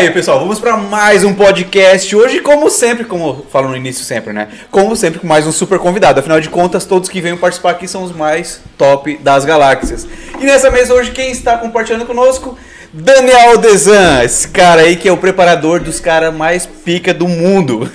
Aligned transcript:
aí, 0.00 0.10
pessoal, 0.10 0.40
vamos 0.40 0.58
para 0.58 0.78
mais 0.78 1.24
um 1.24 1.34
podcast. 1.34 2.16
Hoje, 2.16 2.40
como 2.40 2.70
sempre, 2.70 3.04
como 3.04 3.28
eu 3.28 3.46
falo 3.50 3.68
no 3.68 3.76
início 3.76 4.02
sempre, 4.02 4.32
né? 4.32 4.48
Como 4.70 4.96
sempre, 4.96 5.20
com 5.20 5.26
mais 5.26 5.46
um 5.46 5.52
super 5.52 5.78
convidado. 5.78 6.20
Afinal 6.20 6.40
de 6.40 6.48
contas, 6.48 6.86
todos 6.86 7.06
que 7.06 7.20
vêm 7.20 7.36
participar 7.36 7.72
aqui 7.72 7.86
são 7.86 8.02
os 8.02 8.10
mais 8.10 8.62
top 8.78 9.18
das 9.18 9.44
galáxias. 9.44 10.08
E 10.40 10.44
nessa 10.46 10.70
mesa 10.70 10.94
hoje, 10.94 11.10
quem 11.10 11.30
está 11.30 11.58
compartilhando 11.58 12.06
conosco? 12.06 12.56
Daniel 12.94 13.58
Desan, 13.58 14.24
esse 14.24 14.48
cara 14.48 14.80
aí 14.80 14.96
que 14.96 15.06
é 15.06 15.12
o 15.12 15.18
preparador 15.18 15.80
dos 15.80 16.00
caras 16.00 16.32
mais 16.32 16.64
pica 16.64 17.12
do 17.12 17.28
mundo. 17.28 17.86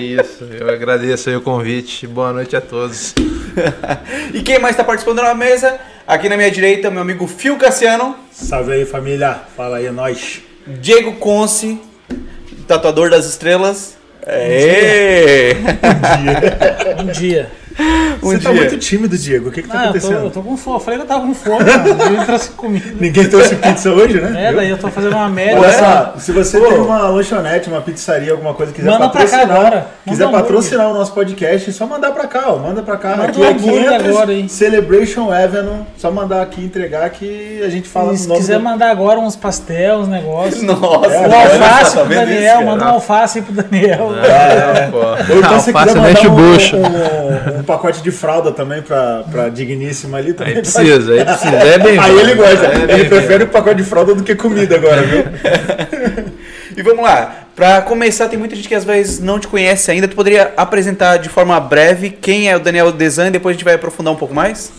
Isso, 0.00 0.44
eu 0.44 0.70
agradeço 0.70 1.30
aí 1.30 1.36
o 1.36 1.40
convite. 1.40 2.06
Boa 2.06 2.32
noite 2.32 2.54
a 2.54 2.60
todos. 2.60 3.12
e 4.32 4.40
quem 4.40 4.60
mais 4.60 4.74
está 4.74 4.84
participando 4.84 5.20
na 5.20 5.34
mesa? 5.34 5.80
Aqui 6.06 6.28
na 6.28 6.36
minha 6.36 6.50
direita, 6.50 6.92
meu 6.92 7.02
amigo 7.02 7.26
Fio 7.26 7.56
Cassiano. 7.56 8.14
Salve 8.30 8.72
aí, 8.72 8.86
família. 8.86 9.40
Fala 9.56 9.78
aí, 9.78 9.86
é 9.86 9.90
nóis. 9.90 10.49
Diego 10.66 11.14
Conce, 11.14 11.78
tatuador 12.66 13.10
das 13.10 13.26
estrelas. 13.26 13.96
É. 14.26 15.54
Bom 15.54 16.22
dia. 16.22 16.94
Bom 16.96 17.06
dia. 17.12 17.50
Um 18.22 18.28
Você 18.28 18.38
tá 18.38 18.50
dia. 18.50 18.50
tá 18.50 18.52
muito 18.52 18.78
tímido, 18.78 19.16
Diego. 19.16 19.48
O 19.48 19.52
que, 19.52 19.62
que 19.62 19.68
tá 19.68 19.78
ah, 19.78 19.84
acontecendo? 19.84 20.12
Eu 20.12 20.20
tô, 20.20 20.26
eu 20.26 20.30
tô, 20.30 20.42
com 20.42 20.56
fome. 20.56 20.76
Eu 20.76 20.80
falei 20.80 20.98
que 20.98 21.04
eu 21.04 21.08
tava 21.08 21.26
com 21.26 21.34
fome, 21.34 21.64
Ninguém 21.64 22.26
trouxe 22.26 22.50
comida. 22.50 22.86
Ninguém 23.00 23.28
trouxe 23.28 23.56
pizza 23.56 23.90
hoje, 23.90 24.20
né? 24.20 24.48
É, 24.48 24.52
daí 24.52 24.70
eu 24.70 24.78
tô 24.78 24.88
fazendo 24.88 25.14
uma 25.14 25.28
média. 25.28 25.58
Olha 25.58 25.72
só, 25.72 26.14
se 26.18 26.32
você 26.32 26.58
Pô. 26.58 26.66
tem 26.66 26.78
uma 26.78 27.08
lanchonete, 27.08 27.68
uma 27.68 27.80
pizzaria, 27.80 28.32
alguma 28.32 28.54
coisa, 28.54 28.72
quiser 28.72 28.90
Manda 28.90 29.08
patrocinar, 29.08 29.46
pra 29.46 29.54
cá 29.54 29.60
agora. 29.60 29.86
quiser 30.06 30.24
Manda 30.26 30.38
patrocinar 30.38 30.90
o 30.90 30.94
nosso 30.94 31.12
podcast, 31.12 31.70
é 31.70 31.72
só 31.72 31.86
mandar 31.86 32.12
pra 32.12 32.26
cá, 32.26 32.44
ó. 32.48 32.58
Manda 32.58 32.82
pra 32.82 32.96
cá. 32.96 33.16
Manda 33.16 33.24
aqui 33.24 33.42
é 33.42 33.54
500 33.54 34.06
agora, 34.06 34.32
hein? 34.32 34.48
Celebration 34.48 35.32
Avenue. 35.32 35.86
Só 35.96 36.10
mandar 36.10 36.42
aqui 36.42 36.64
entregar 36.64 37.08
que 37.10 37.62
a 37.64 37.68
gente 37.68 37.88
fala 37.88 38.12
e 38.12 38.18
Se 38.18 38.28
quiser 38.28 38.58
do... 38.58 38.64
mandar 38.64 38.90
agora 38.90 39.18
uns 39.18 39.36
pastel, 39.36 39.98
uns 39.98 40.08
negócios. 40.08 40.62
Nossa, 40.62 41.14
é, 41.14 41.28
um 41.28 41.34
alface 41.34 41.98
pro 41.98 42.14
Daniel, 42.14 42.64
manda 42.64 42.84
um 42.84 42.88
alface 42.88 43.42
pro 43.42 43.52
Daniel. 43.52 44.10
É, 44.22 44.78
é, 44.80 44.88
pô. 44.90 44.98
Ou 44.98 45.38
então 45.38 45.60
se 45.60 45.72
quiser 45.72 45.94
mandar 45.94 46.20
um, 46.20 47.59
um, 47.60 47.64
pacote 47.64 48.02
de 48.02 48.10
fralda 48.10 48.52
também 48.52 48.82
pra, 48.82 49.24
pra 49.30 49.48
digníssima 49.48 50.18
ali 50.18 50.32
também. 50.32 50.54
Aí 50.54 50.60
precisa, 50.60 51.12
aí 51.12 51.24
precisa. 51.24 51.56
É 51.56 51.78
bem 51.78 51.98
Aí 51.98 52.18
ele 52.18 52.34
gosta. 52.34 52.66
É 52.66 52.94
ele 52.94 53.08
prefere 53.08 53.44
o 53.44 53.48
pacote 53.48 53.76
de 53.76 53.84
fralda 53.84 54.14
do 54.14 54.22
que 54.22 54.34
comida 54.34 54.76
agora, 54.76 55.02
viu? 55.02 55.24
e 56.76 56.82
vamos 56.82 57.04
lá. 57.04 57.46
Pra 57.54 57.82
começar, 57.82 58.28
tem 58.28 58.38
muita 58.38 58.56
gente 58.56 58.68
que 58.68 58.74
às 58.74 58.84
vezes 58.84 59.20
não 59.20 59.38
te 59.38 59.46
conhece 59.46 59.90
ainda. 59.90 60.08
Tu 60.08 60.16
poderia 60.16 60.52
apresentar 60.56 61.18
de 61.18 61.28
forma 61.28 61.58
breve 61.60 62.10
quem 62.10 62.48
é 62.48 62.56
o 62.56 62.60
Daniel 62.60 62.90
Desan 62.90 63.28
e 63.28 63.30
depois 63.30 63.54
a 63.54 63.56
gente 63.56 63.64
vai 63.64 63.74
aprofundar 63.74 64.12
um 64.12 64.16
pouco 64.16 64.34
mais? 64.34 64.72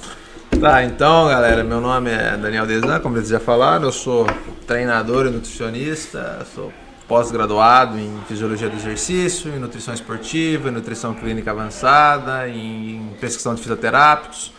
Tá, 0.59 0.83
então 0.83 1.27
galera, 1.27 1.63
meu 1.63 1.79
nome 1.79 2.11
é 2.11 2.37
Daniel 2.37 2.65
Desan, 2.65 2.99
como 2.99 3.17
eles 3.17 3.29
já 3.29 3.39
falaram, 3.39 3.85
eu 3.85 3.91
sou 3.91 4.27
treinador 4.67 5.25
e 5.25 5.29
nutricionista, 5.29 6.45
sou 6.53 6.71
pós-graduado 7.11 7.99
em 7.99 8.09
fisiologia 8.25 8.69
do 8.69 8.77
exercício, 8.77 9.51
em 9.53 9.59
nutrição 9.59 9.93
esportiva, 9.93 10.69
em 10.69 10.71
nutrição 10.71 11.13
clínica 11.13 11.51
avançada, 11.51 12.47
em 12.47 13.05
prescrição 13.19 13.53
de 13.53 13.59
fisioterápicos. 13.59 14.53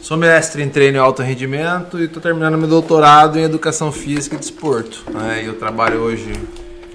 Sou 0.00 0.16
mestre 0.16 0.62
em 0.62 0.68
treino 0.68 0.98
e 0.98 1.00
alto 1.00 1.20
rendimento 1.20 1.98
e 1.98 2.04
estou 2.04 2.22
terminando 2.22 2.56
meu 2.56 2.68
doutorado 2.68 3.40
em 3.40 3.42
educação 3.42 3.90
física 3.90 4.36
e 4.36 4.38
desporto. 4.38 5.04
Né? 5.12 5.42
Eu 5.44 5.58
trabalho 5.58 5.98
hoje 5.98 6.32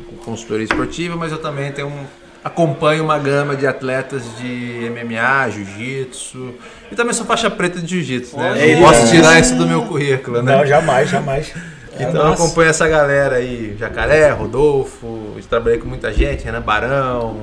com 0.08 0.16
consultoria 0.16 0.64
esportiva, 0.64 1.18
mas 1.18 1.30
eu 1.30 1.40
também 1.40 1.74
tenho 1.74 1.90
um, 1.90 2.06
acompanho 2.42 3.04
uma 3.04 3.20
gama 3.20 3.54
de 3.54 3.68
atletas 3.68 4.24
de 4.38 4.90
MMA, 4.92 5.50
jiu-jitsu 5.50 6.54
e 6.90 6.96
também 6.96 7.14
sou 7.14 7.26
faixa 7.26 7.52
preta 7.52 7.82
de 7.82 7.96
jiu-jitsu. 7.96 8.38
Né? 8.38 8.76
Não 8.78 8.88
posso 8.88 9.12
tirar 9.12 9.42
isso 9.42 9.58
do 9.58 9.68
meu 9.68 9.82
currículo, 9.82 10.42
né? 10.42 10.56
Não, 10.56 10.66
jamais, 10.66 11.10
jamais. 11.10 11.54
Então 12.00 12.28
eu 12.28 12.34
acompanho 12.34 12.70
essa 12.70 12.88
galera 12.88 13.38
aí, 13.38 13.76
Jacaré, 13.80 14.30
Rodolfo, 14.32 15.36
trabalhei 15.50 15.80
com 15.80 15.88
muita 15.88 16.12
gente, 16.12 16.44
Renan 16.44 16.62
Barão, 16.62 17.36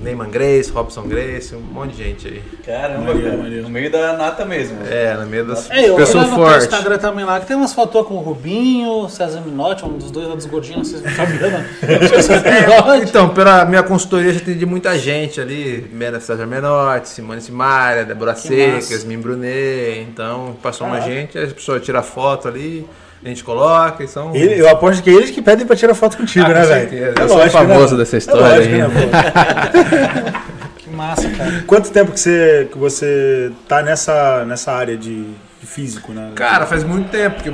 Neyman 0.00 0.30
Grace, 0.30 0.70
Robson 0.70 1.02
Grace, 1.02 1.54
um 1.54 1.60
monte 1.60 1.96
de 1.96 2.04
gente 2.04 2.28
aí. 2.28 2.42
Caramba, 2.64 3.12
cara, 3.12 3.36
no 3.36 3.68
meio 3.68 3.90
da 3.90 4.12
nata 4.12 4.44
mesmo. 4.44 4.78
É, 4.88 5.14
no 5.14 5.26
meio 5.26 5.46
das 5.46 5.70
é, 5.70 5.92
pessoas 5.94 6.28
fortes. 6.28 6.64
Eu 6.66 6.70
Instagram 6.70 6.98
também 6.98 7.24
lá, 7.24 7.40
que 7.40 7.46
tem 7.46 7.56
umas 7.56 7.72
fotos 7.72 8.06
com 8.06 8.14
o 8.14 8.20
Rubinho, 8.20 9.08
César 9.08 9.40
Minotti, 9.40 9.84
um 9.84 9.96
dos 9.96 10.10
dois 10.10 10.28
lá 10.28 10.34
dos 10.34 10.46
gordinhos, 10.46 10.88
vocês 10.88 11.02
não 11.02 12.94
é, 12.94 12.98
então, 13.02 13.30
pela 13.30 13.64
minha 13.64 13.82
consultoria 13.82 14.32
já 14.32 14.40
atendi 14.40 14.66
muita 14.66 14.98
gente 14.98 15.40
ali, 15.40 15.90
César 16.20 16.46
Menotti, 16.46 17.08
Simone 17.08 17.40
Simaria, 17.40 18.04
Débora 18.04 18.34
Secas, 18.34 18.90
Yasmin 18.90 19.18
Brunet, 19.18 20.06
então 20.08 20.56
passou 20.62 20.86
ah. 20.86 20.90
uma 20.90 21.00
gente, 21.00 21.38
as 21.38 21.52
pessoas 21.52 21.82
tiram 21.82 22.02
foto 22.02 22.48
ali 22.48 22.86
a 23.24 23.28
gente 23.28 23.42
coloca 23.42 24.04
e 24.04 24.08
são. 24.08 24.34
Ele, 24.34 24.60
eu 24.60 24.68
aposto 24.68 25.02
que 25.02 25.10
é 25.10 25.12
eles 25.12 25.30
que 25.30 25.42
pedem 25.42 25.66
pra 25.66 25.74
tirar 25.74 25.94
foto 25.94 26.16
contigo, 26.16 26.46
ah, 26.46 26.54
né, 26.54 26.64
velho? 26.64 27.04
É 27.04 27.22
eu 27.22 27.28
sou 27.28 27.50
famoso 27.50 27.94
né? 27.94 27.98
dessa 27.98 28.16
história 28.16 28.40
é 28.40 28.56
lógico, 28.56 28.74
aí. 28.74 28.80
Né, 28.80 30.42
que 30.78 30.90
massa, 30.90 31.28
cara. 31.30 31.64
Quanto 31.66 31.90
tempo 31.90 32.12
que 32.12 32.20
você, 32.20 32.68
que 32.70 32.78
você 32.78 33.52
tá 33.66 33.82
nessa, 33.82 34.44
nessa 34.44 34.72
área 34.72 34.96
de, 34.96 35.24
de 35.24 35.66
físico, 35.66 36.12
né? 36.12 36.32
Cara, 36.34 36.66
faz 36.66 36.84
muito 36.84 37.10
tempo 37.10 37.42
que 37.42 37.50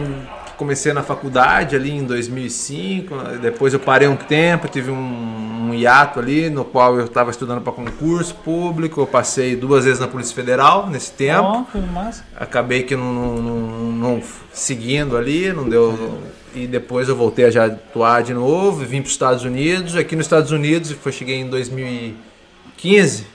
comecei 0.57 0.93
na 0.93 1.03
faculdade 1.03 1.75
ali 1.75 1.91
em 1.91 2.05
2005, 2.05 3.15
depois 3.41 3.75
eu 3.75 3.81
parei 3.81 4.07
um 4.07 4.15
tempo, 4.15 4.69
tive 4.69 4.91
um, 4.93 5.52
um 5.73 5.75
hiato 5.75 6.21
ali 6.21 6.51
no 6.51 6.65
qual 6.65 6.99
eu 6.99 7.07
estava 7.07 7.31
estudando 7.31 7.61
para 7.61 7.73
concurso 7.73 8.35
público, 8.37 9.01
eu 9.01 9.07
passei 9.07 9.57
duas 9.57 9.85
vezes 9.85 9.99
na 9.99 10.07
Polícia 10.07 10.35
Federal 10.35 10.89
nesse 10.89 11.13
tempo. 11.13 11.67
Oh, 11.75 11.99
Acabei 12.37 12.83
que 12.83 12.95
não, 12.95 13.13
não, 13.13 13.37
não, 13.37 13.93
não, 13.93 14.23
seguindo 14.53 15.17
ali, 15.17 15.53
não 15.53 15.69
deu 15.69 16.21
e 16.55 16.67
depois 16.67 17.09
eu 17.09 17.17
voltei 17.17 17.47
a 17.47 17.51
já 17.51 17.65
atuar 17.65 18.23
de 18.23 18.35
novo, 18.35 18.85
vim 18.85 19.01
para 19.01 19.07
os 19.07 19.13
Estados 19.13 19.43
Unidos, 19.43 19.97
aqui 19.97 20.15
nos 20.15 20.27
Estados 20.27 20.51
Unidos, 20.51 20.93
foi 20.93 21.11
cheguei 21.11 21.37
em 21.37 21.49
2015, 21.49 23.27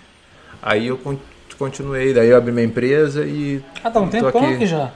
aí 0.61 0.87
eu 0.87 0.99
continuei, 1.57 2.13
daí 2.13 2.29
eu 2.29 2.37
abri 2.37 2.51
minha 2.51 2.67
empresa 2.67 3.25
e 3.25 3.63
Ah, 3.83 3.89
tá 3.89 3.99
um 3.99 4.07
tempo 4.07 4.27
aqui 4.27 4.67
já. 4.67 4.91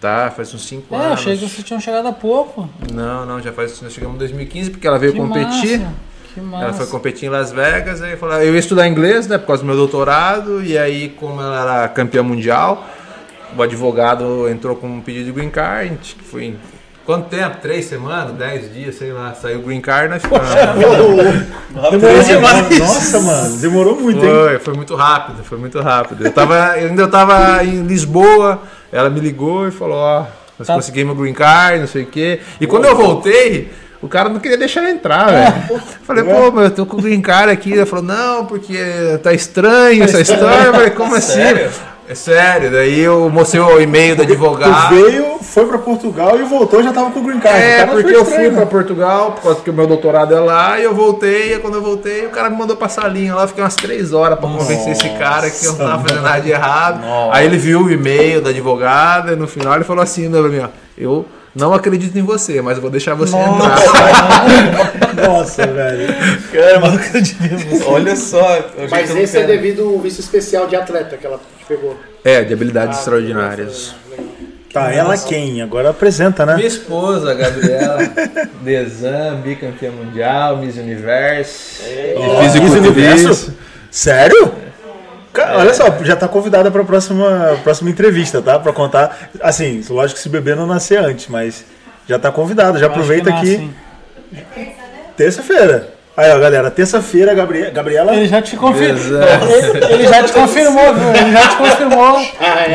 Tá, 0.00 0.30
faz 0.30 0.54
uns 0.54 0.66
5 0.66 0.94
é, 0.94 0.96
anos. 0.96 1.06
É, 1.06 1.10
eu 1.10 1.12
achei 1.12 1.36
que 1.36 1.40
vocês 1.46 1.66
tinham 1.66 1.78
chegado 1.78 2.08
há 2.08 2.12
pouco. 2.12 2.66
Não, 2.90 3.26
não, 3.26 3.38
já 3.42 3.52
faz. 3.52 3.82
Nós 3.82 3.92
chegamos 3.92 4.16
em 4.16 4.18
2015 4.20 4.70
porque 4.70 4.86
ela 4.86 4.98
veio 4.98 5.12
que 5.12 5.18
competir. 5.18 5.78
Que 5.78 5.84
massa. 5.84 6.09
Ela 6.52 6.72
foi 6.72 6.86
competir 6.86 7.26
em 7.26 7.30
Las 7.30 7.52
Vegas, 7.52 8.02
aí 8.02 8.16
falou, 8.16 8.36
eu 8.40 8.52
ia 8.52 8.58
estudar 8.58 8.88
inglês, 8.88 9.26
né, 9.26 9.38
por 9.38 9.46
causa 9.46 9.62
do 9.62 9.66
meu 9.66 9.76
doutorado, 9.76 10.62
e 10.62 10.76
aí, 10.78 11.08
como 11.10 11.40
ela 11.40 11.62
era 11.62 11.88
campeã 11.88 12.22
mundial, 12.22 12.86
o 13.56 13.62
advogado 13.62 14.48
entrou 14.48 14.76
com 14.76 14.88
um 14.88 15.00
pedido 15.00 15.26
de 15.26 15.32
green 15.32 15.50
card, 15.50 15.86
a 15.86 15.88
gente 15.88 16.16
foi 16.22 16.44
em 16.44 16.58
Quanto 17.10 17.28
tempo? 17.28 17.56
Três 17.60 17.86
semanas? 17.86 18.34
Dez 18.34 18.72
dias, 18.72 18.94
sei 18.94 19.12
lá. 19.12 19.34
Saiu 19.34 19.58
o 19.58 19.62
green 19.62 19.80
card, 19.80 20.10
nós 20.10 20.22
ficamos. 20.22 20.48
Demorou 21.90 22.22
demais. 22.22 22.78
Nossa, 22.78 23.20
mano, 23.20 23.56
demorou 23.56 24.00
muito, 24.00 24.20
foi, 24.20 24.52
hein? 24.52 24.58
Foi 24.60 24.74
muito 24.74 24.94
rápido, 24.94 25.42
foi 25.42 25.58
muito 25.58 25.80
rápido. 25.80 26.24
Eu 26.24 26.32
tava, 26.32 26.78
eu 26.78 26.88
ainda 26.88 27.04
estava 27.04 27.64
em 27.64 27.82
Lisboa, 27.82 28.62
ela 28.92 29.10
me 29.10 29.18
ligou 29.18 29.66
e 29.66 29.72
falou, 29.72 29.96
ó, 29.96 30.26
nós 30.56 30.68
tá. 30.68 30.74
conseguimos 30.74 31.16
o 31.16 31.20
green 31.20 31.32
card, 31.32 31.80
não 31.80 31.88
sei 31.88 32.04
o 32.04 32.06
quê. 32.06 32.40
E 32.60 32.66
quando 32.68 32.84
eu 32.84 32.94
voltei, 32.94 33.72
o 34.02 34.08
cara 34.08 34.28
não 34.28 34.40
queria 34.40 34.56
deixar 34.56 34.82
eu 34.82 34.88
entrar, 34.88 35.32
é. 35.32 35.50
velho. 35.50 35.82
Falei, 36.04 36.24
pô, 36.24 36.50
mas 36.50 36.64
eu 36.64 36.70
tô 36.70 36.86
com 36.86 36.96
o 36.96 37.02
green 37.02 37.20
card 37.20 37.52
aqui. 37.52 37.72
Ele 37.72 37.86
falou, 37.86 38.04
não, 38.04 38.46
porque 38.46 38.78
tá 39.22 39.32
estranho 39.32 40.04
essa 40.04 40.20
história. 40.20 40.66
Eu 40.66 40.74
falei, 40.74 40.90
como 40.90 41.14
assim? 41.14 41.32
Sério? 41.32 41.70
É 42.10 42.14
sério, 42.16 42.72
daí 42.72 42.98
eu 42.98 43.30
mostrei 43.30 43.60
o 43.60 43.80
e-mail 43.80 44.16
do 44.16 44.22
advogado. 44.22 44.88
Tu 44.88 45.10
veio, 45.10 45.38
foi 45.40 45.64
para 45.64 45.78
Portugal 45.78 46.40
e 46.40 46.42
voltou 46.42 46.82
já 46.82 46.92
tava 46.92 47.12
com 47.12 47.20
o 47.20 47.22
green 47.22 47.38
card. 47.38 47.62
É, 47.62 47.86
porque 47.86 48.10
eu 48.10 48.24
fui 48.24 48.50
para 48.50 48.66
Portugal, 48.66 49.30
por 49.30 49.42
causa 49.44 49.60
que 49.60 49.70
o 49.70 49.72
meu 49.72 49.86
doutorado 49.86 50.34
é 50.34 50.40
lá, 50.40 50.80
e 50.80 50.82
eu 50.82 50.92
voltei, 50.92 51.54
e 51.54 51.58
quando 51.60 51.74
eu 51.74 51.82
voltei, 51.82 52.26
o 52.26 52.30
cara 52.30 52.50
me 52.50 52.56
mandou 52.56 52.76
passar 52.76 53.04
a 53.04 53.08
linha 53.08 53.32
lá, 53.32 53.46
fiquei 53.46 53.62
umas 53.62 53.76
três 53.76 54.12
horas 54.12 54.40
para 54.40 54.48
convencer 54.48 54.90
esse 54.90 55.08
cara 55.10 55.48
que 55.48 55.64
eu 55.64 55.70
não 55.74 55.78
tava 55.78 56.02
fazendo 56.02 56.22
nada 56.22 56.40
de 56.40 56.50
errado. 56.50 57.00
Nossa. 57.00 57.36
Aí 57.36 57.46
ele 57.46 57.56
viu 57.56 57.82
o 57.82 57.92
e-mail 57.92 58.42
da 58.42 58.50
advogada, 58.50 59.34
e 59.34 59.36
no 59.36 59.46
final 59.46 59.76
ele 59.76 59.84
falou 59.84 60.02
assim 60.02 60.28
pra 60.28 60.42
mim, 60.42 60.58
ó, 60.58 60.68
eu 60.98 61.24
não 61.54 61.74
acredito 61.74 62.16
em 62.16 62.22
você, 62.22 62.62
mas 62.62 62.76
eu 62.76 62.82
vou 62.82 62.90
deixar 62.90 63.14
você 63.14 63.32
Nossa. 63.36 63.84
entrar. 63.84 65.14
Nossa, 65.28 65.66
velho. 65.66 66.14
Cara, 66.52 66.80
não 66.80 66.94
acredito 66.94 67.42
em 67.42 67.56
você. 67.56 67.84
Olha 67.84 68.16
só. 68.16 68.70
Mas 68.88 69.14
esse 69.14 69.38
é 69.38 69.44
devido 69.44 69.82
ao 69.82 69.98
visto 69.98 70.20
especial 70.20 70.68
de 70.68 70.76
atleta 70.76 71.16
que 71.16 71.26
ela 71.26 71.40
pegou. 71.66 71.96
É, 72.24 72.44
de 72.44 72.52
habilidades 72.52 72.96
ah, 72.96 73.00
extraordinárias. 73.00 73.94
Tá, 74.72 74.92
ela 74.92 75.18
quem? 75.18 75.60
Agora 75.60 75.90
apresenta, 75.90 76.46
né? 76.46 76.54
Minha 76.54 76.68
esposa, 76.68 77.34
Gabriela 77.34 77.98
Desan, 78.62 79.40
bicampeã 79.42 79.90
mundial, 79.90 80.58
Miss 80.58 80.76
Universo. 80.76 81.82
Oh, 82.16 82.42
Miss 82.42 82.74
Universo? 82.74 83.54
Sério? 83.90 84.69
Cara, 85.32 85.58
olha 85.58 85.72
só, 85.72 85.84
já 86.02 86.16
tá 86.16 86.26
convidada 86.26 86.70
para 86.70 86.82
a 86.82 86.84
próxima, 86.84 87.58
próxima 87.62 87.90
entrevista, 87.90 88.42
tá? 88.42 88.58
Para 88.58 88.72
contar. 88.72 89.30
Assim, 89.40 89.84
lógico 89.88 90.16
que 90.16 90.22
se 90.22 90.28
beber 90.28 90.56
não 90.56 90.66
nascer 90.66 90.98
antes, 90.98 91.28
mas 91.28 91.64
já 92.08 92.18
tá 92.18 92.32
convidada. 92.32 92.78
Já 92.78 92.86
aproveita 92.86 93.30
aqui. 93.30 93.70
Terça-feira. 95.16 96.00
Aí, 96.16 96.30
ó, 96.32 96.38
galera, 96.38 96.70
terça-feira, 96.70 97.32
Gabriela. 97.32 98.14
Ele 98.14 98.26
já 98.26 98.42
te 98.42 98.56
confirmou. 98.56 99.22
Ele, 99.22 99.84
ele, 99.94 100.08
já 100.08 100.22
te 100.24 100.32
confirmou, 100.32 100.94
viu? 100.94 101.08
Ele 101.14 101.32
já 101.32 101.48
te 101.48 101.56
confirmou. 101.56 102.20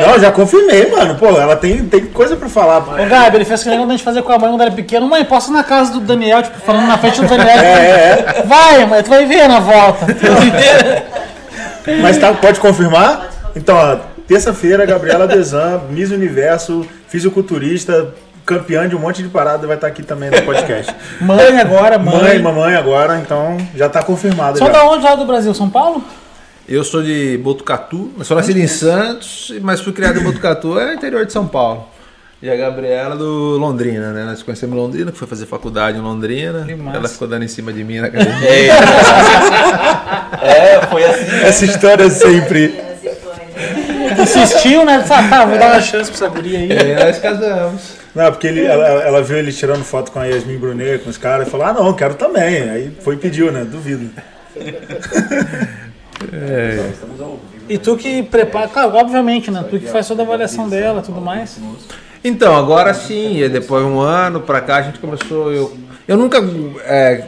Não, 0.06 0.18
já 0.18 0.32
confirmei, 0.32 0.90
mano. 0.90 1.14
Pô, 1.16 1.28
ela 1.38 1.54
tem, 1.54 1.84
tem 1.84 2.06
coisa 2.06 2.34
pra 2.34 2.48
falar. 2.48 2.78
Ô, 2.78 3.06
Gabi, 3.06 3.36
ele 3.36 3.44
fez 3.44 3.62
que 3.62 3.68
nem 3.68 3.84
a 3.84 3.86
gente 3.86 4.02
fazia 4.02 4.22
com 4.22 4.32
a 4.32 4.38
mãe 4.38 4.50
quando 4.50 4.62
era 4.62 4.70
pequeno. 4.70 5.06
Mãe, 5.06 5.24
posso 5.24 5.52
na 5.52 5.62
casa 5.62 5.92
do 5.92 6.00
Daniel, 6.00 6.42
tipo, 6.42 6.58
falando 6.60 6.86
na 6.86 6.96
frente 6.96 7.20
do 7.20 7.28
Daniel. 7.28 7.58
É, 7.58 8.42
Vai, 8.46 8.86
mãe, 8.86 9.02
tu 9.02 9.10
vai 9.10 9.26
ver 9.26 9.46
na 9.46 9.60
volta. 9.60 10.06
Mas 12.00 12.18
tá, 12.18 12.32
pode 12.34 12.60
confirmar? 12.60 13.30
Então, 13.54 13.76
ó, 13.76 13.96
terça-feira, 14.26 14.84
Gabriela 14.84 15.26
Desan, 15.26 15.82
Miss 15.90 16.10
Universo, 16.10 16.86
fisiculturista, 17.08 18.14
campeã 18.44 18.88
de 18.88 18.94
um 18.94 18.98
monte 18.98 19.22
de 19.22 19.28
parada, 19.28 19.66
vai 19.66 19.76
estar 19.76 19.86
aqui 19.86 20.02
também 20.02 20.30
no 20.30 20.42
podcast. 20.42 20.94
Mãe 21.20 21.58
agora, 21.58 21.98
mãe. 21.98 22.16
Mãe, 22.16 22.38
mamãe 22.38 22.74
agora, 22.74 23.18
então 23.18 23.56
já 23.74 23.88
tá 23.88 24.02
confirmado. 24.02 24.58
Só 24.58 24.66
já. 24.66 24.72
da 24.72 24.84
onde 24.84 25.04
lá 25.04 25.14
do 25.14 25.24
Brasil? 25.24 25.52
São 25.54 25.68
Paulo? 25.68 26.02
Eu 26.68 26.82
sou 26.82 27.02
de 27.02 27.38
Botucatu, 27.38 28.12
mas 28.16 28.26
sou 28.26 28.36
nascido 28.36 28.58
em 28.58 28.66
Santos, 28.66 29.52
mas 29.62 29.80
fui 29.80 29.92
criado 29.92 30.18
em 30.18 30.22
Botucatu, 30.22 30.78
é 30.78 30.94
interior 30.94 31.24
de 31.24 31.32
São 31.32 31.46
Paulo. 31.46 31.88
E 32.46 32.50
a 32.50 32.54
Gabriela 32.54 33.16
do 33.16 33.58
Londrina, 33.58 34.12
né? 34.12 34.22
Nós 34.22 34.40
conhecemos 34.40 34.76
Londrina, 34.76 35.10
que 35.10 35.18
foi 35.18 35.26
fazer 35.26 35.46
faculdade 35.46 35.98
em 35.98 36.00
Londrina. 36.00 36.64
Que 36.64 36.76
massa. 36.76 36.98
Ela 36.98 37.08
ficou 37.08 37.26
dando 37.26 37.42
em 37.44 37.48
cima 37.48 37.72
de 37.72 37.82
mim 37.82 37.98
na 37.98 38.06
academia. 38.06 38.72
É, 40.42 40.74
é, 40.76 40.80
foi 40.88 41.02
assim. 41.04 41.26
Essa 41.44 41.64
história 41.64 42.08
sempre. 42.08 42.72
Insistiu, 44.22 44.84
né? 44.84 45.04
Ah, 45.10 45.28
tá, 45.28 45.44
vou 45.44 45.58
dar 45.58 45.72
uma 45.72 45.80
chance 45.80 46.08
pra 46.12 46.24
essa 46.24 46.28
guria 46.32 46.60
aí. 46.60 46.70
Aí 46.70 46.94
nós 47.04 47.18
casamos. 47.18 47.82
Não, 48.14 48.30
porque 48.30 48.46
ele- 48.46 48.64
ela, 48.64 48.86
ela 49.02 49.22
viu 49.24 49.38
ele 49.38 49.52
tirando 49.52 49.82
foto 49.82 50.12
com 50.12 50.20
a 50.20 50.26
Yasmin 50.26 50.56
Brunet, 50.56 51.02
com 51.02 51.10
os 51.10 51.18
caras, 51.18 51.48
e 51.48 51.50
falou: 51.50 51.66
Ah, 51.66 51.72
não, 51.72 51.92
quero 51.94 52.14
também. 52.14 52.70
Aí 52.70 52.92
foi 53.00 53.16
e 53.16 53.18
pediu, 53.18 53.50
né? 53.50 53.64
Duvido. 53.64 54.08
E 57.68 57.76
tu 57.76 57.96
que 57.96 58.22
prepara, 58.22 58.68
claro, 58.68 58.94
obviamente, 58.94 59.50
né? 59.50 59.64
Tu 59.68 59.80
que 59.80 59.86
faz 59.88 60.06
toda 60.06 60.22
a 60.22 60.24
avaliação 60.24 60.68
dela 60.68 61.00
e 61.00 61.04
tudo 61.04 61.20
mais. 61.20 61.58
Então, 62.26 62.56
agora 62.56 62.92
sim, 62.92 63.38
e 63.42 63.48
depois 63.48 63.84
de 63.84 63.90
um 63.90 64.00
ano 64.00 64.40
pra 64.40 64.60
cá 64.60 64.76
a 64.78 64.82
gente 64.82 64.98
começou. 64.98 65.52
Eu, 65.52 65.76
eu 66.08 66.16
nunca 66.16 66.38
é, 66.84 67.24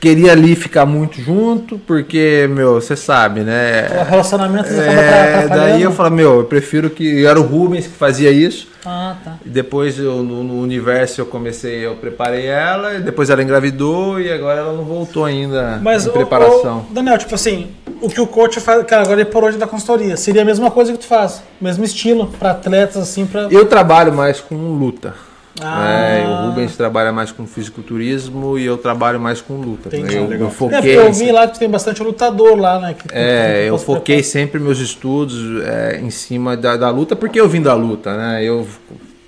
queria 0.00 0.32
ali 0.32 0.56
ficar 0.56 0.86
muito 0.86 1.20
junto, 1.20 1.78
porque, 1.78 2.48
meu, 2.50 2.80
você 2.80 2.96
sabe, 2.96 3.40
O 3.40 3.44
né? 3.44 3.86
relacionamento 4.08 4.68
acaba 4.70 4.82
É, 4.82 5.48
daí 5.48 5.82
eu 5.82 5.92
falei, 5.92 6.12
meu, 6.12 6.38
eu 6.38 6.44
prefiro 6.44 6.88
que. 6.88 7.24
Era 7.26 7.38
o 7.38 7.42
Rubens 7.44 7.86
que 7.86 7.92
fazia 7.92 8.30
isso. 8.30 8.68
Ah, 8.84 9.14
tá. 9.22 9.34
E 9.44 9.48
Depois 9.50 9.98
eu, 9.98 10.22
no, 10.22 10.42
no 10.42 10.58
universo 10.62 11.20
eu 11.20 11.26
comecei, 11.26 11.84
eu 11.84 11.96
preparei 11.96 12.46
ela, 12.46 12.94
e 12.94 13.00
depois 13.00 13.28
ela 13.28 13.42
engravidou 13.42 14.18
e 14.18 14.32
agora 14.32 14.60
ela 14.60 14.72
não 14.72 14.84
voltou 14.84 15.26
ainda 15.26 15.78
Mas, 15.82 16.06
em 16.06 16.08
ô, 16.08 16.12
preparação. 16.12 16.86
ô, 16.90 16.94
Daniel, 16.94 17.18
tipo 17.18 17.34
assim, 17.34 17.68
o 18.00 18.08
que 18.08 18.20
o 18.20 18.26
coach 18.26 18.58
faz, 18.60 18.84
cara, 18.86 19.02
agora 19.02 19.20
ele 19.20 19.30
parou 19.30 19.50
de 19.50 19.56
dar 19.58 19.66
consultoria. 19.66 20.16
Seria 20.16 20.42
a 20.42 20.44
mesma 20.44 20.70
coisa 20.70 20.92
que 20.92 20.98
tu 20.98 21.06
faz, 21.06 21.42
mesmo 21.60 21.84
estilo, 21.84 22.26
pra 22.38 22.52
atletas, 22.52 22.96
assim, 23.02 23.26
pra. 23.26 23.48
Eu 23.50 23.66
trabalho 23.66 24.12
mais 24.12 24.40
com 24.40 24.54
luta. 24.56 25.14
Ah. 25.62 25.88
É, 25.90 26.26
o 26.26 26.46
Rubens 26.46 26.74
trabalha 26.76 27.12
mais 27.12 27.32
com 27.32 27.46
fisiculturismo 27.46 28.58
e 28.58 28.64
eu 28.64 28.78
trabalho 28.78 29.20
mais 29.20 29.40
com 29.40 29.54
luta. 29.56 29.88
Entendi. 29.88 30.14
Eu, 30.16 30.32
É, 30.32 30.34
eu 30.36 30.48
porque 30.56 30.76
foquei. 30.76 30.96
eu 30.98 31.12
vi 31.12 31.30
lá 31.32 31.46
que 31.46 31.54
tu 31.54 31.58
tem 31.58 31.68
bastante 31.68 32.02
lutador 32.02 32.56
lá, 32.58 32.78
né? 32.78 32.94
Que 32.94 33.06
É, 33.12 33.62
que 33.64 33.68
eu 33.70 33.76
foquei 33.76 34.16
preparar. 34.16 34.24
sempre 34.24 34.60
meus 34.60 34.78
estudos 34.78 35.62
é, 35.64 36.00
em 36.00 36.08
cima 36.08 36.56
da, 36.56 36.76
da 36.76 36.88
luta, 36.90 37.14
porque 37.14 37.38
eu 37.38 37.48
vim 37.48 37.60
da 37.60 37.74
luta, 37.74 38.16
né? 38.16 38.42
Eu 38.42 38.66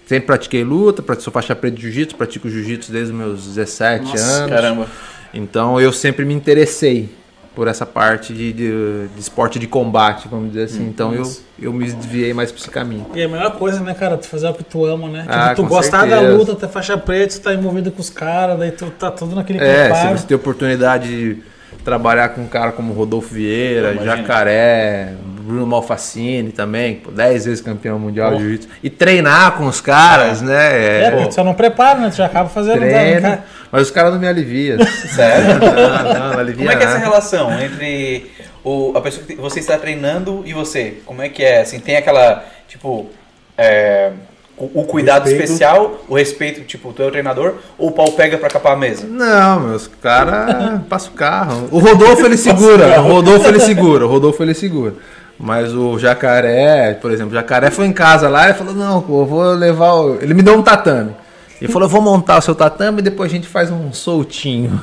sempre 0.07 0.27
pratiquei 0.27 0.65
luta, 0.65 1.03
pratico- 1.03 1.25
sou 1.25 1.33
faixa 1.33 1.55
preta 1.55 1.77
de 1.77 1.83
jiu-jitsu, 1.83 2.17
pratico 2.17 2.49
jiu-jitsu 2.49 2.91
desde 2.93 3.13
os 3.13 3.19
meus 3.19 3.45
17 3.49 4.17
anos. 4.17 4.49
Caramba. 4.51 4.87
Então 5.35 5.79
eu 5.81 5.93
sempre 5.93 6.25
me 6.25 6.33
interessei 6.33 7.11
por 7.55 7.69
essa 7.69 7.85
parte 7.85 8.33
de, 8.33 8.53
de, 8.53 9.09
de 9.09 9.21
esporte 9.21 9.59
de 9.59 9.67
combate, 9.67 10.27
vamos 10.29 10.49
dizer 10.53 10.65
assim. 10.65 10.87
então 10.89 11.15
eu, 11.15 11.31
eu 11.61 11.73
me 11.73 11.91
desviei 11.91 12.33
mais 12.33 12.51
para 12.51 12.61
esse 12.61 12.71
caminho. 12.71 13.07
E 13.15 13.21
é 13.21 13.25
a 13.25 13.29
melhor 13.29 13.53
coisa, 13.59 13.81
né, 13.81 13.93
cara? 13.95 14.17
Tu 14.17 14.27
fazer 14.27 14.49
o 14.49 14.55
que 14.55 14.65
tu 14.65 14.85
ama, 14.87 15.09
né? 15.09 15.23
Tipo, 15.23 15.33
Ah, 15.35 15.55
tu 15.55 15.65
gostar 15.65 16.07
da 16.07 16.19
certeza. 16.19 16.37
luta, 16.37 16.55
ter 16.57 16.69
faixa 16.69 16.97
preta, 16.97 17.35
tu 17.35 17.41
tá 17.43 17.53
envolvido 17.55 17.91
com 17.93 18.01
os 18.01 18.09
caras, 18.11 18.59
daí 18.59 18.71
tu 18.73 18.91
tá 18.91 19.11
tudo 19.11 19.37
naquele 19.37 19.59
É, 19.59 19.93
se 19.95 20.07
você 20.21 20.27
tem 20.27 20.37
oportunidade 20.37 21.09
de 21.09 21.43
trabalhar 21.85 22.31
com 22.31 22.43
um 22.43 22.47
cara 22.47 22.73
como 22.73 22.93
Rodolfo 22.93 23.35
Vieira, 23.35 23.93
Imagina. 23.93 24.17
Jacaré, 24.17 25.15
Bruno 25.43 25.67
Malfacine 25.67 26.53
também, 26.53 27.03
10 27.11 27.45
vezes 27.45 27.61
campeão 27.61 27.99
mundial 27.99 28.35
de 28.37 28.43
jiu-jitsu. 28.43 28.69
E 28.83 28.89
treinar 28.89 29.57
com 29.57 29.67
os 29.67 29.81
caras, 29.81 30.41
né? 30.41 31.05
É, 31.05 31.11
porque 31.11 31.29
tu 31.29 31.35
só 31.35 31.45
não 31.45 31.55
prepara, 31.55 31.99
né? 31.99 32.11
Tu 32.11 32.17
já 32.17 32.27
acaba 32.27 32.49
fazendo. 32.49 32.81
né, 32.81 32.89
treino, 32.89 33.23
cara? 33.23 33.45
mas 33.71 33.83
os 33.83 33.91
caras 33.91 34.13
não 34.13 34.21
me 34.21 34.29
aliviam. 34.29 34.79
Sério? 34.85 35.59
não, 35.59 36.15
não, 36.15 36.31
não 36.31 36.39
alivia 36.39 36.67
Como 36.67 36.71
é 36.71 36.77
que 36.77 36.85
é 36.85 36.87
essa 36.87 36.99
relação 36.99 37.61
entre 37.61 38.31
o, 38.63 38.93
a 38.97 39.01
pessoa 39.01 39.27
que 39.27 39.35
você 39.35 39.61
está 39.61 39.77
treinando 39.77 40.43
e 40.47 40.53
você? 40.53 40.99
Como 41.05 41.21
é 41.21 41.29
que 41.29 41.43
é? 41.43 41.63
Assim, 41.63 41.81
tem 41.81 41.97
aquela, 41.97 42.45
tipo, 42.69 43.11
é, 43.59 44.13
o, 44.57 44.81
o 44.81 44.85
cuidado 44.85 45.25
Respeito. 45.25 45.45
especial, 45.45 46.05
o 46.09 46.15
respeito, 46.15 46.61
tipo, 46.63 46.93
tu 46.93 47.03
é 47.03 47.07
o 47.07 47.11
treinador, 47.11 47.55
ou 47.79 47.89
o 47.89 47.93
pau 47.93 48.13
pega 48.13 48.39
pra 48.39 48.49
capar 48.49 48.73
a 48.73 48.77
mesa? 48.77 49.07
Não, 49.07 49.61
meus 49.61 49.89
caras 50.01 50.81
passam 50.89 51.13
o 51.13 51.17
carro. 51.17 51.69
O 51.71 51.79
Rodolfo 51.79 52.25
ele 52.25 52.37
segura, 52.39 53.01
o 53.01 53.09
Rodolfo 53.09 53.49
ele 53.49 53.61
segura, 53.61 54.07
o 54.07 54.09
Rodolfo 54.09 54.43
ele 54.43 54.55
segura. 54.55 54.95
Mas 55.39 55.75
o 55.75 55.99
jacaré, 55.99 56.95
por 56.95 57.11
exemplo, 57.11 57.33
o 57.33 57.35
jacaré 57.35 57.71
foi 57.71 57.87
em 57.87 57.93
casa 57.93 58.29
lá 58.29 58.51
e 58.51 58.55
falou: 58.55 58.75
Não, 58.75 59.03
pô, 59.03 59.23
eu 59.23 59.27
vou 59.27 59.55
levar. 59.55 59.95
O... 59.95 60.19
Ele 60.21 60.35
me 60.35 60.43
deu 60.43 60.57
um 60.57 60.63
tatame. 60.63 61.17
Ele 61.61 61.73
falou: 61.73 61.89
Eu 61.89 61.91
vou 61.91 62.01
montar 62.01 62.39
o 62.39 62.43
seu 62.43 62.55
tatame 62.55 63.01
e 63.01 63.03
depois 63.03 63.29
a 63.31 63.35
gente 63.35 63.49
faz 63.49 63.69
um 63.69 63.93
soltinho. 63.93 64.81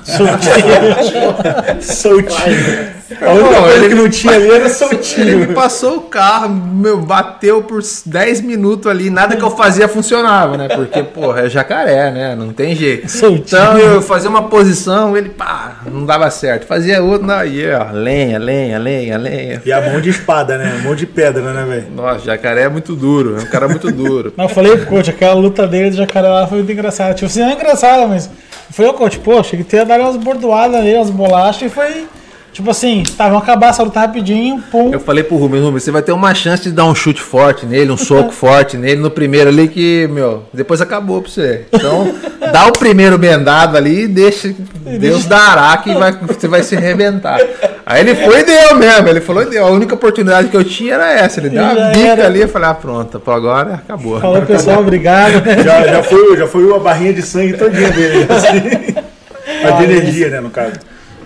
Soltinho. 1.81 2.89
A 3.21 3.31
única 3.31 3.61
coisa 3.61 3.89
que 3.89 3.95
não 3.95 4.09
tinha 4.09 4.33
ali 4.33 4.47
era 4.49 4.55
Ele 4.65 4.69
soltinho. 4.69 5.39
me 5.39 5.47
passou 5.55 5.97
o 5.97 6.01
carro, 6.01 6.49
meu, 6.49 6.97
bateu 6.99 7.63
por 7.63 7.81
10 8.05 8.41
minutos 8.41 8.89
ali, 8.91 9.09
nada 9.09 9.35
que 9.35 9.43
eu 9.43 9.51
fazia 9.51 9.87
funcionava, 9.87 10.57
né? 10.57 10.67
Porque, 10.67 11.01
porra, 11.03 11.41
é 11.41 11.49
jacaré, 11.49 12.11
né? 12.11 12.35
Não 12.35 12.53
tem 12.53 12.75
jeito. 12.75 13.09
Soltinho. 13.09 13.39
Então 13.45 13.77
eu 13.77 14.01
fazia 14.01 14.29
uma 14.29 14.43
posição, 14.43 15.17
ele, 15.17 15.29
pá, 15.29 15.79
não 15.85 16.05
dava 16.05 16.29
certo. 16.29 16.65
Fazia 16.65 17.01
outra, 17.01 17.25
não, 17.25 17.45
e 17.45 17.69
ó, 17.71 17.91
lenha, 17.91 18.37
lenha, 18.37 18.77
lenha, 18.77 19.17
lenha. 19.17 19.61
E 19.65 19.71
a 19.71 19.81
mão 19.81 19.99
de 19.99 20.09
espada, 20.09 20.57
né? 20.57 20.81
Mão 20.83 20.95
de 20.95 21.05
pedra, 21.05 21.41
né, 21.53 21.65
velho? 21.65 21.87
Nossa, 21.95 22.19
jacaré 22.25 22.63
é 22.63 22.69
muito 22.69 22.95
duro, 22.95 23.37
é 23.37 23.41
um 23.41 23.45
cara 23.47 23.67
muito 23.67 23.91
duro. 23.91 24.33
Não, 24.37 24.45
eu 24.45 24.49
falei 24.49 24.77
pro 24.77 24.85
coach, 24.87 25.09
aquela 25.09 25.33
luta 25.33 25.67
dele 25.67 25.89
do 25.89 25.97
jacaré 25.97 26.27
lá 26.27 26.47
foi 26.47 26.59
muito 26.59 26.71
engraçada. 26.71 27.13
Tipo 27.13 27.25
assim, 27.25 27.41
não 27.41 27.49
é 27.49 27.53
engraçada, 27.53 28.07
mas. 28.07 28.27
Eu 28.27 28.73
falei, 28.73 28.91
ô 28.91 28.93
coach, 28.93 29.19
pô, 29.19 29.41
cheguei 29.43 29.65
a 29.65 29.69
ter 29.69 29.85
dar 29.85 29.99
umas 29.99 30.15
bordoadas 30.17 30.75
ali, 30.75 30.93
umas 30.95 31.09
bolachas 31.09 31.63
e 31.63 31.69
foi. 31.69 32.07
Tipo 32.51 32.71
assim, 32.71 33.03
tá, 33.17 33.27
vamos 33.27 33.43
acabar 33.43 33.69
essa 33.69 33.83
luta 33.83 33.99
rapidinho, 33.99 34.61
pum. 34.71 34.91
Eu 34.91 34.99
falei 34.99 35.23
pro 35.23 35.37
Rubens, 35.37 35.63
Rubens, 35.63 35.83
você 35.83 35.91
vai 35.91 36.01
ter 36.01 36.11
uma 36.11 36.33
chance 36.33 36.63
de 36.63 36.71
dar 36.71 36.85
um 36.85 36.95
chute 36.95 37.21
forte 37.21 37.65
nele, 37.65 37.91
um 37.91 37.97
soco 37.97 38.31
forte 38.33 38.75
nele 38.75 39.01
no 39.01 39.11
primeiro 39.11 39.49
ali 39.49 39.67
que, 39.67 40.07
meu, 40.11 40.43
depois 40.53 40.81
acabou 40.81 41.21
pra 41.21 41.31
você. 41.31 41.65
Então, 41.71 42.13
dá 42.51 42.67
o 42.67 42.71
primeiro 42.71 43.17
bendado 43.17 43.77
ali 43.77 44.03
e 44.03 44.07
deixa, 44.07 44.53
Deus 44.99 45.25
dará 45.25 45.77
que 45.77 45.93
vai, 45.93 46.11
você 46.11 46.47
vai 46.47 46.63
se 46.63 46.75
arrebentar. 46.75 47.39
Aí 47.85 48.01
ele 48.01 48.15
foi 48.15 48.41
e 48.41 48.43
deu 48.43 48.75
mesmo, 48.75 49.07
ele 49.07 49.21
falou 49.21 49.43
e 49.43 49.45
deu. 49.45 49.65
A 49.65 49.69
única 49.71 49.95
oportunidade 49.95 50.49
que 50.49 50.57
eu 50.57 50.63
tinha 50.63 50.95
era 50.95 51.11
essa, 51.11 51.39
ele 51.39 51.49
deu 51.49 51.63
uma 51.63 51.73
bica 51.73 51.99
era. 51.99 52.25
ali, 52.25 52.41
eu 52.41 52.49
falei, 52.49 52.69
ah, 52.69 52.73
pronto, 52.73 53.19
pô, 53.19 53.31
agora 53.31 53.75
acabou. 53.75 54.19
Falou, 54.19 54.41
pessoal, 54.41 54.79
obrigado. 54.79 55.43
Já, 55.63 55.87
já, 55.87 56.03
foi, 56.03 56.37
já 56.37 56.47
foi 56.47 56.75
a 56.75 56.79
barrinha 56.79 57.13
de 57.13 57.21
sangue 57.21 57.53
todinha 57.53 57.89
dele. 57.91 58.27
Assim. 58.29 59.09
A 59.65 59.71
de 59.71 59.83
energia, 59.83 60.29
né, 60.29 60.39
no 60.39 60.49
caso. 60.49 60.73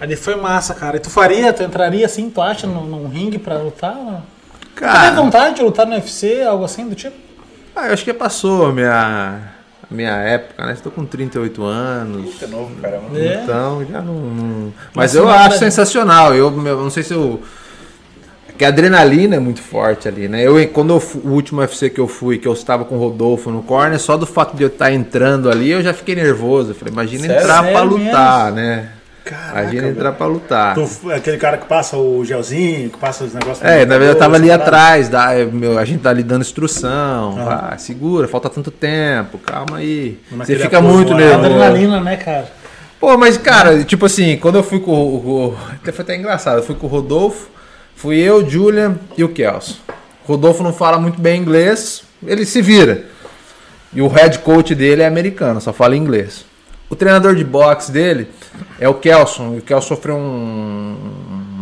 Ali 0.02 0.16
foi 0.16 0.36
massa, 0.36 0.74
cara. 0.74 0.98
E 0.98 1.00
tu 1.00 1.10
faria, 1.10 1.54
tu 1.54 1.64
entraria 1.64 2.06
assim, 2.06 2.30
tu 2.30 2.42
acha, 2.42 2.68
num, 2.68 2.86
num 2.86 3.08
ringue 3.08 3.38
pra 3.38 3.58
lutar? 3.58 3.96
Não? 3.96 4.22
Tu 4.62 4.80
tem 4.82 4.88
Cara, 4.90 5.12
vontade 5.16 5.56
de 5.56 5.62
lutar 5.62 5.86
no 5.86 5.94
UFC, 5.94 6.42
algo 6.44 6.66
assim 6.66 6.88
do 6.90 6.96
tipo? 6.96 7.16
ah, 7.76 7.88
eu 7.88 7.94
acho 7.94 8.04
que 8.04 8.14
passou 8.14 8.68
a 8.68 8.72
minha, 8.74 9.40
a 9.90 9.94
minha 9.94 10.12
época, 10.18 10.66
né? 10.66 10.74
Estou 10.74 10.92
com 10.92 11.06
38 11.06 11.64
anos. 11.64 12.36
Você 12.36 12.46
é 12.46 12.48
novo, 12.48 12.76
caramba. 12.82 13.18
É. 13.18 13.42
Então, 13.44 13.86
já 13.90 14.02
não. 14.02 14.14
não- 14.16 14.74
Mas 14.94 15.14
Mas 15.14 15.16
eu 15.16 15.24
não 15.26 15.32
acho 15.32 15.58
sensacional. 15.58 16.34
Eu, 16.36 16.52
meu, 16.52 16.82
não 16.82 16.90
sei 16.90 17.04
se 17.04 17.14
eu. 17.14 17.42
Que 18.58 18.66
a 18.66 18.68
adrenalina 18.68 19.36
é 19.36 19.40
muito 19.40 19.62
forte 19.64 20.08
ali, 20.08 20.28
né? 20.28 20.44
Eu, 20.46 20.56
quando 20.70 20.92
eu 20.94 21.02
o 21.24 21.30
último 21.30 21.62
UFC 21.62 21.90
que 21.90 22.00
eu 22.00 22.08
fui, 22.08 22.38
que 22.38 22.48
eu 22.48 22.54
estava 22.54 22.86
com 22.86 22.96
o 22.96 23.00
Rodolfo 23.00 23.50
no 23.50 23.64
corner, 23.64 24.00
só 24.00 24.16
do 24.16 24.28
fato 24.28 24.56
de 24.56 24.62
eu 24.62 24.68
estar 24.68 24.92
entrando 24.92 25.50
ali, 25.50 25.72
eu 25.72 25.82
já 25.82 25.92
fiquei 25.94 26.14
nervoso. 26.14 26.72
Eu 26.72 26.76
falei, 26.76 26.94
imagina 26.94 27.26
Sério? 27.26 27.42
entrar 27.42 27.62
pra 27.64 27.72
Sério 27.72 27.88
lutar, 27.90 28.52
né? 28.52 28.90
Caraca, 29.24 29.62
Imagina 29.62 29.88
entrar 29.88 30.12
pra 30.12 30.26
lutar. 30.26 30.76
Tu- 30.76 31.12
aquele 31.12 31.38
cara 31.38 31.58
que 31.58 31.66
passa 31.66 31.96
o 31.96 32.26
gelzinho, 32.26 32.90
que 32.90 32.98
passa 32.98 33.24
os 33.24 33.34
negócios. 33.34 33.64
É, 33.64 33.86
na 33.86 33.98
verdade 33.98 34.12
eu 34.12 34.16
tava 34.20 34.36
ali 34.36 34.50
essa 34.50 34.60
parada. 34.60 34.78
atrás, 34.78 35.10
dá, 35.10 35.34
é, 35.34 35.46
meu, 35.46 35.78
a 35.80 35.86
gente 35.86 36.02
tá 36.02 36.10
ali 36.10 36.24
dando 36.24 36.42
instrução, 36.42 37.36
ah, 37.40 37.76
segura, 37.78 38.28
falta 38.28 38.50
tanto 38.50 38.70
tempo, 38.70 39.38
calma 39.38 39.78
aí. 39.78 40.20
Você 40.30 40.36
Naquele 40.36 40.60
fica 40.60 40.78
apoio 40.80 40.94
muito 40.94 41.12
lá. 41.14 41.18
nervoso. 41.20 41.46
Adrenalina, 41.46 42.02
né, 42.02 42.18
cara? 42.18 42.52
Pô, 43.00 43.18
mas 43.18 43.38
cara, 43.38 43.84
tipo 43.84 44.06
assim, 44.06 44.38
quando 44.38 44.56
eu 44.56 44.64
fui 44.64 44.80
com 44.80 44.92
o. 44.92 45.16
o- 45.52 45.58
até 45.82 45.92
foi 45.92 46.04
até 46.04 46.16
engraçado, 46.18 46.58
eu 46.58 46.64
fui 46.64 46.76
com 46.76 46.88
o 46.88 46.90
Rodolfo, 46.90 47.48
fui 47.96 48.18
eu, 48.18 48.48
Julian 48.50 48.96
e 49.18 49.24
o 49.24 49.30
Kelso. 49.30 49.82
O 50.26 50.32
Rodolfo 50.34 50.64
não 50.64 50.74
fala 50.74 50.98
muito 51.00 51.20
bem 51.22 51.40
inglês, 51.42 52.04
ele 52.26 52.46
se 52.46 52.62
vira. 52.62 53.06
E 53.94 54.02
o 54.02 54.08
head 54.08 54.40
coach 54.40 54.74
dele 54.74 55.02
é 55.02 55.06
americano, 55.08 55.62
só 55.62 55.72
fala 55.72 55.96
inglês. 55.96 56.46
O 56.90 56.96
treinador 56.96 57.34
de 57.36 57.44
boxe 57.44 57.92
dele 57.92 58.30
é 58.80 58.88
o 58.88 58.94
Kelson. 58.94 59.56
E 59.56 59.58
o 59.60 59.62
Kelson 59.62 59.88
sofreu 59.96 60.16
um, 60.16 60.96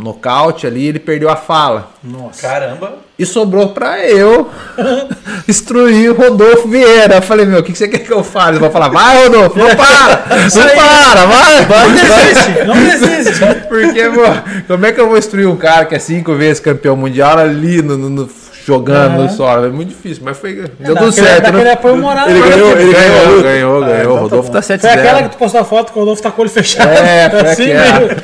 nocaute 0.04 0.68
ali, 0.68 0.86
ele 0.88 1.00
perdeu 1.00 1.30
a 1.30 1.36
fala. 1.38 1.92
Nossa. 2.04 2.42
Caramba. 2.42 2.96
E 3.18 3.26
sobrou 3.26 3.70
pra 3.70 4.00
eu 4.04 4.50
instruir 5.48 6.12
o 6.12 6.16
Rodolfo 6.16 6.68
Vieira. 6.68 7.16
Eu 7.18 7.22
falei, 7.22 7.46
meu, 7.46 7.60
o 7.60 7.64
que 7.64 7.72
que 7.72 7.78
você 7.78 7.88
quer 7.88 8.00
que 8.00 8.12
eu 8.12 8.24
fale? 8.24 8.58
Eu 8.58 8.60
vou 8.62 8.72
falar, 8.72 8.90
vai, 8.90 9.24
Rodolfo, 9.24 9.58
não 9.60 9.76
para! 9.76 10.26
Não 10.52 10.76
para, 10.76 11.26
vai! 11.28 11.66
Não 11.68 11.94
desiste, 11.94 12.64
não 12.66 12.74
desiste. 12.76 13.46
Porque, 13.70 14.04
pô, 14.10 14.74
como 14.74 14.86
é 14.86 14.92
que 14.92 15.00
eu 15.00 15.08
vou 15.08 15.18
instruir 15.18 15.48
um 15.48 15.56
cara 15.56 15.86
que 15.86 15.96
é 15.96 16.00
cinco 16.00 16.34
vezes 16.36 16.60
campeão 16.60 16.96
mundial 16.98 17.38
ali 17.38 17.82
no, 17.82 17.96
no- 17.98 18.10
no- 18.10 18.30
jogando 18.66 19.22
no 19.24 19.30
solo? 19.30 19.66
É 19.66 19.70
muito 19.70 19.90
difícil, 19.90 20.22
mas 20.26 20.38
foi. 20.38 20.70
Deu 20.80 20.94
Dá 20.96 21.02
tudo 21.02 21.12
certo. 21.12 21.52
né? 21.54 21.72
apoio 21.72 21.98
moral. 21.98 22.30
Ele 22.30 22.40
né? 22.40 22.50
ganhou, 22.50 22.72
ele 22.72 22.94
ganhou 22.94 23.42
Ganhou, 23.42 23.42
ganhou, 23.42 23.84
Ah, 23.84 23.88
ganhou. 23.88 24.12
O 24.12 24.16
tá 24.16 24.22
Rodolfo 24.22 24.48
bom. 24.50 24.54
tá 24.54 24.62
7 24.62 24.82
Foi 24.82 24.90
aquela 24.90 25.24
que 25.24 25.30
tu 25.30 25.38
postou 25.38 25.62
a 25.62 25.64
foto 25.66 25.92
que 25.92 25.98
o 25.98 26.02
Rodolfo 26.02 26.22
tá 26.22 26.32
com 26.32 26.42
o 26.42 26.46
olho 26.46 26.52
fechado. 26.52 26.90
É, 26.90 27.30
foi 27.32 27.40
assim 27.42 27.72
aquela. 27.74 28.00
mesmo. 28.00 28.22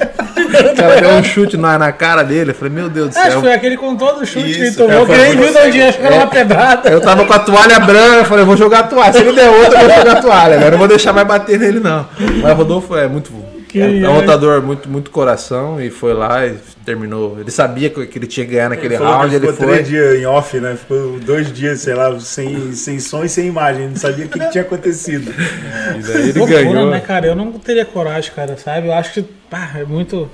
O 0.72 0.76
cara 0.76 1.02
deu 1.02 1.10
um 1.12 1.24
chute 1.24 1.58
na, 1.58 1.78
na 1.78 1.92
cara 1.92 2.24
dele. 2.24 2.52
Eu 2.52 2.56
falei, 2.56 2.74
meu 2.74 2.90
Deus 2.90 3.10
do 3.10 3.18
Acho 3.18 3.26
que 3.26 3.32
céu. 3.32 3.42
foi 3.42 3.54
aquele 3.54 3.78
com 3.78 3.96
todo 3.96 4.22
o 4.22 4.26
chute 4.26 4.54
que 4.54 4.60
ele 4.62 4.72
tomou, 4.72 5.04
é, 5.04 5.06
que 5.06 5.12
nem 5.18 5.36
viu 5.36 5.52
de 5.52 5.58
onde 5.60 5.78
ia, 5.78 5.94
que 5.94 6.02
era 6.06 6.16
É. 6.16 6.18
uma 6.20 6.28
pedrada. 6.28 6.90
Eu 6.90 7.02
tava 7.02 7.26
com 7.26 7.34
a 7.34 7.40
toalha 7.40 7.80
branca, 7.80 8.16
eu 8.20 8.26
falei, 8.26 8.46
vou 8.46 8.56
jogar 8.58 8.80
a 8.80 8.84
toalha. 8.84 9.14
Se 9.14 9.20
ele 9.20 9.34
der 9.34 9.50
outra, 9.50 9.82
eu 9.82 9.88
vou 9.90 9.98
jogar 9.98 10.18
a 10.18 10.22
toalha. 10.22 10.54
Agora 10.56 10.68
eu 10.68 10.72
não 10.72 10.78
vou 10.78 10.88
deixar 10.88 11.12
mais 11.14 11.28
bater 11.28 11.60
nele, 11.60 11.80
não. 11.80 12.06
Mas 12.42 12.52
o 12.52 12.56
Rodolfo 12.56 12.96
é 12.96 13.08
muito. 13.08 13.32
Que 13.68 13.82
é, 13.82 14.00
é 14.00 14.10
um 14.10 14.16
é. 14.16 14.20
lutador 14.22 14.62
muito, 14.62 14.88
muito 14.88 15.12
coração 15.12 15.82
e 15.82 15.90
foi 15.90 16.14
lá 16.14 16.46
e 16.48 16.56
terminou. 16.86 17.38
Ele 17.40 17.52
sabia 17.52 17.90
que 17.90 18.18
ele 18.18 18.28
tinha 18.28 18.46
que 18.46 18.54
ganhar 18.54 18.70
naquele 18.70 18.96
Ele 18.96 19.04
round, 19.04 19.36
ele 19.36 19.48
ficou 19.48 19.66
foi. 19.66 19.68
três 19.76 19.88
dias 19.90 20.20
em 20.20 20.26
off, 20.26 20.58
né? 20.60 20.76
Ficou 20.76 21.20
dois 21.20 21.52
dias, 21.52 21.82
sei 21.82 21.94
lá, 21.94 22.18
sem, 22.20 22.72
sem 22.72 23.00
som 23.00 23.26
e 23.26 23.30
sem 23.30 23.48
imagem. 23.48 23.90
Não 23.90 23.96
sabia 23.98 24.26
o 24.26 24.30
que, 24.30 24.40
que 24.40 24.50
tinha 24.52 24.64
acontecido. 24.64 25.34
E 25.98 26.02
daí 26.02 26.30
ele 26.30 26.40
Loucura, 26.40 26.64
ganhou. 26.64 26.90
né, 26.90 27.02
cara? 27.02 27.28
Eu 27.28 27.36
não 27.36 27.52
teria 27.54 27.84
coragem, 27.84 28.32
cara, 28.34 28.58
sabe? 28.58 28.88
Eu 28.88 28.94
acho 28.94 29.14
que, 29.14 29.24
pá, 29.50 29.72
é 29.76 29.84
muito... 29.84 30.30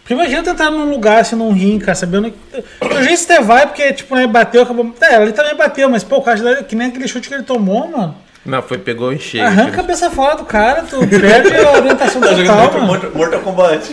Porque 0.00 0.14
imagina 0.14 0.42
tu 0.42 0.50
entrar 0.50 0.70
num 0.70 0.88
lugar, 0.88 1.20
assim, 1.20 1.36
num 1.36 1.52
rim, 1.52 1.78
cara, 1.78 1.94
sabendo 1.94 2.30
que... 2.30 2.64
O 2.82 3.02
jeito 3.02 3.18
você 3.18 3.40
vai, 3.40 3.66
porque, 3.66 3.92
tipo, 3.92 4.14
né, 4.14 4.26
bateu, 4.26 4.62
acabou... 4.62 4.94
É, 5.02 5.20
ele 5.20 5.32
também 5.32 5.54
bateu, 5.54 5.90
mas, 5.90 6.02
pô, 6.02 6.16
o 6.16 6.22
cara, 6.22 6.62
que 6.62 6.74
nem 6.74 6.88
aquele 6.88 7.06
chute 7.06 7.28
que 7.28 7.34
ele 7.34 7.42
tomou, 7.42 7.88
mano. 7.88 8.14
Não, 8.44 8.62
foi, 8.62 8.78
pegou 8.78 9.12
em 9.12 9.18
cheio. 9.18 9.44
Arranca 9.44 9.68
a 9.68 9.76
cabeça 9.76 10.10
fora 10.10 10.36
do 10.36 10.44
cara, 10.44 10.82
tu 10.82 10.98
perde 11.06 11.54
a 11.54 11.72
orientação 11.72 12.20
Tá 12.28 12.34
jogando 12.34 12.46
total, 12.46 12.72
mano. 12.72 12.86
Mortal, 12.86 13.10
Mortal 13.14 13.40
Kombat. 13.40 13.88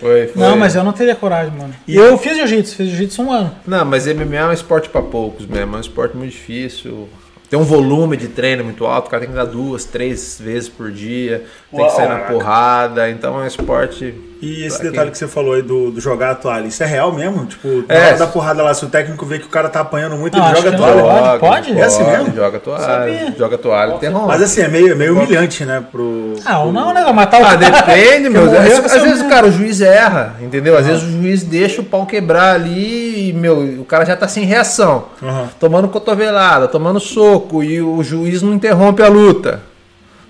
Foi, 0.00 0.26
foi. 0.28 0.32
Não, 0.34 0.56
mas 0.56 0.74
eu 0.74 0.82
não 0.82 0.92
teria 0.92 1.14
coragem, 1.14 1.52
mano. 1.56 1.74
E 1.86 1.94
eu 1.94 2.16
fiz 2.18 2.36
jiu-jitsu, 2.36 2.76
fiz 2.76 2.88
jiu-jitsu 2.88 3.22
um 3.22 3.32
ano. 3.32 3.54
Não, 3.66 3.84
mas 3.84 4.06
MMA 4.06 4.36
é 4.36 4.46
um 4.46 4.52
esporte 4.52 4.88
pra 4.88 5.02
poucos 5.02 5.46
mesmo, 5.46 5.74
é 5.74 5.78
um 5.78 5.80
esporte 5.80 6.16
muito 6.16 6.32
difícil. 6.32 7.08
Tem 7.48 7.58
um 7.58 7.64
volume 7.64 8.16
de 8.16 8.28
treino 8.28 8.62
muito 8.62 8.86
alto, 8.86 9.08
o 9.08 9.10
cara 9.10 9.22
tem 9.22 9.30
que 9.30 9.36
dar 9.36 9.44
duas, 9.44 9.84
três 9.84 10.40
vezes 10.40 10.68
por 10.68 10.90
dia, 10.90 11.44
tem 11.76 11.86
que 11.86 11.92
sair 11.92 12.08
na 12.08 12.18
porrada, 12.20 13.10
então 13.10 13.38
é 13.40 13.44
um 13.44 13.46
esporte. 13.46 14.14
E 14.42 14.64
esse 14.64 14.78
detalhe 14.80 15.02
quem- 15.02 15.10
que 15.10 15.18
você 15.18 15.28
falou 15.28 15.52
aí 15.52 15.60
do, 15.60 15.90
do 15.90 16.00
jogar 16.00 16.30
a 16.30 16.34
toalha, 16.34 16.66
isso 16.66 16.82
é 16.82 16.86
real 16.86 17.12
mesmo? 17.12 17.44
Tipo, 17.44 17.84
na 17.86 17.94
É. 17.94 18.06
hora 18.08 18.16
da 18.16 18.26
porrada 18.26 18.62
lá, 18.62 18.72
se 18.72 18.82
o 18.82 18.88
técnico 18.88 19.26
vê 19.26 19.38
que 19.38 19.44
o 19.44 19.50
cara 19.50 19.68
tá 19.68 19.80
apanhando 19.80 20.16
muito, 20.16 20.38
Não, 20.38 20.46
ele 20.48 20.56
joga 20.56 20.70
a 20.70 20.76
toalha. 20.78 21.02
Pode? 21.02 21.38
Pode? 21.40 21.78
É 21.78 21.84
assim 21.84 22.04
mesmo? 22.04 22.34
Joga 22.34 22.56
a 22.56 22.60
toalha, 22.60 22.84
Sabia. 22.84 23.34
joga 23.38 23.54
a 23.56 23.58
toalha, 23.58 23.94
interrompe. 23.96 24.26
Mas 24.26 24.40
assim, 24.40 24.62
é 24.62 24.68
meio, 24.68 24.92
é 24.92 24.94
meio 24.94 25.14
humilhante, 25.14 25.62
né? 25.66 25.84
Pro, 25.92 26.36
Ah, 26.46 26.60
ou 26.60 26.72
pro- 26.72 26.72
não, 26.72 26.94
né? 26.94 27.12
Matar 27.12 27.42
o 27.42 27.44
Ah, 27.44 27.54
depende, 27.54 28.30
meu. 28.30 28.44
Às, 28.44 28.52
às 28.94 29.02
vezes, 29.02 29.16
morreu. 29.18 29.28
cara, 29.28 29.46
o 29.46 29.52
juiz 29.52 29.78
erra, 29.82 30.36
entendeu? 30.40 30.74
Às 30.78 30.86
vezes 30.86 31.02
o 31.02 31.10
juiz 31.20 31.42
deixa 31.42 31.82
o 31.82 31.84
pau 31.84 32.06
quebrar 32.06 32.54
ali 32.54 33.28
e, 33.28 33.32
meu, 33.34 33.58
o 33.58 33.84
cara 33.84 34.06
já 34.06 34.16
tá 34.16 34.26
sem 34.26 34.44
reação. 34.46 35.04
Aham. 35.22 35.48
Tomando 35.60 35.86
cotovelada, 35.88 36.66
tomando 36.66 36.98
soco 36.98 37.62
e 37.62 37.82
o 37.82 38.02
juiz 38.02 38.40
não 38.40 38.54
interrompe 38.54 39.02
a 39.02 39.08
luta. 39.08 39.68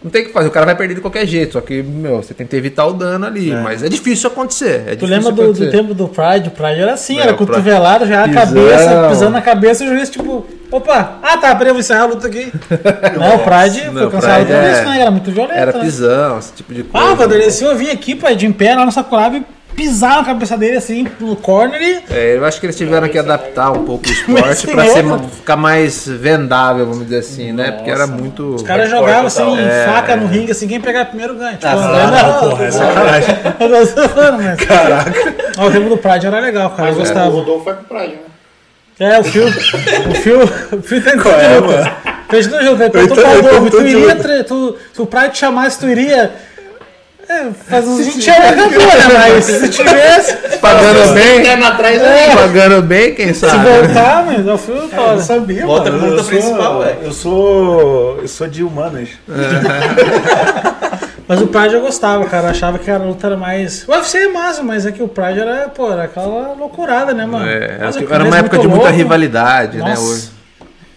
Não 0.02 0.10
tem 0.10 0.22
o 0.22 0.26
que 0.26 0.32
fazer, 0.32 0.48
o 0.48 0.50
cara 0.50 0.64
vai 0.64 0.74
perder 0.74 0.94
de 0.94 1.00
qualquer 1.02 1.26
jeito. 1.26 1.52
Só 1.52 1.60
que, 1.60 1.82
meu, 1.82 2.22
você 2.22 2.32
tem 2.32 2.46
que 2.46 2.56
evitar 2.56 2.86
o 2.86 2.92
dano 2.94 3.26
ali. 3.26 3.52
Mas 3.52 3.82
é 3.82 3.88
difícil 3.88 4.30
acontecer. 4.30 4.84
É 4.86 4.96
Tu 4.96 5.04
difícil 5.04 5.08
lembra 5.08 5.30
do, 5.32 5.36
do 5.36 5.42
acontecer. 5.42 5.70
tempo 5.70 5.92
do 5.94 6.08
Pride? 6.08 6.48
O 6.48 6.50
Pride 6.52 6.80
era 6.80 6.94
assim, 6.94 7.18
É, 7.18 7.22
era 7.22 7.34
Pride- 7.34 7.50
cotovelado, 7.50 8.06
já 8.06 8.24
a 8.24 8.28
cabeça, 8.32 9.08
pisando 9.10 9.30
na 9.32 9.42
cabeça 9.42 9.84
e 9.84 9.88
o 9.88 9.90
juiz, 9.94 10.08
tipo, 10.08 10.46
opa, 10.70 11.18
ah 11.22 11.36
tá, 11.36 11.54
peraí, 11.54 11.68
eu 11.68 11.74
vou 11.74 11.80
encerrar 11.80 12.02
a 12.02 12.06
luta 12.06 12.26
aqui. 12.28 12.50
não, 13.18 13.36
o 13.36 13.38
Pride 13.40 13.84
Não, 13.90 14.02
foi 14.02 14.10
cancelado 14.10 14.44
Pride 14.46 14.58
por 14.58 14.64
é- 14.68 14.72
isso, 14.72 14.84
né? 14.84 15.00
Era 15.02 15.10
muito 15.10 15.30
violento. 15.30 15.58
Era 15.58 15.72
né? 15.74 15.80
pisão, 15.80 16.38
esse 16.38 16.52
tipo 16.54 16.72
de 16.72 16.82
coisa. 16.82 17.06
Ah, 17.06 17.14
Vanderlei 17.14 17.50
Silva 17.50 17.74
vinha 17.74 17.92
aqui, 17.92 18.14
pai, 18.14 18.34
de 18.34 18.46
em 18.46 18.52
pé, 18.52 18.74
lá 18.74 18.86
no 18.86 18.92
sacolava 18.92 19.36
e 19.36 19.44
pisar 19.74 20.16
na 20.18 20.24
cabeça 20.24 20.56
dele 20.56 20.76
assim, 20.76 21.06
no 21.18 21.36
corner. 21.36 22.02
É, 22.10 22.36
eu 22.36 22.44
acho 22.44 22.60
que 22.60 22.66
eles 22.66 22.76
tiveram 22.76 23.08
que 23.08 23.18
adaptar 23.18 23.70
um 23.72 23.84
pouco 23.84 24.06
o 24.06 24.10
esporte 24.12 24.66
pra 24.66 24.84
senhor, 24.86 25.18
ser, 25.20 25.28
ficar 25.28 25.56
mais 25.56 26.06
vendável, 26.06 26.86
vamos 26.86 27.04
dizer 27.04 27.18
assim, 27.18 27.52
né? 27.52 27.72
Porque 27.72 27.90
era 27.90 28.06
muito. 28.06 28.54
Os 28.54 28.62
caras 28.62 28.90
jogavam 28.90 29.26
assim. 29.26 29.58
É. 29.58 29.86
faca 29.86 30.16
no 30.16 30.26
ringue, 30.26 30.52
assim, 30.52 30.68
quem 30.68 30.80
pegar 30.80 31.06
primeiro 31.06 31.34
ganha. 31.34 31.52
Tipo, 31.54 31.66
Ah, 31.66 32.40
não, 32.40 32.50
porra, 32.50 32.64
é 32.64 32.70
sacanagem. 32.70 33.36
Ó, 35.58 35.66
o 35.66 35.70
tempo 35.70 35.88
do 35.88 35.96
Pride 35.98 36.26
era 36.26 36.40
legal, 36.40 36.70
cara. 36.70 36.90
Eu 36.90 36.94
Mas 36.94 36.96
o 36.96 36.98
gostava. 37.00 37.30
Rodolfo 37.30 37.64
vai 37.64 37.74
pro 37.74 37.84
Pride, 37.84 38.14
né? 38.14 39.14
É, 39.14 39.18
o 39.18 39.24
Fio. 39.24 39.46
O 39.48 40.14
Fio. 40.14 40.42
O 40.78 40.82
Fio 40.82 41.02
tem 41.02 41.16
Qual 41.16 41.34
é, 41.34 41.58
mano? 41.58 41.90
Fez 42.28 42.46
no 42.46 42.62
jogo, 42.62 43.70
tu 43.70 43.80
iria. 43.80 44.44
Tu, 44.44 44.76
se 44.92 45.02
o 45.02 45.06
Pride 45.06 45.30
te 45.30 45.38
chamasse, 45.38 45.80
tu 45.80 45.88
iria. 45.88 46.30
É, 47.30 47.46
faz 47.68 47.86
uns 47.86 48.04
20 48.06 48.28
anos 48.28 48.44
acabou, 48.48 48.68
né? 48.70 49.28
Mas 49.30 49.44
se 49.44 49.68
tivesse, 49.68 50.36
Pagando 50.58 51.14
bem, 51.14 51.48
atrás 51.64 52.02
aí. 52.02 52.34
pagando 52.36 52.82
bem, 52.82 53.14
quem 53.14 53.32
se 53.32 53.40
sabe? 53.48 53.68
voltar, 53.70 54.24
mas 54.26 54.44
é 54.44 54.52
o 54.52 54.58
Fio 54.58 54.74
Eu 54.74 54.82
não 54.82 54.88
foda. 54.88 55.20
sabia, 55.22 55.64
Volta 55.64 55.92
mano. 55.92 56.16
eu 56.16 56.24
principal, 56.24 56.78
ué. 56.80 56.96
eu 57.04 57.12
sou. 57.12 58.18
Eu 58.20 58.26
sou 58.26 58.48
de 58.48 58.64
humanas. 58.64 59.10
Mas 61.28 61.40
o 61.40 61.46
Pride 61.46 61.74
eu 61.74 61.80
gostava, 61.80 62.24
cara. 62.24 62.48
Eu 62.48 62.50
achava 62.50 62.76
que 62.76 62.90
a 62.90 62.98
luta 62.98 63.28
era 63.28 63.36
mais. 63.36 63.84
O 63.86 63.92
UFC 63.92 64.18
é 64.18 64.28
massa, 64.28 64.64
mas 64.64 64.84
é 64.84 64.90
que 64.90 65.00
o 65.00 65.06
Pride 65.06 65.38
era, 65.38 65.68
pô, 65.68 65.92
era 65.92 66.02
aquela 66.02 66.54
loucurada, 66.58 67.14
né, 67.14 67.24
mano? 67.24 67.46
É, 67.48 67.76
era, 67.78 67.88
é 67.88 67.92
que 67.92 68.12
era 68.12 68.24
uma 68.24 68.36
época 68.38 68.58
de 68.58 68.66
muita 68.66 68.86
louco. 68.86 68.96
rivalidade, 68.98 69.78
né? 69.78 69.90
Nossa. 69.90 70.39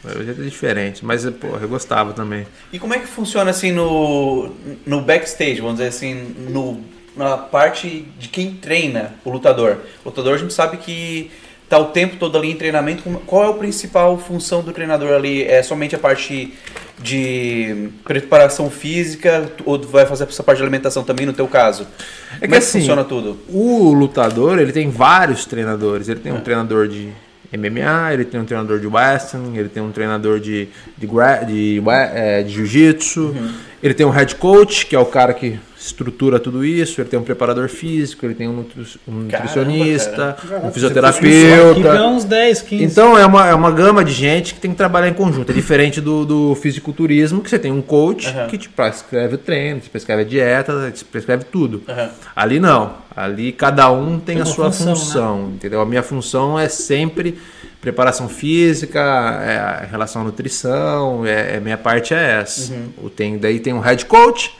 Hoje. 0.05 0.19
Hoje 0.19 0.29
é 0.31 0.33
diferente, 0.33 1.05
mas, 1.05 1.25
porra, 1.31 1.59
eu 1.61 1.67
gostava 1.69 2.13
também. 2.13 2.45
E 2.71 2.79
como 2.79 2.93
é 2.93 2.99
que 2.99 3.07
funciona 3.07 3.51
assim 3.51 3.71
no, 3.71 4.51
no 4.85 5.01
backstage, 5.01 5.61
vamos 5.61 5.77
dizer 5.77 5.89
assim, 5.89 6.13
no, 6.49 6.79
na 7.15 7.37
parte 7.37 8.05
de 8.19 8.27
quem 8.29 8.53
treina 8.55 9.15
o 9.23 9.29
lutador? 9.29 9.77
O 10.03 10.09
lutador 10.09 10.35
a 10.35 10.37
gente 10.37 10.53
sabe 10.53 10.77
que 10.77 11.31
tá 11.69 11.77
o 11.79 11.85
tempo 11.85 12.17
todo 12.17 12.37
ali 12.37 12.51
em 12.51 12.55
treinamento. 12.55 13.03
Como- 13.03 13.19
Qual 13.21 13.43
é 13.45 13.49
a 13.49 13.53
principal 13.53 14.17
função 14.17 14.61
do 14.61 14.71
treinador 14.71 15.13
ali? 15.13 15.43
É 15.43 15.63
somente 15.63 15.95
a 15.95 15.99
parte 15.99 16.53
de 17.01 17.89
preparação 18.03 18.69
física 18.69 19.51
ou 19.65 19.81
vai 19.81 20.05
fazer 20.05 20.25
essa 20.25 20.43
parte 20.43 20.57
de 20.57 20.63
alimentação 20.63 21.03
também 21.03 21.25
no 21.25 21.33
teu 21.33 21.47
caso? 21.47 21.83
É 21.83 22.39
Como 22.39 22.39
que 22.41 22.45
é 22.45 22.47
que 22.49 22.55
assim, 22.57 22.79
funciona 22.79 23.03
tudo? 23.03 23.39
O 23.49 23.91
lutador, 23.93 24.59
ele 24.59 24.71
tem 24.71 24.89
vários 24.89 25.45
treinadores. 25.45 26.07
Ele 26.09 26.19
tem 26.19 26.31
um 26.31 26.41
treinador 26.41 26.87
de 26.87 27.09
MMA, 27.57 28.13
ele 28.13 28.25
tem 28.25 28.39
um 28.39 28.45
treinador 28.45 28.79
de 28.79 28.87
wrestling, 28.87 29.57
ele 29.57 29.69
tem 29.69 29.81
um 29.83 29.91
treinador 29.91 30.39
de, 30.39 30.67
de, 30.97 31.05
de, 31.45 31.81
we- 31.83 31.93
é, 32.13 32.41
de 32.43 32.49
jiu-jitsu, 32.51 33.35
ele 33.83 33.93
tem 33.93 34.05
um 34.05 34.09
head 34.09 34.35
coach, 34.35 34.85
que 34.87 34.95
é 34.95 34.99
o 34.99 35.05
cara 35.05 35.33
que 35.33 35.59
estrutura 35.77 36.39
tudo 36.39 36.63
isso, 36.63 37.01
ele 37.01 37.09
tem 37.09 37.19
um 37.19 37.23
preparador 37.23 37.67
físico, 37.67 38.25
ele 38.25 38.33
tem 38.33 38.47
um, 38.47 38.53
nutri- 38.53 38.81
um 39.05 39.27
Caramba, 39.27 39.37
nutricionista, 39.49 40.37
um 40.63 40.71
fisioterapeuta. 40.71 42.03
uns 42.07 42.23
10, 42.23 42.61
15. 42.61 42.83
Então 42.85 43.17
é 43.17 43.25
uma, 43.25 43.47
é 43.49 43.53
uma 43.53 43.69
gama 43.69 44.03
de 44.03 44.13
gente 44.13 44.53
que 44.53 44.61
tem 44.61 44.71
que 44.71 44.77
trabalhar 44.77 45.09
em 45.09 45.13
conjunto. 45.13 45.51
É 45.51 45.53
diferente 45.53 45.99
do, 45.99 46.25
do 46.25 46.55
fisiculturismo, 46.55 47.41
que 47.41 47.49
você 47.49 47.59
tem 47.59 47.71
um 47.71 47.81
coach 47.81 48.29
Aham. 48.29 48.47
que 48.47 48.57
te 48.57 48.69
prescreve 48.69 49.35
o 49.35 49.37
treino, 49.37 49.81
te 49.81 49.89
prescreve 49.89 50.21
a 50.21 50.25
dieta, 50.25 50.89
te 50.95 51.03
prescreve 51.03 51.43
tudo. 51.45 51.83
Aham. 51.87 52.09
Ali 52.35 52.59
não. 52.61 52.93
Ali 53.15 53.51
cada 53.51 53.91
um 53.91 54.19
tem, 54.19 54.35
Tem 54.35 54.41
a 54.41 54.45
sua 54.45 54.71
função, 54.71 54.95
função, 54.95 55.51
entendeu? 55.53 55.81
A 55.81 55.85
minha 55.85 56.01
função 56.01 56.57
é 56.57 56.67
sempre 56.69 57.37
preparação 57.83 58.29
física, 58.29 58.99
é 59.45 59.57
a 59.57 59.85
relação 59.91 60.21
à 60.21 60.25
nutrição, 60.25 61.25
é, 61.25 61.57
é- 61.57 61.59
minha 61.59 61.77
parte 61.77 62.13
é 62.13 62.39
essa. 62.41 62.73
O 62.97 63.09
tem, 63.09 63.37
daí 63.37 63.59
tem 63.59 63.73
um 63.73 63.81
head 63.81 64.05
coach, 64.05 64.55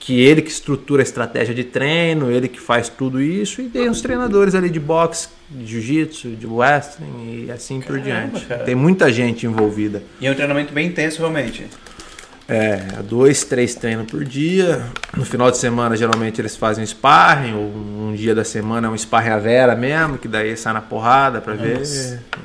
que 0.00 0.20
ele 0.20 0.42
que 0.42 0.50
estrutura 0.50 1.00
a 1.00 1.04
estratégia 1.04 1.54
de 1.54 1.62
treino, 1.62 2.28
ele 2.32 2.48
que 2.48 2.58
faz 2.60 2.88
tudo 2.88 3.22
isso, 3.22 3.62
e 3.62 3.68
tem 3.68 3.88
os 3.88 4.00
treinadores 4.00 4.56
ali 4.56 4.68
de 4.68 4.80
boxe, 4.80 5.28
de 5.48 5.64
jiu-jitsu, 5.64 6.30
de 6.30 6.44
wrestling 6.44 7.44
e 7.46 7.50
assim 7.52 7.80
por 7.80 8.00
Caramba, 8.00 8.30
diante. 8.30 8.46
cara. 8.46 8.64
Tem 8.64 8.74
muita 8.74 9.12
gente 9.12 9.46
envolvida. 9.46 10.02
E 10.20 10.26
é 10.26 10.30
um 10.32 10.34
treinamento 10.34 10.72
bem 10.72 10.88
intenso 10.88 11.18
realmente. 11.20 11.66
É, 12.54 12.76
dois, 13.02 13.44
três 13.44 13.74
treinos 13.74 14.10
por 14.10 14.22
dia. 14.24 14.84
No 15.16 15.24
final 15.24 15.50
de 15.50 15.56
semana, 15.56 15.96
geralmente, 15.96 16.38
eles 16.38 16.54
fazem 16.54 16.84
sparring, 16.84 17.54
ou 17.54 17.62
um 17.64 18.14
dia 18.14 18.34
da 18.34 18.44
semana 18.44 18.88
é 18.88 18.90
um 18.90 18.94
sparring 18.98 19.30
à 19.30 19.38
vera 19.38 19.74
mesmo, 19.74 20.18
que 20.18 20.28
daí 20.28 20.54
sai 20.54 20.74
na 20.74 20.82
porrada 20.82 21.40
pra 21.40 21.54
ver. 21.54 21.80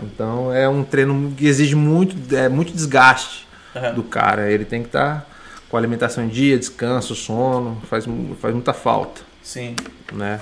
Então 0.02 0.54
é 0.54 0.70
um 0.70 0.82
treino 0.84 1.34
que 1.36 1.46
exige 1.46 1.76
muito, 1.76 2.34
é, 2.34 2.48
muito 2.48 2.72
desgaste 2.72 3.46
Aham. 3.76 3.94
do 3.96 4.04
cara. 4.04 4.50
Ele 4.50 4.64
tem 4.64 4.82
que 4.82 4.88
estar 4.88 5.28
com 5.68 5.76
alimentação 5.76 6.24
em 6.24 6.30
dia, 6.30 6.58
descanso, 6.58 7.14
sono, 7.14 7.82
faz, 7.90 8.06
faz 8.42 8.54
muita 8.54 8.72
falta, 8.72 9.20
Sim. 9.44 9.76
né? 10.14 10.40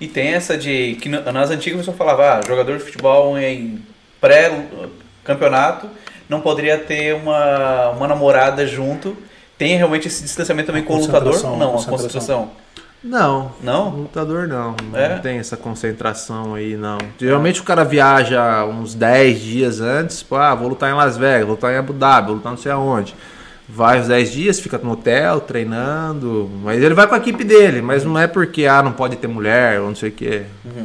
E 0.00 0.08
tem 0.08 0.34
essa 0.34 0.58
de 0.58 0.96
que 1.00 1.08
na- 1.08 1.30
nas 1.30 1.50
antigas 1.50 1.78
a 1.78 1.82
pessoa 1.82 1.96
falava, 1.96 2.38
ah, 2.38 2.40
jogador 2.44 2.78
de 2.78 2.82
futebol 2.84 3.38
em 3.38 3.80
pré-campeonato 4.20 5.88
não 6.34 6.40
poderia 6.42 6.76
ter 6.78 7.14
uma, 7.14 7.90
uma 7.90 8.08
namorada 8.08 8.66
junto. 8.66 9.16
Tem 9.56 9.76
realmente 9.76 10.08
esse 10.08 10.22
distanciamento 10.22 10.66
também 10.66 10.82
com 10.82 10.94
o 10.94 10.98
lutador? 10.98 11.34
ou 11.44 11.56
Não, 11.56 11.68
a 11.68 11.72
concentração. 11.72 11.90
concentração. 11.90 12.50
Não. 13.02 13.52
Não? 13.62 13.88
Lutador 13.90 14.48
não. 14.48 14.74
Não 14.90 14.98
É? 14.98 15.18
tem 15.18 15.38
essa 15.38 15.56
concentração 15.56 16.54
aí, 16.54 16.74
não. 16.76 16.96
Geralmente 17.18 17.60
o 17.60 17.64
cara 17.64 17.84
viaja 17.84 18.64
uns 18.64 18.94
10 18.94 19.40
dias 19.40 19.80
antes, 19.80 20.22
pô, 20.22 20.36
ah, 20.36 20.54
vou 20.54 20.68
lutar 20.68 20.90
em 20.90 20.94
Las 20.94 21.16
Vegas, 21.16 21.42
vou 21.46 21.54
lutar 21.54 21.72
em 21.72 21.76
Abu 21.76 21.92
Dhabi, 21.92 22.28
vou 22.28 22.36
lutar 22.36 22.52
não 22.52 22.58
sei 22.58 22.72
aonde. 22.72 23.14
Vai 23.66 23.98
os 23.98 24.08
10 24.08 24.30
dias, 24.30 24.60
fica 24.60 24.78
no 24.82 24.92
hotel, 24.92 25.40
treinando. 25.40 26.50
Mas 26.62 26.82
ele 26.82 26.92
vai 26.94 27.06
com 27.06 27.14
a 27.14 27.18
equipe 27.18 27.42
dele, 27.44 27.80
mas 27.80 28.04
não 28.04 28.18
é 28.18 28.26
porque, 28.26 28.66
ah, 28.66 28.82
não 28.82 28.92
pode 28.92 29.16
ter 29.16 29.26
mulher 29.26 29.80
ou 29.80 29.88
não 29.88 29.94
sei 29.96 30.10
o 30.10 30.12
quê. 30.12 30.42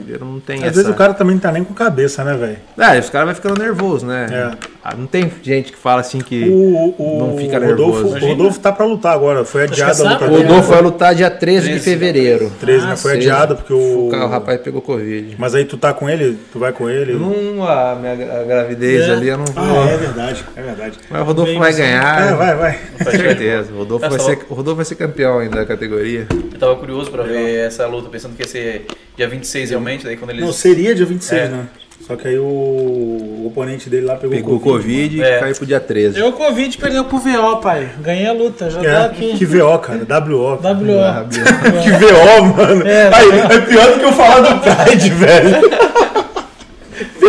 Ele 0.07 0.17
não 0.19 0.39
tem 0.39 0.57
Às 0.59 0.63
essa... 0.63 0.73
vezes 0.75 0.89
o 0.89 0.93
cara 0.93 1.13
também 1.13 1.35
não 1.35 1.41
tá 1.41 1.51
nem 1.51 1.63
com 1.63 1.73
cabeça, 1.73 2.23
né, 2.23 2.33
velho? 2.35 2.57
É, 2.77 2.97
os 2.97 3.09
caras 3.09 3.27
vão 3.27 3.35
ficando 3.35 3.61
nervoso, 3.61 4.05
né? 4.05 4.27
É. 4.31 4.69
Ah, 4.81 4.95
Não 4.97 5.05
tem 5.05 5.29
gente 5.43 5.73
que 5.73 5.77
fala 5.77 5.99
assim 5.99 6.19
que... 6.19 6.47
O, 6.47 6.95
o, 6.97 7.19
Não 7.27 7.37
fica 7.37 7.59
Rodolfo, 7.59 8.03
nervoso. 8.03 8.25
o 8.25 8.29
Rodolfo 8.29 8.59
tá 8.61 8.71
pra 8.71 8.85
lutar 8.85 9.13
agora. 9.13 9.43
Foi 9.43 9.63
adiada 9.63 9.91
a 9.91 9.95
que 10.17 10.23
luta 10.23 10.25
O. 10.25 10.37
Rodolfo 10.37 10.69
vai 10.71 10.81
lutar 10.81 11.13
dia 11.13 11.29
13 11.29 11.61
de 11.63 11.69
13. 11.71 11.83
fevereiro. 11.83 12.51
13, 12.61 12.85
né? 12.85 12.91
Ah, 12.93 12.95
Foi 12.95 13.11
Seja, 13.15 13.33
adiada 13.33 13.55
porque 13.55 13.73
o. 13.73 14.07
O 14.07 14.27
rapaz 14.27 14.61
pegou 14.61 14.81
Covid. 14.81 15.35
Mas 15.37 15.53
aí 15.53 15.65
tu 15.65 15.77
tá 15.77 15.93
com 15.93 16.09
ele? 16.09 16.39
Tu 16.51 16.57
vai 16.57 16.71
com 16.71 16.89
ele? 16.89 17.13
Não, 17.13 17.67
a 17.67 17.93
minha 17.95 18.13
a 18.13 18.43
gravidez 18.45 19.01
É. 19.07 19.11
ali 19.11 19.27
eu 19.27 19.37
não 19.37 19.45
vou. 19.45 19.63
Ah, 19.83 19.89
é 19.89 19.97
verdade, 19.97 20.45
é 20.55 20.61
verdade. 20.61 20.97
Mas 21.09 21.21
o 21.21 21.23
Rodolfo 21.25 21.51
Bem, 21.51 21.59
vai 21.59 21.73
ganhar. 21.73 22.21
É, 22.29 22.33
vai, 22.33 22.55
vai. 22.55 22.68
Com 23.03 23.11
certeza. 23.11 23.71
O 23.73 23.77
Rodolfo, 23.79 24.09
vai 24.09 24.19
ser, 24.19 24.39
o 24.49 24.53
Rodolfo 24.53 24.75
vai 24.77 24.85
ser 24.85 24.95
campeão 24.95 25.39
ainda 25.39 25.57
da 25.57 25.65
categoria. 25.65 26.27
Eu 26.31 26.59
tava 26.59 26.75
curioso 26.75 27.09
pra 27.11 27.23
ver 27.23 27.65
essa 27.67 27.85
luta, 27.87 28.09
pensando 28.09 28.35
que 28.35 28.43
ia 28.43 28.47
ser 28.47 28.85
dia 29.15 29.27
26 29.27 29.69
realmente, 29.71 30.05
daí 30.05 30.17
quando 30.17 30.31
eles... 30.31 30.43
Não, 30.45 30.51
seria 30.53 30.93
dia 30.95 31.05
26, 31.05 31.41
É. 31.41 31.47
né? 31.47 31.65
Só 32.07 32.15
que 32.15 32.27
aí 32.27 32.39
o, 32.39 32.43
o 32.43 33.43
oponente 33.47 33.87
dele 33.89 34.05
lá 34.07 34.15
pegou, 34.15 34.35
Pegou 34.35 34.59
Covid 34.59 35.17
e 35.17 35.21
É. 35.21 35.39
caiu 35.39 35.53
pro 35.55 35.65
dia 35.65 35.79
13. 35.79 36.19
Eu 36.19 36.31
Covid 36.31 36.75
perdeu 36.77 37.03
pro 37.05 37.19
VO, 37.19 37.57
pai. 37.61 37.87
Ganhei 38.01 38.25
a 38.25 38.31
luta, 38.33 38.67
já 38.69 38.79
tá 38.81 38.87
É, 38.87 39.05
aqui. 39.05 39.37
que 39.37 39.45
VO, 39.45 39.77
cara. 39.77 39.99
WO. 40.27 40.55
WO. 40.55 40.59
Que 41.83 41.91
VO, 41.91 42.45
mano. 42.57 42.87
É, 42.87 43.11
aí, 43.13 43.39
é 43.57 43.61
pior 43.61 43.93
do 43.93 43.99
que 43.99 44.05
eu 44.05 44.11
falar 44.13 44.39
do 44.41 44.59
Pride, 44.61 45.09
velho. 45.11 45.55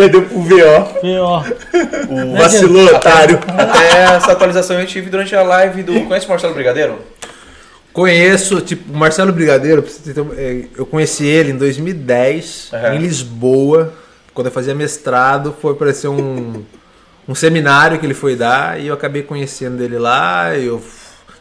Perdeu 0.01 0.23
pro 0.23 0.41
VO. 0.41 0.57
VO. 1.03 1.45
O 2.11 2.37
Vacilou, 2.37 2.87
otário. 2.87 3.39
Até 3.57 4.15
essa 4.15 4.33
atualização 4.33 4.81
eu 4.81 4.87
tive 4.87 5.11
durante 5.11 5.35
a 5.37 5.43
live 5.43 5.83
do... 5.83 6.01
Conhece 6.07 6.27
o 6.27 6.29
Marcelo 6.29 6.55
Brigadeiro? 6.55 6.99
Conheço, 7.93 8.61
tipo, 8.61 8.93
o 8.93 8.97
Marcelo 8.97 9.33
Brigadeiro, 9.33 9.85
é, 10.37 10.65
eu 10.77 10.87
conheci 10.87 11.27
ele 11.27 11.51
em 11.51 11.57
2010, 11.57 12.71
Aham. 12.73 12.95
em 12.95 12.99
Lisboa, 12.99 13.93
quando 14.33 14.47
eu 14.47 14.53
fazia 14.53 14.75
mestrado, 14.75 15.55
foi 15.61 15.73
aparecer 15.73 16.09
um, 16.09 16.63
um 17.29 17.35
seminário 17.35 17.99
que 17.99 18.07
ele 18.07 18.15
foi 18.15 18.37
dar 18.37 18.81
e 18.81 18.87
eu 18.87 18.95
acabei 18.95 19.23
conhecendo 19.23 19.83
ele 19.83 19.99
lá. 19.99 20.57
Eu, 20.57 20.81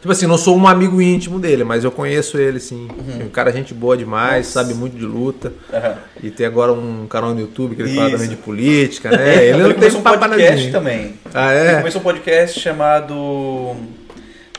tipo 0.00 0.10
assim, 0.10 0.26
não 0.26 0.38
sou 0.38 0.56
um 0.56 0.66
amigo 0.66 1.00
íntimo 1.00 1.38
dele, 1.38 1.62
mas 1.62 1.84
eu 1.84 1.90
conheço 1.92 2.38
ele 2.38 2.58
sim. 2.58 2.88
Uhum. 2.98 3.20
É 3.20 3.24
um 3.24 3.28
cara 3.28 3.52
gente 3.52 3.72
boa 3.74 3.96
demais, 3.96 4.46
sabe 4.46 4.74
muito 4.74 4.96
de 4.96 5.04
luta. 5.04 5.52
Aham. 5.72 5.96
E 6.22 6.30
tem 6.30 6.46
agora 6.46 6.72
um 6.72 7.06
canal 7.06 7.34
no 7.34 7.40
YouTube 7.40 7.76
que 7.76 7.82
ele 7.82 7.94
fala 7.94 8.08
Isso. 8.08 8.16
também 8.16 8.28
de 8.30 8.36
política, 8.36 9.10
né? 9.10 9.46
Ele 9.48 9.58
não 9.58 9.66
tem 9.66 9.74
começou 9.74 10.00
um 10.00 10.02
podcast 10.02 10.70
também. 10.70 11.14
Ah, 11.32 11.54
Ele 11.54 11.68
é? 11.68 11.76
começou 11.78 12.00
um 12.00 12.04
podcast 12.04 12.60
chamado. 12.60 13.76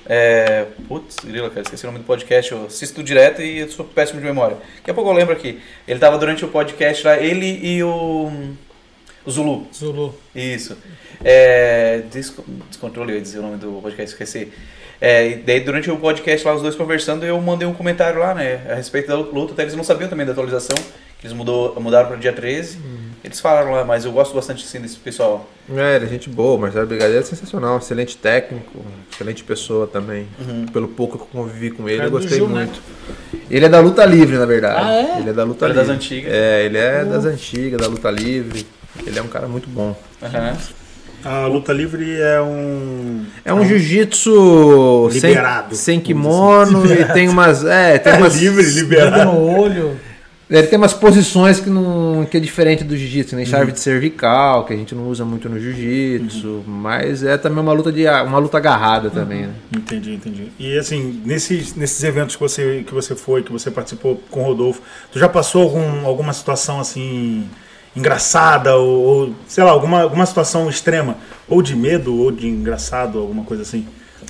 É, 0.06 0.66
putz, 0.88 1.18
grila, 1.24 1.50
cara, 1.50 1.62
esqueci 1.62 1.84
o 1.86 1.88
nome 1.88 2.00
do 2.00 2.06
podcast. 2.06 2.52
Eu 2.52 2.66
assisto 2.66 3.04
direto 3.04 3.42
e 3.42 3.60
eu 3.60 3.70
sou 3.70 3.86
péssimo 3.86 4.20
de 4.20 4.26
memória. 4.26 4.58
Daqui 4.78 4.92
a 4.92 4.94
pouco 4.94 5.10
eu 5.10 5.14
lembro 5.14 5.34
aqui. 5.34 5.60
Ele 5.88 6.00
tava 6.00 6.18
durante 6.18 6.44
o 6.44 6.48
podcast 6.48 7.06
lá, 7.06 7.18
ele 7.18 7.60
e 7.64 7.84
o. 7.84 8.32
O 9.24 9.30
Zulu. 9.32 9.68
Zulu. 9.74 10.16
Isso. 10.36 10.76
É, 11.24 12.02
Desco- 12.12 12.44
Descontrole, 12.70 13.12
eu 13.12 13.16
ia 13.18 13.22
dizer 13.22 13.40
o 13.40 13.44
nome 13.44 13.58
do 13.58 13.80
podcast, 13.82 14.14
esqueci. 14.14 14.52
É, 15.02 15.30
e 15.30 15.36
daí 15.38 15.60
durante 15.62 15.90
o 15.90 15.98
podcast 15.98 16.46
lá, 16.48 16.54
os 16.54 16.62
dois 16.62 16.76
conversando, 16.76 17.26
eu 17.26 17.42
mandei 17.42 17.68
um 17.68 17.74
comentário 17.74 18.20
lá, 18.20 18.36
né, 18.36 18.62
a 18.70 18.76
respeito 18.76 19.08
da 19.08 19.16
luta, 19.16 19.54
até 19.54 19.64
eles 19.64 19.74
não 19.76 19.84
sabiam 19.84 20.08
também 20.08 20.28
da 20.28 20.32
atualização, 20.32 20.78
que 21.20 21.26
eles 21.26 21.36
mudou, 21.36 21.76
mudaram 21.82 22.08
para 22.08 22.18
dia 22.18 22.32
13. 22.32 22.78
Eles 23.24 23.40
falaram 23.40 23.72
lá, 23.72 23.84
mas 23.86 24.06
eu 24.06 24.12
gosto 24.12 24.34
bastante 24.34 24.64
assim 24.66 24.80
desse 24.80 24.98
pessoal. 24.98 25.48
É, 25.76 25.96
ele 25.96 26.06
é 26.06 26.08
gente 26.08 26.28
boa, 26.30 26.56
o 26.56 26.60
Marcelo 26.60 26.88
Brigadeiro 26.88 27.20
é 27.22 27.24
sensacional, 27.24 27.78
excelente 27.78 28.18
técnico, 28.18 28.84
excelente 29.12 29.44
pessoa 29.44 29.86
também. 29.88 30.28
Pelo 30.74 30.88
pouco 30.88 31.18
que 31.18 31.24
eu 31.24 31.28
convivi 31.28 31.70
com 31.72 31.88
ele, 31.88 31.98
Cara 31.98 32.08
eu 32.08 32.12
gostei 32.12 32.38
Gil, 32.38 32.48
né? 32.50 32.64
muito. 32.66 32.82
Ele 33.50 33.66
é 33.66 33.70
da 33.70 33.80
luta 33.80 34.04
livre, 34.06 34.38
na 34.38 34.46
verdade. 34.46 34.82
Ah, 34.84 34.94
é? 34.94 35.20
Ele 35.20 35.30
é 35.30 35.34
da 35.34 35.44
luta 35.44 35.66
Ele 35.66 35.74
é 35.74 35.76
das 35.76 35.88
livre. 35.88 35.96
antigas. 36.06 36.34
É, 36.34 36.66
ele 36.66 36.78
é 36.78 37.06
das 37.06 37.26
antigas, 37.26 37.80
da 37.82 37.88
luta 37.88 38.10
livre. 38.10 38.66
Ele 39.06 39.20
é 39.20 39.22
um 39.22 39.28
cara 39.28 39.48
muito 39.48 39.70
bom. 39.70 39.96
Aham. 40.22 40.58
A 41.24 41.46
luta 41.48 41.72
livre 41.74 42.20
é 42.20 42.42
um. 42.42 43.24
É 43.46 43.54
um 43.54 43.66
jiu-jitsu 43.66 45.10
sem, 45.12 45.30
Liberado. 45.32 45.76
sem 45.76 46.00
kimono 46.00 46.86
e 46.92 47.06
tem 47.14 47.30
umas. 47.30 47.64
É, 47.64 47.98
tem 48.00 48.14
É 48.14 48.18
umas. 48.18 48.36
livre, 48.40 48.64
liberado. 48.72 49.32
no 49.32 49.40
olho. 49.60 49.98
Ele 50.50 50.68
tem 50.68 50.78
umas 50.78 50.94
posições 50.94 51.62
que, 51.62 51.70
não, 51.70 52.28
que 52.30 52.36
é 52.36 52.40
diferente 52.40 52.84
do 52.84 52.98
jiu-jitsu, 52.98 53.38
nem 53.38 53.46
chave 53.46 53.72
de 53.72 53.80
cervical, 53.80 54.66
que 54.66 54.74
a 54.74 54.76
gente 54.76 54.94
não 54.94 55.08
usa 55.08 55.24
muito 55.24 55.48
no 55.48 55.58
jiu-jitsu, 55.58 56.64
mas 56.68 57.24
é 57.24 57.38
também 57.38 57.64
uma 57.64 57.72
luta 57.72 57.90
de 57.90 58.06
uma 58.06 58.38
luta 58.38 58.58
agarrada 58.58 59.10
também, 59.10 59.44
né? 59.44 59.54
Entendi, 59.74 60.14
entendi. 60.14 60.52
E 60.60 60.78
assim, 60.78 61.22
nesses, 61.24 61.74
nesses 61.74 62.04
eventos 62.04 62.36
que 62.36 62.42
você, 62.42 62.84
que 62.86 62.94
você 62.94 63.16
foi, 63.16 63.44
que 63.44 63.52
você 63.52 63.72
participou 63.72 64.22
com 64.30 64.42
o 64.42 64.44
Rodolfo, 64.48 64.82
tu 65.10 65.18
já 65.18 65.30
passou 65.30 65.62
algum, 65.62 66.06
alguma 66.06 66.34
situação 66.34 66.82
assim 66.82 67.46
engraçada 67.96 68.76
ou, 68.76 69.02
ou, 69.04 69.36
sei 69.48 69.64
lá, 69.64 69.72
alguma, 69.72 70.02
alguma 70.04 70.26
situação 70.26 70.70
extrema, 70.70 71.18
ou 71.48 71.62
de 71.62 71.76
medo, 71.76 72.16
ou 72.16 72.32
de 72.32 72.48
engraçado, 72.48 73.20
alguma 73.20 73.44
coisa 73.44 73.64
assim? 73.64 73.86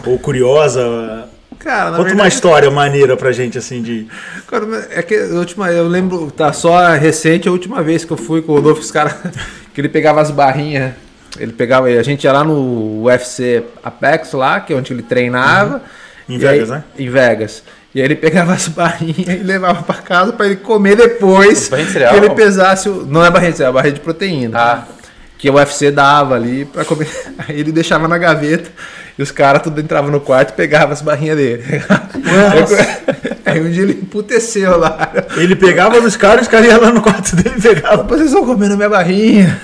Ou 0.06 0.18
curiosa? 0.18 1.30
Cara, 1.60 1.86
na 1.92 1.98
Conta 1.98 2.02
uma 2.02 2.06
verdade, 2.16 2.34
história 2.34 2.72
maneira 2.72 3.16
pra 3.16 3.32
gente, 3.32 3.58
assim, 3.58 3.82
de. 3.84 4.08
cara, 4.48 4.66
é 4.90 5.04
que 5.04 5.16
a 5.16 5.26
última, 5.38 5.72
eu 5.72 5.88
lembro, 5.88 6.32
tá 6.32 6.52
só 6.54 6.90
recente 6.94 7.48
a 7.48 7.52
última 7.52 7.84
vez 7.84 8.04
que 8.04 8.12
eu 8.12 8.18
fui 8.18 8.42
com 8.42 8.54
o 8.54 8.56
Rodolfo, 8.56 8.82
os 8.82 8.90
caras, 8.90 9.16
que 9.74 9.80
ele 9.80 9.90
pegava 9.90 10.22
as 10.22 10.32
barrinhas, 10.32 10.94
ele 11.40 11.52
pegava, 11.54 11.86
a 11.88 12.04
gente 12.04 12.24
ia 12.24 12.32
lá 12.34 12.44
no 12.44 13.04
UFC 13.04 13.64
Apex 13.84 14.32
lá, 14.34 14.60
que 14.60 14.74
é 14.74 14.76
onde 14.76 14.92
ele 14.92 15.04
treinava. 15.04 15.84
Em 16.28 16.36
e 16.36 16.38
Vegas, 16.40 16.72
aí- 16.72 16.78
né? 16.78 16.84
Em 16.98 17.10
Vegas. 17.10 17.64
E 17.94 18.00
aí 18.00 18.06
ele 18.06 18.16
pegava 18.16 18.54
as 18.54 18.70
barrinhas 18.70 19.28
e 19.28 19.44
levava 19.44 19.84
pra 19.84 19.96
casa 19.96 20.32
pra 20.32 20.46
ele 20.46 20.56
comer 20.56 20.96
depois. 20.96 21.68
Barrinha 21.68 21.88
de 21.88 21.94
cereal? 21.94 22.14
Que 22.14 22.20
ele 22.20 22.30
pesasse. 22.30 22.88
O, 22.88 23.06
não 23.06 23.24
é 23.24 23.30
barrinha 23.30 23.52
de 23.52 23.58
cereal, 23.58 23.72
é 23.72 23.76
barrinha 23.76 23.94
de 23.94 24.00
proteína. 24.00 24.58
Ah. 24.58 24.84
Que 25.38 25.50
o 25.50 25.56
UFC 25.56 25.92
dava 25.92 26.36
ali 26.36 26.66
pra 26.66 26.86
comer. 26.86 27.10
Aí 27.48 27.60
ele 27.60 27.72
deixava 27.72 28.08
na 28.08 28.18
gaveta 28.18 28.70
e 29.18 29.22
os 29.22 29.32
caras 29.32 29.62
tudo 29.62 29.82
entravam 29.82 30.10
no 30.10 30.22
quarto 30.22 30.52
e 30.52 30.54
pegavam 30.54 30.94
as 30.94 31.02
barrinhas 31.02 31.36
dele. 31.36 31.64
Aí 33.46 33.60
um 33.60 33.70
dia 33.70 33.84
ele 33.84 33.94
emputeceu 33.94 34.78
lá. 34.78 35.12
Ele 35.36 35.56
pegava 35.56 36.00
nos 36.00 36.16
caras, 36.16 36.44
os 36.44 36.48
caras 36.48 36.68
iam 36.68 36.80
lá 36.80 36.92
no 36.92 37.02
quarto 37.02 37.36
dele 37.36 37.56
e 37.58 37.62
pegavam. 37.62 38.08
Vocês 38.08 38.28
estão 38.28 38.46
comendo 38.46 38.78
minha 38.78 38.90
barrinha. 38.90 39.60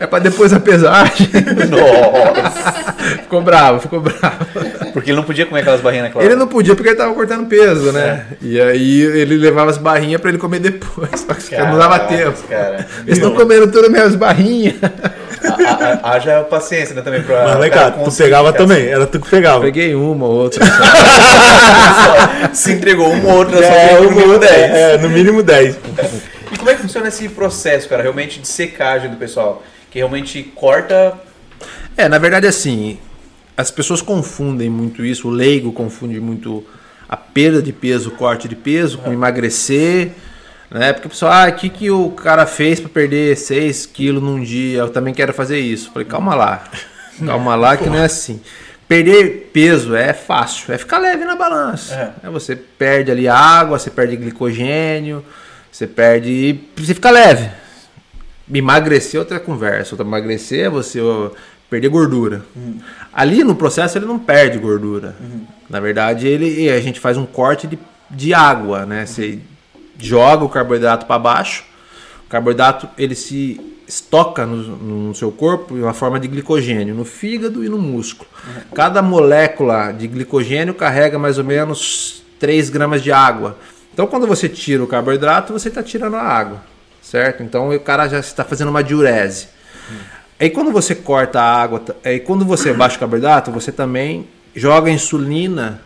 É 0.00 0.06
pra 0.06 0.18
depois 0.18 0.52
a 0.52 0.58
pesagem. 0.58 1.28
Nossa! 1.70 2.77
Ficou 3.22 3.40
bravo, 3.42 3.80
ficou 3.80 4.00
bravo. 4.00 4.44
Porque 4.92 5.10
ele 5.10 5.16
não 5.16 5.22
podia 5.22 5.46
comer 5.46 5.60
aquelas 5.60 5.80
barrinhas 5.80 6.06
naquela 6.06 6.24
Ele 6.24 6.34
não 6.34 6.48
podia 6.48 6.74
porque 6.74 6.88
ele 6.90 6.96
tava 6.96 7.14
cortando 7.14 7.46
peso, 7.46 7.92
né? 7.92 8.26
E 8.42 8.60
aí 8.60 9.00
ele 9.02 9.36
levava 9.36 9.70
as 9.70 9.78
barrinhas 9.78 10.20
pra 10.20 10.30
ele 10.30 10.38
comer 10.38 10.58
depois. 10.58 11.08
Só 11.20 11.32
que 11.34 11.56
não 11.56 11.78
dava 11.78 12.00
tempo. 12.00 12.36
Cara. 12.48 12.84
Eles 13.06 13.18
estão 13.18 13.34
comendo 13.34 13.68
todas 13.70 13.84
as 13.86 13.90
minhas 13.92 14.14
barrinhas. 14.16 14.74
Ha- 14.82 16.00
ha- 16.02 16.12
Haja 16.14 16.40
paciência 16.42 16.94
né, 16.94 17.02
também 17.02 17.22
pra. 17.22 17.44
Mas 17.44 17.58
vem 17.60 17.70
cá, 17.70 17.90
tu 17.92 18.10
pegava 18.12 18.52
também, 18.52 18.86
era 18.88 19.06
tu 19.06 19.20
que 19.20 19.28
pegava. 19.30 19.60
Peguei 19.62 19.94
uma 19.94 20.26
ou 20.26 20.32
outra. 20.32 20.64
Se 22.52 22.72
entregou 22.72 23.10
uma 23.12 23.28
ou 23.32 23.38
outra, 23.38 23.58
só 23.58 23.62
É, 23.72 23.88
pegou 23.96 24.10
no 24.10 24.16
mínimo 24.16 24.38
10. 24.38 24.52
é, 24.52 24.94
é, 24.94 24.98
no 24.98 25.08
mínimo 25.08 25.42
10. 25.42 25.78
E 26.52 26.56
como 26.58 26.70
é 26.70 26.74
que 26.74 26.82
funciona 26.82 27.08
esse 27.08 27.28
processo, 27.28 27.88
cara, 27.88 28.02
realmente 28.02 28.40
de 28.40 28.48
secagem 28.48 29.10
do 29.10 29.16
pessoal? 29.16 29.62
Que 29.90 29.98
realmente 29.98 30.42
corta. 30.54 31.14
É, 31.96 32.08
na 32.08 32.18
verdade, 32.18 32.46
assim, 32.46 32.98
as 33.56 33.70
pessoas 33.70 34.00
confundem 34.00 34.70
muito 34.70 35.04
isso, 35.04 35.28
o 35.28 35.30
leigo 35.30 35.72
confunde 35.72 36.20
muito 36.20 36.64
a 37.08 37.16
perda 37.16 37.62
de 37.62 37.72
peso, 37.72 38.10
o 38.10 38.12
corte 38.12 38.46
de 38.46 38.54
peso 38.54 38.98
com 38.98 39.12
emagrecer, 39.12 40.12
né? 40.70 40.92
Porque 40.92 41.06
o 41.06 41.10
pessoal, 41.10 41.32
ah, 41.32 41.48
o 41.48 41.52
que, 41.52 41.68
que 41.68 41.90
o 41.90 42.10
cara 42.10 42.46
fez 42.46 42.78
para 42.78 42.90
perder 42.90 43.36
6 43.36 43.86
quilos 43.86 44.22
num 44.22 44.42
dia? 44.42 44.80
Eu 44.80 44.90
também 44.90 45.14
quero 45.14 45.32
fazer 45.32 45.58
isso. 45.58 45.90
Falei, 45.90 46.06
calma 46.06 46.34
lá, 46.34 46.64
calma 47.24 47.54
lá 47.54 47.76
que 47.76 47.88
não 47.88 47.96
é 47.96 48.04
assim. 48.04 48.40
Perder 48.86 49.50
peso 49.52 49.94
é 49.94 50.12
fácil, 50.12 50.72
é 50.72 50.78
ficar 50.78 50.98
leve 50.98 51.24
na 51.24 51.36
balança. 51.36 51.94
É. 51.94 52.26
né? 52.26 52.30
Você 52.30 52.56
perde 52.56 53.10
ali 53.10 53.28
água, 53.28 53.78
você 53.78 53.90
perde 53.90 54.16
glicogênio, 54.16 55.24
você 55.70 55.86
perde. 55.86 56.60
Você 56.76 56.94
fica 56.94 57.10
leve. 57.10 57.50
Emagrecer 58.52 59.18
é 59.18 59.20
outra 59.20 59.40
conversa. 59.40 59.94
Outra 59.94 60.06
emagrecer 60.06 60.66
é 60.66 60.68
você 60.68 61.00
perder 61.68 61.88
gordura. 61.88 62.44
Ali 63.12 63.44
no 63.44 63.54
processo 63.54 63.98
ele 63.98 64.06
não 64.06 64.18
perde 64.18 64.58
gordura. 64.58 65.14
Na 65.68 65.80
verdade, 65.80 66.26
ele, 66.26 66.70
a 66.70 66.80
gente 66.80 66.98
faz 66.98 67.16
um 67.16 67.26
corte 67.26 67.66
de, 67.66 67.78
de 68.10 68.32
água, 68.32 68.86
né? 68.86 69.04
Você 69.04 69.38
joga 69.98 70.44
o 70.44 70.48
carboidrato 70.48 71.06
para 71.06 71.18
baixo. 71.18 71.64
O 72.26 72.30
carboidrato 72.30 72.88
ele 72.96 73.14
se 73.14 73.60
estoca 73.86 74.44
no, 74.44 74.56
no 75.06 75.14
seu 75.14 75.32
corpo 75.32 75.74
em 75.76 75.82
uma 75.82 75.94
forma 75.94 76.20
de 76.20 76.28
glicogênio, 76.28 76.94
no 76.94 77.04
fígado 77.04 77.64
e 77.64 77.68
no 77.68 77.78
músculo. 77.78 78.28
Cada 78.74 79.00
molécula 79.00 79.92
de 79.92 80.06
glicogênio 80.06 80.74
carrega 80.74 81.18
mais 81.18 81.38
ou 81.38 81.44
menos 81.44 82.22
3 82.38 82.68
gramas 82.68 83.02
de 83.02 83.10
água. 83.10 83.58
Então, 83.92 84.06
quando 84.06 84.26
você 84.26 84.48
tira 84.48 84.84
o 84.84 84.86
carboidrato, 84.86 85.52
você 85.52 85.68
está 85.68 85.82
tirando 85.82 86.16
a 86.16 86.22
água, 86.22 86.62
certo? 87.10 87.42
Então, 87.42 87.70
o 87.70 87.80
cara 87.80 88.08
já 88.08 88.18
está 88.18 88.44
fazendo 88.44 88.68
uma 88.68 88.82
diurese. 88.82 89.48
Aí, 90.38 90.50
quando 90.50 90.70
você 90.70 90.94
corta 90.94 91.40
a 91.40 91.62
água, 91.62 91.82
aí 92.04 92.20
quando 92.20 92.44
você 92.44 92.72
baixa 92.72 92.96
o 92.96 92.98
carboidrato, 93.00 93.50
você 93.50 93.72
também 93.72 94.28
joga 94.54 94.90
a 94.90 94.92
insulina 94.92 95.80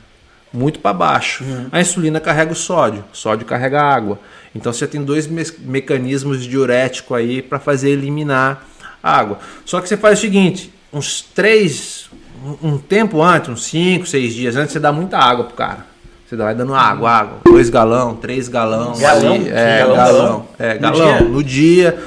muito 0.53 0.79
para 0.81 0.93
baixo. 0.93 1.43
A 1.71 1.81
insulina 1.81 2.21
carrega 2.21 2.53
o 2.53 2.55
sódio, 2.55 3.05
o 3.13 3.17
sódio 3.17 3.47
carrega 3.47 3.81
a 3.81 3.95
água. 3.95 4.19
Então 4.55 4.71
você 4.73 4.87
tem 4.87 5.03
dois 5.03 5.27
me- 5.27 5.43
mecanismos 5.61 6.45
diurético 6.45 7.15
aí 7.15 7.41
para 7.41 7.59
fazer 7.59 7.91
eliminar 7.91 8.67
a 9.03 9.19
água. 9.19 9.39
Só 9.65 9.81
que 9.81 9.89
você 9.89 9.97
faz 9.97 10.19
o 10.19 10.21
seguinte, 10.21 10.71
uns 10.93 11.23
três, 11.23 12.11
um 12.45 12.73
um 12.73 12.79
tempo 12.79 13.23
antes, 13.23 13.49
uns 13.49 13.65
cinco, 13.65 14.05
seis 14.05 14.35
dias 14.35 14.57
antes, 14.57 14.73
você 14.73 14.81
dá 14.81 14.93
muita 14.93 15.17
água 15.17 15.45
pro 15.47 15.55
cara. 15.57 15.87
Você 16.33 16.37
vai 16.39 16.55
dando 16.55 16.75
água, 16.75 17.11
água, 17.11 17.39
dois 17.45 17.69
galão, 17.69 18.15
três 18.17 18.49
galão, 18.49 18.99
Galão? 18.99 19.35
ali, 19.35 19.51
é, 19.51 19.79
Galão, 19.81 19.95
galão, 19.97 20.19
galão? 20.19 20.47
é, 20.59 20.75
No 20.77 20.81
galão, 20.81 21.19
dia? 21.19 21.29
no 21.29 21.45
dia. 21.45 21.99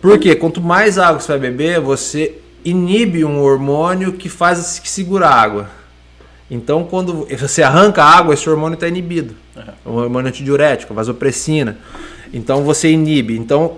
Porque 0.00 0.34
quanto 0.34 0.60
mais 0.60 0.98
água 0.98 1.20
você 1.20 1.28
vai 1.28 1.38
beber, 1.38 1.78
você 1.78 2.38
inibe 2.64 3.24
um 3.24 3.40
hormônio 3.40 4.14
que 4.14 4.28
faz 4.28 4.80
que 4.80 4.90
segura 4.90 5.28
a 5.28 5.40
água. 5.40 5.70
Então, 6.50 6.82
quando 6.82 7.24
você 7.38 7.62
arranca 7.62 8.02
a 8.02 8.10
água, 8.18 8.34
esse 8.34 8.50
hormônio 8.50 8.74
está 8.74 8.88
inibido. 8.88 9.36
O 9.84 9.92
hormônio 9.92 10.28
antidiurético, 10.30 10.92
vasopressina. 10.92 11.78
Então, 12.34 12.64
você 12.64 12.90
inibe. 12.90 13.38
Então, 13.38 13.76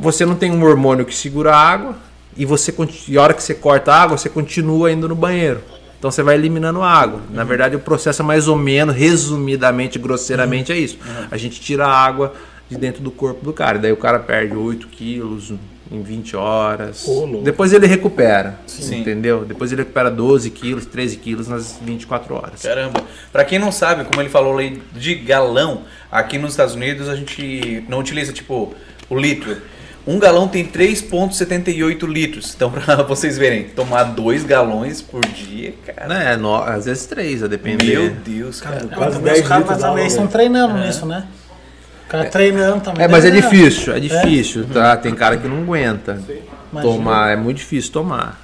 você 0.00 0.26
não 0.26 0.34
tem 0.34 0.50
um 0.50 0.64
hormônio 0.64 1.04
que 1.06 1.14
segura 1.14 1.54
a 1.54 1.56
água 1.56 1.94
e 2.36 2.44
você 2.44 2.74
e 3.06 3.16
a 3.16 3.22
hora 3.22 3.34
que 3.34 3.42
você 3.44 3.54
corta 3.54 3.92
a 3.92 4.02
água, 4.02 4.18
você 4.18 4.28
continua 4.28 4.90
indo 4.90 5.08
no 5.08 5.14
banheiro. 5.14 5.60
Então, 6.02 6.10
você 6.10 6.20
vai 6.20 6.34
eliminando 6.34 6.82
a 6.82 6.90
água. 6.90 7.20
Na 7.30 7.44
verdade, 7.44 7.76
o 7.76 7.78
processo 7.78 8.22
é 8.22 8.24
mais 8.24 8.48
ou 8.48 8.56
menos, 8.56 8.92
resumidamente, 8.92 10.00
grosseiramente, 10.00 10.72
é 10.72 10.76
isso. 10.76 10.98
A 11.30 11.36
gente 11.36 11.60
tira 11.60 11.86
a 11.86 11.96
água 11.96 12.34
de 12.68 12.76
dentro 12.76 13.00
do 13.00 13.12
corpo 13.12 13.44
do 13.44 13.52
cara. 13.52 13.78
E 13.78 13.80
daí 13.82 13.92
o 13.92 13.96
cara 13.96 14.18
perde 14.18 14.56
8 14.56 14.88
quilos 14.88 15.52
em 15.92 16.02
20 16.02 16.36
horas. 16.36 17.04
Louco. 17.06 17.42
Depois 17.44 17.72
ele 17.72 17.86
recupera. 17.86 18.58
Sim. 18.66 19.02
Entendeu? 19.02 19.44
Depois 19.44 19.70
ele 19.70 19.82
recupera 19.82 20.10
12 20.10 20.50
quilos, 20.50 20.86
13 20.86 21.18
quilos 21.18 21.46
nas 21.46 21.78
24 21.80 22.34
horas. 22.34 22.62
Caramba. 22.62 23.00
Pra 23.30 23.44
quem 23.44 23.60
não 23.60 23.70
sabe, 23.70 24.04
como 24.04 24.20
ele 24.20 24.28
falou 24.28 24.58
ali 24.58 24.82
de 24.92 25.14
galão, 25.14 25.82
aqui 26.10 26.36
nos 26.36 26.50
Estados 26.50 26.74
Unidos 26.74 27.08
a 27.08 27.14
gente 27.14 27.84
não 27.88 28.00
utiliza 28.00 28.32
tipo 28.32 28.74
o 29.08 29.16
litro. 29.16 29.56
Um 30.06 30.18
galão 30.18 30.48
tem 30.48 30.66
3,78 30.66 32.06
litros. 32.06 32.52
Então, 32.54 32.70
pra 32.72 32.96
vocês 33.02 33.38
verem, 33.38 33.64
tomar 33.64 34.04
dois 34.04 34.44
galões 34.44 35.00
por 35.00 35.20
dia, 35.24 35.74
cara. 35.86 36.08
Né? 36.08 36.36
No- 36.36 36.56
às 36.56 36.86
vezes 36.86 37.06
três, 37.06 37.42
a 37.42 37.46
depender. 37.46 37.98
Meu 37.98 38.10
Deus, 38.10 38.60
cara. 38.60 38.86
Quase 38.86 39.16
Também 39.16 39.32
10 39.34 39.42
os 39.42 39.48
caras 39.48 39.78
também 39.78 40.06
estão 40.06 40.26
treinando 40.26 40.78
nisso, 40.78 41.06
né? 41.06 41.24
O 42.06 42.08
cara 42.08 42.24
treinando 42.26 42.80
também. 42.80 43.04
É, 43.04 43.08
mas 43.08 43.24
é 43.24 43.30
difícil, 43.30 43.94
é 43.94 44.00
difícil, 44.00 44.66
tá? 44.66 44.96
Tem 44.96 45.14
cara 45.14 45.36
que 45.36 45.48
não 45.48 45.62
aguenta 45.62 46.20
tomar, 46.82 47.32
é 47.32 47.36
muito 47.36 47.58
difícil 47.58 47.92
tomar. 47.92 48.40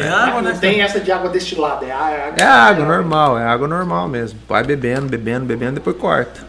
É 0.00 0.08
água, 0.08 0.42
né? 0.42 0.52
Não 0.52 0.58
tem 0.58 0.80
essa 0.80 1.00
de 1.00 1.10
água 1.12 1.28
destilada, 1.30 1.84
é 1.84 1.92
água. 1.92 2.34
É 2.38 2.44
água 2.44 2.84
normal, 2.84 3.38
é 3.38 3.44
água 3.44 3.66
normal 3.68 4.08
mesmo. 4.08 4.38
Vai 4.48 4.62
bebendo, 4.64 5.06
bebendo, 5.08 5.44
bebendo, 5.44 5.74
depois 5.74 5.96
corta. 5.96 6.40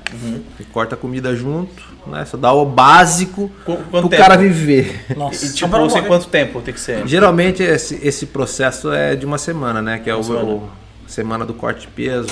E 0.60 0.64
corta 0.66 0.96
a 0.96 0.98
comida 0.98 1.36
junto, 1.36 1.84
né? 2.08 2.24
Só 2.26 2.38
dá 2.38 2.52
o 2.54 2.66
básico 2.66 3.52
Qu- 3.66 3.78
pro 3.92 4.08
tempo? 4.10 4.22
cara 4.22 4.38
viver. 4.38 5.06
Nossa, 5.16 5.46
E 5.48 5.54
tipo, 5.54 5.70
pra 5.70 5.80
não 5.80 5.90
sei 5.90 6.02
morrer. 6.02 6.08
quanto 6.14 6.28
tempo 6.28 6.62
tem 6.62 6.74
que 6.74 6.80
ser. 6.80 7.06
Geralmente 7.08 7.62
esse, 7.64 8.00
esse 8.06 8.26
processo 8.28 8.92
é 8.92 9.16
de 9.16 9.26
uma 9.26 9.38
semana, 9.38 9.82
né? 9.82 10.00
Que 10.00 10.10
é 10.10 10.16
o, 10.16 10.24
semana. 10.24 10.46
o- 10.46 10.70
semana 11.08 11.46
do 11.46 11.54
corte 11.54 11.82
de 11.82 11.88
peso. 11.88 12.28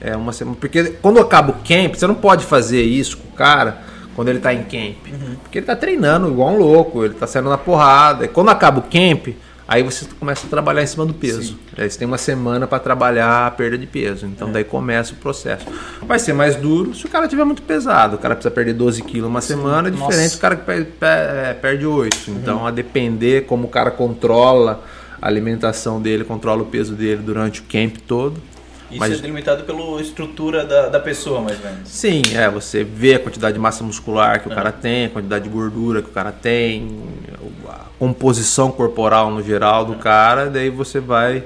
É 0.00 0.16
uma 0.16 0.32
semana. 0.32 0.56
Porque 0.58 0.84
quando 1.02 1.20
acaba 1.20 1.50
o 1.52 1.54
camp, 1.66 1.94
você 1.94 2.06
não 2.06 2.14
pode 2.14 2.44
fazer 2.44 2.82
isso 2.82 3.18
com 3.18 3.28
o 3.28 3.32
cara 3.32 3.78
quando 4.16 4.28
ele 4.28 4.38
tá 4.38 4.54
em 4.54 4.62
camp. 4.62 4.96
Porque 5.42 5.58
ele 5.58 5.66
tá 5.66 5.74
treinando 5.76 6.28
igual 6.28 6.50
um 6.50 6.56
louco, 6.56 7.04
ele 7.04 7.14
tá 7.14 7.26
saindo 7.26 7.50
na 7.50 7.58
porrada. 7.58 8.24
E 8.24 8.28
quando 8.28 8.48
acaba 8.48 8.78
o 8.78 8.82
camp, 8.82 9.34
aí 9.66 9.82
você 9.82 10.06
começa 10.18 10.46
a 10.46 10.50
trabalhar 10.50 10.82
em 10.82 10.86
cima 10.86 11.06
do 11.06 11.14
peso. 11.14 11.58
Aí 11.76 11.88
você 11.88 11.98
tem 11.98 12.06
uma 12.06 12.18
semana 12.18 12.66
para 12.66 12.78
trabalhar 12.78 13.46
a 13.46 13.50
perda 13.50 13.78
de 13.78 13.86
peso. 13.86 14.26
Então 14.26 14.52
daí 14.52 14.64
começa 14.64 15.12
o 15.12 15.16
processo. 15.16 15.66
Vai 16.02 16.18
ser 16.18 16.32
mais 16.32 16.56
duro 16.56 16.94
se 16.94 17.06
o 17.06 17.08
cara 17.08 17.26
tiver 17.26 17.44
muito 17.44 17.62
pesado. 17.62 18.16
O 18.16 18.18
cara 18.18 18.34
precisa 18.34 18.54
perder 18.54 18.74
12 18.74 19.02
quilos 19.02 19.28
uma 19.28 19.40
semana, 19.40 19.88
é 19.88 19.90
diferente 19.90 20.36
do 20.36 20.38
cara 20.38 20.56
que 20.56 20.70
é, 20.70 21.54
perde 21.54 21.86
8. 21.86 22.30
Então, 22.30 22.66
a 22.66 22.70
depender 22.70 23.46
como 23.46 23.66
o 23.66 23.70
cara 23.70 23.90
controla 23.90 24.82
a 25.20 25.26
alimentação 25.26 26.00
dele, 26.00 26.24
controla 26.24 26.62
o 26.62 26.66
peso 26.66 26.94
dele 26.94 27.22
durante 27.22 27.60
o 27.60 27.64
camp 27.64 27.96
todo. 28.06 28.40
Isso 28.90 29.00
Mas- 29.00 29.12
é 29.14 29.16
delimitado 29.16 29.64
pela 29.64 30.00
estrutura 30.00 30.64
da, 30.64 30.88
da 30.88 31.00
pessoa, 31.00 31.40
mais 31.40 31.58
ou 31.58 31.64
menos. 31.64 31.88
Sim, 31.88 32.22
é, 32.34 32.48
você 32.48 32.84
vê 32.84 33.14
a 33.14 33.18
quantidade 33.18 33.54
de 33.54 33.58
massa 33.58 33.82
muscular 33.82 34.40
que 34.40 34.48
o 34.48 34.54
cara 34.54 34.70
tem, 34.70 35.06
a 35.06 35.08
quantidade 35.08 35.44
de 35.44 35.50
gordura 35.50 36.02
que 36.02 36.10
o 36.10 36.12
cara 36.12 36.30
tem, 36.30 36.86
composição 37.98 38.70
corporal 38.70 39.30
no 39.30 39.42
geral 39.42 39.84
do 39.84 39.94
cara, 39.94 40.46
daí 40.46 40.70
você 40.70 41.00
vai 41.00 41.42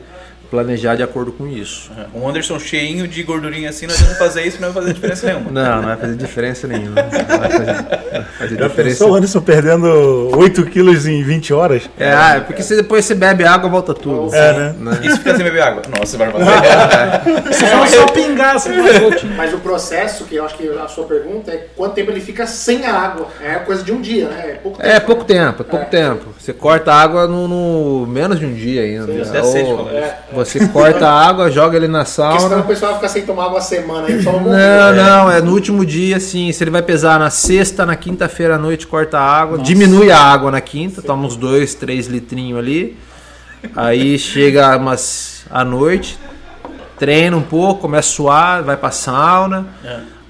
planejar 0.50 0.94
de 0.94 1.02
acordo 1.02 1.30
com 1.30 1.46
isso. 1.46 1.90
Um 2.14 2.26
Anderson 2.26 2.58
cheinho 2.58 3.06
de 3.06 3.22
gordurinha 3.22 3.68
assim, 3.68 3.86
nós 3.86 4.00
vamos 4.00 4.16
fazer 4.16 4.44
isso, 4.46 4.58
não 4.58 4.72
vai 4.72 4.82
fazer 4.82 4.94
diferença 4.94 5.26
nenhuma. 5.26 5.50
Não, 5.50 5.76
não 5.76 5.82
vai 5.88 5.96
fazer 5.98 6.16
diferença 6.16 6.66
nenhuma. 6.66 7.02
Não 7.02 7.38
vai 7.38 7.50
fazer, 7.50 7.66
vai 7.66 8.22
fazer 8.38 8.56
Já 8.56 8.66
diferença. 8.68 8.82
pensou 8.96 9.10
o 9.10 9.14
Anderson 9.14 9.40
perdendo 9.42 10.30
8 10.38 10.64
quilos 10.70 11.06
em 11.06 11.22
20 11.22 11.52
horas? 11.52 11.90
É, 11.98 12.10
ah, 12.14 12.36
é 12.36 12.40
porque 12.40 12.62
você, 12.62 12.76
depois 12.76 13.04
você 13.04 13.14
bebe 13.14 13.44
água, 13.44 13.68
volta 13.68 13.92
tudo. 13.92 14.34
É, 14.34 14.72
né? 14.72 14.98
E 15.02 15.10
se 15.10 15.18
ficar 15.18 15.36
sem 15.36 15.44
beber 15.44 15.60
água? 15.62 15.82
Nossa, 15.98 16.16
vai 16.16 16.30
fazer. 16.32 17.52
Se 17.52 17.66
for 17.66 17.86
só 17.88 18.06
pingar, 18.06 18.58
você 18.58 18.72
voltar. 18.72 19.26
Mas 19.36 19.52
o 19.52 19.58
processo, 19.58 20.24
que 20.24 20.36
eu 20.36 20.46
acho 20.46 20.56
que 20.56 20.66
a 20.66 20.88
sua 20.88 21.04
pergunta 21.04 21.50
é 21.50 21.66
quanto 21.76 21.92
tempo 21.92 22.10
ele 22.10 22.22
fica 22.22 22.46
sem 22.46 22.86
a 22.86 22.94
água. 22.94 23.28
É 23.42 23.56
coisa 23.56 23.82
de 23.82 23.92
um 23.92 24.00
dia, 24.00 24.30
né? 24.30 24.52
É 24.52 24.54
pouco 24.54 24.78
tempo. 24.78 24.88
É 24.90 25.00
pouco 25.00 25.24
tempo, 25.26 25.60
é 25.62 25.64
pouco 25.66 25.84
É. 25.84 25.88
tempo. 25.88 26.24
Você 26.48 26.54
corta 26.54 26.90
a 26.94 26.98
água 27.02 27.26
no, 27.28 27.46
no- 27.46 28.06
menos 28.06 28.38
de 28.38 28.46
um 28.46 28.54
dia 28.54 28.80
ainda. 28.80 29.12
Sim, 29.12 29.20
até 29.20 29.42
sede 29.42 29.70
Ou 29.70 29.76
falando 29.84 29.98
isso. 29.98 30.14
você 30.32 30.68
corta 30.68 31.06
a 31.06 31.26
água, 31.28 31.50
joga 31.52 31.76
ele 31.76 31.88
na 31.88 31.98
Porque 32.06 32.10
senão 32.14 32.36
o 32.36 32.40
sauna. 32.48 32.62
pessoal 32.62 32.94
fica 32.94 33.08
sem 33.10 33.26
tomar 33.26 33.42
água 33.44 33.56
uma 33.56 33.60
semana 33.60 34.06
aí, 34.06 34.22
só 34.22 34.32
não 34.32 34.40
Não, 34.44 34.94
não, 34.94 35.30
é 35.30 35.42
no 35.42 35.52
último 35.52 35.84
dia, 35.84 36.16
assim. 36.16 36.50
Se 36.50 36.64
ele 36.64 36.70
vai 36.70 36.80
pesar 36.80 37.18
na 37.18 37.28
sexta, 37.28 37.84
na 37.84 37.94
quinta-feira 37.96 38.54
à 38.54 38.58
noite, 38.58 38.86
corta 38.86 39.18
a 39.18 39.22
água, 39.22 39.58
diminui 39.58 40.10
a 40.10 40.18
água 40.18 40.50
na 40.50 40.60
quinta, 40.62 41.02
toma 41.02 41.26
uns 41.26 41.36
dois, 41.36 41.74
três 41.74 42.06
litrinhos 42.06 42.58
ali. 42.58 42.96
Aí 43.76 44.18
chega 44.18 44.74
umas 44.78 45.44
à 45.50 45.62
noite, 45.66 46.18
treina 46.98 47.36
um 47.36 47.42
pouco, 47.42 47.82
começa 47.82 48.08
a 48.08 48.12
suar, 48.12 48.62
vai 48.62 48.76
pra 48.78 48.90
sauna. 48.90 49.66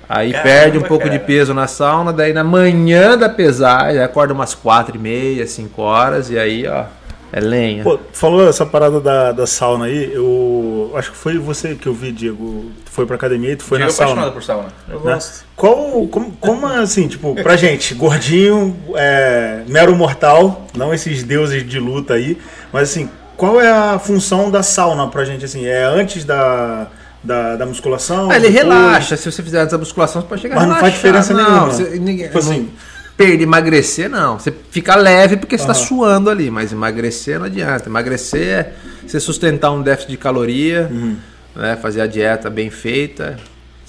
Aí 0.08 0.32
Caramba, 0.32 0.48
perde 0.48 0.78
um 0.78 0.82
pouco 0.82 1.04
de 1.04 1.18
cara. 1.18 1.24
peso 1.24 1.52
na 1.52 1.66
sauna, 1.66 2.12
daí 2.12 2.32
na 2.32 2.42
manhã 2.42 3.16
da 3.16 3.28
pesagem, 3.28 4.00
acorda 4.02 4.32
umas 4.32 4.54
quatro 4.54 4.96
e 4.96 4.98
meia, 4.98 5.46
cinco 5.46 5.82
horas, 5.82 6.30
e 6.30 6.38
aí, 6.38 6.66
ó, 6.66 6.84
é 7.30 7.40
lenha. 7.40 7.84
Pô, 7.84 7.98
falou 8.12 8.48
essa 8.48 8.64
parada 8.64 9.00
da, 9.00 9.32
da 9.32 9.46
sauna 9.46 9.84
aí, 9.84 10.10
eu 10.14 10.92
acho 10.94 11.10
que 11.10 11.16
foi 11.16 11.36
você 11.36 11.74
que 11.74 11.86
eu 11.86 11.92
vi, 11.92 12.10
Diego. 12.10 12.70
Tu 12.86 12.90
foi 12.90 13.04
pra 13.04 13.16
academia 13.16 13.52
e 13.52 13.56
tu 13.56 13.64
foi 13.64 13.78
Diego 13.78 13.92
na 13.92 13.98
é 13.98 14.02
apaixonado 14.02 14.24
sauna. 14.24 14.32
por 14.32 14.42
sauna. 14.42 14.68
Eu 14.88 15.00
né? 15.00 15.12
gosto. 15.12 15.44
Qual, 15.54 16.06
como, 16.06 16.32
como 16.40 16.66
assim, 16.66 17.06
tipo, 17.06 17.34
pra 17.34 17.54
gente, 17.56 17.92
gordinho, 17.94 18.74
é, 18.94 19.62
mero 19.68 19.94
mortal, 19.94 20.66
não 20.74 20.94
esses 20.94 21.22
deuses 21.22 21.68
de 21.68 21.78
luta 21.78 22.14
aí, 22.14 22.38
mas 22.72 22.90
assim, 22.90 23.10
qual 23.36 23.60
é 23.60 23.70
a 23.70 23.98
função 23.98 24.50
da 24.50 24.62
sauna 24.62 25.06
pra 25.08 25.24
gente, 25.26 25.44
assim, 25.44 25.66
é 25.66 25.84
antes 25.84 26.24
da, 26.24 26.88
da, 27.22 27.56
da 27.56 27.66
musculação? 27.66 28.30
Ah, 28.30 28.36
ele 28.36 28.48
depois? 28.48 28.64
relaxa, 28.64 29.16
se 29.16 29.30
você 29.30 29.42
fizer 29.42 29.60
antes 29.60 29.72
da 29.72 29.78
musculação, 29.78 30.22
você 30.22 30.28
pode 30.28 30.42
chegar 30.42 30.54
Mas 30.56 30.68
não 30.68 30.76
faz 30.76 30.94
diferença 30.94 31.34
não, 31.34 31.44
nenhuma. 31.44 31.66
Você, 31.72 31.98
ninguém, 31.98 32.26
Tipo 32.26 32.38
assim, 32.38 32.70
perder, 33.16 33.42
emagrecer, 33.42 34.08
não. 34.08 34.38
Você 34.38 34.52
fica 34.70 34.94
leve 34.94 35.36
porque 35.36 35.56
você 35.58 35.64
está 35.64 35.72
Aham. 35.72 35.86
suando 35.86 36.30
ali, 36.30 36.50
mas 36.50 36.72
emagrecer 36.72 37.38
não 37.38 37.46
adianta. 37.46 37.88
Emagrecer 37.88 38.46
é 38.48 38.72
você 39.06 39.18
sustentar 39.20 39.70
um 39.72 39.82
déficit 39.82 40.10
de 40.12 40.16
caloria, 40.16 40.88
Uhum. 40.90 41.16
né, 41.56 41.76
fazer 41.80 42.00
a 42.00 42.06
dieta 42.06 42.48
bem 42.48 42.70
feita. 42.70 43.36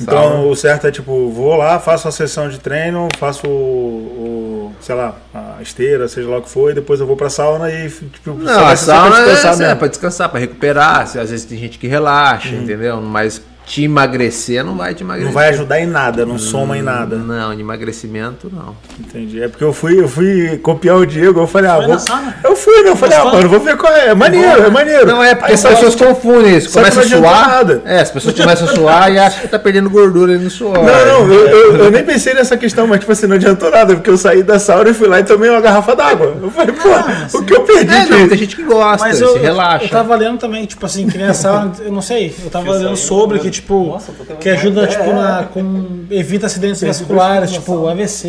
Então 0.02 0.18
sauna. 0.18 0.44
o 0.46 0.56
certo 0.56 0.88
é 0.88 0.92
tipo, 0.92 1.30
vou 1.30 1.56
lá, 1.56 1.80
faço 1.80 2.08
a 2.08 2.12
sessão 2.12 2.48
de 2.50 2.60
treino, 2.60 3.08
faço 3.18 3.48
o, 3.48 3.50
o, 3.50 4.76
sei 4.82 4.96
lá, 4.96 5.16
a 5.34 5.62
esteira, 5.62 6.08
seja 6.08 6.30
lá 6.30 6.38
o 6.38 6.42
que 6.42 6.50
for, 6.50 6.72
e 6.72 6.74
depois 6.74 7.00
eu 7.00 7.08
vou 7.08 7.16
pra 7.18 7.30
sauna 7.30 7.70
e 7.72 7.90
tipo, 7.90 8.34
Não, 8.34 8.52
a 8.52 8.56
só 8.56 8.64
pra 8.66 8.76
sauna 8.76 9.20
é, 9.20 9.26
descansar 9.26 9.54
é 9.54 9.58
mesmo. 9.68 9.76
para 9.80 9.88
descansar, 9.88 10.30
para 10.30 10.40
recuperar. 10.40 11.02
Às 11.02 11.14
vezes 11.30 11.46
tem 11.46 11.58
gente 11.58 11.78
que 11.78 11.88
relaxa, 11.88 12.50
Uhum. 12.56 12.64
entendeu? 12.64 13.02
Mas 13.02 13.42
te 13.70 13.84
emagrecer 13.84 14.66
não 14.66 14.76
vai 14.76 14.96
te 14.96 15.04
emagrecer. 15.04 15.28
Não 15.28 15.34
vai 15.34 15.50
ajudar 15.50 15.80
em 15.80 15.86
nada, 15.86 16.26
não 16.26 16.40
soma 16.40 16.76
em 16.76 16.82
nada. 16.82 17.18
Não, 17.18 17.56
de 17.56 17.62
emagrecimento 17.62 18.52
não. 18.52 18.76
Entendi. 19.00 19.44
É 19.44 19.48
porque 19.48 19.64
eu 19.64 19.72
fui, 19.72 20.02
eu 20.02 20.08
fui 20.08 20.58
copiar 20.58 20.98
o 20.98 21.06
Diego, 21.06 21.40
eu 21.40 21.46
falei, 21.46 21.70
ah, 21.70 21.80
vou... 21.80 21.96
Eu 22.44 22.56
fui, 22.56 22.82
né? 22.82 22.90
Eu 22.90 22.96
falei, 22.96 23.16
ah, 23.16 23.26
mano, 23.26 23.48
vou 23.48 23.60
ver 23.60 23.78
qual 23.78 23.94
é. 23.94 24.08
É 24.08 24.16
maneiro, 24.16 24.64
é 24.64 24.70
maneiro. 24.72 25.06
Não 25.06 25.24
é 25.24 25.36
porque 25.36 25.54
as 25.54 25.62
pessoas 25.62 25.94
confundem 25.94 26.58
isso. 26.58 26.72
Começa 26.72 27.02
a 27.02 27.04
suar. 27.04 27.48
nada. 27.48 27.84
É, 27.86 28.00
as 28.00 28.10
pessoas 28.10 28.34
começam 28.34 28.68
a 28.68 28.72
suar 28.74 29.14
e 29.14 29.20
acham 29.20 29.42
que 29.42 29.48
tá 29.48 29.60
perdendo 29.60 29.88
gordura 29.88 30.34
ali 30.34 30.44
no 30.44 30.50
suor. 30.50 30.74
Não, 30.74 30.84
não, 30.84 31.32
eu, 31.32 31.48
eu, 31.48 31.76
eu 31.76 31.92
nem 31.92 32.04
pensei 32.04 32.34
nessa 32.34 32.58
questão, 32.58 32.88
mas 32.88 33.02
tipo 33.02 33.12
assim, 33.12 33.28
não 33.28 33.36
adiantou 33.36 33.70
nada, 33.70 33.94
porque 33.94 34.10
eu 34.10 34.18
saí 34.18 34.42
da 34.42 34.58
sauna 34.58 34.90
e 34.90 34.94
fui 34.96 35.08
lá 35.08 35.20
e 35.20 35.24
tomei 35.24 35.48
uma 35.48 35.62
garrafa 35.62 35.96
d'água. 35.96 36.36
Eu 36.42 36.50
falei, 36.50 36.74
pô, 36.74 37.38
o 37.38 37.44
que 37.44 37.54
eu 37.54 37.62
perdi 37.62 37.94
É, 37.94 38.06
não, 38.08 38.28
tem 38.28 38.38
gente 38.40 38.56
que 38.56 38.64
gosta, 38.64 39.06
Mas 39.06 39.18
se 39.18 39.24
eu, 39.24 39.40
relaxa. 39.40 39.86
eu 39.86 39.90
tava 39.90 40.16
lendo 40.16 40.40
também, 40.40 40.66
tipo 40.66 40.84
assim, 40.84 41.08
que 41.08 41.20
nessa 41.20 41.72
eu 41.80 41.92
não 41.92 42.02
sei, 42.02 42.34
eu 42.44 42.50
tava 42.50 42.74
lendo 42.74 42.96
sobre 42.96 43.38
que, 43.38 43.52
tipo, 43.52 43.59
Nossa, 43.68 44.12
tô 44.18 44.24
tendo 44.24 44.38
que 44.38 44.50
ajuda, 44.50 44.88
tipo, 44.88 45.14
na, 45.14 45.44
com, 45.54 46.06
evita 46.12 46.46
acidentes 46.48 46.82
vasculares, 46.82 47.52
tipo, 47.52 47.88
AVC 47.88 48.28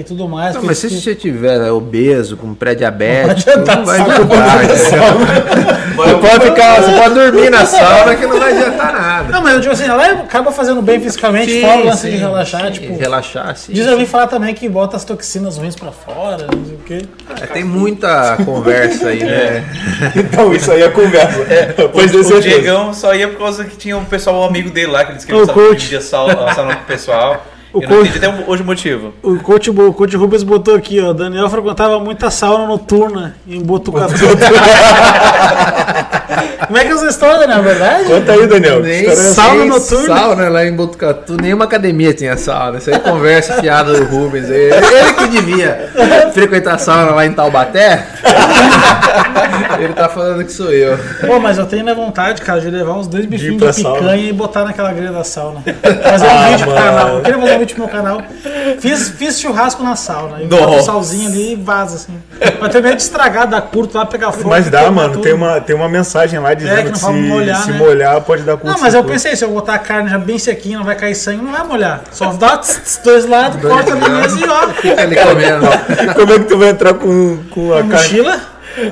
e 0.00 0.04
tudo 0.04 0.28
mais. 0.28 0.54
Não, 0.54 0.62
mas 0.62 0.78
se 0.78 0.88
que- 0.88 0.94
você 0.94 1.14
tiver 1.14 1.58
né, 1.58 1.70
obeso, 1.70 2.36
com 2.36 2.54
pré-diabético, 2.54 3.26
Não 3.28 3.32
adianta 3.54 3.76
não 3.76 3.84
vai 3.84 4.00
adiantar. 4.00 4.66
Você 5.94 6.14
pode 6.16 6.44
ficar, 6.46 6.82
você 6.82 6.92
pode 7.00 7.14
dormir 7.14 7.50
na 7.50 7.66
sauna 7.66 8.14
que 8.14 8.26
não 8.26 8.38
vai 8.38 8.52
adiantar 8.52 8.92
nada. 8.92 9.28
Não, 9.32 9.42
mas 9.42 9.54
eu 9.54 9.60
digo 9.60 9.72
assim, 9.72 9.84
ela 9.84 10.04
acaba 10.06 10.50
fazendo 10.52 10.80
bem 10.82 11.00
fisicamente, 11.00 11.60
fora 11.60 11.80
o 11.82 11.84
lance 11.86 12.10
de 12.10 12.16
relaxar, 12.16 12.70
tipo. 12.72 12.96
Relaxar, 12.98 13.56
sim. 13.56 13.72
Diz 13.72 13.86
eu 13.86 13.92
ouvi 13.92 14.06
falar 14.06 14.26
também 14.26 14.54
que 14.54 14.68
bota 14.68 14.96
as 14.96 15.04
toxinas 15.04 15.56
ruins 15.58 15.74
pra 15.76 15.92
fora, 15.92 16.46
não 16.54 16.64
sei 16.64 16.74
o 16.74 16.78
quê. 16.78 17.02
É, 17.40 17.46
tem 17.46 17.64
muita 17.64 18.36
conversa 18.44 19.08
aí, 19.08 19.22
né? 19.22 19.64
Então, 20.16 20.52
isso 20.54 20.70
aí 20.70 20.82
é 20.82 20.88
conversa. 20.88 21.44
Pois 21.92 22.14
o, 22.14 22.22
dê 22.22 22.34
o. 22.34 22.40
Diegão 22.40 22.92
só 22.94 23.14
ia 23.14 23.28
por 23.28 23.38
causa 23.38 23.64
que 23.64 23.76
tinha 23.76 23.96
um 23.96 24.04
pessoal 24.04 24.44
amigo 24.44 24.70
dele 24.72 24.90
lá, 24.92 25.04
que 25.04 25.14
disse 25.14 25.26
que 25.26 25.32
ele 25.32 25.42
O 25.42 25.46
precisava 25.46 25.68
coach. 25.68 25.88
com 26.76 26.82
o 26.82 26.82
pessoal. 26.86 27.46
O 27.72 27.78
eu 27.82 27.88
não 27.88 27.96
coach. 27.96 28.10
entendi 28.10 28.26
até 28.26 28.44
hoje 28.50 28.62
o 28.62 28.66
motivo. 28.66 29.14
O 29.22 29.38
coach, 29.38 29.70
o 29.70 29.92
coach 29.94 30.14
Rubens 30.16 30.42
botou 30.42 30.74
aqui, 30.74 31.00
ó. 31.00 31.14
Daniel 31.14 31.48
frequentava 31.48 31.98
muita 31.98 32.30
sauna 32.30 32.66
noturna 32.66 33.36
em 33.48 33.62
Botucatu. 33.62 34.12
Como 36.66 36.78
é 36.78 36.84
que 36.84 36.90
é 36.90 36.94
essa 36.94 37.06
história, 37.06 37.46
na 37.46 37.60
verdade? 37.60 38.04
Conta 38.04 38.32
aí, 38.32 38.46
Daniel. 38.46 38.80
Nem 38.82 39.14
sauna 39.16 39.64
noturna? 39.64 40.16
Sauna 40.16 40.48
lá 40.48 40.64
em 40.64 40.72
Botucatu, 40.74 41.36
nenhuma 41.40 41.64
academia 41.64 42.12
tinha 42.14 42.36
sauna. 42.36 42.78
Isso 42.78 42.90
aí 42.90 42.98
conversa 42.98 43.54
fiada 43.60 43.92
do 43.92 44.04
Rubens. 44.04 44.50
aí. 44.50 44.70
Ele 44.72 45.12
que 45.18 45.26
devia 45.28 45.90
frequentar 46.32 46.78
sauna 46.78 47.12
lá 47.12 47.26
em 47.26 47.32
Taubaté. 47.32 48.06
Ele 49.78 49.92
tá 49.94 50.08
falando 50.08 50.44
que 50.44 50.52
sou 50.52 50.70
eu. 50.72 50.98
Pô, 51.26 51.38
mas 51.40 51.58
eu 51.58 51.66
tenho 51.66 51.84
na 51.84 51.94
vontade, 51.94 52.42
cara, 52.42 52.60
de 52.60 52.70
levar 52.70 52.92
uns 52.94 53.06
dois 53.06 53.26
bifinhos 53.26 53.56
pra 53.62 53.70
de 53.70 53.76
picanha 53.76 53.98
sauna. 54.00 54.16
e 54.16 54.32
botar 54.32 54.64
naquela 54.64 54.92
grelha 54.92 55.12
da 55.12 55.24
sauna. 55.24 55.62
Fazer 56.02 56.26
um 56.26 56.30
Ah, 56.30 56.48
vídeo 56.50 56.66
pro 56.66 56.74
mano. 56.74 56.86
canal. 56.86 57.08
Eu 57.16 57.20
queria 57.22 57.40
fazer 57.40 57.54
um 57.54 57.58
vídeo 57.58 57.74
pro 57.76 57.84
meu 57.84 57.92
canal. 57.92 58.22
Fiz, 58.80 59.08
fiz 59.10 59.40
churrasco 59.40 59.82
na 59.82 59.96
sauna. 59.96 60.38
E 60.42 60.46
o 60.52 60.82
salzinho 60.82 61.28
ali 61.28 61.52
e 61.52 61.56
vaza, 61.56 61.96
assim. 61.96 62.14
Pra 62.62 62.68
ter 62.72 62.82
medo 62.82 62.96
de 62.96 63.02
estragar, 63.02 63.46
dar 63.46 63.62
curto 63.62 63.96
lá, 63.96 64.06
pegar 64.06 64.32
fogo. 64.32 64.48
Mas 64.48 64.70
dá, 64.70 64.90
mano. 64.90 65.14
tudo. 65.14 65.22
Tem 65.22 65.32
uma, 65.32 65.60
tem 65.60 65.74
uma 65.76 65.88
mensagem 65.88 66.38
lá 66.38 66.54
dizendo 66.54 66.76
que 66.76 66.82
que, 66.84 66.90
não 66.90 66.96
se, 66.96 67.12
molhar, 67.12 67.62
se 67.62 67.70
né? 67.72 67.78
molhar 67.78 68.20
pode 68.20 68.42
dar 68.42 68.56
curto 68.56 68.72
Não, 68.72 68.80
mas 68.80 68.94
eu 68.94 69.04
pensei, 69.04 69.34
se 69.36 69.44
eu 69.44 69.50
botar 69.50 69.74
a 69.74 69.78
carne 69.78 70.08
já 70.08 70.18
bem 70.18 70.38
sequinha, 70.38 70.78
não 70.78 70.84
vai 70.84 70.94
cair 70.96 71.14
sangue, 71.14 71.42
não 71.42 71.52
vai 71.52 71.64
molhar. 71.66 72.02
Só 72.12 72.32
dá 72.32 72.56
tss, 72.58 72.80
tss, 72.80 73.00
dois 73.04 73.26
lados, 73.26 73.60
corta 73.60 73.92
ali 73.92 74.08
mesmo 74.10 74.46
e 74.46 74.48
ó. 74.48 75.00
Ali 75.00 75.16
comendo. 75.16 75.66
Como 76.14 76.32
é 76.32 76.38
que 76.38 76.44
tu 76.44 76.58
vai 76.58 76.68
entrar 76.70 76.94
com, 76.94 77.38
com 77.50 77.72
a 77.72 77.82
Na 77.82 77.96
carne? 77.96 78.08
mochila, 78.20 78.40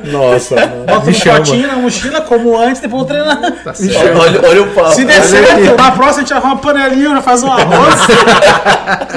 Nossa, 0.04 0.54
mano. 0.66 0.84
bota 0.86 1.06
no 1.06 1.14
chama. 1.14 1.36
potinho 1.38 1.68
na 1.68 1.76
mochila, 1.76 2.20
como 2.22 2.58
antes, 2.58 2.80
depois 2.80 3.02
eu 3.02 3.08
treinar. 3.08 3.40
Tá. 3.64 3.72
Olha, 4.18 4.48
olha 4.48 4.62
o 4.62 4.66
papo. 4.74 4.92
Se 4.94 5.04
der 5.04 5.22
certo, 5.22 5.76
na 5.76 5.90
próxima 5.92 6.18
a 6.18 6.20
gente 6.20 6.34
arruma 6.34 6.54
uma 6.54 6.60
panelinha, 6.60 7.20
faz 7.22 7.42
um 7.42 7.50
arroz. 7.52 7.94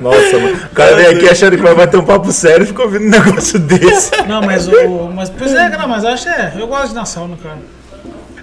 Nossa, 0.00 0.38
mano. 0.38 0.56
O 0.72 0.74
cara 0.74 0.96
vem 0.96 1.06
aqui 1.06 1.28
achando 1.28 1.56
que 1.56 1.62
vai 1.62 1.74
bater 1.74 1.98
um 1.98 2.04
papo 2.04 2.32
sério 2.32 2.64
e 2.64 2.66
fica 2.66 2.82
ouvindo 2.82 3.06
um 3.06 3.10
negócio 3.10 3.58
desse. 3.58 4.10
Não, 4.26 4.40
mas 4.42 4.66
o. 4.66 5.10
Mas, 5.14 5.30
pois 5.30 5.54
é, 5.54 5.68
cara, 5.68 5.86
mas 5.86 6.04
eu 6.04 6.10
acho 6.10 6.28
é. 6.28 6.52
Eu 6.58 6.66
gosto 6.66 6.86
de 6.88 6.92
ir 6.92 6.94
na 6.94 7.04
sauna, 7.04 7.36
cara. 7.42 7.58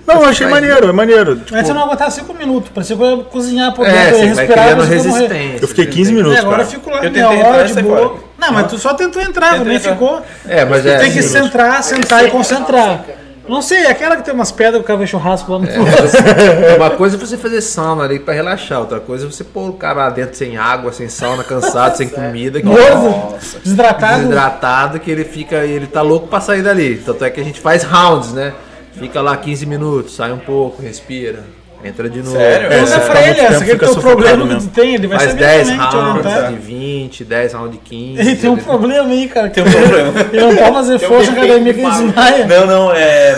Não, 0.06 0.22
eu 0.22 0.26
achei 0.30 0.48
maneiro, 0.48 0.88
é 0.88 0.91
maneiro. 0.93 1.36
Tipo, 1.36 1.56
Antes 1.56 1.67
eu 1.67 1.76
não 1.76 1.84
aguentava 1.84 2.10
5 2.12 2.34
minutos, 2.34 2.72
parecia 2.74 2.96
que 2.96 3.04
eu 3.04 3.17
ia 3.17 3.24
cozinhar 3.26 3.74
por 3.74 3.86
É, 3.86 3.91
dentro, 3.91 4.08
eu 4.08 4.15
você 4.15 4.24
ia 4.24 4.28
respirar, 4.36 4.78
mas 4.78 5.06
eu 5.06 5.12
eu 5.63 5.67
fiquei 5.67 5.86
15 5.86 6.12
É, 6.12 6.13
minutos, 6.13 6.39
agora 6.39 6.62
eu 6.62 6.65
cara. 6.65 6.70
fico 6.70 6.89
lá 6.89 6.98
Eu 7.04 7.12
meia 7.12 7.28
tentei 7.28 7.43
hora 7.43 7.63
de 7.67 7.82
boa. 7.82 7.98
fora. 7.98 8.10
Não, 8.38 8.52
mas 8.52 8.67
tu 8.67 8.78
só 8.78 8.93
tentou 8.93 9.21
entrar, 9.21 9.54
Tentei 9.54 9.65
nem 9.67 9.78
entrar. 9.78 9.93
ficou. 9.93 10.21
É, 10.47 10.63
mas 10.63 10.86
é. 10.86 11.00
Tem 11.00 11.12
que 11.12 11.23
centrar, 11.23 11.82
sentar 11.84 12.26
e 12.26 12.30
concentrar. 12.32 13.04
Não 13.47 13.62
sei, 13.62 13.86
é 13.86 13.91
aquela 13.91 14.17
que 14.17 14.23
tem 14.26 14.34
umas 14.34 14.52
pedras 14.52 14.76
que 14.76 14.82
o 14.82 14.84
cara 14.84 15.00
vê 15.00 15.08
churrasco 15.08 15.50
lá 15.54 15.60
no 15.60 15.67
Uma 16.76 16.89
coisa 16.91 17.15
é 17.15 17.19
você 17.19 17.38
fazer 17.38 17.62
sauna 17.62 18.04
ali 18.04 18.19
pra 18.19 18.34
relaxar, 18.34 18.80
outra 18.82 19.00
coisa 19.00 19.26
é 19.26 19.32
você 19.32 19.41
pôr 19.41 19.69
o 19.69 19.73
cara 19.73 20.00
lá 20.00 20.10
dentro 20.10 20.36
sem 20.36 20.58
água, 20.58 20.91
sem 20.91 21.08
sauna, 21.08 21.45
cansado, 21.45 21.95
sem 21.95 22.10
comida, 22.10 22.60
que 22.60 22.67
Gordo, 22.67 23.38
desidratado. 23.63 24.17
desidratado, 24.17 25.00
que 25.00 25.10
ele 25.10 25.23
fica, 25.23 25.63
ele 25.63 25.88
tá 25.88 26.02
louco 26.02 26.28
pra 26.28 26.41
sair 26.41 26.62
dali. 26.62 26.97
Tanto 26.97 27.23
é 27.23 27.30
que 27.30 27.39
a 27.39 27.43
gente 27.43 27.62
faz 27.62 27.84
rounds, 27.84 28.34
né? 28.34 28.54
Fica 28.91 29.21
lá 29.21 29.38
15 29.38 29.65
minutos, 29.65 30.15
sai 30.15 30.34
um 30.34 30.39
pouco, 30.39 30.82
respira, 30.82 31.45
entra 31.84 32.10
de 32.10 32.20
novo. 32.20 32.36
Sério? 32.36 32.72
É, 32.72 32.80
você 32.82 33.00
pra 33.00 33.22
ele, 33.28 33.40
essa 33.40 33.58
aqui 33.58 33.72
é 33.72 33.74
o 33.74 33.74
fica 33.74 33.86
teu 33.86 33.94
sufocado 33.94 34.22
problema 34.24 34.60
que 34.60 34.68
tu 34.68 34.70
tem, 34.74 34.96
ele 34.96 35.08
vai 35.08 35.18
Faz 35.20 35.32
saber 35.32 35.44
10 35.46 35.68
também 35.68 35.88
te 35.88 35.96
rounds 35.96 36.26
orientar. 36.26 36.52
de 36.52 36.60
20, 36.60 37.26
10 37.26 37.54
rounds 37.54 37.72
de 37.72 37.78
15. 37.78 38.20
Ele 38.20 38.36
tem 38.36 38.50
um 38.50 38.58
problema 38.58 39.10
aí, 39.10 39.28
cara. 39.28 39.50
Tem 39.50 39.63
um 39.63 39.72
problema. 39.72 40.13
Ele 40.34 40.46
não 40.46 40.56
pode 40.56 40.74
fazer 40.74 41.00
Tem 41.00 41.08
força 41.08 41.32
na 41.32 41.44
academia 41.44 41.74
que 41.74 41.80
de 41.80 41.86
ele 41.86 41.92
desmaia. 41.92 42.48
Não, 42.48 42.68
não, 42.68 42.94
é. 42.94 43.36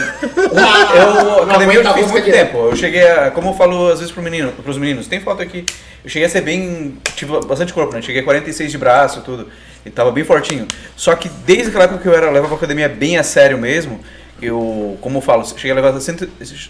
Eu, 0.96 1.44
academia 1.44 1.76
eu 1.76 1.94
fiz 1.94 2.12
muito 2.12 2.32
tempo. 2.32 2.58
Eu 2.58 2.76
cheguei 2.76 3.08
a. 3.10 3.32
Como 3.32 3.50
eu 3.50 3.54
falo 3.54 3.90
às 3.90 4.00
vezes 4.00 4.14
pro 4.14 4.24
menino, 4.24 4.52
pros 4.64 4.78
meninos, 4.78 5.08
tem 5.08 5.20
foto 5.20 5.42
aqui. 5.42 5.66
Eu 6.04 6.10
cheguei 6.10 6.26
a 6.26 6.30
ser 6.30 6.42
bem. 6.42 6.98
Tive 7.16 7.40
bastante 7.46 7.74
corpo, 7.74 7.94
né? 7.94 8.02
Cheguei 8.02 8.22
a 8.22 8.26
46 8.26 8.72
de 8.72 8.78
braço, 8.78 9.22
tudo. 9.22 9.48
E 9.86 9.90
tava 9.90 10.12
bem 10.12 10.24
fortinho. 10.24 10.68
Só 10.96 11.16
que 11.16 11.30
desde 11.46 11.70
aquela 11.70 11.86
época 11.86 12.02
que 12.02 12.08
eu 12.08 12.14
era, 12.14 12.30
levava 12.30 12.54
a 12.54 12.58
academia 12.58 12.90
bem 12.90 13.18
a 13.18 13.24
sério 13.24 13.58
mesmo, 13.58 14.00
eu, 14.42 14.98
como 15.02 15.18
eu 15.18 15.22
falo, 15.22 15.46
cheguei 15.46 15.72
a 15.72 15.76
levantar, 15.76 16.00
cento, 16.02 16.30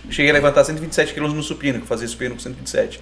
cheguei 0.09 0.29
a 0.31 0.33
levantar 0.33 0.63
127 0.63 1.13
quilos 1.13 1.33
no 1.33 1.41
supino, 1.43 1.79
que 1.79 1.83
eu 1.83 1.87
fazia 1.87 2.07
supino 2.07 2.35
com 2.35 2.41
127. 2.41 2.99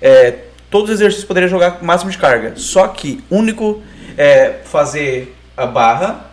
É, 0.00 0.34
todos 0.70 0.90
os 0.90 0.96
exercícios 0.96 1.22
eu 1.24 1.28
poderia 1.28 1.48
jogar 1.48 1.72
com 1.72 1.84
máximo 1.86 2.10
de 2.10 2.18
carga. 2.18 2.52
Só 2.56 2.88
que 2.88 3.22
único 3.30 3.82
é 4.16 4.56
fazer 4.64 5.34
a 5.56 5.66
barra, 5.66 6.30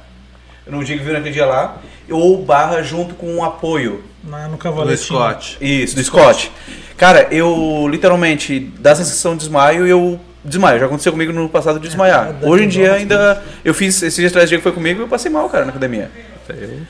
no 0.68 0.84
dia 0.84 0.98
que 0.98 1.04
viu 1.04 1.14
naquele 1.14 1.34
dia 1.34 1.46
lá, 1.46 1.78
ou 2.10 2.44
barra 2.44 2.82
junto 2.82 3.16
com 3.16 3.34
um 3.36 3.44
apoio. 3.44 4.04
Na- 4.24 4.46
no 4.48 4.52
Do 4.52 4.58
cavaletinho. 4.58 4.98
Scott. 5.20 5.58
Isso, 5.60 5.96
do 5.96 6.04
Scott. 6.04 6.52
Cara, 6.98 7.28
eu 7.32 7.88
literalmente, 7.90 8.60
dá 8.80 8.92
a 8.92 8.96
sensação 8.96 9.34
de 9.34 9.40
desmaio 9.40 9.88
e 9.88 9.90
eu 9.90 10.20
desmaio. 10.46 10.80
Já 10.80 10.86
aconteceu 10.86 11.12
comigo 11.12 11.34
no 11.34 11.50
passado 11.50 11.80
de 11.80 11.88
desmaiar. 11.88 12.34
dá 12.34 12.48
Hoje 12.48 12.66
em 12.66 12.68
dia 12.68 12.94
ainda. 12.94 13.42
Eu 13.66 13.74
fiz 13.74 14.02
esse 14.04 14.18
dia 14.22 14.28
atrás, 14.28 14.48
dia 14.50 14.58
que 14.60 14.64
foi 14.64 14.72
comigo, 14.72 15.02
eu 15.02 15.08
passei 15.08 15.32
mal, 15.32 15.50
cara, 15.50 15.66
na 15.66 15.72
academia. 15.72 16.12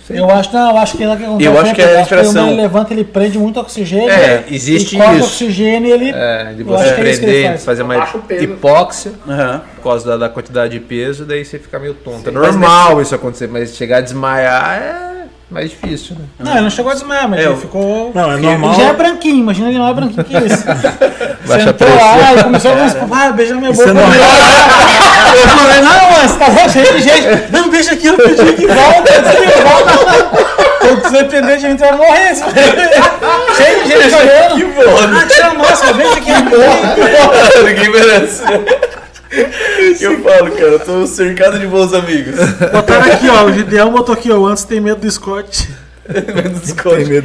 Eu 0.09 0.29
acho, 0.29 0.53
não, 0.53 0.71
eu 0.71 0.77
acho 0.77 0.97
que, 0.97 1.03
acontece 1.03 1.43
Eu 1.45 1.59
acho 1.59 1.75
que 1.75 1.81
é 1.81 1.85
a 1.85 1.87
quando 1.89 1.97
respiração. 1.99 2.47
ele 2.47 2.61
levanta, 2.61 2.93
ele 2.93 3.03
prende 3.03 3.37
muito 3.37 3.59
oxigênio. 3.59 4.09
É, 4.09 4.43
existe 4.49 4.95
e 4.95 4.97
corta 4.97 5.15
isso. 5.15 5.25
oxigênio 5.25 5.89
e 5.89 5.91
ele. 5.91 6.09
É, 6.11 6.53
de 6.53 6.61
Eu 6.61 6.65
você 6.65 6.83
é 6.85 6.87
ele 6.87 6.95
prender, 7.17 7.47
faz. 7.49 7.65
fazer 7.65 7.83
uma 7.83 7.95
hipóxia 8.29 9.11
Aham. 9.27 9.61
por 9.75 9.83
causa 9.83 10.09
da, 10.09 10.17
da 10.17 10.29
quantidade 10.29 10.73
de 10.73 10.79
peso, 10.79 11.25
daí 11.25 11.43
você 11.45 11.59
fica 11.59 11.77
meio 11.79 11.93
tonto. 11.93 12.27
É 12.27 12.31
normal 12.31 13.01
isso 13.01 13.13
acontecer, 13.13 13.47
mas 13.47 13.75
chegar 13.75 13.97
a 13.97 14.01
desmaiar 14.01 14.81
é 14.81 15.20
mais 15.51 15.69
difícil, 15.69 16.15
né? 16.17 16.25
Não, 16.39 16.51
ele 16.53 16.61
não 16.61 16.69
chegou 16.69 16.91
a 16.91 16.95
desmaiar, 16.95 17.27
mas 17.27 17.39
É, 17.39 17.43
ele 17.43 17.51
eu- 17.51 17.57
ficou. 17.57 18.11
Não, 18.15 18.31
é 18.31 18.35
Ele 18.35 18.47
normal. 18.47 18.73
já 18.75 18.83
é 18.83 18.93
branquinho, 18.93 19.35
imagina 19.37 19.67
ele 19.67 19.77
não 19.77 19.87
é 19.89 19.93
branquinho 19.93 20.23
que 20.23 20.37
isso. 20.37 20.63
Baixa 21.45 21.65
Sentou 21.67 21.87
a 21.87 22.15
lá 22.15 22.33
e 22.35 22.43
começou 22.43 22.71
a 22.71 22.75
ah, 22.75 23.31
beijar 23.33 23.55
minha 23.55 23.71
boca. 23.73 23.89
é. 23.89 23.93
Eu 25.33 25.47
falei, 25.49 25.81
não, 25.81 26.11
mas 26.11 26.35
tá 26.37 26.49
bom, 26.49 26.69
cheio 26.69 26.93
de 26.93 27.01
gente. 27.01 27.51
Não, 27.51 27.69
beija 27.69 27.91
aqui, 27.93 28.07
eu 28.07 28.15
pedi 28.17 28.41
aqui, 28.41 28.67
volta, 28.67 29.13
aqui, 29.13 29.45
volta. 29.61 30.51
Quando 30.79 31.01
você 31.03 31.23
depender 31.23 31.57
de 31.57 31.67
mim, 31.67 31.75
tu 31.75 31.79
vai 31.81 31.95
morrer. 31.95 32.35
Cheio 33.55 33.83
de 33.83 33.89
gente 33.89 34.09
chorando. 34.09 34.55
Que 34.55 34.63
bom. 34.65 34.97
Ah, 35.21 35.25
tira 35.27 35.47
a 35.47 35.53
máscara, 35.53 35.93
beija 35.93 36.13
aqui. 36.13 36.31
Ninguém 37.65 37.89
merece. 37.89 38.41
Eu 40.01 40.21
falo, 40.23 40.51
cara, 40.51 40.63
eu 40.71 40.79
tô 40.79 41.07
cercado 41.07 41.57
de 41.59 41.65
bons 41.67 41.93
amigos. 41.93 42.35
Botaram 42.71 43.11
aqui, 43.13 43.29
ó, 43.29 43.45
o 43.45 43.53
Gideão 43.53 43.91
botou 43.91 44.13
aqui, 44.13 44.29
ó, 44.31 44.45
antes 44.45 44.63
tem 44.65 44.81
medo 44.81 44.99
do 45.01 45.09
Scott. 45.09 45.69
Tem 46.11 46.35
medo 46.35 46.49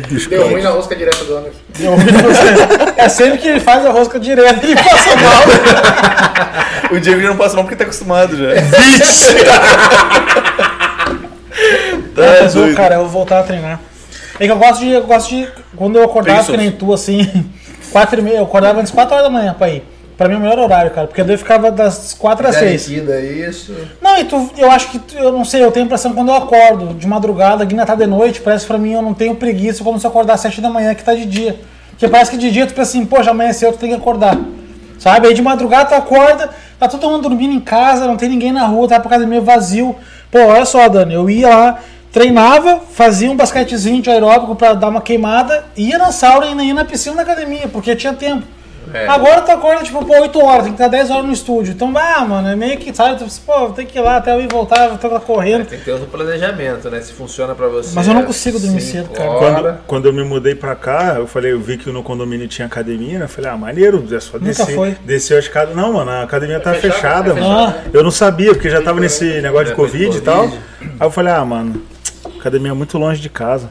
do 0.06 0.28
Deu 0.28 0.42
ruim 0.42 0.50
Scott. 0.60 0.62
na 0.62 0.70
rosca 0.70 0.94
direta 0.94 1.24
do 1.24 1.36
Anderson. 1.36 1.58
É 2.96 3.08
sempre 3.08 3.38
que 3.38 3.48
ele 3.48 3.58
faz 3.60 3.84
a 3.84 3.90
rosca 3.90 4.20
direto, 4.20 4.64
ele 4.64 4.76
passa 4.76 5.16
mal. 5.16 5.42
O 6.92 7.00
Diego 7.00 7.20
já 7.20 7.28
não 7.30 7.36
passa 7.36 7.56
mal 7.56 7.64
porque 7.64 7.74
tá 7.74 7.82
acostumado 7.82 8.36
já. 8.36 8.50
Tá 12.14 12.22
Mas, 12.42 12.54
ô, 12.54 12.60
doido. 12.60 12.76
cara, 12.76 12.94
eu 12.96 13.00
vou 13.00 13.08
voltar 13.08 13.40
a 13.40 13.42
treinar. 13.42 13.80
É 14.38 14.46
que 14.46 14.52
eu 14.52 14.56
gosto 14.56 14.80
de. 14.80 14.90
Eu 14.92 15.02
gosto 15.02 15.30
de. 15.30 15.48
Quando 15.74 15.96
eu 15.96 16.04
acordava, 16.04 16.44
que 16.44 16.56
nem 16.56 16.70
tu, 16.70 16.92
assim, 16.92 17.50
quatro 17.90 18.20
e 18.20 18.22
meia, 18.22 18.36
eu 18.38 18.44
acordava 18.44 18.80
antes 18.80 18.92
4 18.92 19.14
horas 19.14 19.26
da 19.26 19.32
manhã 19.32 19.52
pra 19.54 19.68
ir. 19.68 19.82
Pra 20.16 20.28
mim 20.28 20.34
é 20.34 20.38
o 20.38 20.40
melhor 20.40 20.58
horário, 20.58 20.90
cara. 20.90 21.06
Porque 21.06 21.22
daí 21.22 21.34
eu 21.34 21.38
ficava 21.38 21.70
das 21.70 22.14
4 22.14 22.48
às 22.48 22.56
6. 22.56 22.88
Garantida 22.88 23.20
isso. 23.20 23.74
Não, 24.00 24.16
e 24.18 24.24
tu, 24.24 24.50
eu 24.56 24.70
acho 24.70 24.88
que, 24.90 24.98
tu- 24.98 25.16
eu 25.18 25.30
não 25.30 25.44
sei, 25.44 25.62
eu 25.62 25.70
tenho 25.70 25.84
a 25.84 25.86
impressão 25.86 26.10
que 26.12 26.16
quando 26.16 26.28
eu 26.28 26.34
acordo 26.36 26.94
de 26.94 27.06
madrugada, 27.06 27.66
que 27.66 27.72
ainda 27.74 27.84
tá 27.84 27.94
de 27.94 28.06
noite, 28.06 28.40
parece 28.40 28.64
pra 28.66 28.78
mim 28.78 28.92
eu 28.94 29.02
não 29.02 29.12
tenho 29.12 29.34
preguiça 29.36 29.84
como 29.84 30.00
se 30.00 30.06
eu 30.06 30.10
acordar 30.10 30.34
às 30.34 30.40
7 30.40 30.60
da 30.62 30.70
manhã, 30.70 30.94
que 30.94 31.04
tá 31.04 31.14
de 31.14 31.26
dia. 31.26 31.60
Porque 31.90 32.08
parece 32.08 32.30
que 32.30 32.36
de 32.38 32.50
dia 32.50 32.66
tu 32.66 32.72
pensa 32.74 32.90
assim, 32.90 33.04
pô, 33.04 33.22
já 33.22 33.30
amanheceu, 33.32 33.72
tu 33.72 33.78
tem 33.78 33.90
que 33.90 33.94
acordar. 33.96 34.38
Sabe? 34.98 35.28
Aí 35.28 35.34
de 35.34 35.42
madrugada 35.42 35.90
tu 35.90 35.94
acorda, 35.94 36.48
tá 36.78 36.88
todo 36.88 37.08
mundo 37.10 37.28
dormindo 37.28 37.52
em 37.52 37.60
casa, 37.60 38.06
não 38.06 38.16
tem 38.16 38.30
ninguém 38.30 38.52
na 38.52 38.64
rua, 38.66 38.88
tá 38.88 38.98
pra 38.98 39.08
academia 39.08 39.40
vazio. 39.42 39.94
Pô, 40.30 40.38
olha 40.38 40.64
só, 40.64 40.88
Dani, 40.88 41.12
eu 41.12 41.28
ia 41.28 41.48
lá, 41.48 41.78
treinava, 42.10 42.80
fazia 42.90 43.30
um 43.30 43.36
basquetezinho 43.36 44.00
de 44.00 44.08
aeróbico 44.10 44.56
pra 44.56 44.72
dar 44.72 44.88
uma 44.88 45.02
queimada, 45.02 45.64
ia 45.76 45.98
na 45.98 46.10
sauna 46.10 46.62
e 46.62 46.68
ia 46.68 46.74
na 46.74 46.84
piscina 46.86 47.16
da 47.16 47.22
academia, 47.22 47.68
porque 47.68 47.94
tinha 47.94 48.14
tempo. 48.14 48.44
É. 48.96 49.08
Agora 49.08 49.42
tu 49.42 49.50
acorda, 49.50 49.84
tipo, 49.84 50.04
pô, 50.04 50.20
8 50.20 50.38
horas, 50.38 50.64
tem 50.64 50.72
que 50.72 50.82
estar 50.82 50.88
10 50.88 51.10
horas 51.10 51.24
no 51.26 51.32
estúdio. 51.32 51.72
Então, 51.74 51.92
ah, 51.96 52.24
mano, 52.24 52.48
é 52.48 52.56
meio 52.56 52.78
que, 52.78 52.94
sabe, 52.94 53.18
tu, 53.18 53.26
pô, 53.44 53.68
tem 53.70 53.86
que 53.86 53.98
ir 53.98 54.00
lá 54.02 54.16
até 54.16 54.34
eu 54.34 54.40
ir 54.40 54.48
voltar, 54.50 54.86
vou 54.86 54.96
estar 54.96 55.20
correndo. 55.20 55.66
Tem 55.66 55.78
que 55.78 55.84
ter 55.84 55.92
outro 55.92 56.06
planejamento, 56.08 56.90
né? 56.90 57.00
Se 57.00 57.12
funciona 57.12 57.54
pra 57.54 57.68
você. 57.68 57.90
Mas 57.94 58.08
eu 58.08 58.14
não 58.14 58.24
consigo 58.24 58.58
dormir 58.58 58.80
cedo, 58.80 59.10
cara. 59.10 59.30
Quando, 59.38 59.78
quando 59.86 60.06
eu 60.06 60.12
me 60.12 60.24
mudei 60.24 60.54
pra 60.54 60.74
cá, 60.74 61.16
eu 61.18 61.26
falei, 61.26 61.52
eu 61.52 61.60
vi 61.60 61.76
que 61.76 61.90
no 61.90 62.02
condomínio 62.02 62.48
tinha 62.48 62.66
academia, 62.66 63.18
né? 63.18 63.24
Eu 63.26 63.28
falei, 63.28 63.50
ah, 63.50 63.56
maneiro, 63.56 64.04
é 64.10 64.20
só 64.20 64.38
Nunca 64.38 64.46
descer. 64.46 64.74
foi. 64.74 64.96
Desceu 65.04 65.36
a 65.36 65.40
escada. 65.40 65.74
Não, 65.74 65.92
mano, 65.92 66.10
a 66.10 66.22
academia 66.22 66.58
tá 66.58 66.74
fechado, 66.74 67.30
fechada, 67.30 67.30
é 67.30 67.42
mano. 67.42 67.74
Eu 67.92 68.02
não 68.02 68.10
sabia, 68.10 68.52
porque 68.54 68.70
já 68.70 68.80
tava 68.80 69.00
nesse 69.00 69.40
negócio 69.40 69.66
de 69.66 69.70
de 69.70 69.76
Covid 69.76 70.16
e 70.16 70.20
tal. 70.20 70.44
Covid. 70.44 70.60
Aí 70.98 71.06
eu 71.06 71.10
falei, 71.10 71.32
ah, 71.32 71.44
mano, 71.44 71.82
a 72.24 72.40
academia 72.40 72.70
é 72.70 72.74
muito 72.74 72.96
longe 72.98 73.20
de 73.20 73.28
casa. 73.28 73.68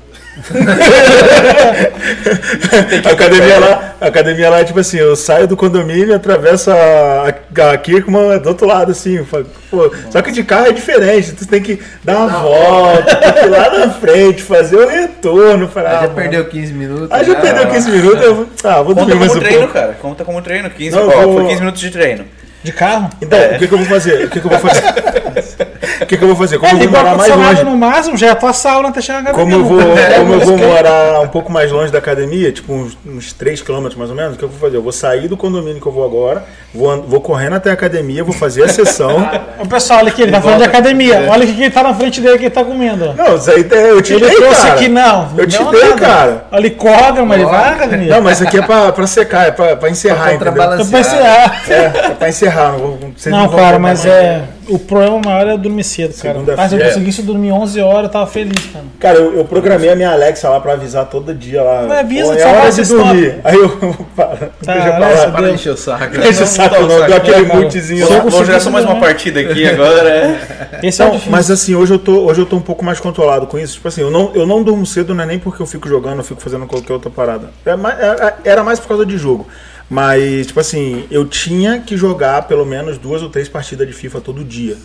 A 3.06 3.10
academia 3.12 3.60
lá, 3.60 3.96
a 4.02 4.08
academia 4.08 4.50
lá 4.50 4.60
é 4.60 4.64
tipo 4.64 4.80
assim, 4.80 4.98
eu 4.98 5.16
saio 5.16 5.48
do 5.48 5.56
condomínio, 5.56 6.16
atravesso 6.16 6.72
a, 6.72 7.30
a, 7.72 7.78
Kirkman 7.78 8.40
do 8.40 8.50
outro 8.50 8.68
lado, 8.68 8.92
assim. 8.92 9.24
pô, 9.72 9.92
só 10.12 10.22
que 10.22 10.32
de 10.32 10.44
carro 10.44 10.68
é 10.68 10.72
diferente, 10.72 11.32
tu 11.34 11.48
tem 11.48 11.62
que 11.62 11.80
dar 12.04 12.18
uma 12.18 12.40
volta, 12.40 13.16
tem 13.16 13.34
que 13.34 13.40
ir 13.40 13.50
lá 13.50 13.80
na 13.80 13.90
frente, 13.92 14.42
fazer 14.42 14.78
o 14.78 14.88
retorno. 14.88 15.68
Falei, 15.70 15.90
Aí 15.90 15.96
ah, 15.96 16.02
já 16.02 16.08
mano. 16.08 16.16
perdeu 16.16 16.46
15 16.46 16.74
minutos. 16.74 17.12
Aí 17.12 17.26
já 17.26 17.36
perdeu 17.36 17.68
15 17.68 17.92
minutos, 17.92 18.22
eu 18.24 18.36
vou, 18.36 18.48
ah, 18.64 18.82
vou 18.82 18.94
dormir 18.94 19.14
Conta 19.14 19.16
mais 19.16 19.32
como 19.32 19.40
um 19.40 19.44
treino, 19.44 19.60
pouco. 19.60 19.74
cara. 19.74 19.94
Conta 20.02 20.26
como 20.26 20.42
treino. 20.42 20.70
15, 20.70 20.96
Não, 20.96 21.08
ó, 21.08 21.12
vou- 21.12 21.34
foi 21.40 21.48
15 21.48 21.60
minutos 21.60 21.82
de 21.82 21.92
treino. 21.92 22.26
De 22.64 22.72
carro? 22.72 23.10
Então, 23.22 23.38
o 23.40 23.60
que, 23.60 23.68
que 23.68 23.74
eu 23.74 23.78
vou 23.78 23.86
fazer? 23.88 24.26
O 24.26 24.30
que, 24.30 24.40
que 24.40 24.46
eu 24.48 24.50
vou 24.50 24.60
fazer? 24.60 24.82
O 26.02 26.06
que, 26.08 26.18
que 26.18 26.24
eu 26.24 26.28
vou 26.28 26.36
fazer? 26.36 26.58
Como 26.60 26.72
É, 26.72 26.86
eu 26.86 26.90
vou 26.90 27.00
morar 27.00 27.16
mais 27.18 27.34
longe. 27.34 27.64
no 27.64 27.78
máximo, 27.78 28.18
já 28.18 28.28
é 28.28 28.30
a 28.32 28.36
tua 28.36 28.54
sauna 28.54 28.90
até 28.90 29.02
chegar 29.02 29.22
na 29.24 29.32
Como 29.32 29.56
academia. 29.56 29.82
eu 29.82 29.88
vou, 29.88 29.98
É, 29.98 30.14
como 30.20 30.34
eu 30.34 30.40
vou 30.42 30.58
morar 30.58 31.22
um 31.22 31.28
pouco 31.28 31.52
mais 31.52 31.72
longe 31.72 31.92
da 31.92 31.98
academia, 32.00 32.52
tipo 32.52 32.74
uns, 32.74 32.98
uns 33.06 33.34
3 33.34 33.62
km 33.62 33.90
mais 33.98 34.10
ou 34.10 34.16
menos, 34.16 34.36
o 34.36 34.38
que 34.38 34.44
eu 34.44 34.50
vou 34.50 34.60
fazer? 34.60 34.78
Eu 34.78 34.82
vou 34.82 34.92
sair 34.92 35.28
do 35.28 35.38
condomínio 35.38 35.82
que 35.82 35.88
eu 35.88 35.92
vou 35.92 36.04
agora, 36.06 36.44
vou, 36.74 37.02
vou 37.04 37.22
correndo 37.22 37.56
até 37.56 37.70
a 37.70 37.74
academia, 37.74 38.24
vou 38.24 38.34
fazer 38.34 38.64
a 38.64 38.68
sessão. 38.68 39.16
O 39.58 39.68
pessoal, 39.68 40.00
olha 40.00 40.10
aqui, 40.10 40.22
ele 40.22 40.32
tá 40.32 40.42
falando 40.42 40.58
de 40.60 40.66
academia. 40.66 41.28
Olha 41.30 41.44
o 41.44 41.48
que 41.48 41.62
ele 41.62 41.70
tá 41.72 41.82
na 41.82 41.94
frente 41.94 42.20
dele 42.22 42.38
que 42.38 42.44
ele 42.46 42.50
tá 42.54 42.64
comendo. 42.64 43.14
Não, 43.14 43.36
isso 43.36 43.50
aí 43.50 43.66
é- 43.72 43.92
eu 43.92 44.02
te 44.02 44.14
Ele 44.14 44.26
dei, 44.28 44.36
trouxe 44.36 44.62
cara. 44.62 44.74
aqui, 44.74 44.88
não. 44.90 45.30
Eu 45.38 45.48
te 45.48 45.60
não 45.64 45.72
dei, 45.72 45.82
nada. 45.82 45.96
cara. 45.96 46.46
Olha, 46.52 46.60
ele 46.60 46.70
corre, 46.72 47.22
mas 47.24 47.40
ele 47.40 47.50
vai 47.50 47.70
na 47.70 47.76
academia. 47.76 48.16
Não, 48.16 48.22
mas 48.22 48.38
isso 48.40 48.48
aqui 48.48 48.58
é 48.58 48.62
pra, 48.62 48.92
pra 48.92 49.08
secar, 49.08 49.48
é 49.48 49.52
pra, 49.52 49.76
pra 49.78 49.90
encerrar, 49.90 50.34
entendeu? 50.34 50.52
contrabalançar. 50.54 50.86
Eu 50.86 51.04
pensei, 51.04 51.20
ah, 51.20 51.62
É, 51.70 51.74
é 51.74 52.10
pra 52.20 52.30
encerrar. 52.30 52.74
Não, 52.78 53.00
Não, 53.28 53.50
cara, 53.50 53.80
mas 53.80 54.06
é. 54.06 54.44
O 54.68 54.78
problema 54.80 55.22
maior 55.24 55.48
é 55.48 55.58
dormir 55.58 55.84
cedo, 55.86 56.14
cara. 56.22 56.40
Mas 56.58 56.74
eu 56.74 56.80
É. 56.80 56.88
conseguisse 56.88 57.22
dormir 57.22 57.52
11 57.52 57.80
horas, 57.82 58.04
eu 58.04 58.10
tava 58.10 58.28
feliz, 58.28 58.66
cara. 58.74 58.86
Cara, 59.00 59.18
eu, 59.20 59.36
eu 59.38 59.46
programei 59.46 59.90
a 59.90 59.96
minha 59.96 60.12
Alexa 60.12 60.50
lá 60.50 60.60
pra 60.60 60.74
avisar 60.74 61.06
todo 61.10 61.34
dia 61.34 61.62
lá. 61.64 61.86
Mas 61.88 61.98
avisa 62.00 62.34
Pô, 62.34 62.40
é 62.40 62.46
hora 62.46 62.72
de 62.72 62.84
dormir. 62.84 63.36
Aí 63.44 63.56
eu. 63.56 63.70
Para, 64.16 64.36
Tá, 64.66 64.74
deixa 64.74 64.92
pra 64.92 64.96
Alexa, 65.06 65.26
lá. 65.26 65.32
Para 65.32 65.48
de 65.48 65.54
encher 65.54 65.70
o 65.74 65.78
saco. 65.78 66.18
Deixa 66.18 66.44
o 66.44 66.48
saco 66.48 66.82
não, 66.82 66.88
deu 66.88 67.16
aquele 67.16 67.36
É, 67.36 68.02
eu 68.04 68.10
lá. 68.10 68.20
Vou 68.22 68.32
jogar 68.46 68.60
só 68.60 68.70
mais 68.70 68.86
uma 68.86 68.94
dormir- 68.94 69.08
partida 69.08 69.40
aqui 69.40 69.68
agora. 69.68 70.10
é. 70.10 70.80
Esse 70.84 71.02
é 71.02 71.06
o 71.06 71.14
Não, 71.14 71.22
mas 71.30 71.50
assim, 71.52 71.76
hoje 71.76 71.94
eu, 71.94 72.00
tô, 72.00 72.26
hoje 72.26 72.42
eu 72.42 72.46
tô 72.46 72.56
um 72.56 72.62
pouco 72.62 72.84
mais 72.84 73.00
controlado 73.00 73.48
com 73.48 73.58
isso. 73.60 73.76
Tipo 73.76 73.88
assim, 73.88 74.02
eu 74.02 74.12
não, 74.12 74.32
eu 74.34 74.46
não 74.46 74.64
durmo 74.64 74.86
cedo, 74.86 75.14
não 75.14 75.24
é 75.24 75.28
nem 75.28 75.40
porque 75.40 75.62
eu 75.62 75.66
fico 75.66 75.88
jogando, 75.88 76.18
eu 76.20 76.24
fico 76.24 76.42
fazendo 76.42 76.66
qualquer 76.66 76.94
outra 76.94 77.10
parada. 77.10 77.50
É 77.66 77.76
mais- 77.76 78.00
era, 78.00 78.38
era 78.44 78.64
mais 78.64 78.80
por 78.80 78.88
causa 78.88 79.06
de 79.06 79.18
jogo. 79.18 79.48
Mas, 79.90 80.48
tipo 80.48 80.60
assim, 80.60 81.06
eu 81.12 81.26
tinha 81.26 81.80
que 81.80 81.96
jogar 81.96 82.48
pelo 82.48 82.66
menos 82.66 82.98
duas 82.98 83.22
ou 83.22 83.30
três 83.30 83.48
partidas 83.48 83.86
de 83.88 83.94
FIFA 83.94 84.20
todo 84.20 84.44
dia. 84.44 84.76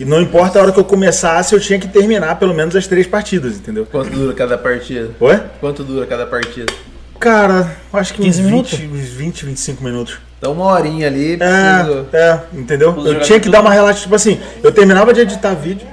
E 0.00 0.04
não 0.06 0.18
importa 0.20 0.58
a 0.58 0.62
hora 0.62 0.72
que 0.72 0.80
eu 0.80 0.84
começasse, 0.84 1.54
eu 1.54 1.60
tinha 1.60 1.78
que 1.78 1.86
terminar 1.86 2.36
pelo 2.38 2.54
menos 2.54 2.74
as 2.74 2.86
três 2.86 3.06
partidas, 3.06 3.56
entendeu? 3.56 3.86
Quanto 3.92 4.08
dura 4.10 4.32
cada 4.32 4.56
partida? 4.56 5.10
Oi? 5.20 5.40
Quanto 5.60 5.84
dura 5.84 6.06
cada 6.06 6.24
partida? 6.26 6.72
Cara, 7.18 7.70
acho 7.92 8.14
que 8.14 8.22
uns 8.22 8.36
15 8.36 8.42
20, 8.42 8.50
minutos? 8.50 8.72
uns 8.80 9.08
20, 9.10 9.44
25 9.44 9.84
minutos. 9.84 10.18
Então 10.38 10.52
uma 10.52 10.64
horinha 10.72 11.06
ali, 11.06 11.36
precisa... 11.36 12.06
É, 12.14 12.16
é, 12.18 12.40
entendeu? 12.54 12.94
Eu 13.06 13.20
tinha 13.20 13.38
que 13.38 13.44
tudo- 13.44 13.52
dar 13.52 13.60
uma 13.60 13.70
relaxa, 13.70 14.00
tipo 14.00 14.14
assim, 14.14 14.40
eu 14.62 14.72
terminava 14.72 15.12
de 15.12 15.20
editar 15.20 15.52
vídeo, 15.52 15.86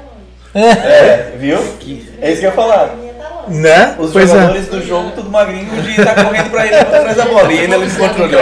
É, 0.56 1.34
viu? 1.38 1.58
É 2.22 2.32
isso 2.32 2.39
que 2.39 2.46
eu 2.46 2.50
ia 2.50 2.52
falar. 2.54 2.96
né? 3.50 3.93
Os 4.00 4.12
Pois 4.13 4.30
é. 4.30 4.34
jogadores 4.34 4.67
do 4.67 4.82
jogo, 4.88 5.12
tudo 5.12 5.30
magrinho, 5.30 5.70
de 5.82 5.91
estar 5.91 6.15
correndo 6.24 6.50
pra 6.50 6.65
ele 6.65 6.76
atrás 6.80 7.17
da 7.17 7.26
bola. 7.26 7.52
E 7.52 7.58
ele 7.58 7.74
ali 7.76 7.89
se 7.89 7.98
controlando. 7.98 8.38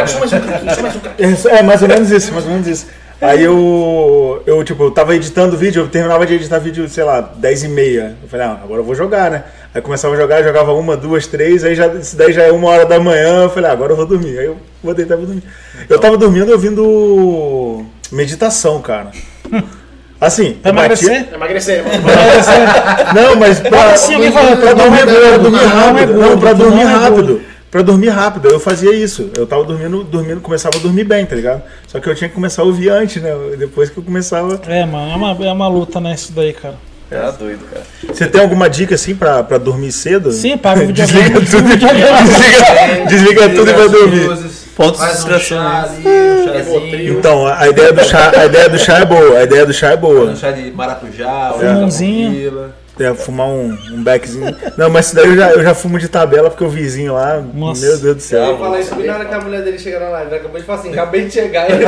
É, 1.50 1.64
mais 1.64 1.82
ou 1.82 1.88
menos 1.88 2.12
isso, 2.12 2.32
mais 2.34 2.46
ou 2.46 2.52
menos 2.52 2.68
isso. 2.68 2.86
Aí 3.22 3.44
eu, 3.44 4.44
eu, 4.46 4.64
tipo, 4.64 4.84
eu 4.84 4.92
tava 4.92 5.16
editando 5.16 5.58
vídeo, 5.58 5.82
eu 5.84 5.88
terminava 5.88 6.26
de 6.26 6.34
editar 6.36 6.60
vídeo, 6.60 6.88
sei 6.90 7.04
lá, 7.04 7.22
10 7.22 7.64
e 7.64 7.68
meia. 7.70 8.16
Eu 8.22 8.28
falei, 8.30 8.46
ah, 8.46 8.60
agora 8.64 8.82
eu 8.82 8.86
vou 8.86 8.94
jogar, 8.94 9.32
né? 9.32 9.44
Aí 9.74 9.82
começava 9.82 10.14
a 10.14 10.18
jogar, 10.18 10.44
jogava 10.44 10.74
uma, 10.74 10.96
duas, 10.98 11.26
três, 11.26 11.64
aí 11.64 11.76
já, 11.76 11.88
isso 11.88 12.16
daí 12.16 12.34
já 12.34 12.44
é 12.44 12.52
uma 12.52 12.70
hora 12.70 12.86
da 12.86 13.00
manhã, 13.00 13.44
eu 13.44 13.50
falei, 13.50 13.70
ah, 13.70 13.74
agora 13.74 13.94
eu 13.94 13.96
vou 13.96 14.06
dormir. 14.06 14.38
Aí 14.38 14.46
eu 14.46 14.58
vou 14.84 14.94
deitar 14.94 15.16
e 15.16 15.18
vou 15.18 15.26
dormir. 15.28 15.44
Eu 15.90 16.00
tava 16.00 16.18
dormindo 16.18 16.52
ouvindo 16.52 17.86
meditação, 18.12 18.82
cara. 18.82 19.12
Assim, 20.20 20.54
Pra 20.62 20.72
eu 20.72 20.76
batia- 20.76 21.28
emagrecer? 21.34 21.84
Emagrecer, 21.84 21.84
mano. 23.14 23.14
Não, 23.14 23.36
mas 23.36 23.60
pra, 23.60 23.92
assim, 23.92 24.16
pra 24.32 24.42
é 24.44 24.56
pra 24.56 24.74
gordo, 24.74 25.44
dormir 25.44 25.60
é 25.60 25.66
rápido. 25.66 26.14
Não, 26.14 26.38
pra 26.40 26.52
tu 26.52 26.58
dormir 26.58 26.82
é 26.82 26.86
rápido. 26.86 27.42
Pra 27.76 27.82
dormir 27.82 28.08
rápido, 28.08 28.48
eu 28.48 28.58
fazia 28.58 28.94
isso. 28.96 29.30
Eu 29.36 29.46
tava 29.46 29.66
dormindo, 29.66 30.02
dormindo, 30.02 30.40
começava 30.40 30.78
a 30.78 30.80
dormir 30.80 31.04
bem, 31.04 31.26
tá 31.26 31.36
ligado? 31.36 31.62
Só 31.86 32.00
que 32.00 32.08
eu 32.08 32.16
tinha 32.16 32.30
que 32.30 32.34
começar 32.34 32.62
a 32.62 32.66
ouvir 32.66 32.88
antes, 32.88 33.22
né? 33.22 33.32
Depois 33.60 33.90
que 33.90 33.98
eu 33.98 34.04
começava. 34.04 34.62
É, 34.66 34.86
mano, 34.86 35.12
é 35.12 35.16
uma, 35.18 35.46
é 35.46 35.52
uma 35.52 35.68
luta, 35.68 36.00
né, 36.00 36.14
isso 36.14 36.32
daí, 36.32 36.54
cara. 36.54 36.76
Tá 37.10 37.32
doido, 37.32 37.66
cara. 37.70 37.84
Você 38.08 38.28
tem 38.28 38.40
alguma 38.40 38.70
dica 38.70 38.96
assim 38.96 39.14
pra, 39.14 39.44
pra 39.44 39.58
dormir 39.58 39.92
cedo? 39.92 40.32
Sim, 40.32 40.58
paga 40.58 40.84
o 40.84 40.88
videogame. 40.88 41.32
Desliga 41.42 41.52
tudo, 41.52 41.68
videogame. 41.68 42.30
desliga, 42.30 43.06
desliga 43.10 43.50
tudo 43.50 43.70
e 43.70 43.74
vai 43.74 43.90
dormir. 43.90 44.26
luzes, 44.26 44.66
Pontos 44.74 45.02
de 45.02 45.06
um 45.06 45.12
distração, 45.12 45.68
ali, 45.68 47.12
um. 47.12 47.20
Então, 47.20 47.46
a 47.46 47.60
a 47.60 47.68
ideia 47.68 47.92
do 47.92 48.04
chá, 48.06 48.32
a 48.38 48.46
ideia 48.46 48.70
do 48.70 48.80
chá 48.80 49.00
é 49.00 49.06
boa. 49.06 49.38
A 49.38 49.44
ideia 49.44 49.66
do 49.66 49.74
chá 49.74 49.92
é 49.92 49.98
boa. 49.98 50.32
Um 50.32 50.36
chá 50.38 50.50
de 50.52 50.72
maracujá, 50.72 51.54
um 51.58 51.60
Limãozinho. 51.60 52.74
É, 52.98 53.14
fumar 53.14 53.48
um, 53.48 53.78
um 53.92 54.04
beckzinho. 54.04 54.56
Não, 54.78 54.90
mas 54.90 55.08
isso 55.08 55.16
daí 55.16 55.28
eu 55.28 55.36
já, 55.36 55.52
eu 55.52 55.64
já 55.64 55.76
fumo 55.76 56.00
de 56.00 56.08
tabela 56.08 56.50
porque 56.50 56.64
o 56.64 56.70
vizinho 56.70 57.14
lá, 57.14 57.42
Nossa. 57.42 57.86
meu 57.86 57.98
Deus 57.98 58.16
do 58.16 58.22
céu. 58.22 58.44
Eu 58.44 58.58
falar 58.58 58.80
isso 58.80 58.96
bem 58.96 59.08
na 59.08 59.16
hora 59.16 59.26
que 59.26 59.34
a 59.34 59.42
mulher 59.42 59.64
dele 59.64 59.78
chega 59.78 60.00
na 60.00 60.10
live. 60.10 60.28
Ela 60.32 60.40
acabou 60.40 60.60
de 60.60 60.66
falar 60.66 60.80
assim, 60.80 60.92
acabei 60.94 61.26
de 61.26 61.32
chegar 61.32 61.70
e 61.70 61.74
ele 61.74 61.86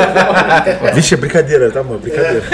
Vixe, 0.92 1.14
é 1.14 1.16
brincadeira, 1.16 1.70
tá, 1.70 1.82
mano? 1.82 1.98
Brincadeira. 1.98 2.44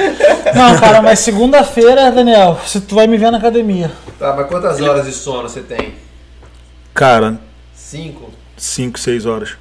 Não, 0.55 0.79
cara, 0.79 1.03
mas 1.03 1.19
segunda-feira, 1.19 2.13
Daniel, 2.13 2.61
se 2.65 2.81
tu 2.81 2.95
vai 2.95 3.07
me 3.07 3.17
ver 3.17 3.33
na 3.33 3.39
academia. 3.39 3.91
Tá, 4.19 4.35
mas 4.37 4.47
quantas 4.47 4.81
horas 4.81 5.05
de 5.07 5.13
sono 5.13 5.49
você 5.49 5.61
tem? 5.61 5.95
Cara, 6.95 7.39
Cinco? 7.95 8.31
5, 8.57 8.99
6 8.99 9.27
horas. 9.27 9.57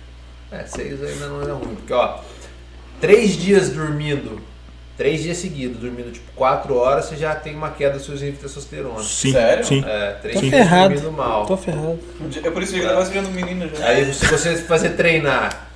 É, 0.52 0.66
seis 0.66 1.04
ainda 1.04 1.28
não 1.28 1.42
é 1.42 1.52
ruim. 1.52 1.76
Porque, 1.76 1.94
ó, 1.94 2.20
três 3.02 3.36
dias 3.36 3.70
dormindo, 3.70 4.40
três 4.98 5.24
dias 5.24 5.38
seguidos, 5.38 5.80
dormindo 5.80 6.12
tipo 6.12 6.32
quatro 6.36 6.76
horas, 6.76 7.06
você 7.06 7.16
já 7.16 7.34
tem 7.36 7.56
uma 7.56 7.72
queda 7.72 7.96
dos 7.98 8.06
seus 8.06 8.22
níveis 8.22 8.38
de 8.38 8.44
testosterona. 8.44 9.04
Sim, 9.04 9.32
Sério? 9.32 9.66
sim. 9.66 9.84
É, 9.86 10.12
três 10.22 10.36
Tô 10.36 10.42
dias 10.42 10.54
ferrado. 10.54 10.94
dormindo 10.94 11.12
mal. 11.12 11.46
Tô 11.46 11.58
ferrado. 11.58 12.00
É 12.44 12.50
por 12.52 12.62
isso 12.64 12.74
que 12.74 12.80
ele 12.80 12.88
vai 12.94 13.04
virando 13.06 13.30
menino 13.32 13.70
já. 13.76 13.86
Aí 13.88 14.14
se 14.14 14.26
você 14.28 14.56
fazer 14.64 14.92
treinar, 14.92 15.68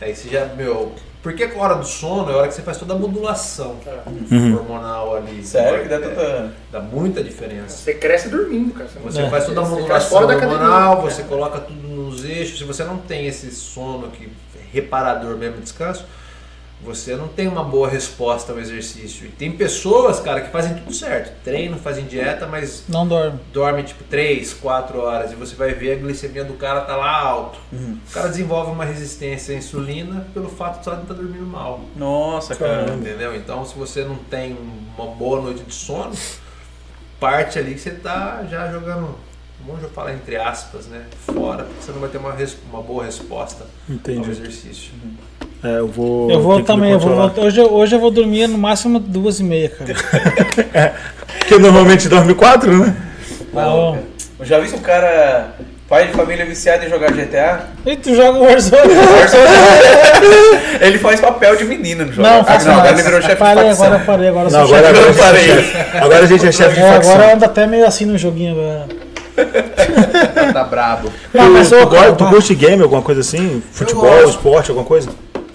aí 0.00 0.14
você 0.14 0.28
já, 0.28 0.46
meu. 0.46 0.92
Porque 1.20 1.42
a 1.42 1.50
hora 1.58 1.74
do 1.74 1.84
sono 1.84 2.30
é 2.30 2.34
a 2.34 2.36
hora 2.36 2.48
que 2.48 2.54
você 2.54 2.62
faz 2.62 2.76
toda 2.78 2.94
a 2.94 2.96
modulação 2.96 3.76
Uhum. 4.30 4.54
hormonal 4.56 5.16
ali. 5.16 5.44
Sério 5.44 5.82
que 5.82 5.88
dá 5.88 5.96
É. 5.96 6.48
Dá 6.70 6.80
muita 6.80 7.22
diferença. 7.24 7.76
Você 7.76 7.94
cresce 7.94 8.28
dormindo, 8.28 8.72
cara. 8.72 8.88
Você 9.02 9.22
É. 9.22 9.28
faz 9.28 9.44
toda 9.44 9.60
a 9.60 9.64
modulação 9.64 10.22
hormonal, 10.24 11.02
você 11.02 11.24
coloca 11.24 11.58
tudo 11.58 11.86
nos 11.88 12.24
eixos. 12.24 12.58
Se 12.58 12.64
você 12.64 12.84
não 12.84 12.98
tem 12.98 13.26
esse 13.26 13.50
sono 13.50 14.08
que 14.10 14.28
reparador 14.72 15.36
mesmo, 15.36 15.60
descanso, 15.60 16.04
você 16.80 17.16
não 17.16 17.26
tem 17.26 17.48
uma 17.48 17.64
boa 17.64 17.88
resposta 17.88 18.52
ao 18.52 18.58
exercício. 18.60 19.26
E 19.26 19.30
tem 19.30 19.50
pessoas, 19.52 20.20
cara, 20.20 20.40
que 20.40 20.50
fazem 20.50 20.74
tudo 20.76 20.94
certo. 20.94 21.32
Treinam, 21.42 21.76
fazem 21.78 22.04
dieta, 22.06 22.46
mas 22.46 22.84
Não 22.88 23.06
dorme. 23.06 23.40
dorme 23.52 23.82
tipo 23.82 24.04
3, 24.04 24.54
4 24.54 24.98
horas 25.00 25.32
e 25.32 25.34
você 25.34 25.56
vai 25.56 25.74
ver 25.74 25.92
a 25.92 25.96
glicemia 25.96 26.44
do 26.44 26.54
cara 26.54 26.82
tá 26.82 26.94
lá 26.96 27.10
alto. 27.20 27.58
O 27.72 28.12
cara 28.12 28.28
desenvolve 28.28 28.70
uma 28.70 28.84
resistência 28.84 29.54
à 29.54 29.58
insulina 29.58 30.26
pelo 30.32 30.48
fato 30.48 30.78
de 30.78 30.84
só 30.84 30.94
de 30.94 31.02
estar 31.02 31.14
dormindo 31.14 31.46
mal. 31.46 31.80
Nossa, 31.96 32.54
cara. 32.54 32.92
Entendeu? 32.94 33.34
Então, 33.34 33.64
se 33.66 33.76
você 33.76 34.04
não 34.04 34.16
tem 34.16 34.56
uma 34.96 35.06
boa 35.08 35.42
noite 35.42 35.64
de 35.64 35.74
sono, 35.74 36.12
parte 37.18 37.58
ali 37.58 37.74
que 37.74 37.80
você 37.80 37.90
tá 37.90 38.44
já 38.48 38.70
jogando, 38.70 39.16
vamos 39.66 39.82
já 39.82 39.88
falar 39.88 40.14
entre 40.14 40.36
aspas, 40.36 40.86
né? 40.86 41.06
Fora, 41.26 41.64
porque 41.64 41.82
você 41.82 41.90
não 41.92 42.00
vai 42.00 42.08
ter 42.08 42.18
uma, 42.18 42.34
uma 42.70 42.82
boa 42.82 43.04
resposta 43.04 43.66
ao 43.88 43.94
Entendi. 43.96 44.30
exercício. 44.30 44.92
É, 45.64 45.78
eu 45.78 45.88
vou. 45.88 46.30
Eu 46.30 46.40
vou 46.40 46.62
também, 46.62 46.92
eu 46.92 46.98
vou. 47.00 47.32
Hoje, 47.38 47.60
eu- 47.60 47.72
hoje 47.72 47.96
eu 47.96 48.00
vou 48.00 48.10
dormir 48.10 48.46
no 48.46 48.56
máximo 48.56 48.98
duas 49.00 49.40
e 49.40 49.44
meia, 49.44 49.68
cara. 49.70 50.94
Porque 51.40 51.58
normalmente 51.58 52.08
dorme 52.08 52.34
4, 52.34 52.72
né? 52.72 52.94
Não. 53.52 53.92
cara. 53.92 54.04
Eu 54.38 54.44
já 54.46 54.58
vi 54.60 54.68
se 54.68 54.76
um 54.76 54.78
cara, 54.78 55.48
pai 55.88 56.06
de 56.06 56.12
família 56.12 56.46
viciado 56.46 56.84
em 56.86 56.88
jogar 56.88 57.10
GTA. 57.12 57.60
E 57.84 57.96
tu 57.96 58.14
joga 58.14 58.38
Warzone? 58.44 58.92
Ele 60.80 60.98
faz 60.98 61.20
papel 61.20 61.56
de 61.56 61.64
menino 61.64 62.04
no 62.06 62.12
jogo. 62.12 62.28
Não, 62.28 62.40
ah, 62.40 62.44
faço 62.44 62.66
não, 62.68 62.74
agora 62.74 62.92
ele 62.92 63.02
virou 63.02 63.20
chefe 63.20 63.34
de 63.34 63.38
Parei, 63.40 63.64
facção. 63.64 63.86
agora 63.86 64.00
eu 64.02 64.06
parei, 64.06 64.28
agora 64.28 64.48
eu 64.48 64.52
Não, 64.52 64.60
agora, 64.60 64.88
agora, 64.88 64.96
Eu 64.98 65.08
a 65.08 65.12
gente 65.12 65.18
é 65.18 65.22
parei. 65.24 65.44
chefe. 65.48 65.96
agora 65.98 66.22
a 66.22 66.26
gente 66.26 66.46
é 66.46 66.52
chefe 66.52 66.74
de 66.74 66.80
É, 66.80 66.92
facção. 66.92 67.14
agora 67.14 67.34
anda 67.34 67.46
até 67.46 67.66
meio 67.66 67.84
assim 67.86 68.04
no 68.04 68.16
joguinho 68.16 68.52
agora. 68.52 68.86
cara 70.34 70.52
tá 70.52 70.64
brabo. 70.64 71.10
Não, 71.34 71.50
mas 71.50 71.68
tu, 71.68 71.74
ô, 71.76 71.80
tu, 71.80 71.86
gosta- 71.88 72.04
cara, 72.04 72.12
tu 72.16 72.26
curte 72.26 72.54
game, 72.54 72.82
alguma 72.82 73.02
coisa 73.02 73.20
assim? 73.20 73.60
Futebol, 73.72 74.22
esporte, 74.28 74.70
alguma 74.70 74.86
coisa? 74.86 75.08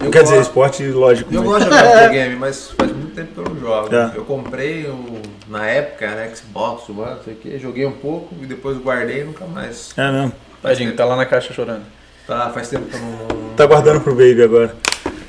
Eu 0.03 0.11
Quer 0.11 0.23
dizer, 0.23 0.41
esporte, 0.41 0.83
lógico. 0.87 1.33
Eu 1.33 1.41
mas- 1.43 1.49
gosto 1.51 1.69
de 1.69 1.75
jogar 1.77 1.93
videogame, 1.93 2.35
mas 2.39 2.71
faz 2.71 2.91
muito 2.91 3.15
tempo 3.15 3.33
que 3.33 3.39
eu 3.39 3.43
não 3.53 3.59
jogo. 3.59 3.95
É. 3.95 4.11
Eu 4.15 4.25
comprei 4.25 4.85
o, 4.85 5.21
na 5.47 5.65
época, 5.67 6.07
né, 6.07 6.31
Xbox, 6.35 6.89
One, 6.89 6.99
não 7.15 7.23
sei 7.23 7.33
o 7.33 7.37
que, 7.37 7.59
joguei 7.59 7.85
um 7.85 7.91
pouco 7.91 8.35
e 8.41 8.45
depois 8.45 8.77
guardei 8.77 9.21
e 9.21 9.23
nunca 9.23 9.45
mais. 9.45 9.91
É 9.97 10.11
mesmo. 10.11 10.33
Tadinho, 10.61 10.95
tá 10.95 11.05
lá 11.05 11.15
na 11.15 11.25
caixa 11.25 11.53
chorando. 11.53 11.83
Tá, 12.25 12.49
faz 12.51 12.69
tempo 12.69 12.85
que 12.85 12.95
eu 12.95 12.99
não. 13.01 13.53
Tá 13.55 13.65
guardando 13.65 13.99
pro 14.01 14.13
baby 14.15 14.43
agora. 14.43 14.75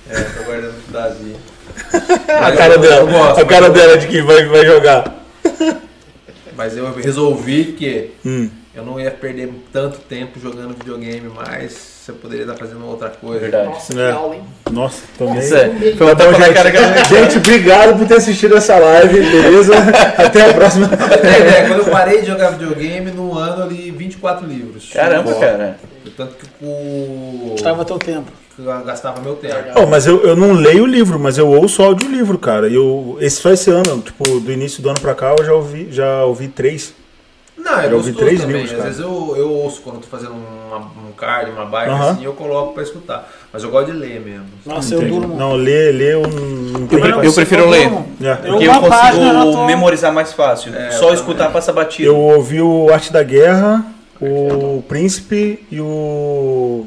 É, 0.08 0.20
tô 0.20 0.44
guardando 0.44 0.82
pro 0.84 0.92
Davi. 0.92 1.36
A 2.28 2.52
cara 2.52 2.78
dela, 2.78 2.96
eu 2.96 3.06
gosto, 3.08 3.40
a 3.40 3.44
cara 3.44 3.68
dela 3.70 3.96
de 3.98 4.06
que 4.06 4.22
vai, 4.22 4.44
vai 4.44 4.64
jogar. 4.64 5.24
Mas 6.56 6.76
eu 6.76 6.92
resolvi 6.94 7.72
que 7.72 8.12
Hum. 8.24 8.48
eu 8.74 8.84
não 8.84 9.00
ia 9.00 9.10
perder 9.10 9.52
tanto 9.72 9.98
tempo 9.98 10.38
jogando 10.38 10.74
videogame 10.76 11.28
mais. 11.28 11.93
Você 12.04 12.12
poderia 12.12 12.42
estar 12.42 12.54
fazendo 12.54 12.86
outra 12.86 13.08
coisa. 13.08 13.40
Verdade. 13.40 13.68
Nossa, 13.68 13.94
que 13.94 13.98
É. 13.98 14.10
aula, 14.10 14.34
hein? 14.34 14.42
Nossa, 14.70 15.02
também. 15.16 15.38
Isso 15.38 15.56
é. 15.56 15.70
Foi 15.96 16.14
na 16.14 16.32
gente. 16.32 16.52
cara 16.52 16.70
que 16.70 16.76
ela 16.76 17.04
Gente, 17.04 17.38
obrigado 17.38 17.98
por 17.98 18.06
ter 18.06 18.16
assistido 18.16 18.54
essa 18.58 18.76
live, 18.76 19.20
beleza? 19.22 19.72
Até 20.18 20.50
a 20.50 20.52
próxima. 20.52 20.90
Ideia, 20.92 21.66
quando 21.66 21.78
eu 21.78 21.84
parei 21.86 22.20
de 22.20 22.26
jogar 22.26 22.50
videogame, 22.50 23.10
num 23.10 23.32
ano 23.38 23.62
eu 23.62 23.68
li 23.70 23.90
24 23.90 24.46
livros. 24.46 24.90
Caramba, 24.92 25.32
cara. 25.32 25.78
Tanto 26.14 26.34
que 26.34 26.46
o. 26.62 27.52
Gastava 27.52 27.84
teu 27.86 27.98
tempo. 27.98 28.30
gastava 28.84 29.22
meu 29.22 29.36
tempo. 29.36 29.54
Oh, 29.74 29.86
mas 29.86 30.06
eu, 30.06 30.22
eu 30.24 30.36
não 30.36 30.52
leio 30.52 30.82
o 30.82 30.86
livro, 30.86 31.18
mas 31.18 31.38
eu 31.38 31.48
ouço 31.48 31.82
audiolivro, 31.82 32.36
cara. 32.38 32.68
Eu, 32.68 33.16
esse 33.18 33.36
só 33.36 33.50
esse 33.50 33.70
ano, 33.70 34.02
tipo, 34.02 34.40
do 34.40 34.52
início 34.52 34.82
do 34.82 34.90
ano 34.90 35.00
pra 35.00 35.14
cá, 35.14 35.34
eu 35.38 35.42
já 35.42 35.54
ouvi, 35.54 35.88
já 35.90 36.22
ouvi 36.26 36.48
três. 36.48 36.92
Não, 37.64 37.78
é 37.80 37.88
Já 37.88 37.94
ouvi 37.96 38.10
gostoso 38.12 38.18
três 38.18 38.40
também. 38.42 38.56
livros, 38.62 38.78
Às 38.78 38.84
vezes 38.84 39.00
eu, 39.00 39.34
eu 39.38 39.50
ouço 39.50 39.80
quando 39.80 39.96
eu 39.96 40.02
tô 40.02 40.06
fazendo 40.08 40.32
uma, 40.34 40.76
um 40.78 41.12
card, 41.16 41.50
uma 41.50 41.64
bike, 41.64 41.90
Aham. 41.90 42.10
assim, 42.10 42.24
eu 42.24 42.32
coloco 42.34 42.74
pra 42.74 42.82
escutar. 42.82 43.26
Mas 43.52 43.62
eu 43.62 43.70
gosto 43.70 43.86
de 43.90 43.96
ler 43.98 44.20
mesmo. 44.20 44.44
Nossa, 44.66 44.94
eu 44.94 45.00
durmo. 45.00 45.34
Não, 45.34 45.54
ler, 45.54 45.92
ler 45.94 46.12
eu 46.14 46.22
não 46.22 46.86
tenho 46.86 47.04
Eu, 47.06 47.14
paciência. 47.14 47.32
prefiro 47.46 47.68
ler. 47.70 47.86
É. 48.22 48.34
Porque 48.34 48.64
eu 48.68 48.72
eu 48.72 48.80
consigo 48.80 49.52
tô- 49.52 49.64
memorizar 49.66 50.12
mais 50.12 50.32
fácil. 50.32 50.74
É, 50.76 50.90
Só 50.90 51.08
eu 51.08 51.14
escutar 51.14 51.50
passa 51.50 51.72
batido. 51.72 52.06
Eu 52.08 52.16
ouvi 52.18 52.60
o 52.60 52.92
Arte 52.92 53.10
da 53.12 53.22
Guerra, 53.22 53.84
o 54.20 54.82
Príncipe 54.86 55.64
e 55.70 55.80
o 55.80 56.86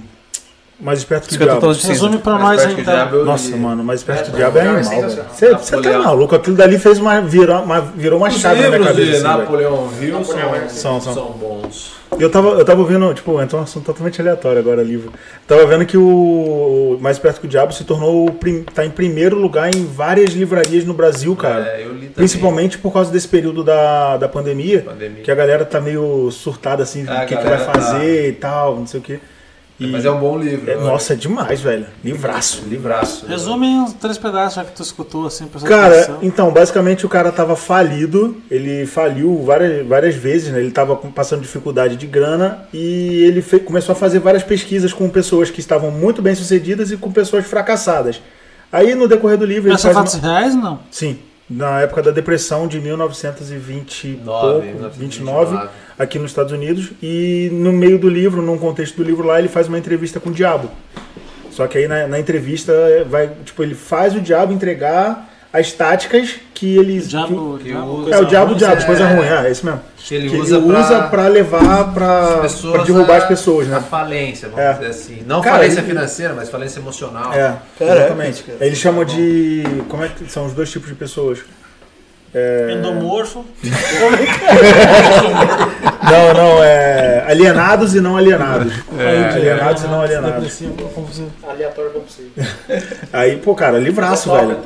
Mais 0.80 1.00
Esperto 1.00 1.28
que 1.28 1.36
o 1.36 1.40
50 1.40 1.60
Diabo. 1.60 1.88
Resume 1.88 2.18
pra 2.20 2.34
Mas 2.38 2.64
nós 2.64 2.74
que 2.76 2.82
então. 2.82 3.26
Nossa, 3.26 3.50
li. 3.50 3.56
mano, 3.58 3.84
Mais 3.84 4.00
Esperto 4.02 4.22
É, 4.22 4.24
que 4.26 4.30
o 4.32 4.36
Diabo 4.36 4.58
é 4.60 4.62
é 4.62 4.68
animal. 4.68 5.02
Você 5.34 5.54
você 5.56 5.82
tá 5.82 6.00
maluco, 6.00 6.36
aquilo 6.36 6.56
dali 6.56 6.78
fez 6.78 7.00
uma, 7.00 7.20
virou 7.22 7.64
uma, 7.64 7.82
virou 7.82 8.20
uma 8.20 8.28
Os 8.28 8.36
chave 8.40 8.62
na 8.62 8.68
minha 8.68 8.78
livros 8.78 8.88
cabeça. 8.96 9.06
de 9.12 9.16
assim, 9.18 9.24
velho. 9.28 9.38
Napoleão 9.40 9.90
Hill 10.00 10.24
são, 10.24 10.36
São, 10.70 11.02
são, 11.02 11.14
são. 11.14 11.32
bons. 11.32 11.98
E 12.18 12.24
Eu 12.24 12.30
tava, 12.30 12.50
eu 12.50 12.64
tava 12.66 12.84
vendo, 12.86 13.14
tipo, 13.14 13.40
entrou 13.42 13.60
um 13.60 13.64
assunto 13.64 13.86
totalmente 13.86 14.22
aleatório 14.22 14.60
agora, 14.60 14.82
livro. 14.82 15.12
Tava 15.48 15.66
vendo 15.66 15.86
que 15.86 15.98
o 15.98 16.98
Mais 17.02 17.20
Perto 17.20 17.42
que 17.42 17.46
o 17.48 17.50
Diabo 17.50 17.74
se 17.74 17.84
tornou, 17.84 18.28
o 18.28 18.32
prim- 18.32 18.64
tá 18.64 18.86
em 18.86 18.90
primeiro 18.90 19.36
lugar 19.38 19.74
em 19.76 19.86
várias 19.86 20.32
livrarias 20.32 20.86
no 20.86 20.94
Brasil, 20.94 21.36
cara. 21.36 21.66
É, 21.68 21.82
eu 21.82 21.88
li 21.90 21.94
também. 22.00 22.10
Principalmente 22.16 22.78
por 22.78 22.94
causa 22.94 23.12
desse 23.12 23.28
período 23.28 23.64
da, 23.64 24.18
da 24.18 24.28
pandemia, 24.28 24.82
Pandemia. 24.84 25.22
que 25.24 25.30
a 25.32 25.36
galera 25.36 25.66
tá 25.66 25.82
meio 25.82 26.30
surtada, 26.32 26.84
assim, 26.84 27.06
Ah, 27.08 27.24
o 27.24 27.26
que, 27.26 27.36
que 27.36 27.44
vai 27.44 27.44
galera 27.58 27.66
fazer 27.74 28.30
e 28.30 28.34
tal, 28.34 28.76
não 28.78 28.88
sei 28.88 29.00
o 29.00 29.04
que. 29.78 29.88
Mas 29.88 30.06
é 30.06 30.12
um 30.12 30.20
bom 30.20 30.38
livro. 30.38 30.70
É, 30.72 30.76
nossa, 30.76 31.14
é 31.14 31.16
demais, 31.16 31.62
velho. 31.62 31.86
Livraço. 32.04 32.64
livraço. 32.68 33.26
Resume 33.28 33.68
em 33.68 33.80
uns 33.82 33.94
três 33.94 34.18
pedaços, 34.18 34.56
já 34.56 34.64
que 34.66 34.72
tu 34.76 34.82
escutou, 34.82 35.26
assim, 35.28 35.46
prestando 35.48 35.74
Cara, 35.74 35.96
atenção. 35.96 36.20
então, 36.22 36.52
basicamente 36.52 37.06
o 37.06 37.10
cara 37.10 37.32
tava 37.32 37.56
falido, 37.56 38.38
ele 38.50 38.86
faliu 38.86 39.44
várias, 39.44 39.86
várias 39.88 40.16
vezes, 40.16 40.52
né? 40.52 40.60
Ele 40.60 40.72
tava 40.72 40.96
com- 40.96 41.12
passando 41.12 41.42
dificuldade 41.42 41.96
de 41.96 42.08
grana 42.08 42.68
e 42.74 43.24
ele 43.24 43.42
fe- 43.42 43.60
começou 43.60 43.94
a 43.94 43.96
fazer 43.96 44.20
várias 44.20 44.44
pesquisas 44.44 44.92
com 44.94 45.08
pessoas 45.10 45.50
que 45.50 45.60
estavam 45.60 45.92
muito 45.92 46.22
bem 46.22 46.34
sucedidas 46.36 46.92
e 46.92 46.98
com 46.98 47.12
pessoas 47.12 47.46
fracassadas. 47.46 48.22
Aí 48.72 48.96
no 48.96 49.08
decorrer 49.08 49.38
do 49.38 49.46
livro 49.46 49.66
ele 49.68 49.74
Mas 49.74 49.82
são 49.82 49.94
faz 49.94 50.12
fatos 50.12 50.24
uma... 50.24 50.34
reais, 50.40 50.56
não? 50.56 50.80
Sim, 50.92 51.20
na 51.50 51.82
época 51.82 52.02
da 52.02 52.12
depressão 52.12 52.68
de 52.68 52.80
1920 52.80 54.08
e 54.08 54.16
pouco, 54.16 54.90
29, 54.98 55.70
aqui 55.98 56.20
nos 56.20 56.32
Estados 56.32 56.52
Unidos, 56.52 56.92
e 57.02 57.50
no 57.54 57.72
meio 57.72 57.98
do 57.98 58.10
livro, 58.10 58.42
num 58.42 58.58
contexto 58.58 58.98
do 58.98 59.04
livro 59.04 59.26
lá, 59.26 59.40
ele 59.40 59.48
faz 59.48 59.68
uma 59.68 59.78
entrevista 59.78 60.20
com 60.20 60.30
o 60.30 60.34
diabo. 60.34 60.70
Só 61.52 61.66
que 61.66 61.78
aí 61.78 61.88
na, 61.88 62.08
na 62.08 62.20
entrevista 62.20 62.74
vai, 63.10 63.32
tipo, 63.44 63.64
ele 63.64 63.74
faz 63.74 64.14
o 64.14 64.22
diabo 64.22 64.54
entregar 64.54 65.28
as 65.54 65.72
táticas 65.72 66.36
que 66.54 66.78
ele 66.78 67.00
O 67.00 67.02
diabo, 67.08 67.58
que 67.58 67.64
diabo, 67.66 68.12
é 68.12 68.18
o 68.20 68.26
diabo, 68.26 68.48
ruim, 68.50 68.58
diabo, 68.58 68.82
é. 68.82 68.86
coisa 68.86 69.08
ruim, 69.08 69.26
é, 69.28 69.48
é 69.48 69.52
isso 69.52 69.66
mesmo. 69.66 69.80
Que 69.98 70.16
ele 70.16 70.30
Que 70.30 70.38
usa 70.38 70.58
ele 70.58 70.68
pra- 70.68 70.80
usa 70.80 71.02
pra 71.04 71.28
levar 71.28 71.94
pra, 71.94 72.38
pessoas 72.42 72.74
pra 72.74 72.84
derrubar 72.84 73.14
a- 73.14 73.18
as 73.18 73.26
pessoas, 73.26 73.68
A 73.68 73.72
né? 73.80 73.84
falência, 73.90 74.50
vamos 74.50 74.64
É. 74.66 74.74
dizer 74.74 74.88
assim. 74.88 75.24
Não 75.26 75.42
Cara, 75.42 75.58
falência 75.58 75.80
ele- 75.80 75.88
financeira, 75.88 76.34
mas 76.36 76.50
falência 76.50 76.80
emocional. 76.80 77.32
É, 77.34 77.56
Caraca, 77.78 77.98
exatamente. 78.00 78.46
Aí 78.60 78.68
ele 78.68 78.76
chama 78.76 79.06
de. 79.06 79.64
Como 79.90 80.04
é 80.04 80.10
que 80.10 80.30
são 80.32 80.46
os 80.46 80.54
dois 80.54 80.70
tipos 80.72 80.90
de 80.90 80.96
pessoas? 80.96 81.40
É... 82.34 82.74
Endomorfo. 82.78 83.46
Não, 86.04 86.34
não, 86.34 86.64
é. 86.64 87.24
Alienados 87.28 87.94
e 87.96 88.00
não 88.02 88.16
alienados. 88.18 88.72
alienados 89.36 89.84
e 89.84 89.88
não 89.88 90.02
alienados. 90.02 90.34
Depressivo, 90.36 90.74
compulsivo. 90.94 91.32
Aleatório 91.48 91.92
como 91.92 92.06
possível. 92.06 92.32
Aí, 93.12 93.38
pô, 93.38 93.54
cara, 93.56 93.78
livraço, 93.78 94.32
velho. 94.32 94.58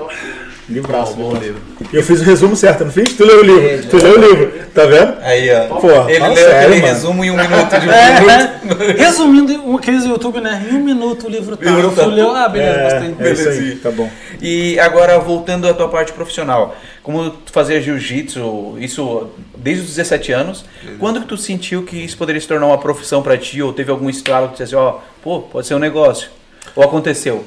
Livraço. 0.72 1.13
Bom 1.15 1.34
livraço. 1.34 1.45
livro. 1.45 1.61
E 1.91 1.95
eu 1.95 2.03
fiz 2.03 2.22
o 2.22 2.24
resumo 2.24 2.55
certo, 2.55 2.86
não 2.86 2.91
fiz? 2.91 3.13
Tu 3.13 3.26
leu 3.26 3.39
o 3.39 3.43
livro. 3.43 3.69
Fiz, 3.78 3.86
Tu 3.86 3.97
leu 3.97 4.17
o 4.17 4.22
livro, 4.22 4.53
tá 4.74 4.86
vendo? 4.86 5.15
Aí, 5.22 5.49
ó. 5.53 5.80
Pô, 5.80 6.09
Ele 6.09 6.19
fala 6.19 6.34
leu 6.34 6.43
sério, 6.45 6.57
aquele 6.59 6.82
mano. 6.82 6.93
resumo 6.93 7.24
em 7.26 7.32
um 7.32 7.36
minuto 7.36 7.80
de 7.80 7.88
um 7.88 7.91
É, 7.91 8.19
minuto. 8.22 8.82
é. 8.99 9.03
Resumindo, 9.03 9.53
um- 9.69 9.76
aqueles 9.78 10.05
YouTube, 10.05 10.39
né? 10.41 10.67
Em 10.72 10.76
um 10.76 10.84
minuto 10.84 11.28
o 11.28 11.30
livro 11.30 11.57
tá. 11.57 11.65
Livro 11.69 11.91
tá. 11.91 12.03
Tu 12.03 12.09
leu, 12.09 12.32
ah, 12.36 12.47
beleza, 12.47 12.72
É, 12.80 12.84
gostei. 12.84 13.09
é 13.09 13.11
Belezinha. 13.34 13.78
tá 13.84 13.91
bom. 13.91 14.09
E 14.41 14.80
agora, 14.80 15.19
voltando 15.19 15.67
à 15.67 15.74
tua 15.74 15.89
parte 15.89 16.11
profissional. 16.13 16.76
Como 17.03 17.32
tu 17.32 17.51
fazia 17.51 17.82
jiu-jitsu, 17.82 18.78
isso 18.80 19.28
desde 19.57 19.82
os 19.84 19.89
17 19.89 20.32
anos, 20.32 20.63
quando 20.99 21.19
que 21.22 21.28
tu 21.28 21.36
sentiu 21.38 21.84
que 21.84 21.97
isso 21.97 22.15
poderia 22.17 22.39
se 22.39 22.47
tornar 22.47 22.67
uma 22.67 22.78
profissão 22.78 23.22
pra 23.24 23.38
ti? 23.38 23.61
Ou 23.61 23.74
teve 23.74 23.89
algum 23.91 24.09
estralo 24.09 24.47
que 24.47 24.53
dissesse, 24.53 24.76
ó, 24.76 24.99
pô, 25.24 25.39
pode 25.41 25.65
ser 25.67 25.74
um 25.76 25.80
negócio? 25.80 26.30
Ou 26.76 26.84
aconteceu? 26.84 27.43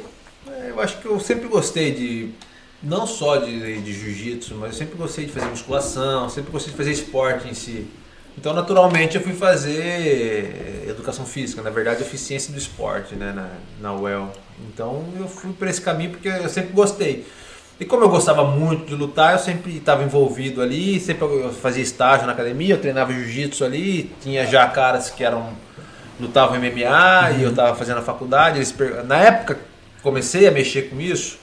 É, 0.48 0.70
Eu 0.70 0.80
acho 0.80 0.96
que 0.98 1.06
eu 1.06 1.18
sempre 1.20 1.46
gostei 1.48 1.92
de. 1.92 2.28
Não 2.85 3.07
só 3.07 3.37
de, 3.37 3.80
de 3.80 3.93
jiu-jitsu, 3.93 4.55
mas 4.57 4.72
eu 4.72 4.78
sempre 4.78 4.97
gostei 4.97 5.26
de 5.26 5.32
fazer 5.32 5.47
musculação, 5.47 6.28
sempre 6.28 6.53
gostei 6.53 6.70
de 6.70 6.76
fazer 6.76 6.93
esporte 6.93 7.49
em 7.49 7.55
si. 7.55 7.87
Então, 8.37 8.53
naturalmente, 8.53 9.16
eu 9.16 9.22
fui 9.22 9.32
fazer 9.32 10.85
educação 10.89 11.24
física. 11.24 11.62
Na 11.62 11.70
verdade, 11.70 12.01
eu 12.01 12.07
fiz 12.07 12.20
ciência 12.20 12.53
do 12.53 12.59
esporte 12.59 13.14
né, 13.14 13.32
na, 13.32 13.49
na 13.80 13.97
UEL. 13.97 14.30
Então, 14.68 15.05
eu 15.18 15.28
fui 15.28 15.53
por 15.53 15.68
esse 15.68 15.80
caminho 15.80 16.11
porque 16.11 16.28
eu 16.28 16.49
sempre 16.49 16.72
gostei. 16.72 17.26
E 17.78 17.85
como 17.85 18.05
eu 18.05 18.09
gostava 18.09 18.45
muito 18.45 18.87
de 18.87 18.95
lutar, 18.95 19.32
eu 19.32 19.39
sempre 19.39 19.76
estava 19.76 20.05
envolvido 20.05 20.62
ali, 20.62 21.01
sempre 21.01 21.24
eu 21.24 21.53
fazia 21.53 21.82
estágio 21.82 22.26
na 22.26 22.32
academia, 22.32 22.74
eu 22.74 22.80
treinava 22.80 23.12
jiu-jitsu 23.12 23.64
ali, 23.64 24.12
tinha 24.20 24.47
já 24.47 24.66
caras 24.68 25.11
que 25.11 25.24
eram 25.24 25.53
lutavam 26.20 26.57
MMA 26.59 27.39
e 27.39 27.43
eu 27.43 27.51
estava 27.51 27.74
fazendo 27.76 27.99
a 27.99 28.03
faculdade. 28.03 28.59
Eles, 28.59 28.74
na 29.07 29.18
época 29.18 29.59
comecei 30.03 30.47
a 30.47 30.53
mexer 30.53 30.82
com 30.82 31.01
isso, 31.01 31.39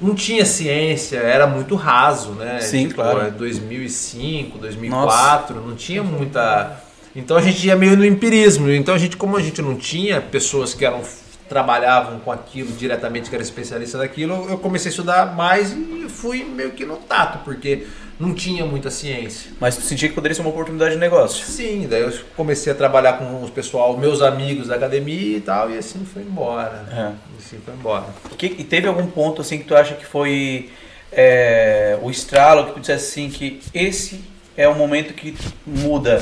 não 0.00 0.14
tinha 0.14 0.44
ciência, 0.44 1.18
era 1.18 1.46
muito 1.46 1.74
raso, 1.74 2.30
né? 2.32 2.60
Sim, 2.60 2.88
claro. 2.88 3.20
é 3.20 3.30
2005, 3.30 4.58
2004, 4.58 5.60
não 5.60 5.76
tinha 5.76 6.02
muita. 6.02 6.82
Então 7.14 7.36
a 7.36 7.42
gente 7.42 7.66
ia 7.66 7.76
meio 7.76 7.96
no 7.96 8.04
empirismo. 8.04 8.70
Então 8.70 8.94
a 8.94 8.98
gente, 8.98 9.16
como 9.16 9.36
a 9.36 9.42
gente 9.42 9.60
não 9.60 9.76
tinha 9.76 10.20
pessoas 10.20 10.74
que 10.74 10.84
eram 10.84 11.02
trabalhavam 11.50 12.20
com 12.20 12.30
aquilo 12.32 12.72
diretamente, 12.72 13.28
que 13.28 13.34
eram 13.34 13.42
especialistas 13.44 14.00
daquilo, 14.00 14.48
eu 14.48 14.56
comecei 14.56 14.88
a 14.88 14.90
estudar 14.90 15.34
mais 15.36 15.72
e 15.72 16.06
fui 16.08 16.44
meio 16.44 16.70
que 16.70 16.86
no 16.86 16.96
tato, 16.96 17.40
porque 17.44 17.86
não 18.20 18.32
tinha 18.34 18.64
muita 18.64 18.88
ciência. 18.90 19.50
Mas 19.58 19.76
tu 19.76 19.82
sentia 19.82 20.08
que 20.08 20.14
poderia 20.14 20.34
ser 20.34 20.42
uma 20.42 20.50
oportunidade 20.50 20.92
de 20.94 21.00
negócio? 21.00 21.44
Sim, 21.44 21.86
daí 21.90 22.02
eu 22.02 22.12
comecei 22.36 22.72
a 22.72 22.76
trabalhar 22.76 23.14
com 23.14 23.42
os 23.42 23.50
pessoal, 23.50 23.96
meus 23.96 24.22
amigos 24.22 24.68
da 24.68 24.76
academia 24.76 25.38
e 25.38 25.40
tal, 25.40 25.70
e 25.70 25.76
assim 25.76 26.04
foi 26.04 26.22
embora. 26.22 26.86
É. 26.92 27.12
E 27.34 27.38
assim 27.38 27.58
foi 27.64 27.74
embora. 27.74 28.04
Que- 28.38 28.54
e 28.58 28.62
teve 28.64 28.86
algum 28.86 29.06
ponto 29.08 29.40
assim 29.40 29.58
que 29.58 29.64
tu 29.64 29.74
acha 29.74 29.94
que 29.94 30.06
foi 30.06 30.70
é, 31.10 31.98
o 32.02 32.10
estralo 32.10 32.66
que 32.66 32.72
tu 32.74 32.80
dissesse 32.80 33.10
assim 33.20 33.28
que 33.28 33.60
esse 33.74 34.20
é 34.56 34.68
o 34.68 34.74
momento 34.76 35.14
que 35.14 35.36
muda 35.66 36.20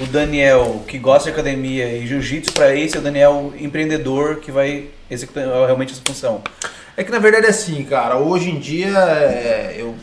o 0.00 0.06
Daniel 0.06 0.84
que 0.86 0.98
gosta 0.98 1.24
de 1.30 1.34
academia 1.34 1.86
e 1.96 2.06
jiu-jitsu 2.06 2.52
para 2.52 2.74
esse 2.74 2.96
é 2.96 3.00
o 3.00 3.02
Daniel 3.02 3.52
empreendedor 3.58 4.36
que 4.36 4.52
vai 4.52 4.88
executar 5.10 5.44
realmente 5.44 5.92
essa 5.92 6.02
função. 6.06 6.42
É 6.96 7.04
que 7.04 7.10
na 7.10 7.18
verdade 7.18 7.46
é 7.46 7.50
assim, 7.50 7.84
cara, 7.84 8.16
hoje 8.16 8.50
em 8.50 8.58
dia 8.58 8.88
é, 8.88 9.76
eu 9.78 9.94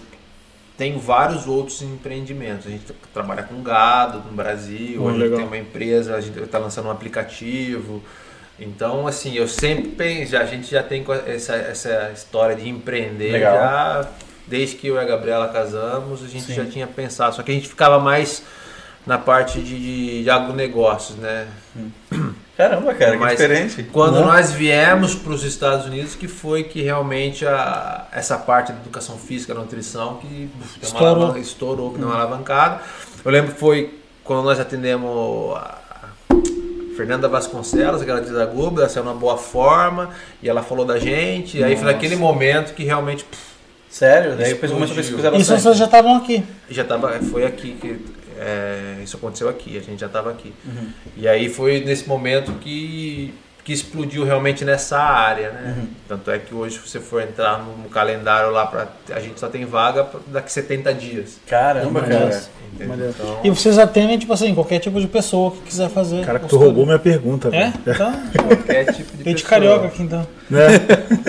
tenho 0.78 1.00
vários 1.00 1.48
outros 1.48 1.82
empreendimentos. 1.82 2.68
A 2.68 2.70
gente 2.70 2.86
trabalha 3.14 3.44
com 3.44 3.62
gado 3.62 4.20
no 4.20 4.32
Brasil, 4.36 5.02
Hum, 5.02 5.08
a 5.08 5.12
gente 5.12 5.22
legal. 5.22 5.38
tem 5.38 5.48
uma 5.48 5.58
empresa, 5.58 6.16
a 6.16 6.22
gente 6.22 6.38
está 6.40 6.58
lançando 6.60 6.88
um 6.88 6.92
aplicativo. 6.92 8.04
Então, 8.60 9.06
assim, 9.08 9.36
eu 9.36 9.48
sempre 9.48 9.90
penso, 9.90 10.38
a 10.38 10.46
gente 10.46 10.72
já 10.72 10.82
tem 10.82 11.06
essa, 11.28 11.56
essa 11.56 12.12
história 12.14 12.56
de 12.56 12.70
empreender 12.70 13.34
Legal. 13.34 13.54
já 13.54 14.10
desde 14.48 14.76
que 14.78 14.88
eu 14.88 14.96
e 14.96 15.00
a 15.00 15.04
Gabriela 15.04 15.48
casamos, 15.50 16.24
a 16.24 16.28
gente 16.28 16.46
Sim. 16.46 16.54
já 16.54 16.66
tinha 16.66 16.88
pensado, 16.88 17.36
só 17.36 17.44
que 17.44 17.52
a 17.52 17.54
gente 17.54 17.68
ficava 17.68 18.00
mais 18.00 18.44
na 19.06 19.18
parte 19.18 19.60
de, 19.62 20.24
de 20.24 20.30
agronegócios, 20.30 21.18
né? 21.18 21.48
Caramba, 22.58 22.94
cara, 22.94 23.12
que 23.12 23.18
Mas 23.18 23.32
diferente. 23.32 23.84
Quando 23.92 24.16
Né? 24.20 24.26
nós 24.26 24.52
viemos 24.52 25.14
para 25.14 25.34
os 25.34 25.44
Estados 25.44 25.86
Unidos, 25.86 26.16
que 26.16 26.28
foi 26.28 26.64
que 26.64 26.82
realmente 26.82 27.46
a, 27.46 28.08
essa 28.12 28.38
parte 28.38 28.72
da 28.72 28.80
educação 28.80 29.18
física, 29.18 29.54
nutrição, 29.54 30.16
que 30.18 30.50
uf, 30.62 30.80
Estourou. 30.82 31.38
estourou, 31.38 31.92
que 31.92 32.00
deu 32.00 32.08
uma 32.08 32.16
alavancada. 32.16 32.80
Eu 33.24 33.32
lembro 33.32 33.52
que 33.54 33.60
foi 33.60 34.00
quando 34.24 34.44
nós 34.46 34.60
atendemos 34.60 35.56
a 35.58 35.78
Fernanda 36.96 37.28
Vasconcelos, 37.28 38.02
aquela 38.02 38.20
atriz 38.20 38.34
da 38.34 38.46
Globo, 38.46 38.80
ela 38.80 38.88
saiu 38.90 39.04
numa 39.04 39.16
boa 39.16 39.38
forma, 39.38 40.10
e 40.42 40.48
ela 40.50 40.64
falou 40.64 40.86
da 40.86 40.98
gente, 40.98 41.58
e 41.58 41.64
aí 41.64 41.76
foi 41.76 41.86
naquele 41.86 42.16
momento 42.16 42.74
que 42.74 42.84
realmente 42.84 43.26
Sério? 43.90 44.36
Daí 44.36 44.50
depois 44.54 44.72
começou 44.74 44.94
a 44.94 44.98
pesquisar 44.98 45.28
Isso 45.30 45.38
bastante. 45.52 45.62
vocês 45.62 45.78
já 45.78 45.86
estavam 45.86 46.18
aqui. 46.18 46.44
já 46.70 46.84
tava, 46.84 47.14
foi 47.20 47.46
aqui 47.46 47.78
que 47.80 47.98
é, 48.40 48.98
isso 49.04 49.18
aconteceu 49.18 49.48
aqui, 49.50 49.78
a 49.78 49.82
gente 49.82 50.00
já 50.00 50.08
estava 50.08 50.30
aqui. 50.32 50.54
Uhum. 50.66 50.88
E 51.18 51.28
aí 51.28 51.50
foi 51.50 51.82
nesse 51.82 52.08
momento 52.08 52.52
que, 52.54 53.34
que 53.64 53.74
explodiu 53.74 54.24
realmente 54.24 54.64
nessa 54.66 55.00
área, 55.00 55.52
né? 55.52 55.76
Uhum. 55.78 55.88
Tanto 56.08 56.32
é 56.32 56.38
que 56.40 56.54
hoje 56.54 56.78
se 56.80 56.88
você 56.90 57.00
for 57.00 57.22
entrar 57.22 57.60
no, 57.60 57.78
no 57.78 57.90
calendário 57.90 58.52
lá 58.52 58.66
para 58.66 58.88
a 59.12 59.20
gente 59.20 59.40
só 59.40 59.48
tem 59.48 59.66
vaga 59.66 60.04
pra- 60.04 60.20
daqui 60.28 60.52
70 60.52 60.94
dias. 60.94 61.40
Caramba, 61.48 62.02
cara. 62.02 62.42
Então, 62.78 63.40
E 63.44 63.50
vocês 63.50 63.78
atendem, 63.80 64.18
tipo 64.18 64.34
assim, 64.34 64.54
qualquer 64.54 64.80
tipo 64.80 65.00
de 65.00 65.08
pessoa 65.08 65.52
que 65.52 65.62
quiser 65.62 65.90
fazer. 65.90 66.26
Cara, 66.26 66.40
que 66.40 66.48
tu 66.48 66.58
roubou 66.58 66.86
minha 66.86 67.00
pergunta, 67.00 67.50
É? 67.56 67.72
Então, 67.88 68.14
qualquer 68.48 68.94
tipo 68.94 69.16
de 69.16 69.24
tem 69.24 69.34
de 69.34 69.44
carioca 69.44 69.88
aqui 69.88 70.04
então. 70.04 70.28
Né? 70.50 70.68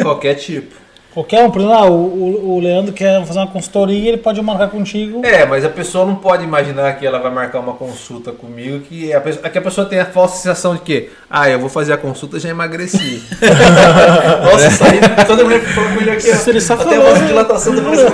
Qualquer 0.03 0.35
tipo. 0.35 0.86
Qualquer 1.17 1.43
um, 1.45 1.51
por 1.51 1.63
exemplo, 1.63 1.75
ah, 1.79 1.87
o, 1.87 1.95
o- 1.95 2.57
o 2.57 2.61
Leandro 2.61 2.93
quer 2.93 3.25
fazer 3.25 3.39
uma 3.39 3.47
consultoria, 3.47 4.09
ele 4.11 4.19
pode 4.19 4.43
marcar 4.43 4.69
contigo. 4.69 5.23
É, 5.25 5.47
mas 5.47 5.65
a 5.65 5.71
pessoa 5.71 6.05
não 6.05 6.17
pode 6.17 6.45
imaginar 6.45 6.93
que 6.99 7.07
ela 7.07 7.19
vai 7.19 7.33
marcar 7.33 7.61
uma 7.61 7.73
consulta 7.73 8.33
comigo 8.33 8.81
que 8.81 9.15
a 9.15 9.21
pessoa, 9.23 9.49
que 9.49 9.57
a 9.57 9.63
pessoa 9.63 9.87
tem 9.87 9.99
a 9.99 10.05
falsa 10.05 10.37
sensação 10.37 10.75
de 10.75 10.83
que, 10.83 11.09
ah, 11.31 11.49
eu 11.49 11.59
vou 11.59 11.71
fazer 11.71 11.95
a 11.95 11.97
consulta 11.97 12.37
e 12.37 12.41
já 12.41 12.51
emagreci. 12.51 13.23
Nossa, 14.45 14.69
isso 14.69 14.85
aí, 14.85 15.25
toda 15.27 15.43
mulher 15.43 15.61
que 15.61 15.73
falou 15.73 15.91
com 15.91 16.01
ele 16.03 16.11
aqui, 16.11 16.29
Isso 16.29 16.51
ele 16.51 16.61
só 16.61 16.75
até 16.75 16.85
falou, 16.85 17.01
a 17.01 17.05
né? 17.05 17.11
vasodilatação 17.15 17.75
do 17.75 17.81
braço. 17.81 18.07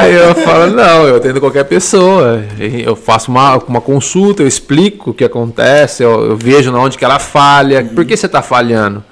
Aí 0.00 0.14
eu 0.18 0.34
falo, 0.34 0.66
não, 0.72 1.06
eu 1.06 1.16
atendo 1.16 1.38
qualquer 1.40 1.64
pessoa. 1.64 2.42
Eu 2.58 2.96
faço 2.96 3.30
uma, 3.30 3.56
uma 3.58 3.80
consulta, 3.80 4.42
eu 4.42 4.48
explico 4.48 5.10
o 5.10 5.14
que 5.14 5.24
acontece, 5.24 6.02
eu, 6.02 6.30
eu 6.30 6.36
vejo 6.36 6.72
na 6.72 6.80
onde 6.80 6.98
que 6.98 7.04
ela 7.04 7.20
falha. 7.20 7.84
Por 7.84 8.04
que 8.04 8.16
você 8.16 8.26
está 8.26 8.42
falhando? 8.42 9.04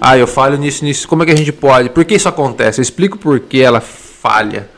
Ah, 0.00 0.18
eu 0.18 0.26
falho 0.26 0.58
nisso, 0.58 0.84
nisso. 0.84 1.08
Como 1.08 1.22
é 1.22 1.26
que 1.26 1.32
a 1.32 1.36
gente 1.36 1.52
pode? 1.52 1.90
Por 1.90 2.04
que 2.04 2.14
isso 2.14 2.28
acontece? 2.28 2.80
Eu 2.80 2.82
explico 2.82 3.18
por 3.18 3.40
que 3.40 3.60
ela 3.60 3.80
falha. 3.80 4.68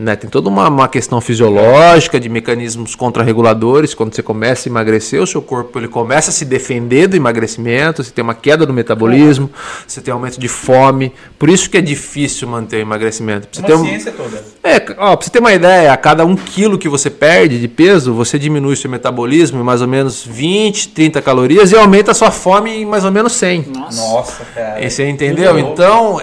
Né? 0.00 0.16
Tem 0.16 0.30
toda 0.30 0.48
uma, 0.48 0.66
uma 0.66 0.88
questão 0.88 1.20
fisiológica 1.20 2.18
de 2.18 2.26
mecanismos 2.30 2.94
contrarreguladores. 2.94 3.92
Quando 3.92 4.14
você 4.14 4.22
começa 4.22 4.66
a 4.66 4.70
emagrecer, 4.70 5.20
o 5.22 5.26
seu 5.26 5.42
corpo 5.42 5.78
ele 5.78 5.88
começa 5.88 6.30
a 6.30 6.32
se 6.32 6.46
defender 6.46 7.06
do 7.06 7.16
emagrecimento, 7.16 8.02
você 8.02 8.10
tem 8.10 8.24
uma 8.24 8.32
queda 8.34 8.64
do 8.64 8.72
metabolismo, 8.72 9.50
você 9.86 10.00
tem 10.00 10.10
aumento 10.10 10.40
de 10.40 10.48
fome. 10.48 11.12
Por 11.38 11.50
isso 11.50 11.68
que 11.68 11.76
é 11.76 11.82
difícil 11.82 12.48
manter 12.48 12.76
o 12.78 12.80
emagrecimento. 12.80 13.46
Pra 13.48 13.56
Você 13.56 13.60
Uma 13.60 13.66
ter 13.68 13.74
um- 13.74 13.84
ciência 13.84 14.12
toda. 14.12 14.42
é, 14.64 14.76
ó, 14.96 15.14
pra 15.16 15.24
você 15.26 15.30
ter 15.30 15.38
uma 15.38 15.52
ideia, 15.52 15.92
a 15.92 15.96
cada 15.98 16.24
um 16.24 16.34
quilo 16.34 16.78
que 16.78 16.88
você 16.88 17.10
perde 17.10 17.60
de 17.60 17.68
peso, 17.68 18.14
você 18.14 18.38
diminui 18.38 18.76
seu 18.76 18.88
metabolismo 18.90 19.60
em 19.60 19.62
mais 19.62 19.82
ou 19.82 19.86
menos 19.88 20.24
20, 20.24 20.88
30 20.88 21.20
calorias 21.20 21.72
e 21.72 21.76
aumenta 21.76 22.12
a 22.12 22.14
sua 22.14 22.30
fome 22.30 22.70
em 22.70 22.86
mais 22.86 23.04
ou 23.04 23.12
menos 23.12 23.34
100. 23.34 23.66
Nossa, 23.94 24.46
cara. 24.54 24.82
E 24.82 24.90
Você 24.90 25.06
entendeu? 25.06 25.58
Então, 25.58 26.18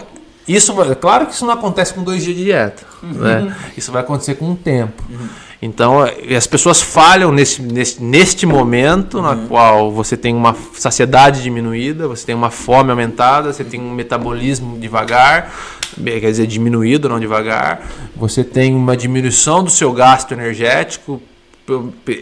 isso, 0.47 0.73
claro 0.99 1.25
que 1.25 1.33
isso 1.33 1.45
não 1.45 1.53
acontece 1.53 1.93
com 1.93 2.03
dois 2.03 2.23
dias 2.23 2.37
de 2.37 2.43
dieta. 2.45 2.83
Né? 3.03 3.55
Isso 3.75 3.91
vai 3.91 4.01
acontecer 4.01 4.35
com 4.35 4.51
o 4.51 4.55
tempo. 4.55 5.03
Então, 5.61 6.05
eh, 6.05 6.35
as 6.35 6.45
pessoas 6.45 6.81
falham 6.81 7.31
nesse, 7.31 7.61
nesse, 7.61 8.01
neste 8.01 8.45
momento 8.45 9.21
na 9.21 9.35
qual 9.35 9.91
você 9.91 10.15
tem 10.15 10.35
uma 10.35 10.55
saciedade 10.73 11.41
diminuída, 11.41 12.07
você 12.07 12.27
tem 12.27 12.35
uma 12.35 12.51
fome 12.51 12.91
aumentada, 12.91 13.51
você 13.51 13.63
tem 13.63 13.81
um 13.81 13.91
metabolismo 13.91 14.77
devagar, 14.77 15.51
quer 16.03 16.19
dizer, 16.19 16.45
diminuído, 16.45 17.09
não 17.09 17.19
devagar, 17.19 17.87
você 18.15 18.43
tem 18.43 18.75
uma 18.75 18.95
diminuição 18.95 19.63
do 19.63 19.71
seu 19.71 19.91
gasto 19.91 20.31
energético, 20.31 21.21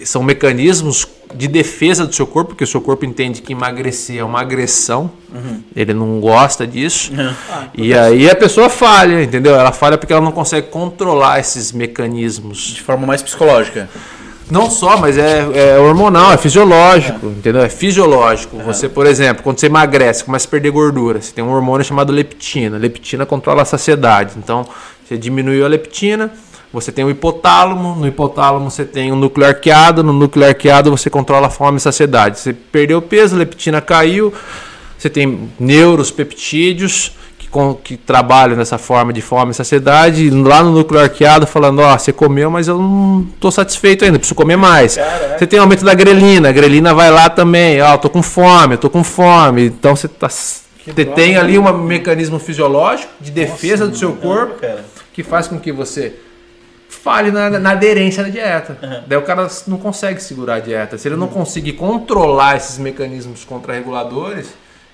são 0.05 0.23
mecanismos 0.23 1.05
de 1.36 1.47
defesa 1.47 2.05
do 2.05 2.13
seu 2.15 2.25
corpo, 2.25 2.49
porque 2.49 2.63
o 2.63 2.67
seu 2.67 2.81
corpo 2.81 3.05
entende 3.05 3.41
que 3.41 3.53
emagrecer 3.53 4.19
é 4.19 4.23
uma 4.23 4.39
agressão, 4.41 5.11
ele 5.75 5.93
não 5.93 6.19
gosta 6.19 6.65
disso. 6.65 7.11
e 7.73 7.93
aí 7.93 8.29
a 8.29 8.36
pessoa 8.36 8.69
falha, 8.69 9.21
entendeu? 9.21 9.55
Ela 9.55 9.71
falha 9.71 9.97
porque 9.97 10.13
ela 10.13 10.21
não 10.21 10.31
consegue 10.31 10.67
controlar 10.67 11.39
esses 11.39 11.71
mecanismos. 11.71 12.73
De 12.75 12.81
forma 12.81 13.05
mais 13.05 13.21
psicológica. 13.21 13.89
Não 14.49 14.69
só, 14.69 14.97
mas 14.97 15.17
é, 15.17 15.73
é 15.73 15.79
hormonal, 15.79 16.31
é 16.31 16.38
fisiológico, 16.38 17.27
entendeu? 17.27 17.63
É 17.63 17.69
fisiológico. 17.69 18.57
Você, 18.59 18.88
por 18.88 19.07
exemplo, 19.07 19.41
quando 19.43 19.59
você 19.59 19.65
emagrece, 19.65 20.23
começa 20.23 20.47
a 20.47 20.51
perder 20.51 20.69
gordura, 20.69 21.19
você 21.19 21.33
tem 21.33 21.43
um 21.43 21.51
hormônio 21.51 21.83
chamado 21.83 22.13
leptina. 22.13 22.77
Leptina 22.77 23.25
controla 23.25 23.63
a 23.63 23.65
saciedade. 23.65 24.33
Então, 24.38 24.63
você 25.03 25.17
diminuiu 25.17 25.65
a 25.65 25.67
leptina, 25.67 26.31
você 26.76 26.91
tem 26.91 27.03
o 27.03 27.09
hipotálamo, 27.09 27.95
no 27.95 28.07
hipotálamo 28.07 28.69
você 28.69 28.86
tem 28.86 29.11
o 29.11 29.15
núcleo 29.15 29.47
arqueado, 29.47 30.03
no 30.03 30.13
núcleo 30.13 30.47
arqueado 30.47 30.91
você 30.91 31.09
controla 31.09 31.47
a 31.47 31.49
fome 31.49 31.78
e 31.78 31.80
saciedade. 31.80 32.39
Você 32.39 32.53
perdeu 32.53 33.01
peso, 33.01 33.36
a 33.36 33.39
leptina 33.39 33.82
caiu, 33.82 34.32
você 34.97 35.09
tem 35.09 35.49
neuropeptídeos 35.59 37.11
que, 37.38 37.47
com- 37.47 37.73
que 37.76 37.97
trabalham 37.97 38.55
nessa 38.55 38.78
forma 38.78 39.11
de 39.13 39.21
fome 39.21 39.51
e 39.51 39.53
saciedade, 39.53 40.23
e 40.26 40.30
lá 40.30 40.63
no 40.63 40.71
núcleo 40.71 41.01
arqueado 41.01 41.45
falando, 41.47 41.80
ó, 41.80 41.97
você 41.97 42.11
comeu, 42.13 42.49
mas 42.49 42.67
eu 42.67 42.78
não 42.78 43.26
tô 43.39 43.51
satisfeito 43.51 44.05
ainda, 44.05 44.17
preciso 44.19 44.36
comer 44.36 44.55
mais. 44.55 44.95
Caraca. 44.95 45.38
Você 45.38 45.47
tem 45.47 45.59
o 45.59 45.63
aumento 45.63 45.84
da 45.86 45.93
grelina, 45.93 46.49
a 46.49 46.51
grelina 46.51 46.93
vai 46.93 47.09
lá 47.11 47.30
também, 47.30 47.82
ó, 47.82 47.93
eu 47.93 47.97
tô 47.97 48.09
com 48.09 48.21
fome, 48.21 48.76
eu 48.76 48.80
tô 48.80 48.89
com 48.89 49.03
fome. 49.03 49.65
Então 49.65 49.95
você 49.95 50.07
tá 50.07 50.30
tem 51.15 51.36
ali 51.36 51.57
um 51.57 51.78
mecanismo 51.80 52.38
fisiológico 52.38 53.11
de 53.19 53.32
defesa 53.32 53.88
do 53.88 53.97
seu 53.97 54.13
corpo 54.13 54.59
Cara. 54.61 54.86
que 55.13 55.23
faz 55.23 55.47
com 55.47 55.59
que 55.59 55.71
você 55.71 56.13
falhe 56.89 57.31
na, 57.31 57.49
na 57.59 57.71
aderência 57.71 58.23
da 58.23 58.29
dieta. 58.29 59.03
Daí 59.07 59.17
o 59.17 59.21
cara 59.21 59.47
não 59.67 59.77
consegue 59.77 60.21
segurar 60.21 60.55
a 60.55 60.59
dieta. 60.59 60.97
Se 60.97 61.07
ele 61.07 61.15
não 61.15 61.27
conseguir 61.27 61.73
controlar 61.73 62.57
esses 62.57 62.77
mecanismos 62.77 63.43
contrarreguladores, 63.43 64.47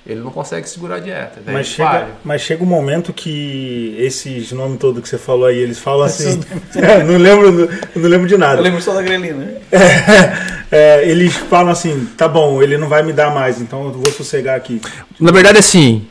ele 0.05 0.19
não 0.19 0.31
consegue 0.31 0.67
segurar 0.67 0.95
a 0.95 0.99
dieta. 0.99 1.39
Daí 1.45 1.53
Mas 1.53 1.67
chega, 1.67 2.07
mas 2.23 2.41
chega 2.41 2.63
um 2.63 2.67
momento 2.67 3.13
que 3.13 3.95
esses 3.99 4.51
nomes 4.51 4.79
todos 4.79 5.01
que 5.01 5.07
você 5.07 5.17
falou 5.17 5.45
aí, 5.45 5.57
eles 5.57 5.79
falam 5.79 6.05
assim. 6.05 6.39
É, 6.75 7.03
não 7.03 7.17
lembro, 7.17 7.69
não 7.95 8.09
lembro 8.09 8.27
de 8.27 8.37
nada. 8.37 8.59
Eu 8.59 8.63
lembro 8.63 8.81
só 8.81 8.93
da 8.93 9.01
grelina. 9.01 9.37
né? 9.37 9.61
É, 10.73 11.05
eles 11.05 11.35
falam 11.35 11.69
assim, 11.69 12.07
tá 12.15 12.29
bom, 12.29 12.63
ele 12.63 12.77
não 12.77 12.87
vai 12.87 13.03
me 13.03 13.11
dar 13.11 13.29
mais, 13.29 13.59
então 13.59 13.87
eu 13.87 13.91
vou 13.91 14.09
sossegar 14.13 14.55
aqui. 14.55 14.79
Na 15.19 15.29
verdade, 15.29 15.57
assim, 15.57 16.07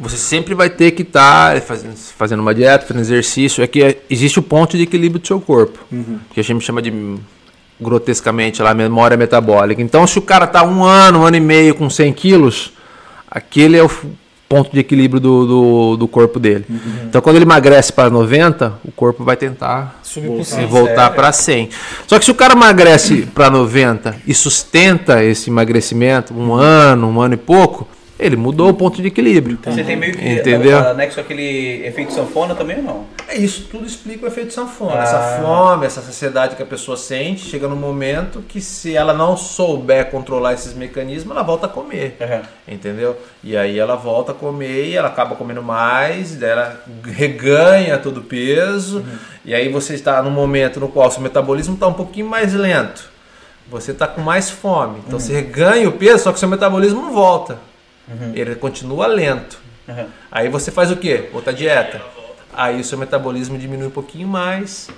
você 0.00 0.16
sempre 0.16 0.54
vai 0.54 0.70
ter 0.70 0.92
que 0.92 1.02
estar 1.02 1.60
fazendo, 1.60 1.94
fazendo 1.94 2.40
uma 2.40 2.54
dieta, 2.54 2.86
fazendo 2.86 3.02
exercício. 3.02 3.62
É 3.62 3.66
que 3.66 3.82
é- 3.82 3.98
existe 4.08 4.38
o 4.38 4.42
ponto 4.42 4.74
de 4.76 4.84
equilíbrio 4.84 5.20
do 5.20 5.26
seu 5.26 5.38
corpo, 5.38 5.78
que 6.32 6.40
a 6.40 6.42
gente 6.42 6.64
chama 6.64 6.80
de 6.80 6.90
grotescamente 7.78 8.62
lá, 8.62 8.72
memória 8.72 9.16
metabólica. 9.16 9.82
Então, 9.82 10.06
se 10.06 10.18
o 10.18 10.22
cara 10.22 10.46
tá 10.46 10.64
um 10.64 10.82
ano, 10.82 11.20
um 11.20 11.24
ano 11.24 11.36
e 11.36 11.40
meio 11.40 11.74
com 11.74 11.90
100 11.90 12.12
quilos, 12.14 12.72
aquele 13.30 13.76
é 13.76 13.82
o 13.82 13.90
ponto 14.48 14.72
de 14.72 14.80
equilíbrio 14.80 15.20
do, 15.20 15.46
do, 15.46 15.96
do 15.96 16.08
corpo 16.08 16.40
dele. 16.40 16.64
Então, 17.06 17.20
quando 17.20 17.36
ele 17.36 17.44
emagrece 17.44 17.92
para 17.92 18.10
90, 18.10 18.80
o 18.84 18.90
corpo 18.90 19.22
vai 19.22 19.36
tentar 19.36 20.00
cima. 20.44 20.66
voltar 20.66 21.02
sério? 21.02 21.14
para 21.14 21.30
100. 21.32 21.70
Só 22.06 22.18
que 22.18 22.24
se 22.24 22.30
o 22.30 22.34
cara 22.34 22.54
emagrece 22.54 23.28
para 23.34 23.48
90 23.48 24.16
e 24.26 24.34
sustenta 24.34 25.22
esse 25.22 25.50
emagrecimento 25.50 26.34
um 26.34 26.54
ano, 26.54 27.08
um 27.08 27.20
ano 27.20 27.34
e 27.34 27.36
pouco, 27.36 27.86
ele 28.20 28.36
mudou 28.36 28.68
o 28.68 28.74
ponto 28.74 29.00
de 29.00 29.08
equilíbrio. 29.08 29.58
Você 29.64 29.82
tem 29.82 29.96
meio 29.96 30.16
que 30.16 30.28
Entendeu? 30.28 30.78
anexo 30.78 31.18
aquele 31.18 31.84
efeito 31.86 32.12
sanfona 32.12 32.54
também 32.54 32.76
ou 32.76 32.82
não? 32.82 33.06
É 33.26 33.36
isso, 33.36 33.68
tudo 33.70 33.86
explica 33.86 34.24
o 34.24 34.28
efeito 34.28 34.52
sanfona. 34.52 34.96
Ah. 34.96 35.02
Essa 35.02 35.42
fome, 35.42 35.86
essa 35.86 36.00
saciedade 36.02 36.56
que 36.56 36.62
a 36.62 36.66
pessoa 36.66 36.96
sente, 36.96 37.44
chega 37.46 37.66
num 37.66 37.76
momento 37.76 38.42
que 38.46 38.60
se 38.60 38.94
ela 38.94 39.14
não 39.14 39.36
souber 39.36 40.10
controlar 40.10 40.52
esses 40.52 40.74
mecanismos, 40.74 41.34
ela 41.34 41.42
volta 41.42 41.66
a 41.66 41.68
comer. 41.68 42.16
Uhum. 42.20 42.74
Entendeu? 42.74 43.16
E 43.42 43.56
aí 43.56 43.78
ela 43.78 43.96
volta 43.96 44.32
a 44.32 44.34
comer 44.34 44.86
e 44.86 44.96
ela 44.96 45.08
acaba 45.08 45.34
comendo 45.34 45.62
mais, 45.62 46.36
daí 46.36 46.50
ela 46.50 46.80
reganha 47.04 47.96
todo 47.98 48.18
o 48.18 48.22
peso, 48.22 49.04
e 49.44 49.54
aí 49.54 49.68
você 49.68 49.94
está 49.94 50.22
num 50.22 50.30
momento 50.30 50.78
no 50.78 50.88
qual 50.88 51.10
seu 51.10 51.22
metabolismo 51.22 51.74
está 51.74 51.86
um 51.86 51.94
pouquinho 51.94 52.28
mais 52.28 52.52
lento. 52.52 53.08
Você 53.70 53.92
está 53.92 54.06
com 54.06 54.20
mais 54.20 54.50
fome. 54.50 55.00
Então 55.06 55.20
você 55.20 55.32
reganha 55.32 55.88
o 55.88 55.92
peso, 55.92 56.24
só 56.24 56.32
que 56.32 56.40
seu 56.40 56.48
metabolismo 56.48 57.00
não 57.00 57.12
volta. 57.12 57.69
Ele 58.34 58.54
continua 58.54 59.06
lento. 59.06 59.58
Uhum. 59.88 60.06
Aí 60.30 60.48
você 60.48 60.70
faz 60.70 60.90
o 60.90 60.96
quê? 60.96 61.28
Outra 61.32 61.52
dieta. 61.52 62.00
Aí 62.52 62.80
o 62.80 62.84
seu 62.84 62.98
metabolismo 62.98 63.58
diminui 63.58 63.88
um 63.88 63.90
pouquinho 63.90 64.28
mais. 64.28 64.88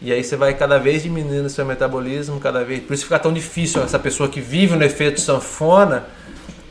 E 0.00 0.12
aí 0.12 0.22
você 0.22 0.36
vai 0.36 0.54
cada 0.54 0.78
vez 0.78 1.02
diminuindo 1.02 1.46
o 1.46 1.50
seu 1.50 1.64
metabolismo, 1.64 2.38
cada 2.38 2.64
vez. 2.64 2.82
Por 2.82 2.94
isso 2.94 3.04
fica 3.04 3.18
tão 3.18 3.32
difícil 3.32 3.82
essa 3.82 3.98
pessoa 3.98 4.28
que 4.28 4.40
vive 4.40 4.76
no 4.76 4.84
efeito 4.84 5.20
sanfona. 5.20 6.04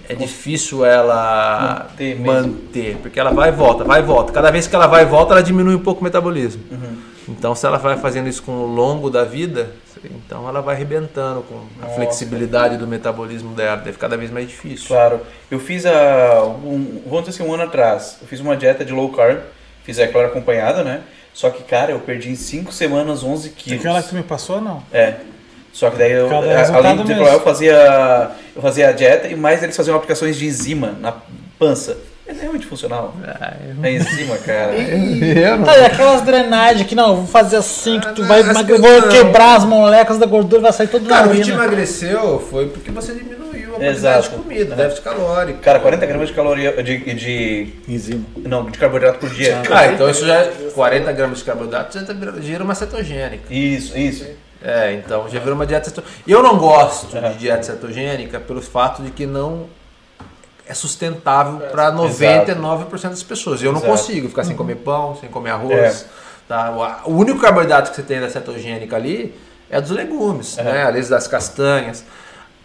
É 0.09 0.15
difícil 0.15 0.85
ela 0.85 1.88
Manter 1.89 2.19
manter, 2.19 2.97
porque 3.01 3.19
ela 3.19 3.31
vai 3.31 3.49
e 3.49 3.51
volta, 3.51 3.83
vai 3.83 3.99
e 3.99 4.03
volta. 4.03 4.31
Cada 4.31 4.49
vez 4.49 4.65
que 4.65 4.73
ela 4.73 4.88
vai 4.88 5.03
e 5.03 5.05
volta, 5.05 5.33
ela 5.33 5.43
diminui 5.43 5.75
um 5.75 5.79
pouco 5.79 5.99
o 5.99 6.03
metabolismo. 6.03 6.63
Uhum. 6.71 6.97
Então, 7.27 7.53
se 7.53 7.65
ela 7.65 7.77
vai 7.77 7.97
fazendo 7.97 8.29
isso 8.29 8.41
com 8.41 8.53
o 8.53 8.65
longo 8.65 9.09
da 9.09 9.25
vida, 9.25 9.69
Então 10.11 10.47
ela 10.47 10.61
vai 10.61 10.75
arrebentando 10.75 11.43
com 11.43 11.63
a 11.81 11.87
flexibilidade 11.89 12.77
do 12.77 12.87
metabolismo 12.87 13.53
dela, 13.53 13.77
deve 13.77 13.97
cada 13.97 14.17
vez 14.17 14.31
mais 14.31 14.47
difícil. 14.47 14.87
Claro. 14.87 15.21
Eu 15.49 15.59
fiz 15.59 15.85
a. 15.85 16.43
Um, 16.43 17.01
vamos 17.05 17.25
dizer 17.25 17.41
assim, 17.41 17.49
um 17.49 17.53
ano 17.53 17.63
atrás. 17.63 18.17
Eu 18.21 18.27
fiz 18.27 18.39
uma 18.39 18.55
dieta 18.55 18.83
de 18.83 18.93
low 18.93 19.11
carb. 19.11 19.39
Fiz 19.83 19.99
a 19.99 20.07
claro 20.07 20.27
acompanhada, 20.27 20.83
né? 20.83 21.01
Só 21.33 21.49
que, 21.49 21.63
cara, 21.63 21.91
eu 21.91 21.99
perdi 21.99 22.29
em 22.29 22.35
5 22.35 22.73
semanas 22.73 23.23
11 23.23 23.51
quilos. 23.51 23.79
Aquela 23.79 24.01
que 24.01 24.09
tu 24.09 24.15
me 24.15 24.23
passou, 24.23 24.59
não. 24.59 24.83
É. 24.91 25.15
Só 25.71 25.91
que 25.91 25.97
daí 25.97 26.11
eu, 26.11 26.27
além 26.35 26.97
de 26.97 27.03
mesmo. 27.03 27.23
falar, 27.23 27.35
eu 27.35 27.39
fazia, 27.41 28.31
eu 28.55 28.61
fazia 28.61 28.89
a 28.89 28.91
dieta 28.91 29.27
e 29.27 29.35
mais 29.35 29.61
eles 29.61 29.77
faziam 29.77 29.95
aplicações 29.95 30.35
de 30.35 30.47
enzima 30.47 30.97
na 30.99 31.13
pança. 31.59 31.95
É 32.28 32.34
realmente 32.34 32.65
funcional. 32.65 33.13
É 33.84 33.91
enzima, 33.93 34.38
cara. 34.38 34.71
Tá, 35.65 35.78
e 35.78 35.86
aquelas 35.86 36.21
drenagens 36.21 36.88
que 36.88 36.93
não, 36.95 37.09
eu 37.09 37.15
vou 37.17 37.28
fazer 37.28 37.55
assim, 37.57 37.99
que 37.99 38.13
tu 38.13 38.23
vai 38.25 38.41
As 38.41 38.49
emagre- 38.49 38.78
coisas 38.80 38.91
vou 38.91 39.01
não. 39.01 39.09
quebrar 39.09 39.55
as 39.55 39.63
moléculas 39.65 40.19
da 40.19 40.25
gordura, 40.25 40.61
vai 40.61 40.73
sair 40.73 40.88
tudo 40.88 41.07
na 41.07 41.15
Cara, 41.17 41.28
o 41.28 41.32
que 41.32 41.41
te 41.41 41.51
emagreceu 41.51 42.39
foi 42.49 42.67
porque 42.69 42.91
você 42.91 43.13
diminuiu 43.13 43.69
a 43.69 43.80
quantidade 43.80 43.97
Exato. 43.97 44.30
de 44.30 44.36
comida, 44.36 44.75
déficit 44.75 45.03
calórico. 45.03 45.59
Cara, 45.59 45.80
40 45.80 46.05
gramas 46.05 46.28
de 46.28 46.34
caloria 46.34 46.84
de, 46.84 47.13
de 47.13 47.73
Enzima. 47.88 48.25
não, 48.45 48.65
de 48.65 48.78
carboidrato 48.78 49.19
por 49.19 49.30
dia. 49.30 49.61
Ah, 49.71 49.88
então 49.88 50.09
isso 50.09 50.25
já 50.25 50.36
é 50.36 50.51
40 50.73 51.11
gramas 51.13 51.38
de 51.39 51.43
carboidrato, 51.45 51.97
já 51.99 52.05
tá 52.05 52.13
gera 52.41 52.63
uma 52.63 52.75
cetogênica. 52.75 53.43
Isso, 53.53 53.97
isso. 53.97 54.25
É, 54.63 54.93
então 54.93 55.30
já 55.30 55.39
virou 55.39 55.55
uma 55.55 55.65
dieta 55.65 55.86
cetogênica. 55.86 56.21
Eu 56.28 56.41
não 56.43 56.57
gosto 56.57 57.07
de 57.15 57.38
dieta 57.38 57.63
cetogênica 57.63 58.39
pelo 58.39 58.61
fato 58.61 59.01
de 59.03 59.11
que 59.11 59.25
não 59.25 59.65
é 60.68 60.74
sustentável 60.74 61.68
para 61.70 61.91
99% 61.91 63.09
das 63.09 63.24
pessoas. 63.24 63.61
Eu 63.61 63.72
não 63.72 63.80
Exato. 63.80 63.91
consigo 63.91 64.30
ficar 64.30 64.43
sem 64.43 64.55
comer 64.55 64.76
pão, 64.76 65.15
sem 65.15 65.30
comer 65.30 65.51
arroz. 65.51 66.05
Tá? 66.47 67.01
O 67.05 67.13
único 67.13 67.39
carboidrato 67.39 67.89
que 67.89 67.95
você 67.95 68.03
tem 68.03 68.20
da 68.20 68.30
cetogênica 68.30 68.95
ali 68.95 69.34
é 69.70 69.82
dos 69.82 69.91
legumes, 69.91 70.55
né? 70.57 70.84
às 70.84 70.93
vezes 70.93 71.09
das 71.09 71.28
castanhas. 71.28 72.05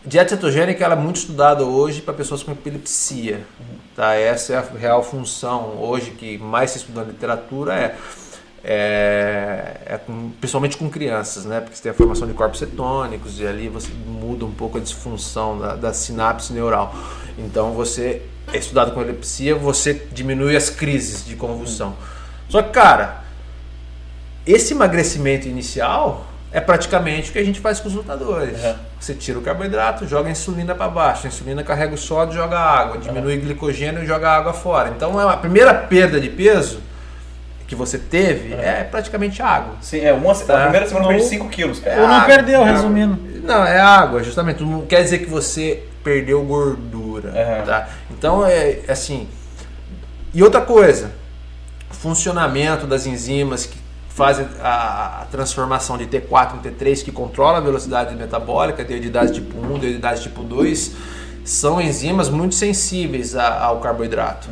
Dieta 0.05 0.31
cetogênica 0.31 0.85
ela 0.85 0.95
é 0.95 0.99
muito 0.99 1.17
estudada 1.17 1.65
hoje 1.65 2.01
para 2.01 2.15
pessoas 2.15 2.43
com 2.43 2.53
epilepsia. 2.53 3.41
Tá? 3.95 4.15
Essa 4.15 4.55
é 4.55 4.57
a 4.57 4.65
real 4.79 5.03
função 5.03 5.77
hoje 5.79 6.13
que 6.13 6.39
mais 6.39 6.73
se 6.73 6.79
estuda 6.79 7.03
na 7.03 7.07
literatura 7.07 7.75
é, 7.75 7.97
é, 8.65 9.77
é 9.87 9.99
com- 9.99 10.31
principalmente 10.41 10.77
com 10.77 10.89
crianças, 10.89 11.45
né? 11.45 11.61
Porque 11.61 11.77
você 11.77 11.83
tem 11.83 11.91
a 11.91 11.95
formação 11.95 12.29
de 12.29 12.35
corpos 12.35 12.59
cetônicos 12.59 13.41
e 13.41 13.47
ali 13.47 13.69
você 13.69 13.89
muda 14.07 14.45
um 14.45 14.53
pouco 14.53 14.79
a 14.79 14.81
disfunção 14.81 15.59
da, 15.59 15.75
da 15.75 15.93
sinapse 15.93 16.53
neural. 16.53 16.95
Então 17.39 17.73
você 17.73 18.23
é 18.53 18.59
estudado 18.59 18.93
com 18.93 19.01
epilepsia, 19.01 19.55
você 19.55 20.07
diminui 20.13 20.57
as 20.57 20.71
crises 20.71 21.25
de 21.25 21.35
convulsão. 21.37 21.95
Só 22.49 22.63
que, 22.63 22.71
cara, 22.71 23.23
esse 24.47 24.75
emagrecimento 24.75 25.49
inicial 25.49 26.27
é 26.53 26.61
praticamente 26.61 27.31
o 27.31 27.33
que 27.33 27.39
a 27.39 27.45
gente 27.45 27.61
faz 27.61 27.81
com 27.81 27.89
os 27.89 27.95
lutadores. 27.95 28.63
Uhum. 28.63 28.75
Você 29.01 29.15
tira 29.15 29.39
o 29.39 29.43
carboidrato, 29.43 30.07
joga 30.07 30.29
a 30.29 30.33
insulina 30.33 30.75
para 30.75 30.89
baixo, 30.89 31.27
a 31.27 31.29
insulina 31.29 31.65
carrega 31.65 31.95
o 31.95 31.99
sódio, 31.99 32.35
joga 32.35 32.59
água, 32.59 32.99
diminui 32.99 33.39
o 33.39 33.41
glicogênio 33.41 34.03
e 34.03 34.07
joga 34.07 34.31
água 34.31 34.53
fora. 34.53 34.91
Então 34.91 35.19
é 35.19 35.33
a 35.33 35.37
primeira 35.37 35.73
perda 35.73 36.21
de 36.21 36.29
peso 36.29 36.81
que 37.73 37.77
você 37.77 37.97
teve 37.97 38.53
é 38.53 38.85
praticamente 38.85 39.41
água. 39.41 39.77
Sim, 39.81 40.01
é 40.01 40.13
uma, 40.13 40.35
Tá. 40.35 40.59
a 40.59 40.63
primeira 40.65 40.87
semana 40.87 41.07
eu 41.07 41.09
perdi 41.09 41.23
Não. 41.23 41.31
5 41.31 41.49
quilos, 41.49 41.81
É 41.83 41.89
cara. 41.89 42.03
Ou 42.03 42.07
não 42.09 42.15
água, 42.17 42.27
perdeu, 42.29 42.61
é 42.63 42.71
resumindo. 42.73 43.19
Não, 43.43 43.65
é 43.65 43.81
água, 43.81 44.23
justamente. 44.23 44.63
Não 44.63 44.83
quer 44.83 45.03
dizer 45.03 45.21
que 45.21 45.27
você 45.31 45.83
perdeu 46.05 46.43
gordura. 46.43 47.29
Uhum. 47.31 47.65
Tá? 47.67 47.89
Então 48.11 48.45
é 48.47 48.81
assim. 48.89 49.27
E 50.35 50.43
outra 50.43 50.61
coisa, 50.61 51.13
o 51.91 51.95
funcionamento 51.95 52.87
das 52.87 53.07
enzimas 53.07 53.65
que 53.65 53.79
fazem 54.11 54.47
a, 54.63 55.23
a 55.23 55.25
transformação 55.31 55.97
de 55.97 56.05
T4 56.07 56.57
em 56.57 56.59
T3, 56.71 57.03
que 57.03 57.11
controla 57.11 57.57
a 57.57 57.61
velocidade 57.63 58.15
metabólica, 58.15 58.85
de 58.85 58.95
idade 58.97 59.33
tipo 59.33 59.59
1, 59.59 59.79
de 59.79 59.87
idade 59.89 60.21
tipo 60.23 60.43
2, 60.43 60.93
são 61.43 61.81
enzimas 61.81 62.29
muito 62.29 62.55
sensíveis 62.55 63.35
a- 63.35 63.61
ao 63.65 63.81
carboidrato. 63.81 64.49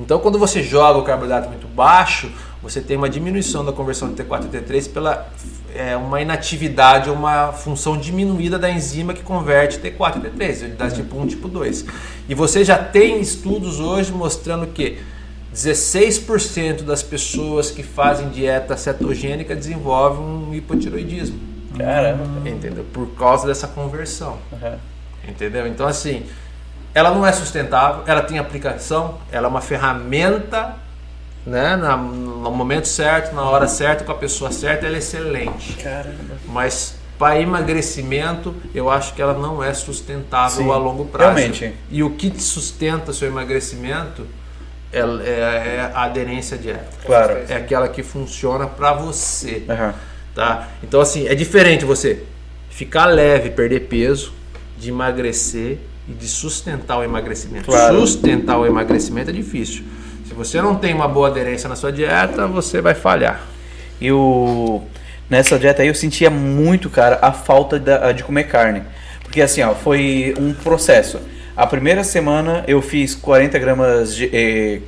Então, 0.00 0.18
quando 0.18 0.38
você 0.38 0.62
joga 0.62 0.98
o 0.98 1.02
carboidrato 1.02 1.48
muito 1.48 1.68
baixo, 1.68 2.32
você 2.62 2.80
tem 2.80 2.96
uma 2.96 3.08
diminuição 3.08 3.64
da 3.64 3.72
conversão 3.72 4.12
de 4.12 4.22
T4 4.22 4.46
e 4.46 4.58
T3 4.58 4.90
pela 4.90 5.28
é, 5.74 5.96
uma 5.96 6.20
inatividade, 6.20 7.10
uma 7.10 7.52
função 7.52 7.96
diminuída 7.96 8.58
da 8.58 8.70
enzima 8.70 9.12
que 9.12 9.22
converte 9.22 9.78
T4 9.78 10.16
e 10.16 10.30
T3, 10.30 10.64
unidades 10.64 10.96
tipo 10.96 11.18
1 11.18 11.26
tipo 11.26 11.48
2. 11.48 11.84
E 12.28 12.34
você 12.34 12.64
já 12.64 12.78
tem 12.78 13.20
estudos 13.20 13.78
hoje 13.78 14.10
mostrando 14.10 14.66
que 14.68 14.98
16% 15.54 16.82
das 16.82 17.02
pessoas 17.02 17.70
que 17.70 17.82
fazem 17.82 18.28
dieta 18.30 18.76
cetogênica 18.76 19.54
desenvolvem 19.54 20.20
um 20.24 20.54
hipotiroidismo. 20.54 21.38
Caramba. 21.76 22.48
Entendeu? 22.48 22.84
Por 22.92 23.08
causa 23.14 23.46
dessa 23.46 23.66
conversão. 23.66 24.38
Uhum. 24.52 24.78
Entendeu? 25.28 25.66
Então, 25.66 25.86
assim, 25.86 26.24
ela 26.94 27.10
não 27.10 27.26
é 27.26 27.32
sustentável, 27.32 28.02
ela 28.06 28.22
tem 28.22 28.38
aplicação, 28.38 29.18
ela 29.30 29.46
é 29.46 29.50
uma 29.50 29.60
ferramenta, 29.60 30.74
né? 31.46 31.76
no 31.76 32.50
momento 32.50 32.86
certo, 32.88 33.34
na 33.34 33.42
hora 33.42 33.66
certa, 33.68 34.04
com 34.04 34.12
a 34.12 34.16
pessoa 34.16 34.50
certa, 34.52 34.86
ela 34.86 34.96
é 34.96 34.98
excelente. 34.98 35.74
Caramba. 35.82 36.34
Mas 36.46 36.96
para 37.18 37.38
emagrecimento, 37.40 38.54
eu 38.74 38.90
acho 38.90 39.14
que 39.14 39.20
ela 39.22 39.34
não 39.34 39.62
é 39.62 39.72
sustentável 39.74 40.64
Sim, 40.64 40.70
a 40.70 40.76
longo 40.76 41.04
prazo. 41.04 41.36
realmente. 41.36 41.74
E 41.90 42.02
o 42.02 42.10
que 42.10 42.30
te 42.30 42.42
sustenta 42.42 43.12
seu 43.12 43.28
emagrecimento 43.28 44.26
é, 44.92 45.00
é- 45.00 45.02
é 45.02 45.90
a 45.94 46.04
aderência 46.04 46.56
à 46.56 46.60
dieta. 46.60 46.88
Claro. 47.04 47.38
É 47.48 47.56
aquela 47.56 47.88
que 47.88 48.02
funciona 48.02 48.66
para 48.66 48.92
você. 48.94 49.64
Aham. 49.68 49.94
Tá? 50.34 50.68
Então, 50.82 51.00
assim, 51.00 51.26
é 51.28 51.34
diferente 51.34 51.84
você 51.84 52.24
ficar 52.70 53.06
leve, 53.06 53.50
perder 53.50 53.80
peso, 53.80 54.32
de 54.78 54.88
emagrecer 54.88 55.78
e 56.10 56.14
de 56.14 56.28
sustentar 56.28 56.98
o 56.98 57.04
emagrecimento. 57.04 57.66
Claro. 57.66 58.00
Sustentar 58.00 58.58
o 58.58 58.66
emagrecimento 58.66 59.30
é 59.30 59.32
difícil. 59.32 59.84
Se 60.26 60.34
você 60.34 60.60
não 60.60 60.74
tem 60.74 60.92
uma 60.94 61.08
boa 61.08 61.28
aderência 61.28 61.68
na 61.68 61.76
sua 61.76 61.92
dieta, 61.92 62.46
você 62.46 62.80
vai 62.80 62.94
falhar. 62.94 63.40
E 64.00 64.10
o... 64.10 64.82
nessa 65.28 65.58
dieta 65.58 65.82
aí 65.82 65.88
eu 65.88 65.94
sentia 65.94 66.30
muito, 66.30 66.88
cara, 66.90 67.18
a 67.22 67.32
falta 67.32 67.78
da- 67.78 68.12
de 68.12 68.24
comer 68.24 68.44
carne. 68.44 68.82
Porque 69.22 69.40
assim, 69.40 69.62
ó, 69.62 69.74
foi 69.74 70.34
um 70.38 70.52
processo. 70.52 71.20
A 71.56 71.66
primeira 71.66 72.02
semana 72.02 72.64
eu 72.66 72.80
fiz 72.80 73.14
40 73.14 73.58
gramas 73.58 74.14
de 74.14 74.24
eh, 74.32 74.80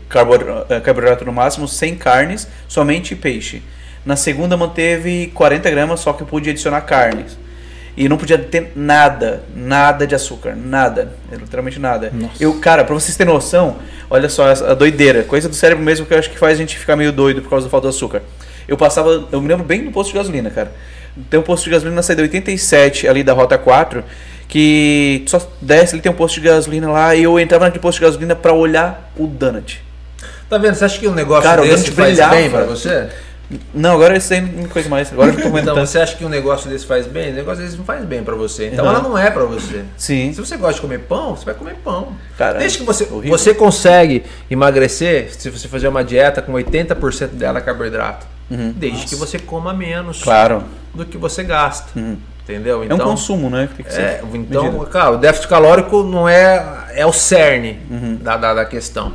eh, 0.69 0.81
carboidrato 0.81 1.25
no 1.25 1.33
máximo, 1.33 1.69
sem 1.69 1.95
carnes, 1.95 2.49
somente 2.67 3.15
peixe. 3.15 3.63
Na 4.07 4.17
segunda 4.17 4.57
manteve 4.57 5.31
40 5.35 5.71
gramas, 5.71 6.01
só 6.01 6.13
que 6.13 6.23
eu 6.23 6.27
pude 6.27 6.51
adicionar 6.51 6.81
carnes. 6.83 7.37
E 7.97 8.09
não 8.09 8.17
podia 8.17 8.39
ter 8.39 8.73
nada, 8.75 9.43
nada 9.55 10.07
de 10.07 10.15
açúcar, 10.15 10.57
nada, 10.57 11.13
literalmente 11.31 11.79
nada. 11.79 12.11
Eu, 12.41 12.55
cara, 12.55 12.85
pra 12.85 12.95
vocês 12.95 13.17
terem 13.17 13.33
noção, 13.33 13.77
olha 14.09 14.29
só 14.31 14.49
essa 14.49 14.71
a 14.71 14.75
doideira, 14.75 15.25
coisa 15.25 15.49
do 15.49 15.55
cérebro 15.55 15.85
mesmo 15.85 16.07
que 16.07 16.15
eu 16.15 16.19
acho 16.19 16.31
que 16.31 16.39
faz 16.39 16.55
a 16.55 16.57
gente 16.57 16.79
ficar 16.79 16.97
meio 16.97 17.13
doido 17.13 17.43
por 17.43 17.51
causa 17.51 17.67
da 17.67 17.71
falta 17.71 17.89
de 17.89 17.95
açúcar. 17.95 18.23
Eu 18.67 18.77
passava, 18.79 19.29
eu 19.31 19.41
me 19.41 19.49
lembro 19.49 19.65
bem 19.65 19.85
do 19.85 19.91
posto 19.91 20.11
de 20.11 20.17
gasolina, 20.17 20.49
cara. 20.49 20.73
Tem 21.29 21.39
um 21.39 21.43
posto 21.43 21.65
de 21.65 21.71
gasolina 21.71 21.97
na 21.97 22.03
saída 22.03 22.23
87 22.23 23.07
ali 23.07 23.23
da 23.23 23.35
Rota 23.35 23.59
4, 23.59 24.03
que 24.49 25.23
só 25.27 25.47
desce, 25.61 25.95
ele 25.95 26.03
tem 26.03 26.11
um 26.11 26.15
posto 26.15 26.41
de 26.41 26.47
gasolina 26.47 26.91
lá 26.91 27.15
e 27.15 27.25
eu 27.25 27.39
entrava 27.39 27.67
naquele 27.67 27.83
posto 27.83 27.99
de 27.99 28.07
gasolina 28.07 28.35
pra 28.35 28.55
olhar 28.55 29.13
o 29.19 29.27
donut. 29.27 29.83
Tá 30.49 30.57
vendo? 30.57 30.75
Você 30.75 30.85
acha 30.85 30.99
que 30.99 31.09
um 31.09 31.15
negócio 31.15 31.49
Cara, 31.49 31.63
desse 31.63 31.91
faz 31.91 32.19
bem 32.29 32.51
pra 32.51 32.65
você? 32.65 33.09
Não, 33.75 33.95
agora 33.95 34.17
isso 34.17 34.33
aí 34.33 34.41
não 34.41 34.65
coisa 34.69 34.89
mais. 34.89 35.13
Agora 35.13 35.31
eu 35.31 35.37
tô 35.37 35.43
comendo 35.43 35.71
Então, 35.71 35.87
você 35.87 35.99
acha 35.99 36.17
que 36.17 36.25
um 36.25 36.29
negócio 36.29 36.69
desse 36.71 36.87
faz 36.87 37.07
bem? 37.07 37.33
Um 37.33 37.35
negócio 37.35 37.63
desse 37.65 37.77
não 37.77 37.85
faz 37.85 38.05
bem 38.05 38.23
pra 38.23 38.35
você. 38.35 38.69
Então 38.69 38.85
Uhum. 38.85 38.91
ela 38.91 39.03
não 39.03 39.17
é 39.19 39.31
pra 39.31 39.45
você. 39.45 39.85
Sim. 39.97 40.33
Se 40.33 40.41
você 40.41 40.57
gosta 40.57 40.75
de 40.75 40.81
comer 40.81 41.01
pão, 41.01 41.37
você 41.37 41.45
vai 41.45 41.55
comer 41.55 41.77
pão. 41.85 42.15
Caramba, 42.39 42.61
Desde 42.61 42.79
que 42.79 42.85
você, 42.85 43.05
horrível. 43.05 43.37
você 43.39 43.55
consegue 43.55 44.25
emagrecer, 44.51 45.33
se 45.37 45.51
você 45.51 45.69
fazer 45.69 45.89
uma 45.89 46.05
dieta 46.05 46.41
com 46.43 46.53
80% 46.53 47.29
dela 47.35 47.61
carboidrato. 47.61 48.27
Desde 48.51 49.07
que 49.07 49.15
você 49.15 49.39
coma 49.39 49.73
menos 49.73 50.19
Uhum. 50.19 50.25
Claro. 50.25 50.65
do 50.95 51.05
que 51.07 51.17
você 51.17 51.43
gasta. 51.43 51.91
Entendeu? 52.45 52.83
É 52.89 52.93
um 52.95 52.99
consumo, 52.99 53.49
né? 53.49 53.69
é, 53.87 54.21
então, 54.35 54.81
cara, 54.87 55.13
o 55.13 55.17
déficit 55.17 55.49
calórico 55.49 56.03
não 56.03 56.29
é, 56.29 56.87
é 56.95 57.07
o 57.07 57.13
cerne 57.13 57.79
Uhum. 57.91 58.17
da, 58.17 58.37
da, 58.37 58.53
da 58.55 58.65
questão. 58.65 59.13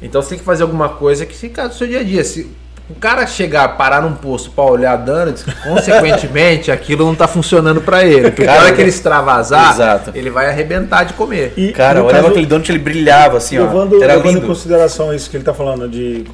Então 0.00 0.20
você 0.22 0.30
tem 0.30 0.38
que 0.38 0.44
fazer 0.44 0.62
alguma 0.64 0.88
coisa 0.88 1.24
que 1.26 1.34
fica 1.36 1.68
do 1.68 1.74
seu 1.74 1.86
dia 1.86 2.00
a 2.00 2.02
dia. 2.02 2.24
Se 2.24 2.50
o 2.92 3.00
cara 3.00 3.26
chegar, 3.26 3.76
parar 3.76 4.02
num 4.02 4.12
posto 4.14 4.50
para 4.50 4.64
olhar 4.64 4.96
donuts, 4.96 5.44
consequentemente 5.64 6.70
aquilo 6.72 7.06
não 7.06 7.14
tá 7.14 7.26
funcionando 7.26 7.80
para 7.80 8.04
ele. 8.04 8.30
Porque 8.30 8.44
Cara, 8.44 8.58
na 8.58 8.64
hora 8.66 8.74
que 8.74 8.80
ele 8.82 8.90
extravasar, 8.90 9.72
Exato. 9.72 10.10
ele 10.14 10.30
vai 10.30 10.48
arrebentar 10.48 11.04
de 11.04 11.14
comer. 11.14 11.54
E, 11.56 11.72
Cara, 11.72 12.02
olhava 12.02 12.22
caso, 12.22 12.28
aquele 12.28 12.46
donut, 12.46 12.70
ele 12.70 12.78
brilhava 12.78 13.38
assim, 13.38 13.58
ó. 13.58 13.62
levando, 13.62 14.02
Era 14.02 14.14
levando 14.14 14.30
em 14.30 14.34
lindo. 14.34 14.46
consideração 14.46 15.12
isso 15.14 15.30
que 15.30 15.36
ele 15.36 15.42
está 15.42 15.54
falando, 15.54 15.88
de. 15.88 16.24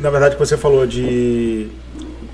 Na 0.00 0.10
verdade, 0.10 0.34
que 0.34 0.40
você 0.40 0.56
falou 0.56 0.86
de. 0.86 1.68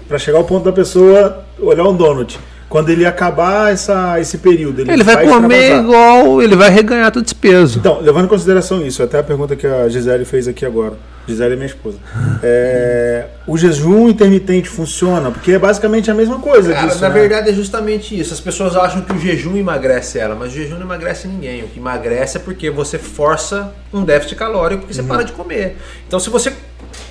Para 0.08 0.18
chegar 0.18 0.38
ao 0.38 0.44
ponto 0.44 0.64
da 0.64 0.72
pessoa 0.72 1.44
olhar 1.58 1.84
um 1.84 1.94
donut. 1.94 2.38
Quando 2.68 2.90
ele 2.90 3.06
acabar 3.06 3.72
essa, 3.72 4.18
esse 4.20 4.38
período, 4.38 4.80
ele, 4.80 4.92
Ele 4.92 5.04
vai 5.04 5.26
comer 5.26 5.56
extravasar. 5.56 5.84
igual, 5.84 6.42
ele 6.42 6.56
vai 6.56 6.70
reganhar 6.70 7.12
todo 7.12 7.24
esse 7.24 7.34
peso. 7.34 7.78
Então, 7.78 8.00
levando 8.00 8.24
em 8.24 8.28
consideração 8.28 8.84
isso, 8.84 9.02
até 9.02 9.18
a 9.18 9.22
pergunta 9.22 9.54
que 9.54 9.66
a 9.66 9.88
Gisele 9.88 10.24
fez 10.24 10.48
aqui 10.48 10.66
agora. 10.66 10.94
Gisele 11.28 11.54
é 11.54 11.56
minha 11.56 11.66
esposa. 11.66 11.98
É, 12.42 13.26
o 13.46 13.56
jejum 13.56 14.08
intermitente 14.08 14.68
funciona? 14.68 15.30
Porque 15.30 15.52
é 15.52 15.58
basicamente 15.58 16.10
a 16.10 16.14
mesma 16.14 16.38
coisa 16.38 16.72
Cara, 16.72 16.86
disso, 16.86 17.00
na 17.00 17.08
né? 17.08 17.14
verdade 17.20 17.50
é 17.50 17.52
justamente 17.52 18.18
isso. 18.18 18.32
As 18.32 18.40
pessoas 18.40 18.76
acham 18.76 19.02
que 19.02 19.12
o 19.12 19.18
jejum 19.18 19.56
emagrece 19.56 20.18
ela, 20.18 20.34
mas 20.34 20.52
o 20.52 20.56
jejum 20.56 20.74
não 20.76 20.82
emagrece 20.82 21.26
ninguém. 21.26 21.64
O 21.64 21.68
que 21.68 21.78
emagrece 21.78 22.36
é 22.36 22.40
porque 22.40 22.70
você 22.70 22.98
força 22.98 23.72
um 23.92 24.04
déficit 24.04 24.36
calórico 24.36 24.82
porque 24.82 24.94
você 24.94 25.02
para 25.02 25.22
de 25.24 25.32
comer. 25.32 25.76
Então, 26.06 26.20
se 26.20 26.30
você 26.30 26.52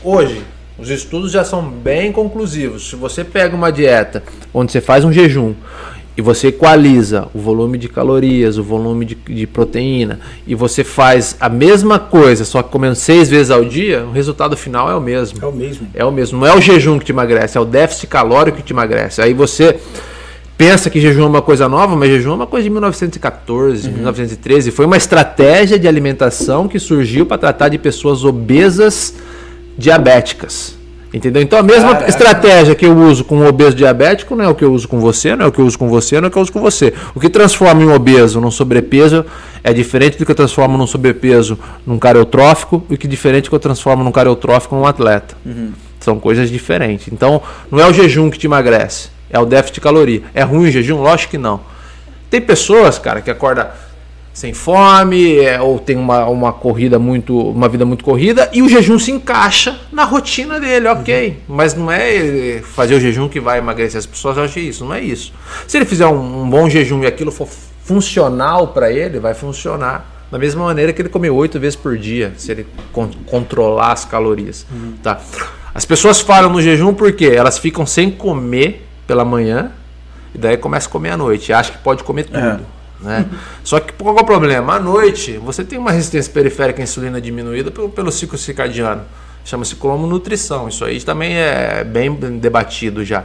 hoje 0.03 0.43
os 0.77 0.89
estudos 0.89 1.31
já 1.31 1.43
são 1.43 1.63
bem 1.63 2.11
conclusivos. 2.11 2.89
Se 2.89 2.95
você 2.95 3.23
pega 3.23 3.55
uma 3.55 3.71
dieta 3.71 4.23
onde 4.53 4.71
você 4.71 4.81
faz 4.81 5.05
um 5.05 5.11
jejum 5.11 5.53
e 6.17 6.21
você 6.21 6.47
equaliza 6.47 7.27
o 7.33 7.39
volume 7.39 7.77
de 7.77 7.89
calorias, 7.89 8.57
o 8.57 8.63
volume 8.63 9.05
de, 9.05 9.15
de 9.15 9.47
proteína, 9.47 10.19
e 10.47 10.55
você 10.55 10.83
faz 10.83 11.35
a 11.39 11.49
mesma 11.49 11.99
coisa, 11.99 12.45
só 12.45 12.63
que 12.63 12.69
comendo 12.69 12.95
seis 12.95 13.29
vezes 13.29 13.51
ao 13.51 13.65
dia, 13.65 14.05
o 14.05 14.11
resultado 14.11 14.55
final 14.55 14.89
é 14.89 14.95
o 14.95 15.01
mesmo. 15.01 15.39
É 15.41 15.45
o 15.45 15.51
mesmo. 15.51 15.87
É 15.93 16.05
o 16.05 16.11
mesmo. 16.11 16.39
Não 16.39 16.47
é 16.47 16.55
o 16.55 16.61
jejum 16.61 16.99
que 16.99 17.05
te 17.05 17.11
emagrece, 17.11 17.57
é 17.57 17.61
o 17.61 17.65
déficit 17.65 18.07
calórico 18.07 18.57
que 18.57 18.63
te 18.63 18.71
emagrece. 18.71 19.21
Aí 19.21 19.33
você 19.33 19.77
pensa 20.57 20.89
que 20.89 21.01
jejum 21.01 21.23
é 21.23 21.27
uma 21.27 21.41
coisa 21.41 21.67
nova, 21.67 21.97
mas 21.97 22.09
jejum 22.09 22.31
é 22.31 22.35
uma 22.35 22.47
coisa 22.47 22.63
de 22.63 22.69
1914, 22.69 23.89
1913. 23.89 24.71
Foi 24.71 24.85
uma 24.85 24.95
estratégia 24.95 25.77
de 25.77 25.87
alimentação 25.87 26.67
que 26.67 26.79
surgiu 26.79 27.25
para 27.25 27.37
tratar 27.37 27.67
de 27.67 27.77
pessoas 27.77 28.23
obesas 28.23 29.13
diabéticas. 29.77 30.75
Entendeu? 31.13 31.41
Então 31.41 31.57
a 31.57 31.63
mesma 31.63 31.93
Caraca. 31.93 32.09
estratégia 32.09 32.75
que 32.75 32.85
eu 32.85 32.93
uso 32.97 33.23
com 33.23 33.37
um 33.37 33.47
obeso 33.47 33.73
diabético 33.73 34.35
não 34.35 34.43
é 34.43 34.49
o 34.49 34.53
que 34.53 34.65
eu 34.65 34.73
uso 34.73 34.85
com 34.85 34.99
você, 34.99 35.33
não 35.33 35.45
é 35.45 35.47
o 35.47 35.51
que 35.51 35.59
eu 35.59 35.65
uso 35.65 35.79
com 35.79 35.87
você, 35.87 36.19
não 36.19 36.25
é 36.25 36.27
o 36.27 36.31
que 36.31 36.37
eu 36.37 36.41
uso 36.41 36.51
com 36.51 36.59
você. 36.59 36.93
O 37.13 37.21
que 37.21 37.29
transforma 37.29 37.81
em 37.81 37.85
um 37.85 37.93
obeso 37.93 38.41
num 38.41 38.51
sobrepeso 38.51 39.25
é 39.63 39.71
diferente 39.71 40.17
do 40.17 40.25
que 40.25 40.31
eu 40.31 40.35
transformo 40.35 40.77
num 40.77 40.85
sobrepeso 40.85 41.57
num 41.87 41.97
cara 41.97 42.17
eutrófico 42.17 42.83
e 42.89 42.97
que 42.97 43.07
diferente 43.07 43.45
do 43.45 43.49
que 43.49 43.55
eu 43.55 43.59
transformo 43.59 44.03
num 44.03 44.11
cara 44.11 44.27
eutrófico 44.27 44.75
num 44.75 44.85
atleta. 44.85 45.37
São 46.01 46.19
coisas 46.19 46.49
diferentes. 46.49 47.07
Então, 47.11 47.41
não 47.71 47.79
é 47.79 47.87
o 47.87 47.93
jejum 47.93 48.29
que 48.29 48.37
te 48.37 48.47
emagrece, 48.47 49.07
é 49.29 49.39
o 49.39 49.45
déficit 49.45 49.75
de 49.75 49.81
caloria. 49.81 50.21
É 50.33 50.43
ruim 50.43 50.67
o 50.67 50.71
jejum? 50.71 51.01
Lógico 51.01 51.31
que 51.31 51.37
não. 51.37 51.61
Tem 52.29 52.41
pessoas, 52.41 52.99
cara, 52.99 53.21
que 53.21 53.31
acorda 53.31 53.73
sem 54.35 54.53
fome, 54.53 55.37
é, 55.39 55.61
ou 55.61 55.79
tem 55.79 55.95
uma, 55.95 56.25
uma 56.25 56.51
corrida 56.51 56.99
muito, 56.99 57.39
uma 57.51 57.69
vida 57.69 57.85
muito 57.85 58.03
corrida, 58.03 58.49
e 58.51 58.61
o 58.61 58.67
jejum 58.67 58.99
se 58.99 59.09
encaixa 59.09 59.79
na 59.93 60.03
rotina 60.03 60.59
dele, 60.59 60.89
ok. 60.89 61.39
Mas 61.47 61.73
não 61.73 61.89
é 61.89 62.61
fazer 62.61 62.95
o 62.95 62.99
jejum 62.99 63.29
que 63.29 63.39
vai 63.39 63.59
emagrecer. 63.59 63.97
As 63.97 64.05
pessoas 64.05 64.37
acham 64.37 64.61
isso, 64.61 64.83
não 64.83 64.93
é 64.93 64.99
isso. 65.01 65.31
Se 65.65 65.77
ele 65.77 65.85
fizer 65.85 66.05
um, 66.07 66.41
um 66.43 66.49
bom 66.49 66.69
jejum 66.69 67.01
e 67.03 67.07
aquilo 67.07 67.31
for 67.31 67.47
funcional 67.81 68.67
para 68.67 68.91
ele, 68.91 69.19
vai 69.19 69.33
funcionar. 69.33 70.11
Da 70.29 70.37
mesma 70.37 70.65
maneira 70.65 70.91
que 70.91 71.01
ele 71.01 71.07
comer 71.07 71.29
oito 71.29 71.57
vezes 71.57 71.77
por 71.77 71.97
dia, 71.97 72.33
se 72.35 72.51
ele 72.51 72.67
con- 72.91 73.11
controlar 73.27 73.93
as 73.93 74.03
calorias. 74.03 74.65
Tá? 75.01 75.17
As 75.73 75.85
pessoas 75.85 76.19
falham 76.19 76.49
no 76.49 76.61
jejum 76.61 76.93
porque 76.93 77.25
elas 77.25 77.57
ficam 77.57 77.85
sem 77.85 78.11
comer 78.11 78.85
pela 79.07 79.23
manhã 79.23 79.71
e 80.33 80.37
daí 80.37 80.57
começa 80.57 80.89
a 80.89 80.91
comer 80.91 81.11
à 81.11 81.17
noite. 81.17 81.53
Acha 81.53 81.71
que 81.71 81.77
pode 81.77 82.03
comer 82.03 82.25
tudo. 82.25 82.37
É. 82.39 82.74
Né? 82.99 83.25
Só 83.63 83.79
que 83.79 83.93
qual 83.93 84.17
é 84.17 84.21
o 84.21 84.25
problema? 84.25 84.75
À 84.75 84.79
noite 84.79 85.37
você 85.37 85.63
tem 85.63 85.77
uma 85.77 85.91
resistência 85.91 86.31
periférica 86.31 86.81
à 86.81 86.83
insulina 86.83 87.19
diminuída 87.19 87.71
pelo, 87.71 87.89
pelo 87.89 88.11
ciclo 88.11 88.37
circadiano. 88.37 89.03
Chama-se 89.43 89.75
cromonutrição. 89.75 90.67
Isso 90.67 90.83
aí 90.83 91.01
também 91.01 91.35
é 91.35 91.83
bem 91.83 92.13
debatido 92.39 93.05
já. 93.05 93.23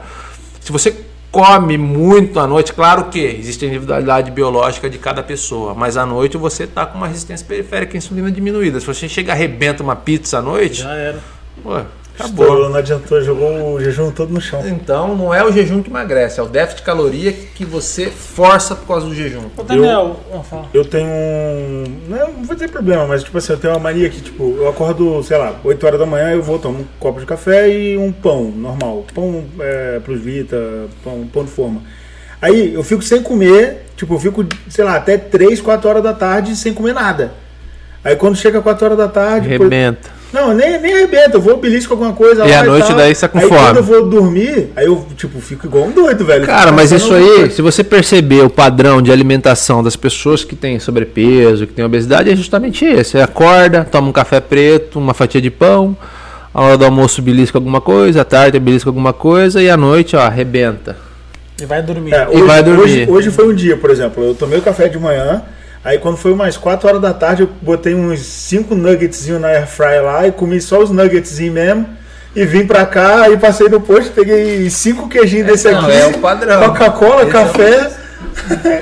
Se 0.61 0.71
você 0.71 0.95
come 1.31 1.79
muito 1.79 2.41
à 2.41 2.47
noite, 2.47 2.73
claro 2.73 3.05
que 3.05 3.21
existe 3.21 3.65
a 3.65 3.69
individualidade 3.69 4.31
biológica 4.31 4.91
de 4.91 4.99
cada 4.99 5.23
pessoa, 5.23 5.75
mas 5.75 5.97
à 5.97 6.05
noite 6.05 6.37
você 6.37 6.65
está 6.65 6.85
com 6.85 6.99
uma 6.99 7.07
resistência 7.07 7.47
periférica 7.47 7.97
à 7.97 7.99
insulina 7.99 8.31
diminuída. 8.31 8.81
Se 8.81 8.87
você 8.87 9.09
chega 9.09 9.31
e 9.31 9.33
arrebenta 9.33 9.83
uma 9.83 9.97
pizza 9.97 10.39
à 10.39 10.43
noite, 10.43 10.83
Já 10.83 10.93
era. 10.95 11.21
Pô, 12.21 12.27
Estourou, 12.29 12.53
acabou. 12.55 12.71
não 12.71 12.77
adiantou, 12.79 13.21
jogou 13.23 13.75
o 13.75 13.81
jejum 13.81 14.11
todo 14.11 14.33
no 14.33 14.41
chão. 14.41 14.63
Então 14.67 15.17
não 15.17 15.33
é 15.35 15.45
o 15.45 15.51
jejum 15.53 15.83
que 15.83 15.91
emagrece, 15.91 16.39
é 16.41 16.43
o 16.43 16.47
déficit 16.47 16.79
de 16.79 16.83
caloria 16.85 17.33
que 17.33 17.65
você 17.65 18.07
força 18.07 18.75
por 18.75 18.87
causa 18.87 19.07
do 19.07 19.15
jejum. 19.15 19.45
Ô, 19.57 19.63
Daniel, 19.63 20.17
fala. 20.49 20.67
Eu 20.75 20.85
tenho 20.85 21.09
um. 21.09 21.85
Não, 22.09 22.33
não 22.33 22.45
vou 22.45 22.57
ter 22.57 22.69
problema, 22.71 23.07
mas 23.07 23.23
tipo 23.23 23.37
assim, 23.39 23.53
eu 23.53 23.59
tenho 23.59 23.75
uma 23.75 23.81
mania 23.81 24.09
que, 24.09 24.21
tipo, 24.21 24.55
eu 24.59 24.69
acordo, 24.69 25.23
sei 25.23 25.37
lá, 25.39 25.55
8 25.65 25.87
horas 25.87 25.99
da 26.01 26.07
manhã, 26.07 26.31
eu 26.33 26.43
vou 26.43 26.59
tomar 26.59 26.79
um 26.81 26.85
copo 26.99 27.21
de 27.21 27.27
café 27.27 27.69
e 27.69 27.97
um 27.97 28.13
pão 28.13 28.45
normal. 28.45 29.05
Pão 29.15 29.45
é, 29.61 30.01
plus 30.05 30.21
vita, 30.21 30.57
pão, 31.05 31.27
pão 31.33 31.45
de 31.45 31.51
forma. 31.51 31.83
Aí 32.43 32.73
eu 32.73 32.83
fico 32.83 33.03
sem 33.03 33.23
comer, 33.23 33.87
tipo, 33.97 34.15
eu 34.15 34.19
fico, 34.19 34.47
sei 34.69 34.85
lá, 34.85 34.97
até 34.97 35.19
3, 35.19 35.61
4 35.61 35.89
horas 35.89 36.03
da 36.03 36.15
tarde 36.15 36.57
sem 36.57 36.73
comer 36.73 36.95
nada. 36.95 37.33
Aí 38.03 38.17
quando 38.17 38.35
chega 38.37 38.63
4 38.63 38.85
horas 38.87 38.97
da 38.99 39.09
tarde. 39.09 39.49
depois- 39.49 39.71
Arrebenta. 39.71 40.09
Não, 40.33 40.55
nem, 40.55 40.81
nem 40.81 40.95
arrebenta, 40.95 41.37
eu 41.37 41.41
vou 41.41 41.57
belisco 41.57 41.93
alguma 41.93 42.13
coisa 42.13 42.47
E 42.47 42.51
lá 42.51 42.61
à 42.61 42.65
noite 42.65 42.87
tal. 42.87 42.97
daí 42.97 43.13
você 43.15 43.21
tá 43.23 43.29
com 43.29 43.39
aí 43.39 43.49
fome. 43.49 43.61
quando 43.61 43.77
eu 43.79 43.83
vou 43.83 44.09
dormir, 44.09 44.69
aí 44.77 44.87
eu, 44.87 45.05
tipo, 45.17 45.41
fico 45.41 45.67
igual 45.67 45.85
um 45.87 45.91
doido, 45.91 46.25
velho. 46.25 46.47
Cara, 46.47 46.71
mas 46.71 46.93
isso 46.93 47.09
pensando- 47.13 47.43
aí, 47.45 47.51
se 47.51 47.61
você 47.61 47.83
perceber 47.83 48.43
o 48.45 48.49
padrão 48.51 49.03
de 49.03 49.11
alimentação 49.11 49.83
das 49.83 49.97
pessoas 49.97 50.45
que 50.45 50.55
têm 50.55 50.79
sobrepeso, 50.79 51.67
que 51.67 51.73
têm 51.73 51.85
obesidade, 51.85 52.31
é 52.31 52.37
justamente 52.37 52.85
esse. 52.85 53.11
Você 53.13 53.21
acorda, 53.21 53.85
toma 53.91 54.09
um 54.09 54.13
café 54.13 54.39
preto, 54.41 54.99
uma 55.01 55.15
fatia 55.15 55.41
de 55.41 55.51
pão, 55.51 55.97
a 56.55 56.63
hora 56.63 56.79
do 56.79 56.85
almoço 56.85 57.21
belisca 57.21 57.59
alguma 57.59 57.81
coisa, 57.81 58.21
à 58.21 58.25
tarde 58.25 58.59
belisca 58.61 58.89
alguma 58.89 59.13
coisa 59.13 59.61
e 59.61 59.69
à 59.69 59.77
noite, 59.77 60.15
ó, 60.15 60.21
arrebenta. 60.21 60.97
E 61.61 61.67
vai 61.67 61.83
dormir. 61.83 62.15
É, 62.15 62.25
E 62.25 62.37
hoje, 62.37 62.43
vai 62.45 62.63
dormir. 62.63 62.83
Hoje, 62.83 63.07
hoje 63.11 63.31
foi 63.31 63.49
um 63.53 63.55
dia, 63.55 63.77
por 63.77 63.91
exemplo. 63.91 64.23
Eu 64.25 64.35
tomei 64.35 64.59
o 64.59 64.63
café 64.63 64.89
de 64.89 64.99
manhã, 64.99 65.43
aí 65.85 65.99
quando 65.99 66.17
foi 66.17 66.33
umas 66.33 66.57
4 66.57 66.89
horas 66.89 67.01
da 67.01 67.13
tarde, 67.15 67.43
eu 67.43 67.51
botei 67.63 67.95
uns 67.95 68.21
5 68.21 68.75
nuggets 68.75 69.27
na 69.29 69.49
air 69.49 69.67
fry 69.67 70.01
lá 70.03 70.27
e 70.27 70.33
comi 70.33 70.61
só 70.61 70.79
os 70.81 70.91
nuggets 70.91 71.39
mesmo. 71.39 71.87
E 72.35 72.45
vim 72.45 72.65
pra 72.65 72.87
cá, 72.87 73.23
aí 73.23 73.37
passei 73.37 73.69
no 73.69 73.81
posto, 73.81 74.13
peguei 74.13 74.71
5 74.71 75.09
queijinhos 75.09 75.47
desse 75.49 75.69
não, 75.71 75.81
aqui. 75.81 75.93
é 75.93 76.07
o 76.07 76.19
padrão. 76.19 76.61
Coca-Cola, 76.69 77.23
é 77.23 77.27
café. 77.27 77.91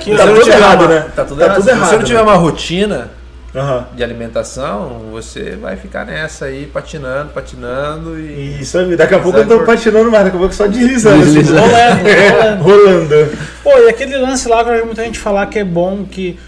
Que 0.01 0.15
Tá 0.17 0.27
tudo 0.27 0.49
errado, 0.51 0.81
uma- 0.83 0.89
né? 0.89 1.07
Tá 1.17 1.25
tudo 1.25 1.39
Tá 1.39 1.45
errado. 1.47 1.57
tudo 1.57 1.65
Se 1.65 1.71
você 1.71 1.79
errado, 1.81 1.99
não 1.99 2.05
tiver 2.05 2.19
né? 2.19 2.23
uma 2.25 2.35
rotina 2.35 3.11
Aham. 3.55 3.87
de 3.95 4.03
alimentação, 4.05 5.05
você 5.11 5.57
vai 5.61 5.77
ficar 5.77 6.05
nessa 6.05 6.45
aí, 6.47 6.67
patinando, 6.67 7.31
patinando 7.31 8.19
e. 8.21 8.61
Isso 8.61 8.77
aí, 8.79 8.95
daqui 8.97 9.15
a 9.15 9.19
pouco 9.19 9.39
eu 9.39 9.47
tô 9.49 9.59
por- 9.59 9.67
patinando 9.67 10.11
mais, 10.11 10.25
daqui 10.25 10.37
a 10.37 10.39
pouco 10.41 10.55
só 10.55 10.67
deslizando. 10.67 11.23
assim, 11.23 11.33
Deslizando. 11.35 11.61
Rolando, 11.61 12.63
rolando. 12.63 13.15
rolando. 13.15 13.39
Pô, 13.65 13.71
e 13.79 13.89
aquele 13.89 14.17
lance 14.19 14.47
lá 14.49 14.63
que 14.63 14.71
eu 14.71 14.75
vi 14.77 14.83
muita 14.85 15.05
gente 15.05 15.19
falar 15.19 15.47
que 15.47 15.59
é 15.59 15.65
bom, 15.65 16.05
que. 16.05 16.39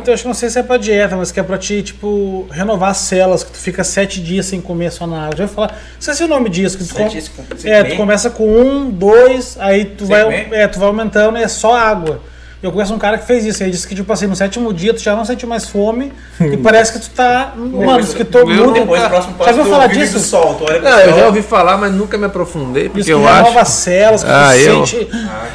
Tem- 0.00 0.14
acho 0.14 0.22
que 0.22 0.28
não 0.28 0.34
sei 0.34 0.50
se 0.50 0.58
é 0.58 0.62
pra 0.62 0.76
dieta, 0.76 1.16
mas 1.16 1.30
que 1.30 1.38
é 1.38 1.42
pra 1.42 1.56
ti, 1.58 1.82
tipo, 1.82 2.46
renovar 2.50 2.90
as 2.90 2.96
células, 2.98 3.44
que 3.44 3.52
tu 3.52 3.58
fica 3.58 3.84
sete 3.84 4.20
dias 4.20 4.46
sem 4.46 4.60
comer 4.60 4.90
só 4.90 5.06
na 5.06 5.24
água. 5.26 5.36
Já 5.36 5.48
falar. 5.48 5.68
Não 5.72 6.00
sei 6.00 6.14
se 6.14 6.22
é 6.22 6.26
o 6.26 6.28
nome 6.28 6.48
disso, 6.48 6.76
que 6.78 6.84
tu, 6.84 6.94
com- 6.94 7.08
dias 7.08 7.30
É, 7.64 7.82
tu 7.84 7.96
começa 7.96 8.30
com 8.30 8.44
um, 8.48 8.90
dois, 8.90 9.56
aí 9.60 9.84
tu 9.84 10.04
vai. 10.06 10.22
É, 10.52 10.66
tu 10.68 10.78
vai 10.78 10.88
aumentando 10.88 11.38
e 11.38 11.42
é 11.42 11.48
só 11.48 11.74
água. 11.76 12.20
Eu 12.60 12.72
conheço 12.72 12.92
um 12.92 12.98
cara 12.98 13.16
que 13.18 13.24
fez 13.24 13.44
isso, 13.44 13.62
ele 13.62 13.70
disse 13.70 13.86
que, 13.86 13.94
tipo 13.94 14.12
assim, 14.12 14.26
no 14.26 14.34
sétimo 14.34 14.74
dia 14.74 14.92
tu 14.92 15.00
já 15.00 15.14
não 15.14 15.24
sente 15.24 15.46
mais 15.46 15.66
fome 15.66 16.12
e 16.40 16.56
parece 16.58 16.92
que 16.92 16.98
tu 16.98 17.10
tá. 17.10 17.52
Mano, 17.56 18.04
que 18.04 18.24
todo 18.24 18.50
eu 18.52 18.66
mundo. 18.66 18.72
Depois, 18.72 19.00
o 19.04 19.08
próximo 19.08 19.34
Já 19.38 19.44
passo 19.44 19.58
ouviu 19.60 19.72
falar 19.72 19.86
disso? 19.86 20.18
sol. 20.18 20.54
Tu 20.56 20.64
olha 20.64 20.80
pro 20.80 20.90
Não, 20.90 20.98
eu 20.98 21.10
sol. 21.10 21.18
já 21.20 21.26
ouvi 21.26 21.42
falar, 21.42 21.76
mas 21.78 21.92
nunca 21.94 22.18
me 22.18 22.24
aprofundei, 22.24 22.88
porque 22.88 23.04
que 23.04 23.10
eu 23.12 23.20
renova 23.20 23.48
acho. 23.50 23.58
as 23.60 23.68
células, 23.68 24.24
que 24.24 24.30
Ah, 24.32 24.56
eu- 24.58 24.84
sente. 24.84 25.08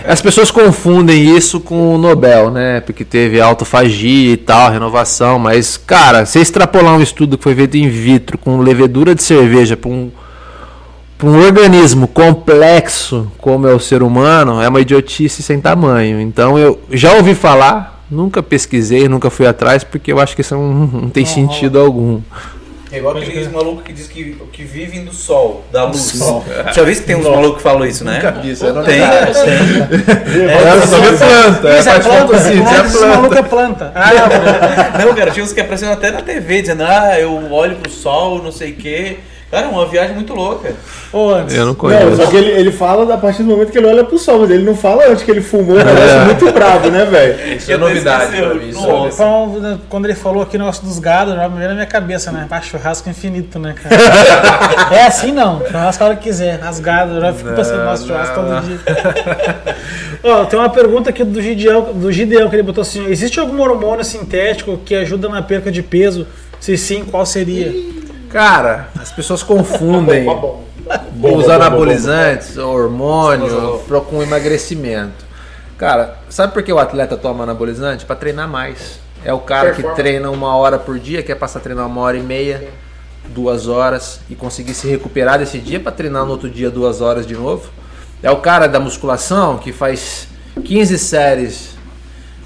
As 0.07 0.21
pessoas 0.21 0.49
confundem 0.49 1.35
isso 1.35 1.59
com 1.59 1.93
o 1.93 1.97
Nobel, 1.97 2.49
né? 2.49 2.79
Porque 2.79 3.03
teve 3.03 3.41
autofagia 3.41 4.31
e 4.33 4.37
tal, 4.37 4.71
renovação, 4.71 5.37
mas, 5.37 5.75
cara, 5.75 6.25
se 6.25 6.39
extrapolar 6.39 6.95
um 6.95 7.01
estudo 7.01 7.37
que 7.37 7.43
foi 7.43 7.53
feito 7.53 7.75
in 7.75 7.89
vitro 7.89 8.37
com 8.37 8.59
levedura 8.59 9.13
de 9.13 9.23
cerveja 9.23 9.75
para 9.75 9.89
um, 9.89 10.09
pra 11.23 11.29
um 11.29 11.41
organismo 11.41 12.05
complexo 12.05 13.31
como 13.37 13.65
é 13.65 13.73
o 13.73 13.79
ser 13.79 14.03
humano, 14.03 14.61
é 14.61 14.67
uma 14.67 14.81
idiotice 14.81 15.41
sem 15.41 15.61
tamanho. 15.61 16.19
Então 16.19 16.59
eu 16.59 16.81
já 16.91 17.13
ouvi 17.13 17.33
falar, 17.33 18.03
nunca 18.11 18.43
pesquisei, 18.43 19.07
nunca 19.07 19.29
fui 19.29 19.47
atrás, 19.47 19.85
porque 19.85 20.11
eu 20.11 20.19
acho 20.19 20.35
que 20.35 20.41
isso 20.41 20.53
não, 20.53 20.73
não 20.73 21.09
tem 21.09 21.25
sentido 21.25 21.79
algum. 21.79 22.19
É 22.91 22.97
igual 22.97 23.17
aqueles 23.17 23.49
malucos 23.49 23.83
que 23.83 23.93
diz 23.93 24.07
que, 24.07 24.35
que 24.51 24.63
vivem 24.63 25.03
do 25.05 25.15
sol, 25.15 25.63
da 25.71 25.85
luz. 25.85 26.19
Já 26.75 26.83
viu 26.83 26.93
que 26.93 27.01
tem 27.01 27.15
uns 27.15 27.25
malucos 27.25 27.57
que 27.57 27.63
falam 27.63 27.85
isso, 27.85 28.03
né? 28.03 28.15
Nunca 28.17 28.31
vi 28.33 28.51
isso, 28.51 28.67
é 28.67 28.73
Tem, 28.73 28.83
tem. 28.83 28.99
É, 30.45 30.85
só 30.85 30.97
vê 30.97 31.17
planta, 31.17 31.69
é, 31.69 31.79
Isso 31.79 31.89
é 31.89 31.91
faz 31.93 32.05
planta, 32.05 32.37
ah, 32.37 32.51
é 32.51 32.83
planta. 32.83 33.07
maluco 33.07 33.35
é 33.35 33.43
planta. 33.43 33.91
Ah, 33.95 34.99
Não, 34.99 35.15
cara, 35.15 35.31
tinha 35.31 35.43
uns 35.43 35.53
que 35.53 35.61
apareciam 35.61 35.91
até 35.91 36.11
na 36.11 36.21
TV 36.21 36.61
dizendo, 36.61 36.83
ah, 36.83 37.17
eu 37.17 37.51
olho 37.51 37.77
pro 37.77 37.89
sol, 37.89 38.43
não 38.43 38.51
sei 38.51 38.73
o 38.73 38.75
quê. 38.75 39.17
Cara, 39.53 39.67
uma 39.67 39.85
viagem 39.85 40.15
muito 40.15 40.33
louca. 40.33 40.73
Ô, 41.11 41.29
antes. 41.29 41.53
Eu 41.53 41.59
não 41.59 41.67
Não, 41.67 41.75
conheço. 41.75 42.15
só 42.15 42.25
que 42.25 42.37
ele, 42.37 42.49
ele 42.53 42.71
fala 42.71 43.13
a 43.13 43.17
partir 43.19 43.43
do 43.43 43.49
momento 43.49 43.71
que 43.71 43.77
ele 43.77 43.85
olha 43.85 44.03
pro 44.03 44.17
sol, 44.17 44.39
mas 44.39 44.49
ele 44.49 44.63
não 44.63 44.75
fala 44.75 45.07
antes 45.07 45.23
que 45.23 45.29
ele 45.29 45.41
fumou, 45.41 45.75
um 45.75 45.77
negócio 45.77 46.25
muito 46.25 46.51
bravo, 46.51 46.89
né, 46.89 47.05
velho? 47.05 47.37
Isso 47.55 47.71
é 47.71 47.77
novidade 47.77 48.35
pra 48.35 48.55
mim. 48.55 48.69
isso 48.69 48.83
é 48.83 49.77
Quando 49.87 50.05
ele 50.05 50.15
falou 50.15 50.41
aqui 50.41 50.55
o 50.55 50.59
negócio 50.59 50.83
dos 50.83 50.97
gados, 50.97 51.35
já 51.35 51.47
me 51.47 51.57
veio 51.57 51.69
na 51.69 51.75
minha 51.75 51.85
cabeça, 51.85 52.31
né? 52.31 52.47
Ah, 52.49 52.61
churrasco 52.61 53.07
infinito, 53.07 53.59
né, 53.59 53.75
cara? 53.75 53.95
é 54.91 55.05
assim 55.05 55.31
não. 55.31 55.63
Churrasco 55.67 56.03
a 56.03 56.07
hora 56.07 56.15
que 56.15 56.23
quiser. 56.23 56.59
Rasgado, 56.59 57.13
eu 57.13 57.21
já 57.21 57.33
fico 57.33 57.53
pensando, 57.53 57.83
nossa, 57.83 58.07
churrasco 58.07 58.41
não. 58.41 58.59
todo 58.59 58.65
dia. 58.65 58.79
Ó, 60.23 60.45
tem 60.45 60.57
uma 60.57 60.69
pergunta 60.69 61.11
aqui 61.11 61.23
do 61.23 61.39
Gideão, 61.39 61.93
do 61.93 62.11
Gideão 62.11 62.49
que 62.49 62.55
ele 62.55 62.63
botou 62.63 62.81
assim: 62.81 63.05
existe 63.05 63.39
algum 63.39 63.61
hormônio 63.61 64.03
sintético 64.03 64.79
que 64.83 64.95
ajuda 64.95 65.29
na 65.29 65.43
perca 65.43 65.71
de 65.71 65.83
peso? 65.83 66.25
Se 66.59 66.75
sim, 66.75 67.03
qual 67.03 67.23
seria? 67.25 67.71
Cara, 68.33 68.89
as 68.99 69.11
pessoas 69.11 69.41
confundem 69.41 70.25
Tá 70.87 71.01
os 71.21 71.49
anabolizantes, 71.49 72.57
hormônio, 72.57 73.79
com 74.09 74.21
emagrecimento. 74.21 75.25
Cara, 75.77 76.17
sabe 76.29 76.53
por 76.53 76.61
que 76.61 76.73
o 76.73 76.79
atleta 76.79 77.15
toma 77.15 77.43
anabolizante? 77.43 78.05
Pra 78.05 78.15
treinar 78.15 78.47
mais. 78.47 78.99
É 79.23 79.33
o 79.33 79.39
cara 79.39 79.71
que 79.71 79.81
treina 79.95 80.29
uma 80.29 80.55
hora 80.57 80.77
por 80.77 80.99
dia, 80.99 81.23
quer 81.23 81.35
passar 81.35 81.59
a 81.59 81.61
treinar 81.61 81.87
uma 81.87 82.01
hora 82.01 82.17
e 82.17 82.21
meia, 82.21 82.67
duas 83.29 83.67
horas 83.67 84.19
e 84.29 84.35
conseguir 84.35 84.73
se 84.73 84.87
recuperar 84.87 85.39
desse 85.39 85.57
dia 85.57 85.79
pra 85.79 85.91
treinar 85.91 86.25
no 86.25 86.31
outro 86.31 86.49
dia 86.49 86.69
duas 86.69 86.99
horas 86.99 87.25
de 87.25 87.33
novo. 87.33 87.69
É 88.21 88.29
o 88.29 88.37
cara 88.37 88.67
da 88.67 88.79
musculação 88.79 89.57
que 89.57 89.71
faz 89.71 90.27
15 90.65 90.99
séries 90.99 91.77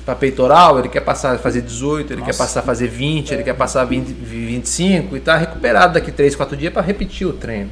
para 0.08 0.16
peitoral, 0.16 0.80
ele 0.80 0.88
quer 0.88 1.02
passar 1.02 1.36
a 1.36 1.38
fazer 1.38 1.60
18, 1.62 2.14
ele 2.14 2.22
quer 2.22 2.34
passar 2.38 2.62
a 2.62 2.64
fazer 2.64 2.88
20, 2.88 3.34
ele 3.34 3.44
quer 3.44 3.54
passar 3.54 3.82
a 3.82 3.84
20, 3.84 4.08
25 4.08 5.18
e 5.18 5.20
tá 5.20 5.36
recuperado 5.36 5.96
daqui 5.96 6.14
3, 6.14 6.34
4 6.34 6.56
dias 6.56 6.72
para 6.72 6.82
repetir 6.82 7.28
o 7.28 7.34
treino. 7.34 7.70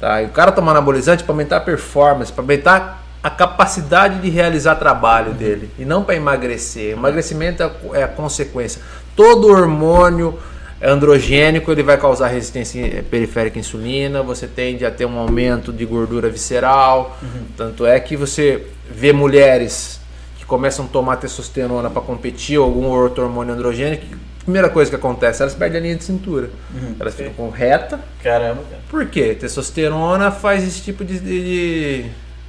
Tá? 0.00 0.22
E 0.22 0.24
o 0.24 0.30
cara 0.30 0.50
tomar 0.52 0.70
anabolizante 0.70 1.22
para 1.22 1.34
aumentar 1.34 1.58
a 1.58 1.60
performance, 1.60 2.32
para 2.32 2.42
aumentar 2.42 3.04
a 3.22 3.28
capacidade 3.28 4.20
de 4.22 4.30
realizar 4.30 4.76
trabalho 4.76 5.34
dele 5.34 5.70
e 5.78 5.84
não 5.84 6.02
para 6.02 6.14
emagrecer. 6.14 6.92
Emagrecimento 6.92 7.62
é 7.62 7.66
a- 7.66 7.98
é 7.98 8.02
a 8.04 8.08
consequência. 8.08 8.80
Todo 9.14 9.48
hormônio 9.48 10.38
androgênico 10.82 11.70
ele 11.70 11.82
vai 11.82 11.98
causar 11.98 12.28
resistência 12.28 13.04
periférica 13.10 13.58
à 13.58 13.60
insulina, 13.60 14.22
você 14.22 14.46
tende 14.46 14.86
a 14.86 14.90
ter 14.90 15.04
um 15.04 15.18
aumento 15.18 15.70
de 15.74 15.84
gordura 15.84 16.30
visceral. 16.30 17.18
Tanto 17.54 17.84
é 17.84 18.00
que 18.00 18.16
você 18.16 18.66
vê 18.90 19.12
mulheres 19.12 20.00
que 20.46 20.48
começam 20.48 20.84
a 20.84 20.88
tomar 20.88 21.16
testosterona 21.16 21.90
para 21.90 22.00
competir 22.00 22.56
ou 22.56 22.64
algum 22.64 22.86
outro 22.86 23.24
hormônio 23.24 23.52
androgênico, 23.52 24.04
primeira 24.44 24.68
coisa 24.68 24.88
que 24.88 24.96
acontece, 24.96 25.42
elas 25.42 25.54
perdem 25.54 25.80
a 25.80 25.82
linha 25.82 25.96
de 25.96 26.04
cintura. 26.04 26.48
Elas 27.00 27.14
ficam 27.14 27.32
com 27.32 27.50
reta. 27.50 27.98
Caramba, 28.22 28.62
cara. 28.70 28.82
Por 28.88 29.06
quê? 29.06 29.34
Testosterona 29.34 30.30
faz 30.30 30.62
esse 30.66 30.80
tipo 30.80 31.04
de, 31.04 31.18
de, 31.18 32.04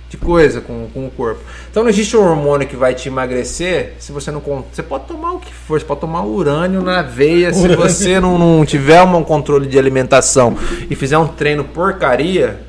de 0.08 0.18
coisa 0.18 0.62
com, 0.62 0.88
com 0.94 1.08
o 1.08 1.10
corpo. 1.10 1.42
Então 1.72 1.82
não 1.82 1.90
existe 1.90 2.16
um 2.16 2.22
hormônio 2.22 2.68
que 2.68 2.76
vai 2.76 2.94
te 2.94 3.10
emagrecer 3.10 3.96
se 3.98 4.12
você 4.12 4.30
não... 4.30 4.44
Você 4.72 4.84
pode 4.84 5.06
tomar 5.06 5.34
o 5.34 5.40
que 5.40 5.52
for, 5.52 5.80
você 5.80 5.86
pode 5.86 6.02
tomar 6.02 6.24
urânio 6.24 6.84
na 6.84 7.02
veia 7.02 7.52
se 7.52 7.68
você 7.76 8.20
não, 8.20 8.38
não 8.38 8.64
tiver 8.64 9.02
um 9.02 9.24
controle 9.24 9.68
de 9.68 9.80
alimentação 9.80 10.56
e 10.88 10.96
fizer 10.96 11.18
um 11.18 11.28
treino 11.28 11.64
porcaria, 11.64 12.62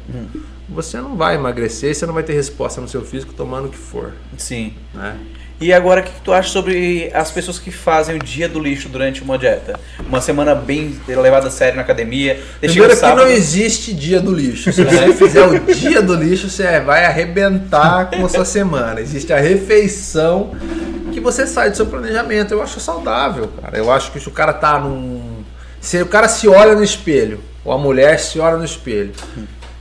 você 0.83 1.01
não 1.01 1.17
vai 1.17 1.35
emagrecer, 1.35 1.93
você 1.95 2.07
não 2.07 2.15
vai 2.15 2.23
ter 2.23 2.35
resposta 2.35 2.81
no 2.81 2.89
seu 2.89 3.03
físico 3.05 3.33
tomando 3.35 3.67
o 3.67 3.69
que 3.69 3.77
for. 3.77 4.13
Sim. 4.37 4.75
Né? 4.95 5.17
E 5.61 5.73
agora, 5.73 6.03
o 6.03 6.05
que 6.05 6.13
tu 6.23 6.33
acha 6.33 6.51
sobre 6.51 7.11
as 7.13 7.33
pessoas 7.33 7.59
que 7.59 7.73
fazem 7.73 8.15
o 8.15 8.19
dia 8.21 8.49
do 8.49 8.61
lixo 8.61 8.89
durante 8.89 9.23
uma 9.25 9.37
dieta? 9.37 9.79
Uma 10.07 10.21
semana 10.21 10.55
bem 10.55 10.97
levada 11.09 11.49
a 11.49 11.51
sério 11.51 11.75
na 11.75 11.83
academia. 11.83 12.35
Deixa 12.61 12.75
Primeiro 12.75 12.95
o 12.95 12.97
que 12.97 13.17
não 13.17 13.27
existe 13.27 13.93
dia 13.93 14.21
do 14.21 14.33
lixo. 14.33 14.73
Se 14.73 14.85
você 14.85 15.13
fizer 15.15 15.45
o 15.45 15.59
dia 15.59 16.01
do 16.01 16.15
lixo, 16.15 16.49
você 16.49 16.79
vai 16.79 17.05
arrebentar 17.05 18.09
com 18.11 18.25
a 18.25 18.29
sua 18.29 18.45
semana. 18.45 19.01
Existe 19.01 19.33
a 19.33 19.41
refeição 19.41 20.53
que 21.13 21.19
você 21.19 21.45
sai 21.45 21.71
do 21.71 21.77
seu 21.77 21.87
planejamento. 21.87 22.55
Eu 22.55 22.63
acho 22.63 22.79
saudável, 22.79 23.51
cara. 23.61 23.77
Eu 23.77 23.91
acho 23.91 24.13
que 24.13 24.21
se 24.21 24.29
o 24.29 24.33
cara 24.33 24.53
tá 24.53 24.79
num. 24.79 25.43
Se 25.81 26.01
o 26.01 26.07
cara 26.07 26.29
se 26.29 26.47
olha 26.47 26.77
no 26.77 26.85
espelho, 26.85 27.41
ou 27.65 27.73
a 27.73 27.79
mulher 27.79 28.21
se 28.21 28.39
olha 28.39 28.57
no 28.57 28.65
espelho, 28.65 29.13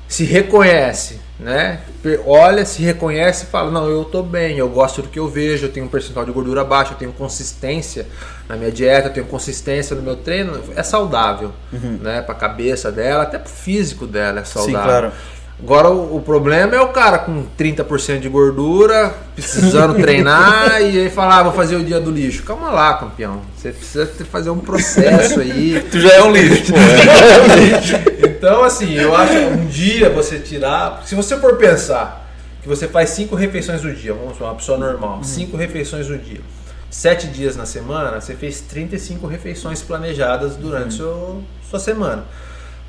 se 0.08 0.24
reconhece, 0.24 1.20
né? 1.40 1.82
Olha, 2.26 2.66
se 2.66 2.82
reconhece 2.82 3.46
e 3.46 3.48
fala: 3.48 3.70
Não, 3.70 3.88
eu 3.90 4.06
tô 4.06 4.24
bem, 4.24 4.58
eu 4.58 4.70
gosto 4.70 5.02
do 5.02 5.10
que 5.10 5.20
eu 5.20 5.28
vejo, 5.28 5.66
eu 5.66 5.72
tenho 5.72 5.86
um 5.86 5.90
percentual 5.90 6.26
de 6.26 6.32
gordura 6.32 6.64
baixo, 6.64 6.94
eu 6.94 6.98
tenho 6.98 7.12
consistência 7.12 8.08
na 8.48 8.56
minha 8.56 8.72
dieta, 8.72 9.10
eu 9.10 9.14
tenho 9.14 9.26
consistência 9.26 9.96
no 9.96 10.02
meu 10.02 10.16
treino. 10.16 10.60
É 10.76 10.84
saudável, 10.84 11.52
né? 11.72 12.22
Pra 12.22 12.34
cabeça 12.34 12.92
dela, 12.92 13.24
até 13.24 13.38
pro 13.38 13.52
físico 13.52 14.08
dela 14.08 14.40
é 14.40 14.46
saudável. 14.46 14.84
claro. 14.84 15.12
Agora 15.60 15.90
o, 15.90 16.18
o 16.18 16.22
problema 16.22 16.76
é 16.76 16.82
o 16.82 16.90
cara 16.90 17.18
com 17.18 17.44
30% 17.58 18.20
de 18.20 18.30
gordura, 18.30 19.14
precisando 19.34 19.96
treinar, 20.00 20.82
e 20.82 21.00
aí 21.00 21.10
falar, 21.10 21.40
ah, 21.40 21.44
vou 21.44 21.54
fazer 21.54 21.76
o 21.76 21.84
dia 21.84 22.00
do 22.00 22.12
lixo. 22.12 22.44
Calma 22.44 22.70
lá, 22.70 22.94
campeão. 22.94 23.42
Você 23.56 23.72
precisa 23.72 24.06
fazer 24.32 24.52
um 24.52 24.60
processo 24.60 25.40
aí. 25.40 25.84
Tu 25.92 26.00
já 26.00 26.14
é 26.14 26.24
um 26.24 26.32
lixo, 26.32 26.72
pô. 26.72 26.78
Então, 28.38 28.64
assim, 28.64 28.94
eu 28.94 29.16
acho 29.16 29.34
que 29.34 29.46
um 29.46 29.66
dia 29.66 30.12
você 30.12 30.38
tirar. 30.38 31.02
Se 31.08 31.16
você 31.16 31.36
for 31.38 31.58
pensar 31.58 32.30
que 32.62 32.68
você 32.68 32.88
faz 32.88 33.10
cinco 33.10 33.36
refeições 33.36 33.82
do 33.82 33.92
dia, 33.92 34.14
vamos 34.14 34.34
supor, 34.34 34.50
uma 34.50 34.56
pessoa 34.56 34.78
normal, 34.78 35.24
cinco 35.24 35.58
refeições 35.58 36.06
do 36.06 36.16
dia, 36.20 36.42
sete 36.88 37.28
dias 37.28 37.56
na 37.56 37.66
semana, 37.66 38.22
você 38.22 38.36
fez 38.36 38.62
35 38.62 39.26
refeições 39.26 39.82
planejadas 39.82 40.56
durante 40.56 40.94
seu, 40.94 41.44
sua 41.68 41.80
semana. 41.80 42.26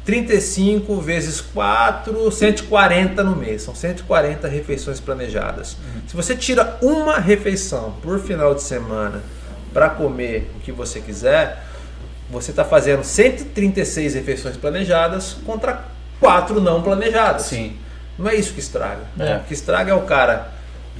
35 0.05 1.01
vezes 1.01 1.41
4, 1.41 2.31
140 2.31 3.25
no 3.25 3.35
mês. 3.35 3.63
São 3.63 3.75
140 3.75 4.49
refeições 4.49 5.01
planejadas. 5.01 5.77
Se 6.07 6.15
você 6.15 6.37
tira 6.37 6.79
uma 6.83 7.19
refeição 7.19 7.95
por 8.03 8.19
final 8.19 8.55
de 8.55 8.63
semana 8.63 9.23
para 9.73 9.89
comer 9.91 10.51
o 10.57 10.61
que 10.61 10.73
você 10.73 11.01
quiser, 11.01 11.63
você 12.31 12.51
está 12.51 12.65
fazendo 12.65 13.03
136 13.05 14.15
refeições 14.15 14.57
planejadas 14.57 15.37
contra 15.47 15.85
4 16.21 16.61
não 16.61 16.83
planejadas. 16.83 17.43
Sim. 17.43 17.77
Não 18.19 18.29
é 18.29 18.35
isso 18.35 18.53
que 18.53 18.61
estraga. 18.61 19.03
É. 19.19 19.37
O 19.37 19.41
que 19.41 19.55
estraga 19.55 19.93
é 19.93 19.95
o 19.95 20.01
cara 20.01 20.49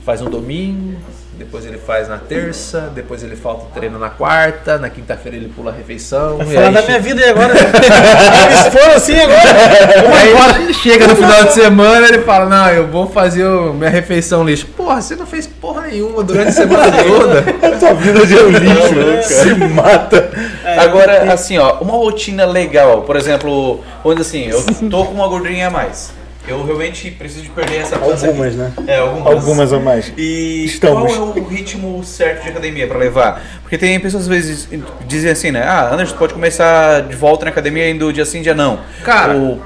faz 0.07 0.21
no 0.23 0.31
domingo, 0.31 0.97
depois 1.35 1.67
ele 1.67 1.77
faz 1.77 2.09
na 2.09 2.17
terça, 2.17 2.91
depois 2.95 3.23
ele 3.23 3.37
falta 3.37 3.65
o 3.65 3.69
treino 3.69 3.99
na 3.99 4.09
quarta, 4.09 4.79
na 4.79 4.89
quinta-feira 4.89 5.37
ele 5.37 5.49
pula 5.55 5.71
a 5.71 5.75
refeição. 5.75 6.39
Vai 6.39 6.47
e 6.47 6.55
falar 6.55 6.67
aí 6.69 6.73
da 6.75 6.81
che- 6.81 6.87
minha 6.87 7.01
vida 7.01 7.21
aí 7.23 7.29
agora. 7.31 7.53
Vai 7.55 8.49
me 8.49 8.55
expor 8.55 8.91
assim 8.97 9.19
agora. 9.21 10.55
Aí 10.59 10.75
chega 10.75 11.07
no 11.09 11.17
final 11.17 11.45
de 11.45 11.53
semana 11.53 12.07
ele 12.09 12.21
fala, 12.21 12.47
não, 12.47 12.69
eu 12.71 12.87
vou 12.87 13.07
fazer 13.09 13.45
o- 13.45 13.75
minha 13.75 13.91
refeição 13.91 14.45
lixo. 14.45 14.67
Porra, 14.69 15.03
você 15.03 15.15
não 15.17 15.27
fez 15.27 15.47
porra 15.47 15.83
nenhuma 15.89 16.23
durante 16.23 16.49
a 16.49 16.53
semana 16.53 16.91
toda. 17.05 17.41
A 17.67 17.79
tua 17.79 17.95
vida 17.95 18.27
de 18.27 18.35
um 18.35 18.49
lixo, 18.49 18.95
Não, 18.95 19.23
se 19.23 19.55
mata. 19.75 20.31
Agora, 20.79 21.33
assim, 21.33 21.59
ó, 21.59 21.79
uma 21.81 21.93
rotina 21.95 22.45
legal, 22.47 23.03
por 23.03 23.17
exemplo, 23.17 23.83
onde 24.05 24.23
assim, 24.23 24.45
eu 24.47 24.63
tô 24.91 25.05
com 25.07 25.15
uma 25.15 25.27
gordurinha 25.29 25.69
a 25.69 25.71
mais. 25.71 26.13
Eu 26.47 26.65
realmente 26.65 27.11
preciso 27.11 27.43
de 27.43 27.51
perder 27.51 27.77
essa 27.83 27.99
pança 27.99 28.27
Algumas, 28.27 28.59
aqui. 28.59 28.81
né? 28.81 28.85
É, 28.87 28.97
algumas. 29.01 29.27
Algumas 29.35 29.73
a 29.75 29.79
mais. 29.79 30.11
E 30.17 30.65
Estamos. 30.65 31.15
qual 31.15 31.37
é 31.37 31.41
o 31.41 31.45
ritmo 31.45 32.03
certo 32.03 32.43
de 32.45 32.49
academia 32.49 32.87
pra 32.87 32.97
levar? 32.97 33.43
Porque 33.61 33.77
tem 33.77 34.01
pessoas 34.01 34.23
às 34.23 34.29
vezes 34.29 34.67
dizem 35.07 35.31
assim, 35.31 35.51
né? 35.51 35.63
Ah, 35.63 35.93
Anderson, 35.93 36.17
pode 36.17 36.33
começar 36.33 37.03
de 37.03 37.15
volta 37.15 37.45
na 37.45 37.51
academia 37.51 37.91
indo 37.91 38.11
dia 38.15 38.25
sim, 38.25 38.41
dia 38.41 38.55
não. 38.55 38.81
Cara, 39.05 39.35
Ou- 39.35 39.61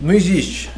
Não 0.00 0.14
existe. 0.14 0.70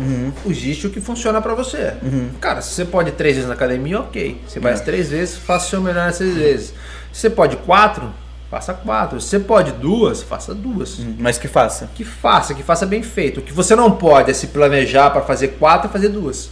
Existe 0.49 0.87
o 0.87 0.91
que 0.91 1.03
funciona 1.03 1.43
pra 1.43 1.53
você. 1.55 1.93
Cara, 2.41 2.63
se 2.63 2.71
você 2.73 2.85
pode 2.87 3.11
três 3.13 3.35
vezes 3.35 3.49
na 3.49 3.55
academia, 3.57 4.01
ok. 4.01 4.41
Você 4.47 4.59
vai 4.59 4.73
as 4.73 4.81
três 4.81 5.11
vezes, 5.11 5.37
faça 5.37 5.67
o 5.67 5.69
seu 5.71 5.81
melhor 5.83 6.07
nas 6.07 6.17
três 6.17 6.35
vezes. 6.35 6.69
Se 7.13 7.21
você 7.23 7.29
pode 7.31 7.57
quatro, 7.57 8.11
faça 8.51 8.73
quatro. 8.75 9.21
Se 9.21 9.29
você 9.29 9.39
pode 9.41 9.73
duas, 9.73 10.23
faça 10.23 10.55
duas. 10.55 10.99
mas 11.19 11.39
que 11.39 11.49
faça. 11.49 11.89
Que 11.95 12.05
faça, 12.05 12.55
que 12.55 12.63
faça 12.63 12.87
bem 12.87 13.03
feito. 13.03 13.41
O 13.41 13.43
que 13.43 13.53
você 13.53 13.75
não 13.77 13.91
pode 13.93 14.31
é 14.31 14.35
se 14.35 14.49
planejar 14.49 15.11
pra 15.11 15.21
fazer 15.23 15.49
quatro 15.59 15.89
e 15.89 15.93
fazer 15.93 16.09
duas. 16.09 16.51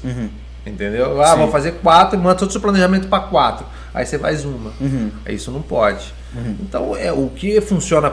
Entendeu? 0.67 1.21
Ah, 1.23 1.33
Sim. 1.33 1.39
vou 1.39 1.49
fazer 1.51 1.73
quatro 1.83 2.19
e 2.19 2.23
manda 2.23 2.35
todo 2.37 2.49
o 2.49 2.53
seu 2.53 2.61
planejamento 2.61 3.07
pra 3.09 3.21
quatro. 3.21 3.65
Aí 3.95 4.05
você 4.05 4.19
faz 4.19 4.45
uma. 4.45 4.73
Uhum. 4.81 5.11
Isso 5.29 5.51
não 5.51 5.63
pode. 5.63 6.13
Então 6.61 6.95
é 6.97 7.11
o 7.13 7.29
que 7.35 7.61
funciona. 7.61 8.13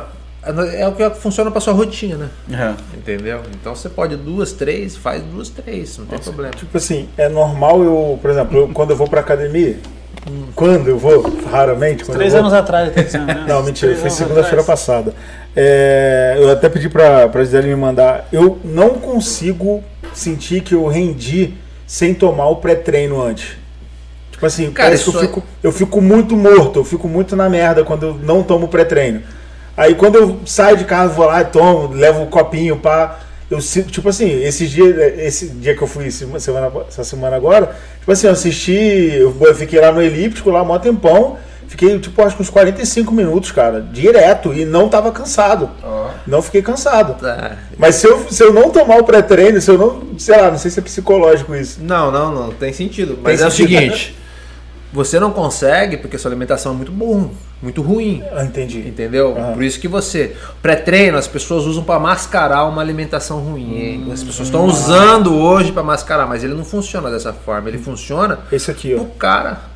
É 0.75 0.85
o 0.87 0.91
que 0.93 1.09
funciona 1.11 1.49
pra 1.49 1.59
sua 1.61 1.73
rotina. 1.73 2.29
Aham. 2.51 2.75
Entendeu? 2.93 3.41
Então 3.53 3.73
você 3.75 3.89
pode 3.89 4.15
duas, 4.17 4.51
três, 4.51 4.95
faz 4.95 5.23
duas, 5.23 5.49
três, 5.49 5.97
não 5.97 6.05
tem 6.05 6.19
problema. 6.19 6.53
Tipo 6.53 6.77
assim, 6.77 7.09
é 7.17 7.27
normal 7.29 7.81
eu, 7.81 8.19
por 8.21 8.29
exemplo, 8.29 8.57
eu- 8.57 8.67
quando 8.69 8.91
eu 8.91 8.95
vou 8.97 9.07
pra 9.07 9.21
academia, 9.21 9.79
quando 10.55 10.87
eu 10.87 10.97
vou, 10.97 11.21
raramente, 11.51 12.05
quando 12.05 12.17
Três 12.17 12.33
eu 12.33 12.39
vou, 12.41 12.47
anos 12.49 12.57
atrás, 12.59 12.93
dizendo, 12.93 13.25
né? 13.25 13.43
Não, 13.47 13.61
mentira, 13.63 13.95
foi 13.95 14.09
segunda-feira 14.09 14.63
passada. 14.63 15.13
É, 15.55 16.35
eu 16.39 16.49
até 16.51 16.69
pedi 16.69 16.89
pra, 16.89 17.27
pra 17.27 17.43
Gisele 17.43 17.67
me 17.67 17.75
mandar. 17.75 18.27
Eu 18.31 18.59
não 18.63 18.91
consigo 18.95 19.83
sentir 20.13 20.61
que 20.61 20.73
eu 20.73 20.87
rendi 20.87 21.53
sem 21.85 22.13
tomar 22.13 22.47
o 22.47 22.55
pré-treino 22.57 23.21
antes. 23.21 23.57
Tipo 24.31 24.45
assim, 24.45 24.71
Cara, 24.71 24.89
parece 24.89 25.09
que 25.09 25.15
eu 25.15 25.19
é- 25.19 25.27
fico, 25.27 25.43
eu 25.61 25.71
fico 25.71 26.01
muito 26.01 26.35
morto, 26.35 26.79
eu 26.79 26.83
fico 26.85 27.07
muito 27.07 27.35
na 27.35 27.49
merda 27.49 27.83
quando 27.83 28.03
eu 28.07 28.13
não 28.15 28.41
tomo 28.41 28.67
pré-treino. 28.67 29.21
Aí 29.75 29.93
quando 29.95 30.15
eu 30.15 30.39
saio 30.45 30.77
de 30.77 30.85
casa, 30.85 31.13
vou 31.13 31.25
lá 31.25 31.41
e 31.41 31.45
tomo, 31.45 31.93
levo 31.93 32.23
o 32.23 32.27
copinho, 32.27 32.77
pá. 32.77 33.19
Eu 33.51 33.61
sinto, 33.61 33.91
tipo 33.91 34.09
assim, 34.09 34.41
esses 34.43 34.69
dias, 34.69 34.95
esse 35.19 35.47
dia 35.49 35.75
que 35.75 35.81
eu 35.81 35.87
fui 35.87 36.07
esse- 36.07 36.27
semana, 36.39 36.71
essa 36.87 37.03
semana 37.03 37.35
agora, 37.35 37.75
tipo 37.99 38.11
assim, 38.11 38.27
eu 38.27 38.33
assisti, 38.33 38.73
eu 39.15 39.33
fiquei 39.55 39.79
lá 39.79 39.91
no 39.91 40.01
elíptico, 40.01 40.49
lá 40.49 40.63
mó 40.63 40.77
tempão, 40.79 41.37
fiquei, 41.67 41.97
tipo, 41.99 42.21
acho 42.21 42.35
que 42.35 42.41
uns 42.41 42.49
45 42.49 43.11
minutos, 43.13 43.51
cara, 43.51 43.81
direto, 43.81 44.53
e 44.53 44.65
não 44.65 44.87
tava 44.89 45.11
cansado. 45.11 45.69
Não 46.25 46.41
fiquei 46.41 46.61
cansado. 46.61 47.19
Tá. 47.19 47.57
Mas 47.77 47.95
se 47.95 48.07
eu, 48.07 48.25
se 48.29 48.41
eu 48.43 48.53
não 48.53 48.69
tomar 48.69 48.97
o 48.97 49.03
pré-treino, 49.03 49.59
se 49.59 49.69
eu 49.71 49.77
não, 49.77 50.17
sei 50.19 50.37
lá, 50.37 50.49
não 50.51 50.57
sei 50.57 50.71
se 50.71 50.79
é 50.79 50.81
psicológico 50.83 51.53
isso. 51.55 51.79
Não, 51.81 52.11
não, 52.11 52.31
não, 52.33 52.51
tem 52.51 52.71
sentido. 52.71 53.17
Mas 53.21 53.39
Tem 53.39 53.47
é 53.47 53.49
sentido. 53.49 53.65
o 53.65 53.79
seguinte, 53.79 54.15
você 54.93 55.19
não 55.19 55.31
consegue 55.31 55.97
porque 55.97 56.17
sua 56.17 56.29
alimentação 56.29 56.71
é 56.71 56.75
muito 56.75 56.91
bom, 56.91 57.31
muito 57.61 57.81
ruim. 57.81 58.23
Ah, 58.31 58.45
entendi. 58.45 58.79
Entendeu? 58.79 59.35
Aham. 59.37 59.53
Por 59.53 59.63
isso 59.63 59.79
que 59.79 59.87
você. 59.87 60.35
Pré-treino 60.61 61.17
as 61.17 61.27
pessoas 61.27 61.65
usam 61.65 61.83
pra 61.83 61.99
mascarar 61.99 62.65
uma 62.65 62.81
alimentação 62.81 63.39
ruim. 63.39 63.75
hein? 63.75 64.09
As 64.13 64.23
pessoas 64.23 64.47
estão 64.47 64.65
usando 64.65 65.33
hoje 65.35 65.71
pra 65.71 65.81
mascarar, 65.83 66.27
mas 66.27 66.43
ele 66.43 66.53
não 66.53 66.63
funciona 66.63 67.09
dessa 67.09 67.33
forma. 67.33 67.67
Ele 67.67 67.79
funciona 67.79 68.39
Esse 68.51 68.69
aqui, 68.71 68.93
ó. 68.93 68.99
pro 68.99 69.05
cara. 69.15 69.73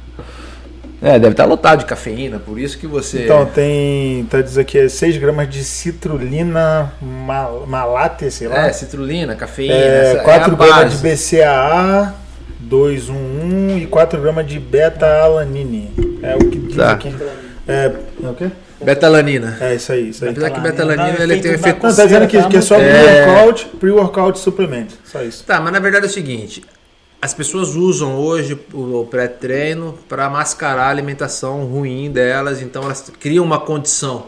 É, 0.99 1.19
deve 1.19 1.33
estar 1.33 1.45
lotado 1.45 1.79
de 1.79 1.85
cafeína, 1.85 2.39
por 2.39 2.59
isso 2.59 2.75
que 2.79 2.87
você. 2.87 3.25
Então, 3.25 3.45
tem, 3.45 4.25
tá 4.25 4.41
dizendo 4.41 4.61
aqui, 4.63 4.79
é 4.79 4.89
6 4.89 5.17
gramas 5.17 5.47
de 5.47 5.63
citrulina 5.63 6.91
mal, 6.99 7.65
malate, 7.67 8.31
sei 8.31 8.47
lá. 8.47 8.65
É, 8.67 8.73
citrulina, 8.73 9.35
cafeína. 9.35 9.75
É, 9.75 10.13
essa 10.13 10.23
4 10.23 10.53
é 10.53 10.55
gramas 10.55 10.99
de 10.99 11.07
BCAA, 11.07 12.15
211 12.67 13.83
e 13.83 13.87
4 13.87 14.21
gramas 14.21 14.45
de 14.47 14.59
beta-alanine. 14.59 15.91
É 16.21 16.35
o 16.35 16.39
que 16.39 16.57
diz 16.59 16.75
Tá. 16.75 16.91
aqui. 16.93 17.13
É, 17.67 17.91
é 18.23 18.27
o 18.29 18.33
quê? 18.33 18.49
Betalanina. 18.79 19.57
É 19.59 19.73
isso 19.75 19.91
aí, 19.91 20.09
isso 20.09 20.23
aí. 20.23 20.31
Apesar 20.31 20.51
que 20.51 20.59
Betalanina 20.59 21.17
ele 21.23 21.39
tem 21.41 21.51
um 21.51 21.55
efeito. 21.55 21.83
Não, 21.83 21.95
tá 21.95 22.03
dizendo 22.05 22.27
que, 22.27 22.43
que 22.43 22.57
é 22.57 22.61
só 22.61 22.75
É. 22.75 23.25
pre-workout, 23.25 23.65
pre-workout 23.79 24.39
suplemento. 24.39 24.93
Só 25.03 25.21
isso. 25.23 25.43
Tá, 25.43 25.59
mas 25.59 25.73
na 25.73 25.79
verdade 25.79 26.05
é 26.05 26.09
o 26.09 26.11
seguinte: 26.11 26.63
as 27.19 27.33
pessoas 27.33 27.75
usam 27.75 28.15
hoje 28.15 28.57
o 28.73 29.05
pré-treino 29.09 29.97
para 30.07 30.29
mascarar 30.29 30.83
a 30.83 30.89
alimentação 30.89 31.65
ruim 31.65 32.11
delas, 32.11 32.61
então 32.61 32.83
elas 32.83 33.11
criam 33.19 33.43
uma 33.43 33.59
condição 33.59 34.25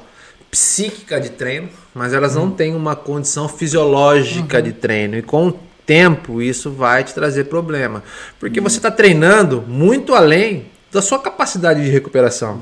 psíquica 0.49 1.21
de 1.21 1.29
treino, 1.29 1.69
mas 1.93 2.11
elas 2.11 2.35
não 2.35 2.49
têm 2.49 2.75
uma 2.75 2.95
condição 2.95 3.47
fisiológica 3.47 4.59
de 4.63 4.73
treino. 4.73 5.15
E 5.15 5.21
com 5.21 5.49
o 5.49 5.53
tempo 5.89 6.39
isso 6.39 6.69
vai 6.69 7.03
te 7.03 7.15
trazer 7.15 7.45
problema, 7.45 8.03
porque 8.39 8.61
você 8.61 8.77
está 8.77 8.91
treinando 8.91 9.63
muito 9.67 10.13
além 10.13 10.67
da 10.91 11.01
sua 11.01 11.17
capacidade 11.17 11.83
de 11.83 11.89
recuperação. 11.89 12.61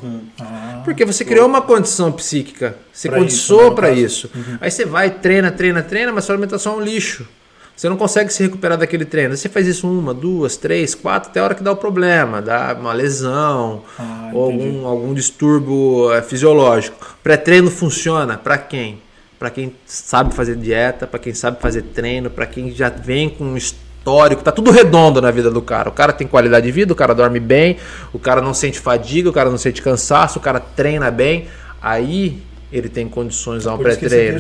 Porque 0.86 1.03
você 1.03 1.25
criou 1.25 1.45
uma 1.45 1.61
condição 1.61 2.09
psíquica, 2.09 2.78
você 2.93 3.09
Pra 3.09 3.17
isso, 3.17 3.25
condiçou 3.25 3.69
né, 3.69 3.75
para 3.75 3.91
isso. 3.91 4.32
Aí 4.61 4.71
você 4.71 4.86
vai, 4.86 5.09
treina, 5.09 5.51
treina, 5.51 5.84
treina, 5.84 6.13
mas 6.13 6.23
sua 6.23 6.36
alimentação 6.36 6.75
é 6.75 6.75
um 6.78 6.82
lixo. 6.82 7.28
Você 7.75 7.89
não 7.89 7.97
consegue 7.97 8.32
se 8.32 8.41
recuperar 8.41 8.78
daquele 8.78 9.03
treino. 9.03 9.36
Você 9.36 9.49
faz 9.49 9.67
isso 9.67 9.89
uma, 9.89 10.13
duas, 10.13 10.55
três, 10.55 10.95
quatro, 10.95 11.30
até 11.30 11.41
a 11.41 11.43
hora 11.43 11.53
que 11.53 11.61
dá 11.61 11.73
o 11.73 11.75
problema, 11.75 12.41
dá 12.41 12.78
uma 12.80 12.93
lesão 12.93 13.84
Ah, 13.99 14.32
ou 14.34 14.45
algum, 14.45 14.88
algum 14.88 15.13
distúrbio 15.13 16.13
eh, 16.13 16.21
fisiológico. 16.21 17.17
Pré-treino 17.21 17.69
funciona 17.69 18.38
para 18.38 18.57
quem? 18.57 19.01
Para 19.38 19.50
quem 19.50 19.76
sabe 19.86 20.34
fazer 20.34 20.56
dieta, 20.56 21.06
para 21.06 21.20
quem 21.20 21.34
sabe 21.34 21.62
fazer 21.62 21.84
treino, 21.84 22.30
para 22.30 22.46
quem 22.46 22.72
já 22.72 22.90
vem 22.90 23.30
com 23.30 23.44
um 23.44 23.58
histórico, 23.58 24.42
tá 24.42 24.52
tudo 24.52 24.72
redondo 24.72 25.22
na 25.22 25.30
vida 25.30 25.52
do 25.52 25.62
cara. 25.62 25.90
O 25.90 25.92
cara 25.92 26.12
tem 26.12 26.28
qualidade 26.28 26.66
de 26.66 26.72
vida, 26.72 26.94
o 26.94 26.96
cara 26.96 27.14
dorme 27.14 27.40
bem, 27.40 27.78
o 28.12 28.18
cara 28.18 28.42
não 28.42 28.54
sente 28.54 28.80
fadiga, 28.80 29.30
o 29.30 29.34
cara 29.34 29.50
não 29.50 29.58
sente 29.58 29.82
cansaço, 29.82 30.40
o 30.40 30.42
cara 30.42 30.60
treina 30.60 31.12
bem. 31.12 31.48
Aí 31.82 32.42
ele 32.72 32.89
tem 32.89 33.07
condições 33.07 33.65
a 33.65 33.74
um 33.74 33.78
pré-treino. 33.78 34.39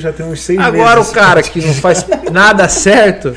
Agora 0.59 0.95
meses. 0.97 1.11
o 1.11 1.13
cara 1.13 1.41
que 1.41 1.65
não 1.65 1.73
faz 1.73 2.05
nada 2.31 2.67
certo 2.69 3.33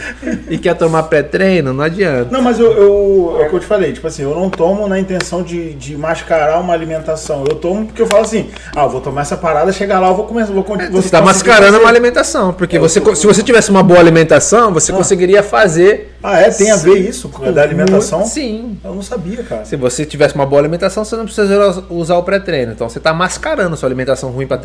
e 0.49 0.59
quer 0.59 0.74
tomar 0.74 1.05
pré-treino, 1.05 1.72
não 1.72 1.84
adianta. 1.84 2.28
Não, 2.32 2.43
mas 2.43 2.59
eu, 2.59 2.72
eu- 2.72 3.36
é 3.41 3.47
o 3.47 3.51
que 3.51 3.55
eu 3.57 3.61
te 3.61 3.66
falei, 3.66 3.93
tipo 3.93 4.07
assim, 4.07 4.22
eu 4.22 4.34
não 4.34 4.51
tomo 4.51 4.88
na 4.88 4.99
intenção 4.99 5.43
de, 5.45 5.74
de 5.74 5.97
mascarar 5.97 6.59
uma 6.59 6.72
alimentação. 6.74 7.45
Eu 7.49 7.55
tomo 7.57 7.86
porque 7.86 8.03
eu 8.03 8.07
falo 8.07 8.22
assim, 8.22 8.51
ah, 8.74 8.82
eu 8.82 8.91
vou 8.91 9.01
tomar 9.01 9.20
essa 9.22 9.36
parada, 9.36 9.72
chegar 9.72 10.01
lá, 10.01 10.09
eu 10.09 10.14
vou 10.16 10.26
começar, 10.26 10.53
vou, 10.53 10.64
con- 10.64 10.76
vou 10.76 10.84
É, 10.86 10.91
Você 10.91 11.07
está 11.07 11.22
mascarando 11.22 11.72
fazer. 11.72 11.82
uma 11.84 11.88
alimentação, 11.88 12.53
porque 12.53 12.78
você, 12.78 13.01
co- 13.01 13.14
se 13.14 13.26
você 13.26 13.43
tivesse 13.45 13.70
uma 13.70 13.82
boa 13.84 14.01
alimentação, 14.01 14.72
você 14.72 14.93
conseguiria 14.93 15.43
fazer. 15.43 16.16
Ah, 16.22 16.38
é? 16.41 16.51
Tem 16.51 16.70
a 16.70 16.76
ver 16.76 16.99
isso 16.99 17.28
com 17.28 17.47
a 17.47 17.51
da 17.51 17.62
alimentação? 17.62 18.24
Sim. 18.26 18.76
Eu 18.84 18.95
não 18.95 19.03
sabia, 19.03 19.43
cara. 19.45 19.64
Se 19.64 19.76
você 19.76 20.05
tivesse 20.05 20.34
uma 20.34 20.45
boa 20.45 20.61
alimentação, 20.61 21.05
você 21.05 21.16
não 21.16 21.24
precisa 21.24 21.84
usar 21.88 22.16
o 22.16 22.22
pré-treino. 22.22 22.72
Então 22.72 22.88
você 22.88 22.99
está 22.99 23.12
mascarando 23.14 23.76
sua 23.76 23.88
alimentação 23.88 24.30
ruim 24.30 24.47
para 24.47 24.59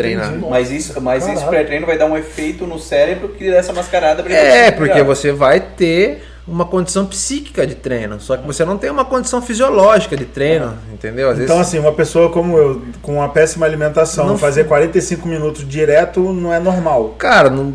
Mas 0.50 0.72
isso, 0.72 1.00
mas 1.02 1.24
esse 1.24 1.34
Caralho. 1.34 1.50
pré-treino 1.50 1.86
vai 1.86 1.98
dar 1.98 2.06
um 2.06 2.18
efeito 2.18 2.66
no 2.68 2.80
cérebro 2.80 3.30
que 3.30 3.50
dá 3.50 3.58
essa 3.58 3.74
mascarada 3.74 4.24
pra 4.24 4.32
ele 4.32 4.40
É, 4.42 4.72
porque 4.72 4.94
pegar. 4.94 5.04
você 5.06 5.32
vai 5.32 5.60
ter 5.60 6.24
uma 6.48 6.64
condição 6.66 7.06
psíquica 7.08 7.66
de 7.66 7.74
treino, 7.74 8.20
só 8.20 8.38
que 8.38 8.46
você 8.46 8.64
não 8.64 8.78
tem 8.78 8.90
uma 8.92 9.04
condição 9.04 9.42
fisiológica 9.42 10.16
de 10.16 10.26
treino, 10.26 10.78
entendeu? 10.94 11.30
Às 11.32 11.40
Então, 11.40 11.56
vezes 11.58 11.70
assim, 11.70 11.80
uma 11.80 11.92
pessoa 11.92 12.30
como 12.30 12.56
eu, 12.58 12.82
com 13.02 13.16
uma 13.16 13.30
péssima 13.30 13.66
alimentação, 13.66 14.28
Não- 14.28 14.38
fazer 14.38 14.66
45 14.66 15.28
minutos 15.28 15.68
direto 15.68 16.20
não 16.32 16.54
é 16.54 16.60
normal. 16.60 17.16
cara, 17.18 17.50
não, 17.50 17.74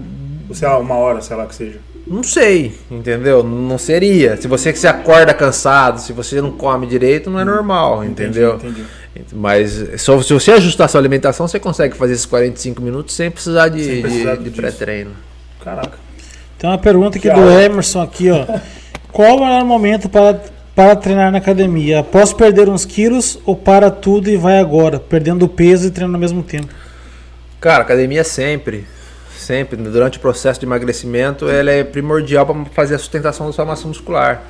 Sei 0.52 0.66
lá, 0.66 0.78
uma 0.78 0.96
hora, 0.96 1.20
sei 1.20 1.36
lá 1.36 1.46
que 1.46 1.54
seja. 1.54 1.78
Não 2.06 2.24
sei, 2.24 2.74
entendeu? 2.90 3.44
Não 3.44 3.78
seria. 3.78 4.36
Se 4.36 4.48
você 4.48 4.74
se 4.74 4.88
acorda 4.88 5.32
cansado, 5.32 6.00
se 6.00 6.12
você 6.12 6.40
não 6.40 6.50
come 6.50 6.84
direito, 6.88 7.30
não 7.30 7.38
é 7.38 7.44
normal, 7.44 8.04
entendeu? 8.04 8.56
Entendi. 8.56 8.84
Mas 9.32 10.00
só, 10.00 10.20
se 10.22 10.32
você 10.32 10.52
ajustar 10.52 10.88
sua 10.88 11.00
alimentação, 11.00 11.46
você 11.48 11.58
consegue 11.58 11.96
fazer 11.96 12.12
esses 12.14 12.26
45 12.26 12.80
minutos 12.80 13.14
sem 13.14 13.30
precisar 13.30 13.68
de, 13.68 13.84
Sem 13.84 14.02
precisar 14.02 14.36
de- 14.36 14.44
de 14.44 14.50
pré-treino. 14.50 15.10
Caraca. 15.62 15.98
Tem 16.58 16.68
uma 16.70 16.78
pergunta 16.78 17.18
aqui 17.18 17.28
Que 17.28 17.34
do. 17.34 17.50
Emerson 17.50 18.02
aqui, 18.02 18.30
ó. 18.30 18.46
Qual 19.12 19.36
o 19.36 19.40
melhor 19.44 19.64
momento 19.64 20.08
para, 20.08 20.40
para 20.74 20.94
treinar 20.94 21.32
na 21.32 21.38
academia? 21.38 22.00
Após 22.00 22.32
perder 22.32 22.68
uns 22.68 22.84
quilos 22.84 23.38
ou 23.44 23.56
para 23.56 23.90
tudo 23.90 24.30
e 24.30 24.36
vai 24.36 24.58
agora, 24.60 25.00
perdendo 25.00 25.48
peso 25.48 25.88
e 25.88 25.90
treinando 25.90 26.16
ao 26.16 26.20
mesmo 26.20 26.42
tempo? 26.42 26.68
Cara, 27.60 27.82
academia 27.82 28.22
sempre, 28.22 28.86
sempre, 29.36 29.76
durante 29.76 30.18
o 30.18 30.20
processo 30.20 30.60
de 30.60 30.66
emagrecimento, 30.66 31.48
ela 31.48 31.70
é 31.70 31.82
primordial 31.82 32.46
para 32.46 32.64
fazer 32.66 32.94
a 32.94 32.98
sustentação 32.98 33.46
da 33.48 33.52
sua 33.52 33.64
massa 33.64 33.88
muscular. 33.88 34.42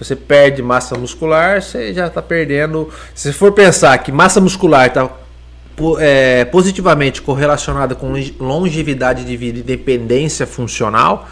Se 0.00 0.06
você 0.06 0.16
perde 0.16 0.62
massa 0.62 0.96
muscular, 0.96 1.60
você 1.60 1.92
já 1.92 2.06
está 2.06 2.22
perdendo. 2.22 2.88
Se 3.14 3.34
for 3.34 3.52
pensar 3.52 3.98
que 3.98 4.10
massa 4.10 4.40
muscular 4.40 4.86
está 4.86 5.10
positivamente 6.50 7.20
correlacionada 7.20 7.94
com 7.94 8.08
longe- 8.08 8.34
longevidade 8.40 9.26
de 9.26 9.36
vida 9.36 9.58
e 9.58 9.62
dependência 9.62 10.46
funcional, 10.46 11.28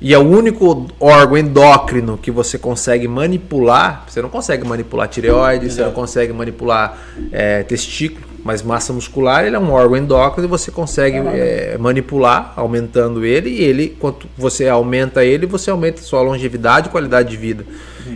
e 0.00 0.12
é 0.12 0.18
o 0.18 0.22
único 0.22 0.88
órgão 0.98 1.36
endócrino 1.36 2.18
que 2.18 2.30
você 2.32 2.58
consegue 2.58 3.06
manipular, 3.06 4.04
você 4.08 4.20
não 4.20 4.28
consegue 4.28 4.66
manipular 4.66 5.08
tireoide, 5.08 5.70
você 5.70 5.82
não 5.82 5.92
consegue 5.92 6.32
manipular 6.32 6.98
é, 7.30 7.62
testículo, 7.62 8.26
mas 8.44 8.62
massa 8.62 8.92
muscular 8.92 9.44
ele 9.44 9.54
é 9.54 9.58
um 9.58 9.72
órgão 9.72 9.96
endócrino 9.96 10.46
e 10.46 10.50
você 10.50 10.70
consegue 10.70 11.16
é, 11.16 11.76
manipular, 11.78 12.52
aumentando 12.56 13.24
ele, 13.24 13.50
e 13.50 13.62
ele, 13.62 13.96
quanto 13.98 14.28
você 14.36 14.68
aumenta 14.68 15.24
ele, 15.24 15.46
você 15.46 15.70
aumenta 15.70 16.02
sua 16.02 16.20
longevidade 16.20 16.88
e 16.88 16.90
qualidade 16.90 17.30
de 17.30 17.36
vida. 17.36 17.64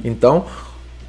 Então, 0.04 0.46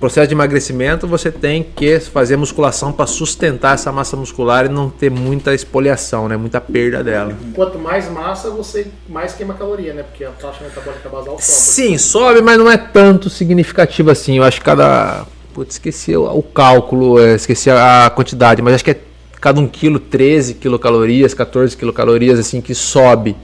processo 0.03 0.27
de 0.27 0.34
emagrecimento, 0.34 1.07
você 1.07 1.31
tem 1.31 1.63
que 1.63 1.97
fazer 1.97 2.36
musculação 2.36 2.91
para 2.91 3.07
sustentar 3.07 3.75
essa 3.75 3.89
massa 3.89 4.17
muscular 4.17 4.65
e 4.65 4.69
não 4.69 4.89
ter 4.89 5.09
muita 5.09 5.53
espoliação, 5.53 6.27
né? 6.27 6.36
muita 6.36 6.59
perda 6.59 7.01
dela. 7.01 7.34
Quanto 7.55 7.79
mais 7.79 8.11
massa, 8.11 8.49
você 8.49 8.88
mais 9.07 9.34
queima 9.34 9.53
caloria, 9.53 9.93
né? 9.93 10.03
Porque 10.03 10.25
a 10.25 10.31
taxa 10.31 10.61
metabólica 10.61 11.07
basal 11.07 11.39
sobe. 11.39 11.41
Sim, 11.41 11.97
sobe, 11.97 12.41
mas 12.41 12.57
não 12.57 12.69
é 12.69 12.75
tanto 12.75 13.29
significativo 13.29 14.11
assim. 14.11 14.39
Eu 14.39 14.43
acho 14.43 14.59
que 14.59 14.65
cada. 14.65 15.25
Putz, 15.53 15.75
esqueci 15.75 16.17
o, 16.17 16.43
cálculo, 16.43 17.17
é, 17.17 17.36
esqueci 17.36 17.69
a, 17.69 18.11
quantidade, 18.13 18.61
mas 18.61 18.73
acho 18.73 18.84
que 18.84 18.91
é 18.91 18.99
cada 19.39 19.61
1 19.61 19.67
quilo 19.67 19.99
13 19.99 20.55
quilocalorias, 20.55 21.34
14 21.34 21.77
quilocalorias, 21.77 22.38
assim, 22.38 22.59
que 22.59 22.75
sobe. 22.75 23.38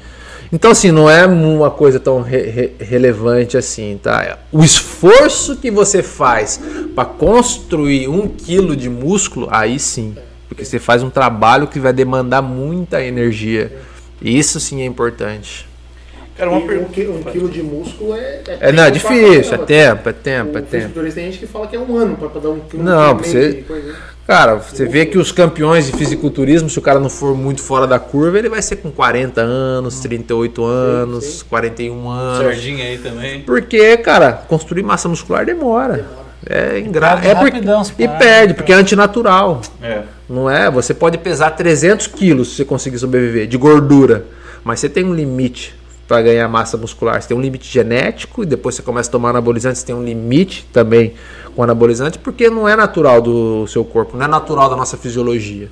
Então, 0.51 0.71
assim, 0.71 0.91
não 0.91 1.07
é 1.09 1.25
uma 1.27 1.69
coisa 1.69 1.99
tão 1.99 2.21
re- 2.21 2.49
re- 2.49 2.71
relevante 2.79 3.55
assim, 3.55 3.99
tá? 4.01 4.39
O 4.51 4.63
esforço 4.63 5.55
que 5.57 5.69
você 5.69 6.01
faz 6.01 6.59
para 6.95 7.05
construir 7.05 8.07
um 8.07 8.27
quilo 8.27 8.75
de 8.75 8.89
músculo, 8.89 9.47
aí 9.51 9.77
sim. 9.79 10.15
Porque 10.47 10.65
você 10.65 10.79
faz 10.79 11.03
um 11.03 11.09
trabalho 11.11 11.67
que 11.67 11.79
vai 11.79 11.93
demandar 11.93 12.41
muita 12.41 13.03
energia. 13.03 13.71
Isso 14.19 14.59
sim 14.59 14.81
é 14.81 14.85
importante. 14.85 15.67
Cara, 16.35 16.49
uma 16.49 16.59
E 16.61 16.63
um, 16.63 16.67
pergunta. 16.67 16.91
qui- 16.93 17.07
um 17.07 17.21
quilo 17.23 17.49
de 17.49 17.61
músculo 17.61 18.15
é. 18.15 18.41
É, 18.61 18.71
não, 18.71 18.83
é 18.83 18.89
tempo 18.91 19.05
pra 19.07 19.15
difícil, 19.15 19.53
é 19.53 19.57
tempo, 19.59 20.09
é 20.09 20.13
tempo, 20.13 20.57
é 20.57 20.61
tempo. 20.61 20.93
tem 20.99 21.11
gente 21.11 21.37
que 21.37 21.45
fala 21.45 21.67
que 21.67 21.75
é 21.75 21.79
um 21.79 21.95
ano 21.95 22.15
pra, 22.17 22.29
pra 22.29 22.41
dar 22.41 22.49
um 22.49 22.59
quilo 22.61 22.81
Não, 22.81 23.15
de 23.17 23.27
você- 23.27 23.53
de 23.53 23.61
coisa. 23.63 23.95
Cara, 24.30 24.57
você 24.57 24.86
vê 24.86 25.07
que 25.07 25.17
os 25.17 25.32
campeões 25.32 25.88
de 25.88 25.93
fisiculturismo, 25.93 26.69
se 26.69 26.77
o 26.77 26.84
cara 26.84 26.99
não 26.99 27.09
for 27.09 27.36
muito 27.36 27.63
fora 27.63 27.88
da 27.88 27.97
curva, 27.97 28.38
ele 28.38 28.47
vai 28.47 28.61
ser 28.61 28.75
com 28.75 28.91
40 28.91 29.41
anos, 29.41 29.99
38 30.01 30.63
anos, 30.63 31.25
sim. 31.25 31.45
41 31.49 32.07
anos. 32.07 32.45
Serginho 32.45 32.84
aí 32.84 32.99
também. 32.99 33.41
Porque, 33.41 33.97
cara, 33.97 34.34
construir 34.34 34.84
massa 34.84 35.09
muscular 35.09 35.47
demora. 35.47 36.05
É 36.47 36.77
ingra... 36.77 37.17
Perde 37.17 37.27
é 37.27 37.34
porque... 37.34 38.03
E 38.03 38.07
perde, 38.07 38.53
porque 38.53 38.71
é 38.71 38.75
antinatural. 38.75 39.61
É. 39.82 40.03
Não 40.30 40.47
é? 40.47 40.69
Você 40.69 40.93
pode 40.93 41.17
pesar 41.17 41.49
300 41.49 42.05
quilos 42.05 42.49
se 42.49 42.57
você 42.57 42.65
conseguir 42.65 42.99
sobreviver 42.99 43.47
de 43.47 43.57
gordura, 43.57 44.27
mas 44.63 44.80
você 44.80 44.88
tem 44.88 45.03
um 45.03 45.15
limite 45.15 45.75
para 46.10 46.24
ganhar 46.24 46.47
massa 46.49 46.76
muscular. 46.76 47.22
Você 47.22 47.28
tem 47.28 47.38
um 47.38 47.39
limite 47.39 47.72
genético 47.72 48.41
e 48.41 48.45
depois 48.47 48.74
você 48.74 48.82
começa 48.82 49.07
a 49.07 49.12
tomar 49.12 49.30
anabolizante, 49.30 49.78
você 49.78 49.86
tem 49.86 49.95
um 49.95 50.03
limite 50.03 50.68
também 50.74 51.14
com 51.55 51.62
anabolizante, 51.62 52.18
porque 52.18 52.49
não 52.49 52.68
é 52.68 52.76
natural 52.76 53.22
do 53.22 53.68
seu 53.68 53.86
corpo, 53.86 54.18
não 54.18 54.26
é 54.26 54.28
natural 54.28 54.72
da 54.72 54.76
nossa 54.76 54.97
fisiologia. 54.97 55.70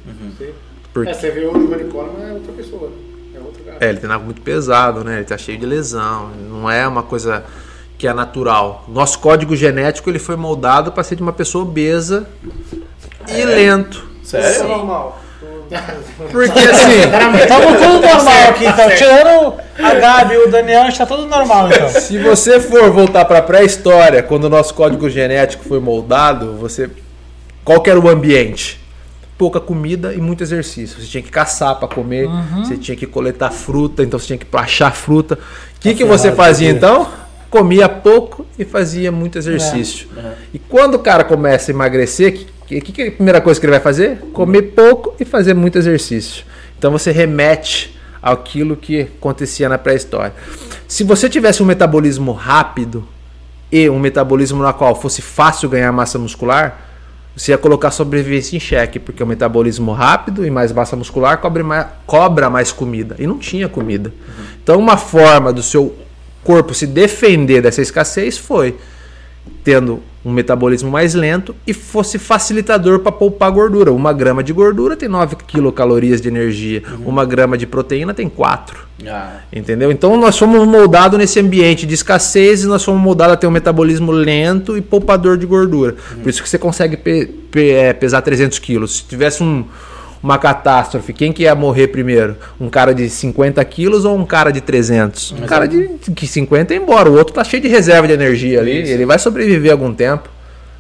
Porque 0.93 1.09
É, 1.09 1.13
você 1.15 1.31
vê 1.31 1.43
o 1.43 1.51
Coleman 1.51 2.29
é 2.29 2.33
outra 2.33 2.53
pessoa. 2.53 2.91
É 3.35 3.39
outro 3.39 3.63
cara. 3.63 3.77
é, 3.81 3.89
ele 3.89 3.97
tem 3.99 4.11
algo 4.11 4.25
muito 4.25 4.41
pesado, 4.41 5.03
né? 5.03 5.15
Ele 5.15 5.25
tá 5.25 5.39
cheio 5.39 5.57
de 5.57 5.65
lesão. 5.65 6.29
Não 6.47 6.69
é 6.69 6.87
uma 6.87 7.01
coisa 7.01 7.43
que 7.97 8.07
é 8.07 8.13
natural. 8.13 8.85
Nosso 8.87 9.17
código 9.17 9.55
genético 9.55 10.07
ele 10.07 10.19
foi 10.19 10.35
moldado 10.35 10.91
para 10.91 11.03
ser 11.03 11.15
de 11.15 11.23
uma 11.23 11.33
pessoa 11.33 11.63
obesa 11.63 12.27
e 13.27 13.43
lento. 13.43 14.07
Isso 14.21 14.37
é 14.37 14.41
Sério? 14.43 14.67
normal. 14.67 15.19
Porque 16.31 16.59
assim, 16.59 17.01
Estamos 17.41 17.81
tudo 17.81 18.01
normal 18.01 18.49
aqui, 18.49 18.65
então. 18.65 18.89
Tirando 18.95 19.53
a 19.77 19.93
Gabi 19.93 20.33
e 20.35 20.37
o 20.37 20.51
Daniel, 20.51 20.87
está 20.87 21.05
tudo 21.05 21.25
normal, 21.25 21.69
então. 21.69 21.89
se 21.89 22.17
você 22.17 22.59
for 22.59 22.89
voltar 22.91 23.25
para 23.25 23.39
a 23.39 23.41
pré-história, 23.41 24.23
quando 24.23 24.45
o 24.45 24.49
nosso 24.49 24.73
código 24.73 25.09
genético 25.09 25.63
foi 25.65 25.79
moldado, 25.79 26.55
você 26.57 26.89
qual 27.67 27.81
que 27.81 27.89
era 27.89 27.99
o 27.99 28.07
ambiente? 28.07 28.79
Pouca 29.37 29.59
comida 29.59 30.13
e 30.13 30.21
muito 30.21 30.41
exercício. 30.41 31.01
Você 31.01 31.05
tinha 31.05 31.21
que 31.21 31.29
caçar 31.29 31.75
para 31.75 31.89
comer, 31.89 32.25
você 32.59 32.77
tinha 32.77 32.95
que 32.95 33.05
coletar 33.05 33.51
fruta, 33.51 34.03
então 34.03 34.17
você 34.17 34.27
tinha 34.27 34.37
que 34.37 34.47
achar 34.53 34.95
fruta. 34.95 35.35
O 35.35 35.79
que, 35.81 35.93
que 35.93 36.05
você 36.05 36.31
fazia 36.31 36.69
então? 36.69 37.09
Comia 37.49 37.89
pouco 37.89 38.45
e 38.57 38.63
fazia 38.63 39.11
muito 39.11 39.37
exercício. 39.37 40.07
E 40.53 40.57
quando 40.57 40.95
o 40.95 40.99
cara 40.99 41.25
começa 41.25 41.69
a 41.69 41.73
emagrecer, 41.73 42.47
que, 42.67 42.81
que, 42.81 43.01
é 43.01 43.07
a 43.07 43.11
primeira 43.11 43.39
coisa 43.39 43.59
que 43.59 43.65
ele 43.65 43.71
vai 43.71 43.79
fazer? 43.79 44.17
Comer 44.33 44.73
pouco 44.73 45.15
e 45.19 45.25
fazer 45.25 45.53
muito 45.53 45.77
exercício. 45.77 46.45
Então 46.77 46.91
você 46.91 47.11
remete 47.11 47.97
àquilo 48.21 48.75
que 48.75 49.01
acontecia 49.01 49.69
na 49.69 49.77
pré-história. 49.77 50.33
Se 50.87 51.03
você 51.03 51.29
tivesse 51.29 51.63
um 51.63 51.65
metabolismo 51.65 52.31
rápido 52.33 53.07
e 53.71 53.89
um 53.89 53.99
metabolismo 53.99 54.61
na 54.61 54.73
qual 54.73 54.99
fosse 54.99 55.21
fácil 55.21 55.69
ganhar 55.69 55.91
massa 55.91 56.19
muscular, 56.19 56.81
você 57.35 57.51
ia 57.51 57.57
colocar 57.57 57.89
a 57.89 57.91
sobrevivência 57.91 58.57
em 58.57 58.59
xeque, 58.59 58.99
porque 58.99 59.21
o 59.21 59.27
metabolismo 59.27 59.93
rápido 59.93 60.45
e 60.45 60.49
mais 60.49 60.71
massa 60.71 60.95
muscular 60.95 61.37
cobre 61.37 61.61
mais, 61.61 61.85
cobra 62.05 62.49
mais 62.49 62.71
comida. 62.71 63.15
E 63.19 63.27
não 63.27 63.37
tinha 63.37 63.69
comida. 63.69 64.11
Então, 64.63 64.79
uma 64.79 64.97
forma 64.97 65.53
do 65.53 65.61
seu 65.61 65.95
corpo 66.43 66.73
se 66.73 66.87
defender 66.87 67.61
dessa 67.61 67.81
escassez 67.81 68.37
foi 68.37 68.75
tendo 69.63 70.01
um 70.27 70.31
metabolismo 70.33 70.91
mais 70.91 71.13
lento 71.13 71.55
e 71.65 71.73
fosse 71.73 72.19
facilitador 72.19 72.99
para 72.99 73.11
poupar 73.13 73.49
gordura. 73.49 73.93
Uma 73.93 74.11
grama 74.11 74.43
de 74.43 74.51
gordura 74.51 74.97
tem 74.97 75.07
9 75.07 75.37
quilocalorias 75.47 76.19
de 76.19 76.27
energia, 76.27 76.83
uma 77.05 77.23
grama 77.23 77.57
de 77.57 77.65
proteína 77.65 78.13
tem 78.13 78.27
4. 78.27 78.85
Ah, 79.07 79.37
Entendeu? 79.53 79.89
Então 79.91 80.17
nós 80.17 80.37
fomos 80.37 80.67
moldados 80.67 81.17
nesse 81.17 81.39
ambiente 81.39 81.85
de 81.85 81.93
escassez 81.93 82.63
e 82.63 82.67
nós 82.67 82.83
fomos 82.83 83.01
moldados 83.01 83.35
a 83.35 83.37
ter 83.37 83.47
um 83.47 83.51
metabolismo 83.51 84.11
lento 84.11 84.75
e 84.75 84.81
poupador 84.81 85.37
de 85.37 85.45
gordura. 85.45 85.95
Por 86.21 86.29
isso 86.29 86.43
que 86.43 86.49
você 86.49 86.57
consegue 86.57 86.97
pe- 86.97 87.27
pe- 87.49 87.69
é, 87.71 87.93
pesar 87.93 88.21
300 88.21 88.59
quilos. 88.59 88.97
Se 88.97 89.03
tivesse 89.05 89.41
um- 89.41 89.63
uma 90.21 90.37
catástrofe, 90.37 91.13
quem 91.13 91.31
que 91.31 91.43
ia 91.43 91.55
morrer 91.55 91.87
primeiro? 91.87 92.35
Um 92.59 92.69
cara 92.69 92.93
de 92.93 93.09
50 93.09 93.63
quilos 93.65 94.05
ou 94.05 94.17
um 94.17 94.25
cara 94.25 94.51
de 94.51 94.61
300? 94.61 95.33
Um 95.33 95.45
cara 95.45 95.67
de 95.67 95.87
que 96.15 96.27
50 96.27 96.73
é 96.73 96.77
embora, 96.77 97.09
o 97.09 97.17
outro 97.17 97.33
tá 97.33 97.43
cheio 97.43 97.61
de 97.61 97.67
reserva 97.67 98.07
de 98.07 98.13
energia 98.13 98.59
ali, 98.59 98.71
ele 98.89 99.05
vai 99.05 99.19
sobreviver 99.19 99.71
algum 99.71 99.93
tempo. 99.93 100.29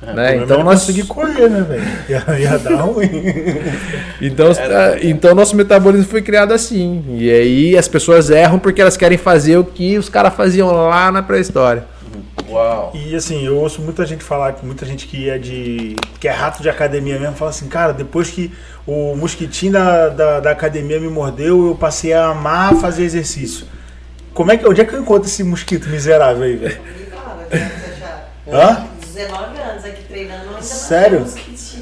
né? 0.01 0.37
Então 0.37 0.63
nós 0.63 0.81
consegui 0.81 1.03
correr, 1.03 1.49
né, 1.49 1.61
velho? 1.67 1.83
Ia, 2.09 2.39
ia 2.39 2.57
dar 2.57 2.75
ruim. 2.81 3.09
Então, 4.21 4.51
ah, 4.51 4.97
então 5.01 5.35
nosso 5.35 5.55
metabolismo 5.55 6.07
foi 6.07 6.21
criado 6.23 6.51
assim. 6.51 7.03
E 7.19 7.29
aí 7.31 7.77
as 7.77 7.87
pessoas 7.87 8.29
erram 8.31 8.57
porque 8.57 8.81
elas 8.81 8.97
querem 8.97 9.17
fazer 9.17 9.57
o 9.57 9.63
que 9.63 9.97
os 9.97 10.09
caras 10.09 10.33
faziam 10.33 10.71
lá 10.71 11.11
na 11.11 11.21
pré-história. 11.21 11.83
Uau. 12.49 12.91
E 12.93 13.15
assim, 13.15 13.45
eu 13.45 13.57
ouço 13.57 13.81
muita 13.81 14.05
gente 14.05 14.23
falar, 14.23 14.53
que 14.53 14.65
muita 14.65 14.85
gente 14.85 15.07
que 15.07 15.29
é 15.29 15.37
de. 15.37 15.95
que 16.19 16.27
é 16.27 16.31
rato 16.31 16.61
de 16.61 16.69
academia 16.69 17.19
mesmo, 17.19 17.35
fala 17.35 17.51
assim, 17.51 17.67
cara, 17.67 17.93
depois 17.93 18.29
que 18.29 18.51
o 18.85 19.15
mosquitinho 19.15 19.73
da, 19.73 20.09
da, 20.09 20.39
da 20.39 20.51
academia 20.51 20.99
me 20.99 21.09
mordeu, 21.09 21.67
eu 21.67 21.75
passei 21.75 22.13
a 22.13 22.27
amar 22.27 22.75
fazer 22.75 23.03
exercício. 23.03 23.65
Como 24.33 24.51
é 24.51 24.57
que. 24.57 24.67
Onde 24.67 24.81
é 24.81 24.85
que 24.85 24.93
eu 24.93 25.01
encontro 25.01 25.27
esse 25.27 25.43
mosquito 25.43 25.89
miserável 25.89 26.43
aí, 26.43 26.55
velho? 26.55 26.81
Hã? 28.47 28.87
19 29.17 29.59
anos 29.59 29.83
aqui 29.83 30.03
treinando, 30.07 30.41
ainda 30.41 30.51
não 30.53 30.61
Sério? 30.61 31.25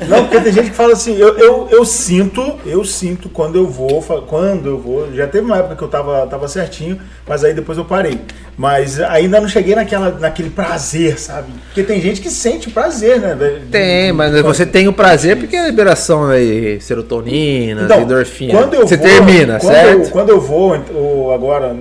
Não, 0.08 0.24
porque 0.24 0.40
tem 0.40 0.54
gente 0.54 0.70
que 0.70 0.76
fala 0.76 0.94
assim, 0.94 1.18
eu, 1.18 1.38
eu, 1.38 1.68
eu 1.70 1.86
sinto, 1.86 2.58
eu 2.66 2.84
sinto 2.86 3.28
quando 3.28 3.58
eu 3.58 3.68
vou, 3.68 4.02
quando 4.28 4.68
eu 4.68 4.80
vou, 4.80 5.14
já 5.14 5.28
teve 5.28 5.46
uma 5.46 5.58
época 5.58 5.76
que 5.76 5.84
eu 5.84 5.88
tava, 5.88 6.26
tava 6.28 6.48
certinho, 6.48 7.00
mas 7.28 7.44
aí 7.44 7.54
depois 7.54 7.78
eu 7.78 7.84
parei. 7.84 8.20
Mas 8.58 9.02
ainda 9.02 9.42
não 9.42 9.50
cheguei 9.50 9.76
naquela, 9.76 10.12
naquele 10.12 10.50
prazer, 10.50 11.20
sabe? 11.20 11.48
Porque 11.68 11.84
tem 11.84 12.00
gente 12.00 12.22
que 12.22 12.30
sente 12.30 12.70
prazer, 12.70 13.20
né? 13.20 13.36
velho? 13.36 13.64
Tem, 13.70 14.14
mas 14.14 14.40
você 14.42 14.66
tem 14.66 14.88
o 14.88 14.94
prazer 14.94 15.38
porque 15.38 15.58
é 15.58 15.64
a 15.64 15.68
liberação 15.68 16.28
aí, 16.28 16.80
serotonina, 16.80 17.82
Então, 17.84 18.02
endorfina. 18.02 18.54
quando 18.58 18.76
eu 18.76 18.88
você 18.88 18.96
vou, 18.96 19.06
termina, 19.08 19.60
quando 19.60 19.74
certo? 19.74 20.02
Eu, 20.04 20.10
quando 20.10 20.30
eu 20.30 20.40
vou, 20.40 20.80
ou 20.94 21.34
agora, 21.34 21.76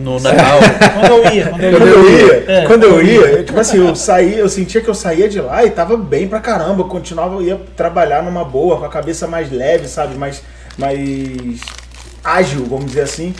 No 0.00 0.18
Natal. 0.20 0.58
Quando 0.94 1.12
eu 1.12 1.32
ia, 1.34 1.46
quando 1.48 1.62
eu 1.64 1.72
Quando 1.78 1.86
ia. 1.86 1.94
eu 1.94 2.10
ia, 2.10 2.44
É. 2.52 2.66
quando 2.66 2.84
eu 2.84 3.02
ia, 3.02 3.20
eu, 3.20 3.44
tipo 3.44 3.60
assim, 3.60 3.76
eu 3.86 3.94
saía, 3.94 4.36
eu 4.36 4.48
sentia 4.48 4.80
que 4.80 4.88
eu 4.88 4.94
saía 4.94 5.28
de 5.28 5.40
lá 5.40 5.64
e 5.64 5.70
tava 5.70 5.96
bem 5.96 6.26
pra 6.26 6.40
caramba, 6.40 6.80
eu 6.82 6.88
continuava, 6.88 7.34
eu 7.36 7.42
ia 7.42 7.60
trabalhar 7.76 8.22
numa 8.22 8.44
boa, 8.44 8.78
com 8.78 8.84
a 8.84 8.88
cabeça 8.88 9.26
mais 9.26 9.50
leve, 9.52 9.86
sabe, 9.88 10.16
mais, 10.16 10.42
mais 10.78 11.60
ágil, 12.24 12.64
vamos 12.66 12.86
dizer 12.86 13.02
assim. 13.02 13.34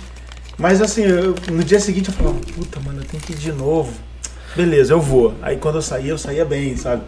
Mas 0.58 0.82
assim, 0.82 1.02
eu- 1.04 1.34
no 1.50 1.64
dia 1.64 1.80
seguinte 1.80 2.08
eu 2.10 2.14
falava, 2.14 2.36
puta, 2.54 2.78
mano, 2.80 3.00
eu 3.00 3.04
tenho 3.04 3.22
que 3.22 3.32
ir 3.32 3.36
de 3.36 3.52
novo. 3.52 3.92
Beleza, 4.54 4.92
eu 4.92 5.00
vou. 5.00 5.32
Aí 5.40 5.56
quando 5.56 5.76
eu 5.76 5.82
saía, 5.82 6.10
eu 6.10 6.18
saía 6.18 6.44
bem, 6.44 6.76
sabe? 6.76 7.02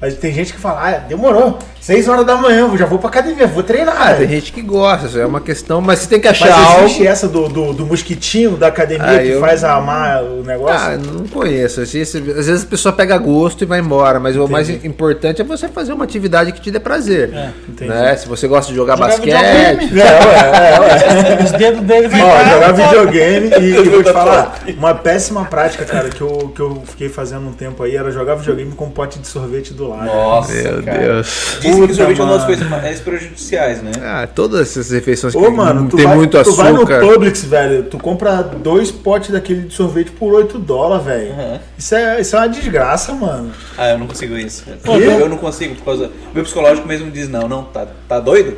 Mas 0.00 0.14
tem 0.14 0.32
gente 0.32 0.52
que 0.52 0.60
fala, 0.60 0.88
ah, 0.88 0.98
demorou, 0.98 1.58
6 1.80 2.08
horas 2.08 2.24
da 2.24 2.36
manhã, 2.36 2.68
eu 2.70 2.78
já 2.78 2.86
vou 2.86 3.00
pra 3.00 3.08
academia, 3.08 3.46
vou 3.48 3.64
treinar. 3.64 3.96
Ah, 4.00 4.06
tem 4.14 4.18
velho." 4.26 4.30
gente 4.30 4.52
que 4.52 4.62
gosta, 4.62 5.06
isso 5.08 5.18
é 5.18 5.26
uma 5.26 5.40
questão, 5.40 5.80
mas 5.80 5.98
você 5.98 6.08
tem 6.08 6.20
que 6.20 6.28
Mas 6.28 6.40
achar 6.40 6.78
existe 6.84 6.98
algo. 7.00 7.10
essa 7.12 7.26
do, 7.28 7.48
do, 7.48 7.72
do 7.72 7.84
mosquitinho 7.86 8.52
da 8.56 8.68
academia 8.68 9.04
Ah, 9.16 9.18
que 9.18 9.28
eu- 9.30 9.40
faz 9.40 9.64
amar 9.64 10.22
o 10.22 10.44
negócio? 10.44 10.76
Ah, 10.76 10.96
não 10.96 11.26
conheço. 11.26 11.80
Às 11.80 11.92
vezes, 11.92 12.14
às 12.14 12.46
vezes 12.46 12.62
a 12.62 12.66
pessoa 12.66 12.92
pega 12.92 13.18
gosto 13.18 13.62
e 13.62 13.66
vai 13.66 13.80
embora, 13.80 14.20
mas 14.20 14.36
o 14.36 14.46
mais 14.46 14.68
importante 14.70 15.40
é 15.40 15.44
você 15.44 15.66
fazer 15.68 15.92
uma 15.92 16.04
atividade 16.04 16.52
que 16.52 16.60
te 16.60 16.70
dê 16.70 16.78
prazer. 16.78 17.30
entendi. 17.68 17.90
né? 17.90 18.14
Se 18.16 18.28
você 18.28 18.46
gosta 18.46 18.70
de 18.70 18.76
jogar, 18.76 18.96
Jogar 18.96 19.08
basquete, 19.08 19.34
videogame. 19.34 20.00
É, 20.00 20.04
ué, 20.04 20.76
é, 20.76 20.80
ué. 20.80 21.44
Os 21.44 21.50
dedos 21.52 21.80
dele 21.82 22.06
vai 22.08 22.20
Ó, 22.22 22.24
embora. 22.24 22.48
jogar 22.50 22.72
videogame 22.72 23.50
e, 23.60 23.70
e 23.76 23.88
vou 23.88 24.02
te 24.04 24.12
falar, 24.12 24.60
uma 24.78 24.94
péssima 24.94 25.44
prática, 25.44 25.84
cara, 25.84 26.08
que 26.08 26.20
eu, 26.20 26.52
que 26.54 26.60
eu 26.60 26.82
fiquei 26.86 27.08
fazendo 27.08 27.48
um 27.48 27.52
tempo 27.52 27.82
aí 27.82 27.96
era 27.96 28.12
jogar 28.12 28.36
videogame 28.36 28.70
com 28.72 28.84
um 28.84 28.90
pote 28.90 29.18
de 29.18 29.26
sorvete 29.26 29.74
do 29.74 29.87
lado. 29.88 30.06
Nossa, 30.06 30.52
Meu 30.52 30.82
cara. 30.82 30.98
Deus. 30.98 31.58
Dizem 31.60 31.86
que 31.86 31.94
sorvete 31.94 32.20
é 32.20 32.24
uma 32.24 32.32
das 32.32 32.42
mano. 32.42 32.46
coisas 32.46 32.68
mais 32.68 33.00
prejudiciais, 33.00 33.82
né? 33.82 33.92
Ah, 34.02 34.28
todas 34.32 34.60
essas 34.60 34.90
refeições 34.90 35.34
que 35.34 35.38
Ô, 35.38 35.50
mano, 35.50 35.82
não 35.82 35.88
tu, 35.88 35.96
tem 35.96 36.06
vai, 36.06 36.16
muito 36.16 36.42
tu 36.42 36.52
vai 36.52 36.72
no 36.72 36.78
açúcar. 36.78 37.00
Publix, 37.00 37.44
velho, 37.44 37.82
tu 37.84 37.98
compra 37.98 38.42
dois 38.42 38.90
potes 38.90 39.30
daquele 39.30 39.62
de 39.62 39.74
sorvete 39.74 40.10
por 40.10 40.32
8 40.34 40.58
dólares, 40.58 41.04
velho. 41.04 41.32
Uhum. 41.32 41.58
Isso, 41.76 41.94
é, 41.94 42.20
isso 42.20 42.36
é 42.36 42.38
uma 42.38 42.48
desgraça, 42.48 43.12
mano. 43.12 43.50
Ah, 43.76 43.90
eu 43.90 43.98
não 43.98 44.06
consigo 44.06 44.36
isso. 44.36 44.64
Eu, 44.84 45.00
eu 45.00 45.28
não 45.28 45.38
consigo, 45.38 45.74
por 45.76 45.84
causa. 45.84 46.10
Meu 46.34 46.44
psicológico 46.44 46.86
mesmo 46.86 47.10
diz, 47.10 47.28
não, 47.28 47.48
não, 47.48 47.64
tá, 47.64 47.86
tá 48.08 48.20
doido? 48.20 48.56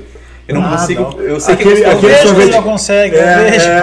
Eu 0.51 0.61
não 0.61 0.65
Ah, 0.67 0.71
consigo. 0.77 1.03
não. 1.03 1.21
Eu 1.23 1.41
sei 1.41 1.55
Aquele- 1.55 1.77
que 1.77 1.83
é 1.83 1.87
Eu 1.87 1.91
aquele 1.93 2.07
vejo 2.09 2.21
que 2.23 2.27
sorvete- 2.29 2.47
ele 2.49 2.57
não 2.57 2.63
consegue, 2.63 3.17
eu 3.17 3.23
É, 3.23 3.51
vejo. 3.51 3.69
é, 3.69 3.79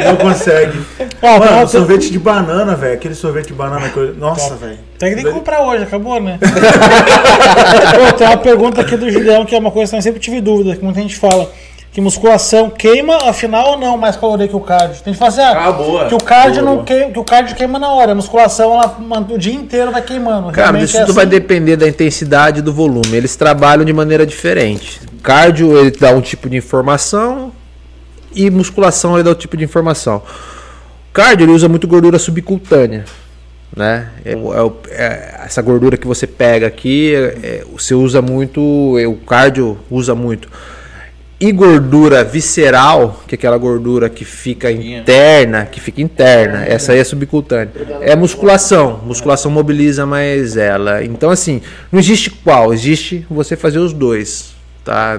é, 0.00 0.04
não 0.10 0.16
consegue. 0.16 0.80
Ó, 1.22 1.38
Mano, 1.38 1.56
tem- 1.58 1.66
sorvete 1.66 2.10
de 2.10 2.18
banana, 2.18 2.74
velho. 2.76 2.94
Aquele 2.94 3.14
sorvete 3.14 3.48
de 3.48 3.54
banana 3.54 3.88
que 3.88 3.96
eu... 3.96 4.14
Nossa, 4.14 4.54
velho. 4.54 4.78
Tem 4.98 5.14
que 5.16 5.24
comprar 5.24 5.62
hoje, 5.62 5.82
acabou, 5.84 6.20
né? 6.20 6.38
Pô, 8.08 8.12
tem 8.16 8.26
uma 8.26 8.36
pergunta 8.36 8.80
aqui 8.80 8.96
do 8.96 9.10
Julião, 9.10 9.44
que 9.44 9.54
é 9.54 9.58
uma 9.58 9.70
coisa 9.70 9.90
que 9.90 9.96
eu 9.98 10.02
sempre 10.02 10.20
tive 10.20 10.40
dúvida, 10.40 10.76
que 10.76 10.84
muita 10.84 11.00
gente 11.00 11.16
fala. 11.16 11.50
Que 11.92 12.00
musculação 12.00 12.70
queima, 12.70 13.16
afinal 13.28 13.70
ou 13.72 13.76
não, 13.76 13.96
mais 13.98 14.14
caloria 14.14 14.46
que 14.46 14.54
o 14.54 14.60
cardio? 14.60 15.02
Tem 15.02 15.12
que 15.12 15.18
fazer 15.18 15.40
ah, 15.42 15.64
Ah, 15.66 15.72
boa. 15.72 16.04
que 16.06 16.14
o 16.14 16.18
cardio 16.22 16.62
Boa, 16.62 16.76
não 16.76 16.84
queima, 16.84 17.10
que 17.10 17.18
o 17.18 17.24
cardio 17.24 17.56
queima 17.56 17.80
na 17.80 17.88
hora, 17.92 18.12
a 18.12 18.14
musculação 18.14 18.72
ela 18.74 18.96
o 19.28 19.36
dia 19.36 19.54
inteiro 19.54 19.90
vai 19.90 20.00
queimando. 20.00 20.52
Cara, 20.52 20.68
Realmente 20.68 20.84
isso 20.90 20.98
é 20.98 21.00
tudo 21.00 21.14
vai 21.14 21.24
assim. 21.24 21.30
depender 21.32 21.74
da 21.74 21.88
intensidade 21.88 22.60
e 22.60 22.62
do 22.62 22.72
volume. 22.72 23.12
Eles 23.16 23.34
trabalham 23.34 23.84
de 23.84 23.92
maneira 23.92 24.24
diferente. 24.24 25.00
Cardio 25.22 25.76
ele 25.78 25.90
dá 25.90 26.12
um 26.12 26.20
tipo 26.20 26.48
de 26.48 26.56
informação 26.56 27.52
e 28.34 28.50
musculação 28.50 29.14
ele 29.14 29.24
dá 29.24 29.30
outro 29.30 29.42
tipo 29.42 29.56
de 29.56 29.64
informação. 29.64 30.22
Cardio 31.12 31.44
ele 31.44 31.52
usa 31.52 31.68
muito 31.68 31.86
gordura 31.88 32.18
subcutânea, 32.18 33.04
né? 33.76 34.08
É 34.24 34.32
é 34.32 34.36
é 34.90 35.40
essa 35.44 35.60
gordura 35.62 35.96
que 35.96 36.06
você 36.06 36.26
pega 36.26 36.66
aqui, 36.66 37.12
é- 37.14 37.64
você 37.72 37.94
usa 37.94 38.22
muito, 38.22 38.96
é, 38.98 39.06
o 39.06 39.14
cardio 39.16 39.78
usa 39.90 40.14
muito. 40.14 40.48
E 41.42 41.50
gordura 41.52 42.22
visceral, 42.22 43.24
que 43.26 43.34
é 43.34 43.36
aquela 43.36 43.56
gordura 43.56 44.10
que 44.10 44.26
fica 44.26 44.70
interna, 44.70 45.64
que 45.64 45.80
fica 45.80 46.02
interna, 46.02 46.66
essa 46.66 46.92
aí 46.92 46.98
é 46.98 47.04
subcutânea. 47.04 47.70
É 48.02 48.14
musculação. 48.14 49.00
Musculação 49.06 49.50
mobiliza 49.50 50.04
mais 50.04 50.58
ela. 50.58 51.02
Então, 51.02 51.30
assim, 51.30 51.62
não 51.90 51.98
existe 51.98 52.28
qual, 52.28 52.74
existe 52.74 53.24
você 53.30 53.56
fazer 53.56 53.78
os 53.78 53.94
dois. 53.94 54.54
Tá? 54.84 55.18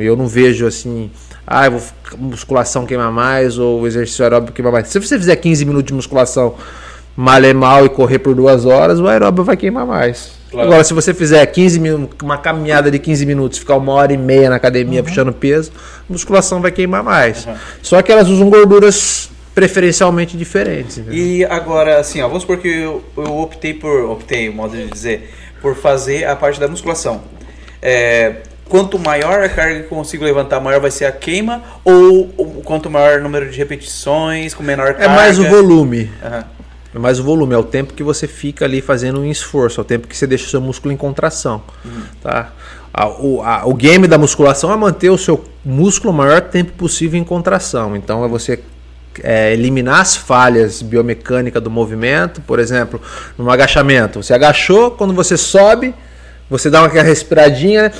Eu 0.00 0.16
não 0.16 0.26
vejo 0.26 0.66
assim, 0.66 1.10
ah, 1.46 1.66
eu 1.66 1.72
vou 1.72 1.82
musculação 2.18 2.84
queima 2.84 3.10
mais 3.10 3.58
ou 3.58 3.86
exercício 3.86 4.24
aeróbico 4.24 4.52
queima 4.52 4.70
mais. 4.70 4.88
Se 4.88 5.00
você 5.00 5.18
fizer 5.18 5.36
15 5.36 5.64
minutos 5.64 5.86
de 5.86 5.94
musculação 5.94 6.54
malhar 7.16 7.54
mal 7.54 7.84
e 7.84 7.88
correr 7.88 8.18
por 8.18 8.34
duas 8.34 8.64
horas, 8.64 8.98
o 9.00 9.06
aeróbico 9.06 9.44
vai 9.44 9.56
queimar 9.56 9.86
mais. 9.86 10.32
Claro. 10.50 10.68
Agora, 10.68 10.84
se 10.84 10.92
você 10.92 11.14
fizer 11.14 11.44
15 11.46 11.80
minutos, 11.80 12.16
uma 12.22 12.36
caminhada 12.36 12.90
de 12.90 12.98
15 12.98 13.24
minutos, 13.24 13.58
ficar 13.58 13.76
uma 13.76 13.92
hora 13.92 14.12
e 14.12 14.18
meia 14.18 14.50
na 14.50 14.56
academia 14.56 15.02
puxando 15.02 15.32
peso, 15.32 15.72
a 16.08 16.12
musculação 16.12 16.60
vai 16.60 16.70
queimar 16.70 17.02
mais. 17.02 17.48
Só 17.80 18.00
que 18.02 18.12
elas 18.12 18.28
usam 18.28 18.50
gorduras 18.50 19.30
preferencialmente 19.54 20.36
diferentes. 20.36 20.98
entendeu? 20.98 21.18
E 21.18 21.44
agora, 21.44 21.98
assim, 21.98 22.20
ó, 22.20 22.28
vamos 22.28 22.42
supor 22.42 22.58
que 22.58 22.68
eu, 22.68 23.02
eu 23.16 23.38
optei 23.38 23.74
por, 23.74 24.04
optei, 24.10 24.50
modo 24.50 24.76
de 24.76 24.86
dizer, 24.86 25.30
por 25.60 25.74
fazer 25.74 26.24
a 26.24 26.36
parte 26.36 26.60
da 26.60 26.68
musculação. 26.68 27.22
É, 27.80 28.36
quanto 28.72 28.98
maior 28.98 29.42
a 29.42 29.50
carga 29.50 29.80
que 29.80 29.84
eu 29.84 29.88
consigo 29.90 30.24
levantar, 30.24 30.58
maior 30.58 30.80
vai 30.80 30.90
ser 30.90 31.04
a 31.04 31.12
queima? 31.12 31.62
Ou, 31.84 32.32
ou 32.38 32.46
quanto 32.64 32.88
maior 32.88 33.20
o 33.20 33.22
número 33.22 33.50
de 33.50 33.58
repetições, 33.58 34.54
com 34.54 34.62
menor 34.62 34.88
É 34.88 34.94
carga? 34.94 35.14
mais 35.14 35.38
o 35.38 35.44
volume. 35.44 36.10
Aham. 36.24 36.44
É 36.94 36.98
mais 36.98 37.18
o 37.18 37.22
volume, 37.22 37.54
é 37.54 37.58
o 37.58 37.62
tempo 37.62 37.92
que 37.92 38.02
você 38.02 38.26
fica 38.26 38.64
ali 38.64 38.80
fazendo 38.80 39.20
um 39.20 39.24
esforço, 39.30 39.78
é 39.78 39.82
o 39.82 39.84
tempo 39.84 40.06
que 40.08 40.16
você 40.16 40.26
deixa 40.26 40.46
o 40.46 40.48
seu 40.48 40.60
músculo 40.60 40.92
em 40.92 40.96
contração. 40.96 41.62
Tá? 42.22 42.50
A- 42.94 43.08
o, 43.08 43.42
a- 43.42 43.62
o 43.66 43.74
game 43.74 44.06
da 44.08 44.16
musculação 44.16 44.72
é 44.72 44.76
manter 44.76 45.10
o 45.10 45.18
seu 45.18 45.44
músculo 45.64 46.12
o 46.12 46.16
maior 46.16 46.40
tempo 46.40 46.72
possível 46.72 47.20
em 47.20 47.24
contração. 47.24 47.94
Então 47.94 48.24
é 48.24 48.28
você 48.28 48.58
é, 49.22 49.52
eliminar 49.52 50.00
as 50.00 50.16
falhas 50.16 50.80
biomecânicas 50.82 51.62
do 51.62 51.70
movimento, 51.70 52.40
por 52.42 52.58
exemplo, 52.58 53.00
no 53.38 53.50
agachamento. 53.50 54.22
Você 54.22 54.32
agachou, 54.34 54.90
quando 54.92 55.12
você 55.14 55.36
sobe, 55.36 55.94
você 56.48 56.68
dá 56.70 56.80
uma 56.82 56.88
respiradinha, 56.88 57.82
né? 57.84 57.92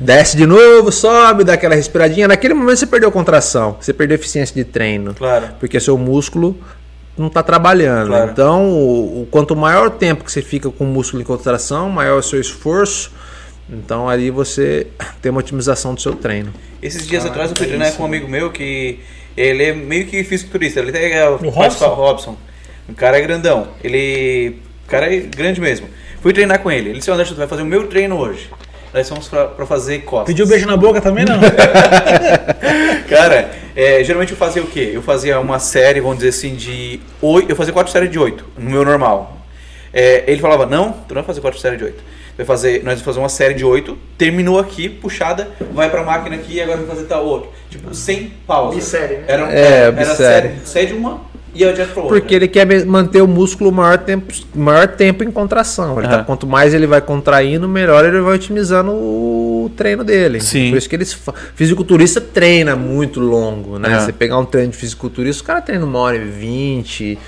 Desce 0.00 0.36
de 0.36 0.46
novo, 0.46 0.90
sobe, 0.92 1.44
dá 1.44 1.54
aquela 1.54 1.74
respiradinha. 1.74 2.28
Naquele 2.28 2.54
momento 2.54 2.78
você 2.78 2.86
perdeu 2.86 3.10
contração, 3.10 3.76
você 3.80 3.92
perdeu 3.92 4.14
eficiência 4.14 4.54
de 4.54 4.64
treino 4.64 5.14
Claro. 5.14 5.48
porque 5.58 5.78
seu 5.80 5.96
músculo 5.96 6.56
não 7.16 7.28
está 7.28 7.42
trabalhando. 7.42 8.08
Claro. 8.08 8.30
Então, 8.30 8.68
o, 8.70 9.22
o 9.22 9.26
quanto 9.30 9.56
maior 9.56 9.86
o 9.86 9.90
tempo 9.90 10.24
que 10.24 10.30
você 10.30 10.42
fica 10.42 10.70
com 10.70 10.84
o 10.84 10.86
músculo 10.86 11.22
em 11.22 11.24
contração, 11.24 11.88
maior 11.88 12.18
o 12.18 12.22
seu 12.22 12.40
esforço. 12.40 13.10
Então, 13.68 14.08
ali 14.08 14.30
você 14.30 14.86
tem 15.22 15.30
uma 15.30 15.40
otimização 15.40 15.94
do 15.94 16.00
seu 16.00 16.14
treino. 16.14 16.52
Esses 16.82 17.06
dias 17.06 17.24
atrás 17.24 17.50
eu 17.50 17.56
fui 17.56 17.66
treinar 17.66 17.92
com 17.94 18.02
um 18.02 18.06
amigo 18.06 18.28
meu 18.28 18.50
que 18.50 19.00
ele 19.36 19.64
é 19.64 19.72
meio 19.72 20.06
que 20.06 20.22
fisiculturista. 20.24 20.80
Ele 20.80 20.90
até 20.90 21.10
é 21.12 21.28
o 21.28 21.36
Robson? 21.36 21.86
o 21.86 21.94
Robson. 21.94 22.36
Um 22.88 22.94
cara 22.94 23.18
é 23.18 23.20
grandão. 23.20 23.68
Ele. 23.82 24.60
O 24.86 24.88
cara 24.88 25.12
é 25.12 25.18
grande 25.20 25.60
mesmo. 25.60 25.88
Fui 26.20 26.32
treinar 26.32 26.60
com 26.60 26.70
ele. 26.70 26.90
Ele 26.90 26.98
disse, 26.98 27.10
Anderson, 27.10 27.34
tu 27.34 27.38
vai 27.38 27.48
fazer 27.48 27.62
o 27.62 27.66
meu 27.66 27.86
treino 27.88 28.16
hoje. 28.16 28.48
Nós 28.96 29.08
fomos 29.10 29.28
pra, 29.28 29.44
pra 29.48 29.66
fazer 29.66 29.98
costas. 30.04 30.28
Pediu 30.28 30.46
beijo 30.46 30.66
na 30.66 30.74
boca 30.74 31.02
também, 31.02 31.26
não? 31.26 31.38
Cara, 33.10 33.50
é, 33.76 34.02
geralmente 34.02 34.30
eu 34.32 34.38
fazia 34.38 34.62
o 34.62 34.66
quê? 34.66 34.90
Eu 34.94 35.02
fazia 35.02 35.38
uma 35.38 35.58
série, 35.58 36.00
vamos 36.00 36.16
dizer 36.16 36.30
assim, 36.30 36.54
de 36.54 36.98
oito. 37.20 37.50
Eu 37.50 37.56
fazia 37.56 37.74
quatro 37.74 37.92
séries 37.92 38.10
de 38.10 38.18
oito, 38.18 38.46
no 38.56 38.70
meu 38.70 38.86
normal. 38.86 39.36
É, 39.92 40.24
ele 40.26 40.40
falava, 40.40 40.64
não, 40.64 40.92
tu 40.92 41.14
não 41.14 41.16
vai 41.16 41.24
fazer 41.24 41.42
quatro 41.42 41.60
séries 41.60 41.78
de 41.78 41.84
oito. 41.84 42.02
Vai 42.38 42.46
fazer, 42.46 42.78
nós 42.84 42.94
vamos 42.94 43.02
fazer 43.02 43.18
uma 43.18 43.28
série 43.28 43.52
de 43.54 43.64
oito, 43.66 43.98
terminou 44.16 44.58
aqui, 44.58 44.88
puxada, 44.88 45.48
vai 45.72 45.90
pra 45.90 46.02
máquina 46.02 46.36
aqui 46.36 46.54
e 46.54 46.60
agora 46.62 46.78
vai 46.78 46.86
fazer 46.86 47.04
tal 47.06 47.24
outro. 47.24 47.50
Tipo, 47.70 47.94
sem 47.94 48.32
pausa. 48.46 48.76
Bissérie, 48.76 49.18
né? 49.18 49.24
Era, 49.28 49.52
É, 49.52 49.60
era 49.82 49.92
bissérie. 49.92 50.16
série, 50.50 50.66
série 50.66 50.86
de 50.86 50.92
uma 50.94 51.20
e 51.64 51.86
pra 51.86 52.02
outra. 52.02 52.18
Porque 52.18 52.34
ele 52.34 52.48
quer 52.48 52.66
me- 52.66 52.84
manter 52.84 53.22
o 53.22 53.26
músculo 53.26 53.70
o 53.70 53.72
maior 53.72 53.98
tempo, 53.98 54.32
maior 54.54 54.86
tempo 54.88 55.24
em 55.24 55.30
contração. 55.30 55.94
Tá- 56.02 56.24
quanto 56.24 56.46
mais 56.46 56.74
ele 56.74 56.86
vai 56.86 57.00
contraindo, 57.00 57.68
melhor 57.68 58.04
ele 58.04 58.20
vai 58.20 58.34
otimizando 58.34 58.90
o 58.92 59.70
treino 59.76 60.04
dele. 60.04 60.40
Sim. 60.40 60.70
Por 60.70 60.78
isso 60.78 60.88
que 60.88 60.96
eles. 60.96 61.16
Fisiculturista 61.54 62.20
treina 62.20 62.76
muito 62.76 63.20
longo, 63.20 63.78
né? 63.78 63.88
Aham. 63.88 64.00
Você 64.04 64.12
pegar 64.12 64.38
um 64.38 64.44
treino 64.44 64.70
de 64.70 64.76
fisiculturista, 64.76 65.42
o 65.42 65.46
cara 65.46 65.60
treina 65.60 65.84
uma 65.84 65.98
hora 65.98 66.16
e 66.16 66.24
vinte, 66.24 67.18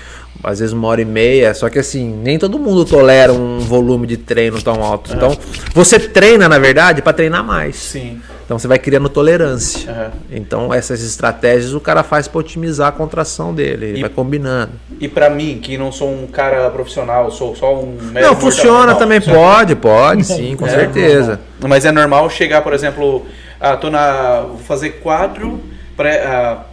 às 0.43 0.59
vezes 0.59 0.73
uma 0.73 0.87
hora 0.87 1.01
e 1.01 1.05
meia. 1.05 1.53
Só 1.53 1.69
que 1.69 1.79
assim, 1.79 2.13
nem 2.23 2.37
todo 2.39 2.57
mundo 2.59 2.85
tolera 2.85 3.33
um 3.33 3.59
volume 3.59 4.07
de 4.07 4.17
treino 4.17 4.61
tão 4.61 4.83
alto. 4.83 5.11
Então, 5.15 5.37
você 5.73 5.99
treina, 5.99 6.47
na 6.47 6.57
verdade, 6.59 7.01
para 7.01 7.13
treinar 7.13 7.43
mais. 7.43 7.75
Sim. 7.75 8.19
Então 8.49 8.57
você 8.57 8.67
vai 8.67 8.79
criando 8.79 9.07
tolerância. 9.09 9.91
Aham. 9.91 10.11
Então 10.31 10.73
essas 10.73 11.03
estratégias 11.03 11.71
o 11.75 11.79
cara 11.79 12.01
faz 12.01 12.27
para 12.27 12.39
otimizar 12.39 12.87
a 12.87 12.91
contração 12.91 13.53
dele, 13.53 13.85
ele 13.89 13.97
E- 13.99 14.01
vai 14.01 14.09
combinando. 14.09 14.71
E 14.99 15.07
pra 15.07 15.29
mim, 15.29 15.59
que 15.61 15.77
não 15.77 15.91
sou 15.91 16.11
um 16.11 16.25
cara 16.25 16.67
profissional, 16.71 17.29
sou 17.29 17.55
só 17.55 17.75
um 17.75 17.95
Não, 18.11 18.35
funciona 18.35 18.95
também, 18.95 19.21
pode, 19.21 19.75
pode, 19.75 20.23
sim, 20.25 20.55
com 20.55 20.65
É, 20.65 20.69
certeza. 20.71 21.39
Mas 21.61 21.85
é 21.85 21.91
normal 21.91 22.27
chegar, 22.31 22.63
por 22.63 22.73
exemplo, 22.73 23.23
ah, 23.59 23.77
tô 23.77 23.91
na. 23.91 24.41
Vou 24.47 24.57
fazer 24.57 24.93
quatro. 24.93 25.61
Pré, 25.95 26.23
ah, 26.25 26.63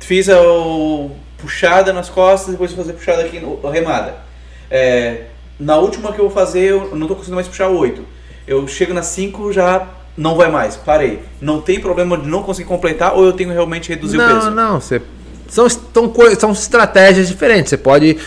fiz 0.00 0.30
a 0.30 0.40
o- 0.40 1.10
puxada 1.36 1.92
nas 1.92 2.08
costas, 2.08 2.52
depois 2.52 2.72
vou 2.72 2.82
fazer 2.82 2.96
puxada 2.96 3.20
aqui 3.20 3.38
remada. 3.70 4.14
É, 4.70 5.24
na 5.60 5.76
última 5.76 6.10
que 6.10 6.18
eu 6.18 6.24
vou 6.24 6.34
fazer, 6.34 6.70
eu 6.70 6.96
não 6.96 7.06
tô 7.06 7.14
conseguindo 7.14 7.34
mais 7.34 7.46
puxar 7.48 7.68
oito. 7.68 8.02
Eu 8.46 8.66
chego 8.66 8.94
nas 8.94 9.08
cinco 9.08 9.52
já 9.52 9.86
não 10.18 10.34
vai 10.34 10.50
mais, 10.50 10.76
parei. 10.76 11.20
Não 11.40 11.60
tem 11.60 11.80
problema 11.80 12.18
de 12.18 12.28
não 12.28 12.42
conseguir 12.42 12.68
completar 12.68 13.14
ou 13.14 13.24
eu 13.24 13.32
tenho 13.32 13.50
que 13.50 13.54
realmente 13.54 13.88
reduzir 13.88 14.16
o 14.16 14.20
Não, 14.20 14.34
peso? 14.34 14.50
não, 14.50 14.80
você 14.80 15.00
são, 15.48 15.68
são, 15.68 16.12
são 16.38 16.52
estratégias 16.52 17.28
diferentes. 17.28 17.70
Você 17.70 17.78
pode 17.78 18.18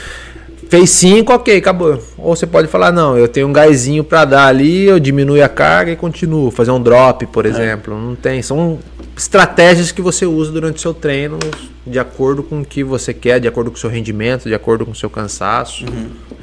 fez 0.70 0.90
cinco, 0.90 1.34
ok, 1.34 1.58
acabou. 1.58 2.02
Ou 2.18 2.34
você 2.34 2.48
pode 2.48 2.70
falar 2.70 2.94
não, 2.94 3.18
eu 3.18 3.28
tenho 3.28 3.46
um 3.46 3.52
gásinho 3.52 4.06
para 4.06 4.24
dar 4.24 4.48
ali, 4.48 4.86
eu 4.86 5.02
diminuo 5.02 5.44
a 5.44 5.50
carga 5.50 5.92
e 5.92 5.98
continuo, 5.98 6.50
fazer 6.50 6.72
um 6.72 6.82
drop, 6.82 7.26
por 7.28 7.46
exemplo. 7.46 8.00
Não 8.00 8.16
tem, 8.16 8.42
são 8.42 8.80
estratégias 9.16 9.92
que 9.92 10.02
você 10.02 10.26
usa 10.26 10.52
durante 10.52 10.78
o 10.78 10.80
seu 10.80 10.94
treino 10.94 11.38
de 11.86 12.00
acordo 12.00 12.44
com 12.44 12.62
o 12.62 12.66
que 12.66 12.84
você 12.84 13.14
quer, 13.14 13.40
de 13.40 13.48
acordo 13.48 13.72
com 13.72 13.78
o 13.78 13.80
seu 13.80 13.90
rendimento, 13.90 14.48
de 14.48 14.54
acordo 14.54 14.86
com 14.86 14.92
o 14.92 14.96
seu 14.96 15.10
cansaço, 15.10 15.86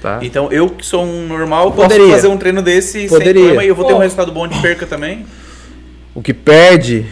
tá? 0.00 0.18
Então 0.22 0.50
eu 0.52 0.68
que 0.68 0.84
sou 0.84 1.04
um 1.04 1.26
normal, 1.26 1.72
posso 1.72 1.88
Poderia. 1.88 2.12
fazer 2.12 2.28
um 2.28 2.36
treino 2.36 2.60
desse 2.60 2.92
sem 2.92 3.08
Poderia. 3.08 3.34
problema 3.34 3.64
e 3.64 3.68
eu 3.68 3.74
vou 3.74 3.84
ter 3.84 3.94
um 3.94 3.98
resultado 3.98 4.32
bom 4.32 4.46
de 4.48 4.60
perca 4.60 4.86
também? 4.86 5.24
O 6.14 6.22
que 6.22 6.34
perde 6.34 7.06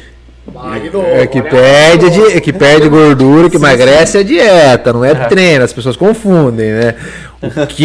Magno, 0.53 1.03
É 1.05 1.27
que 1.27 1.43
perde, 1.43 2.11
de, 2.11 2.37
é 2.37 2.41
que 2.41 2.53
perde 2.53 2.89
gordura, 2.89 3.47
o 3.47 3.51
que 3.51 3.57
emagrece 3.57 4.19
é 4.19 4.23
dieta, 4.23 4.93
não 4.93 5.05
é 5.05 5.15
treino, 5.15 5.65
as 5.65 5.73
pessoas 5.73 5.97
confundem, 5.97 6.71
né? 6.73 6.95
O 7.43 7.67
que 7.67 7.85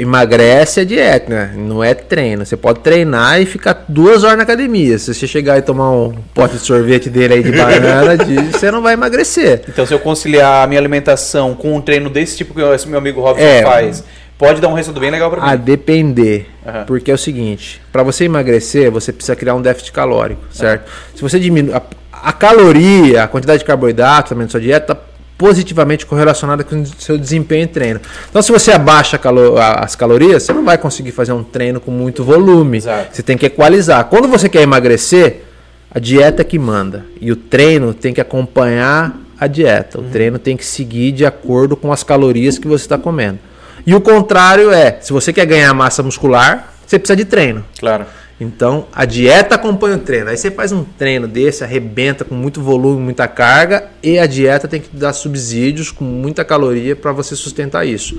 emagrece 0.00 0.80
é 0.80 0.84
dieta, 0.84 1.28
né? 1.32 1.52
não 1.56 1.82
é 1.82 1.94
treino. 1.94 2.44
Você 2.44 2.56
pode 2.56 2.80
treinar 2.80 3.40
e 3.40 3.46
ficar 3.46 3.84
duas 3.88 4.24
horas 4.24 4.36
na 4.36 4.42
academia. 4.42 4.98
Se 4.98 5.14
você 5.14 5.26
chegar 5.26 5.58
e 5.58 5.62
tomar 5.62 5.90
um 5.92 6.12
pote 6.34 6.54
de 6.54 6.60
sorvete 6.60 7.08
dele 7.08 7.34
aí 7.34 7.42
de 7.42 7.52
banana, 7.52 8.16
você 8.50 8.70
não 8.70 8.82
vai 8.82 8.94
emagrecer. 8.94 9.62
Então, 9.68 9.86
se 9.86 9.94
eu 9.94 9.98
conciliar 10.00 10.64
a 10.64 10.66
minha 10.66 10.80
alimentação 10.80 11.54
com 11.54 11.76
um 11.76 11.80
treino 11.80 12.10
desse 12.10 12.36
tipo 12.38 12.52
que 12.52 12.60
esse 12.60 12.88
meu 12.88 12.98
amigo 12.98 13.20
Robson 13.20 13.44
É. 13.44 13.62
faz, 13.62 14.02
pode 14.40 14.60
dar 14.60 14.68
um 14.68 14.72
resultado 14.74 15.00
bem 15.02 15.10
legal 15.10 15.30
pra 15.30 15.42
A 15.42 15.56
mim. 15.56 15.62
depender. 15.62 16.48
Aham. 16.66 16.84
Porque 16.86 17.10
é 17.10 17.14
o 17.14 17.18
seguinte, 17.18 17.80
para 17.92 18.02
você 18.02 18.24
emagrecer, 18.24 18.90
você 18.90 19.12
precisa 19.12 19.36
criar 19.36 19.54
um 19.54 19.62
déficit 19.62 19.92
calórico, 19.92 20.40
certo? 20.50 20.90
Se 21.14 21.20
você 21.22 21.38
diminui 21.38 21.74
a, 21.74 21.82
a 22.10 22.32
caloria, 22.32 23.22
a 23.24 23.28
quantidade 23.28 23.58
de 23.60 23.64
carboidrato 23.66 24.30
também 24.30 24.46
da 24.46 24.50
sua 24.50 24.60
dieta 24.60 24.94
tá 24.94 25.00
positivamente 25.36 26.04
correlacionada 26.04 26.64
com 26.64 26.82
o 26.82 26.86
seu 26.86 27.16
desempenho 27.16 27.64
em 27.64 27.66
treino. 27.66 28.00
Então, 28.28 28.42
se 28.42 28.50
você 28.52 28.72
abaixa 28.72 29.16
a 29.16 29.18
calo- 29.18 29.56
a- 29.56 29.84
as 29.84 29.94
calorias, 29.96 30.42
você 30.42 30.52
não 30.52 30.64
vai 30.64 30.76
conseguir 30.76 31.12
fazer 31.12 31.32
um 31.32 31.42
treino 31.44 31.80
com 31.80 31.90
muito 31.90 32.22
volume. 32.24 32.76
Exato. 32.78 33.16
Você 33.16 33.22
tem 33.22 33.38
que 33.38 33.46
equalizar. 33.46 34.04
Quando 34.06 34.28
você 34.28 34.48
quer 34.50 34.62
emagrecer, 34.62 35.42
a 35.90 35.98
dieta 35.98 36.42
é 36.42 36.44
que 36.44 36.58
manda. 36.58 37.04
E 37.20 37.32
o 37.32 37.36
treino 37.36 37.94
tem 37.94 38.12
que 38.12 38.20
acompanhar 38.20 39.16
a 39.38 39.46
dieta. 39.46 39.98
O 39.98 40.02
treino 40.04 40.38
tem 40.38 40.56
que 40.58 40.64
seguir 40.64 41.12
de 41.12 41.24
acordo 41.24 41.74
com 41.74 41.90
as 41.90 42.02
calorias 42.02 42.58
que 42.58 42.68
você 42.68 42.84
está 42.84 42.98
comendo. 42.98 43.38
E 43.86 43.94
o 43.94 44.00
contrário 44.00 44.70
é, 44.70 44.98
se 45.00 45.12
você 45.12 45.32
quer 45.32 45.46
ganhar 45.46 45.72
massa 45.74 46.02
muscular, 46.02 46.74
você 46.86 46.98
precisa 46.98 47.16
de 47.16 47.24
treino. 47.24 47.64
Claro. 47.78 48.06
Então, 48.40 48.86
a 48.90 49.04
dieta 49.04 49.54
acompanha 49.54 49.96
o 49.96 49.98
treino. 49.98 50.30
Aí 50.30 50.36
você 50.36 50.50
faz 50.50 50.72
um 50.72 50.82
treino 50.82 51.28
desse, 51.28 51.62
arrebenta 51.62 52.24
com 52.24 52.34
muito 52.34 52.62
volume, 52.62 52.98
muita 52.98 53.28
carga, 53.28 53.84
e 54.02 54.18
a 54.18 54.26
dieta 54.26 54.66
tem 54.66 54.80
que 54.80 54.96
dar 54.96 55.12
subsídios 55.12 55.92
com 55.92 56.04
muita 56.04 56.42
caloria 56.42 56.96
para 56.96 57.12
você 57.12 57.36
sustentar 57.36 57.86
isso. 57.86 58.18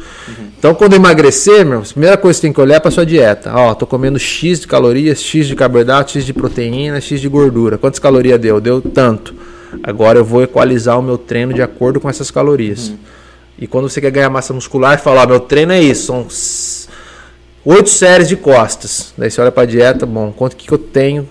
Então, 0.59 0.75
quando 0.75 0.93
emagrecer, 0.93 1.65
meu, 1.65 1.79
a 1.79 1.81
primeira 1.81 2.17
coisa 2.17 2.37
que 2.37 2.41
você 2.41 2.47
tem 2.47 2.53
que 2.53 2.61
olhar 2.61 2.75
é 2.75 2.79
para 2.79 2.91
sua 2.91 3.03
dieta. 3.03 3.51
Ó, 3.51 3.73
tô 3.73 3.87
comendo 3.87 4.19
X 4.19 4.59
de 4.59 4.67
calorias, 4.67 5.23
X 5.23 5.47
de 5.47 5.55
carboidrato, 5.55 6.11
X 6.11 6.23
de 6.23 6.33
proteína, 6.33 7.01
X 7.01 7.19
de 7.19 7.27
gordura. 7.27 7.79
Quantas 7.79 7.99
calorias 7.99 8.39
deu? 8.39 8.61
Deu 8.61 8.79
tanto. 8.79 9.33
Agora 9.81 10.19
eu 10.19 10.25
vou 10.25 10.43
equalizar 10.43 10.99
o 10.99 11.01
meu 11.01 11.17
treino 11.17 11.51
de 11.51 11.63
acordo 11.63 11.99
com 11.99 12.07
essas 12.07 12.29
calorias. 12.29 12.93
E 13.61 13.67
quando 13.67 13.87
você 13.87 14.01
quer 14.01 14.09
ganhar 14.09 14.29
massa 14.31 14.53
muscular, 14.53 14.99
fala, 14.99 15.21
ó, 15.21 15.27
meu 15.27 15.39
treino 15.39 15.71
é 15.71 15.79
isso, 15.79 16.07
são 16.07 16.27
oito 17.63 17.91
séries 17.91 18.27
de 18.27 18.35
costas. 18.35 19.13
Daí 19.15 19.29
você 19.29 19.39
olha 19.39 19.51
para 19.51 19.63
a 19.63 19.67
dieta, 19.67 20.03
bom, 20.03 20.31
quanto 20.31 20.55
que 20.55 20.71
eu 20.71 20.79
tenho 20.79 21.29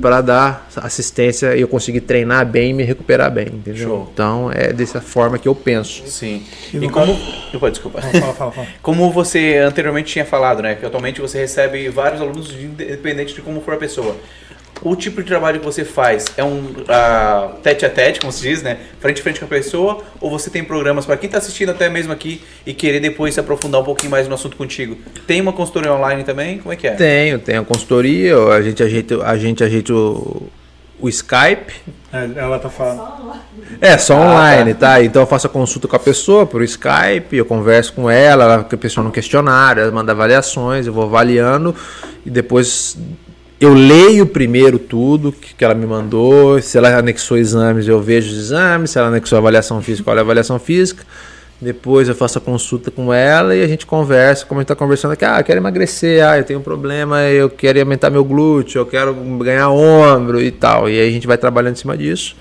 para 0.00 0.22
dar 0.22 0.68
assistência 0.76 1.54
e 1.54 1.60
eu 1.60 1.68
conseguir 1.68 2.00
treinar 2.00 2.46
bem 2.46 2.70
e 2.70 2.72
me 2.72 2.82
recuperar 2.82 3.30
bem, 3.30 3.48
entendeu? 3.48 3.86
Show. 3.86 4.10
Então 4.12 4.50
é 4.50 4.72
dessa 4.72 5.02
forma 5.02 5.38
que 5.38 5.46
eu 5.46 5.54
penso. 5.54 6.02
Sim. 6.06 6.42
E 6.72 6.78
E, 6.78 6.88
como. 6.88 7.16
Opa, 7.52 7.70
desculpa. 7.70 8.00
Fala, 8.00 8.32
fala, 8.32 8.52
fala. 8.52 8.66
Como 8.80 9.10
você 9.12 9.58
anteriormente 9.58 10.10
tinha 10.10 10.24
falado, 10.24 10.62
né? 10.62 10.74
Que 10.74 10.86
atualmente 10.86 11.20
você 11.20 11.38
recebe 11.38 11.88
vários 11.90 12.20
alunos, 12.22 12.50
independente 12.52 13.34
de 13.34 13.42
como 13.42 13.60
for 13.60 13.74
a 13.74 13.76
pessoa. 13.76 14.16
O 14.84 14.96
tipo 14.96 15.22
de 15.22 15.28
trabalho 15.28 15.60
que 15.60 15.64
você 15.64 15.84
faz 15.84 16.26
é 16.36 16.42
um 16.42 16.74
ah, 16.88 17.52
tete 17.62 17.86
a 17.86 17.90
tete, 17.90 18.20
como 18.20 18.32
se 18.32 18.42
diz, 18.42 18.62
né? 18.62 18.78
Frente 19.00 19.20
a 19.20 19.22
frente 19.22 19.38
com 19.38 19.46
a 19.46 19.48
pessoa, 19.48 20.02
ou 20.20 20.30
você 20.30 20.50
tem 20.50 20.64
programas 20.64 21.06
para 21.06 21.16
quem 21.16 21.30
tá 21.30 21.38
assistindo 21.38 21.70
até 21.70 21.88
mesmo 21.88 22.12
aqui 22.12 22.42
e 22.66 22.74
querer 22.74 23.00
depois 23.00 23.34
se 23.34 23.40
aprofundar 23.40 23.80
um 23.80 23.84
pouquinho 23.84 24.10
mais 24.10 24.26
no 24.26 24.34
assunto 24.34 24.56
contigo? 24.56 24.96
Tem 25.26 25.40
uma 25.40 25.52
consultoria 25.52 25.92
online 25.92 26.24
também? 26.24 26.58
Como 26.58 26.72
é 26.72 26.76
que 26.76 26.86
é? 26.86 26.94
Tenho, 26.94 27.38
tenho 27.38 27.60
a 27.60 27.64
consultoria, 27.64 28.36
a 28.36 28.62
gente 28.62 28.82
ajeita, 28.82 29.24
a 29.24 29.36
gente 29.36 29.62
ajeita 29.62 29.94
o, 29.94 30.48
o 31.00 31.08
Skype. 31.08 31.72
É, 32.12 32.28
ela 32.36 32.58
tá 32.58 32.68
falando. 32.68 33.02
É, 33.80 33.96
só 33.96 34.16
online, 34.16 34.74
tá. 34.74 35.02
Então 35.02 35.22
eu 35.22 35.26
faço 35.26 35.46
a 35.46 35.50
consulta 35.50 35.86
com 35.86 35.96
a 35.96 35.98
pessoa 35.98 36.44
por 36.44 36.62
Skype, 36.62 37.36
eu 37.36 37.44
converso 37.44 37.92
com 37.92 38.10
ela, 38.10 38.44
ela 38.44 38.54
a 38.56 38.76
pessoa 38.76 39.04
no 39.04 39.10
questionário, 39.10 39.82
ela 39.82 39.92
manda 39.92 40.12
avaliações, 40.12 40.86
eu 40.86 40.92
vou 40.92 41.04
avaliando 41.04 41.74
e 42.24 42.30
depois 42.30 42.96
eu 43.64 43.74
leio 43.74 44.26
primeiro 44.26 44.78
tudo 44.78 45.32
que, 45.32 45.62
ela 45.64 45.74
me 45.74 45.86
mandou. 45.86 46.60
Se 46.60 46.76
ela 46.78 46.96
anexou 46.96 47.36
exames, 47.36 47.86
eu 47.86 48.00
vejo 48.00 48.30
os 48.30 48.38
exames. 48.38 48.90
Se 48.90 48.98
ela 48.98 49.08
anexou 49.08 49.38
avaliação 49.38 49.80
física, 49.80 50.10
olha 50.10 50.20
a 50.20 50.22
avaliação 50.22 50.58
física. 50.58 51.04
Depois 51.60 52.08
eu 52.08 52.14
faço 52.14 52.38
a 52.38 52.40
consulta 52.40 52.90
com 52.90 53.14
ela 53.14 53.54
e 53.54 53.62
a 53.62 53.68
gente 53.68 53.86
conversa, 53.86 54.44
como 54.44 54.58
a 54.58 54.62
gente 54.62 54.72
está 54.72 54.74
conversando 54.74 55.12
aqui, 55.12 55.24
ah, 55.24 55.38
eu 55.38 55.44
quero 55.44 55.60
emagrecer, 55.60 56.26
ah, 56.26 56.36
eu 56.36 56.42
tenho 56.42 56.58
um 56.58 56.62
problema, 56.62 57.22
eu 57.22 57.48
quero 57.48 57.78
aumentar 57.78 58.10
meu 58.10 58.24
glúteo, 58.24 58.80
eu 58.80 58.86
quero 58.86 59.14
ganhar 59.14 59.70
ombro 59.70 60.42
e 60.42 60.50
tal. 60.50 60.90
E 60.90 60.98
aí 60.98 61.08
a 61.08 61.12
gente 61.12 61.26
vai 61.26 61.38
trabalhando 61.38 61.74
em 61.74 61.78
cima 61.78 61.96
disso. 61.96 62.34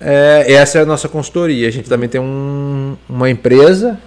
É, 0.00 0.54
essa 0.54 0.78
é 0.78 0.82
a 0.82 0.86
nossa 0.86 1.06
consultoria. 1.06 1.68
A 1.68 1.70
gente 1.70 1.86
também 1.86 2.08
tem 2.08 2.18
um- 2.18 2.96
uma 3.06 3.28
empresa 3.28 3.98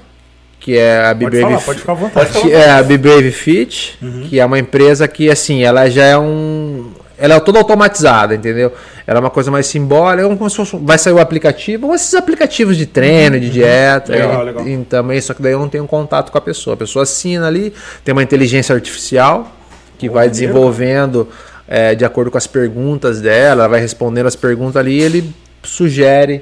que 0.64 0.78
é 0.78 1.02
a 1.02 1.08
Pode 1.08 1.20
Bibrave 1.20 1.42
falar, 1.42 1.62
pode 1.62 1.80
ficar 1.80 1.92
à 1.92 1.96
vontade. 1.96 2.32
que 2.40 2.54
é 2.54 2.70
a 2.70 2.82
Bibrave 2.82 3.32
Fit, 3.34 4.00
que 4.30 4.40
é 4.40 4.46
uma 4.46 4.58
empresa 4.58 5.06
que, 5.10 5.30
assim, 5.30 5.62
ela 5.62 5.90
já 5.90 6.06
é 6.06 6.18
um. 6.18 6.92
Ela 7.18 7.36
é 7.36 7.40
toda 7.42 7.60
automatizada, 7.60 8.34
entendeu? 8.34 8.72
Ela 9.06 9.20
é 9.20 9.22
uma 9.22 9.30
coisa 9.30 9.52
mais 9.52 9.68
simbólica, 9.68 10.26
é 10.26 10.36
como 10.36 10.50
se 10.50 10.56
fosse, 10.56 10.78
vai 10.78 10.98
sair 10.98 11.12
o 11.12 11.20
aplicativo, 11.20 11.94
esses 11.94 12.14
aplicativos 12.14 12.78
de 12.78 12.86
treino, 12.86 13.38
de 13.38 13.50
dieta. 13.50 14.14
Legal, 14.14 14.42
e, 14.42 14.46
legal. 14.46 14.68
e 14.68 14.78
também, 14.86 15.20
só 15.20 15.34
que 15.34 15.42
daí 15.42 15.52
eu 15.52 15.60
não 15.60 15.68
tenho 15.68 15.86
contato 15.86 16.32
com 16.32 16.38
a 16.38 16.42
pessoa. 16.42 16.76
A 16.76 16.78
pessoa 16.78 17.04
assina 17.04 17.46
ali, 17.46 17.74
tem 18.06 18.14
uma 18.14 18.24
inteligência 18.24 18.74
artificial 18.74 19.52
que 19.98 20.08
vai 20.08 20.28
maneiro, 20.28 20.32
desenvolvendo 20.32 21.28
é, 21.68 21.94
de 21.94 22.06
acordo 22.06 22.32
com 22.32 22.38
as 22.38 22.48
perguntas 22.48 23.20
dela, 23.20 23.64
ela 23.64 23.68
vai 23.68 23.82
respondendo 23.82 24.28
as 24.28 24.36
perguntas 24.36 24.78
ali 24.78 25.00
e 25.00 25.02
ele 25.02 25.34
sugere 25.62 26.42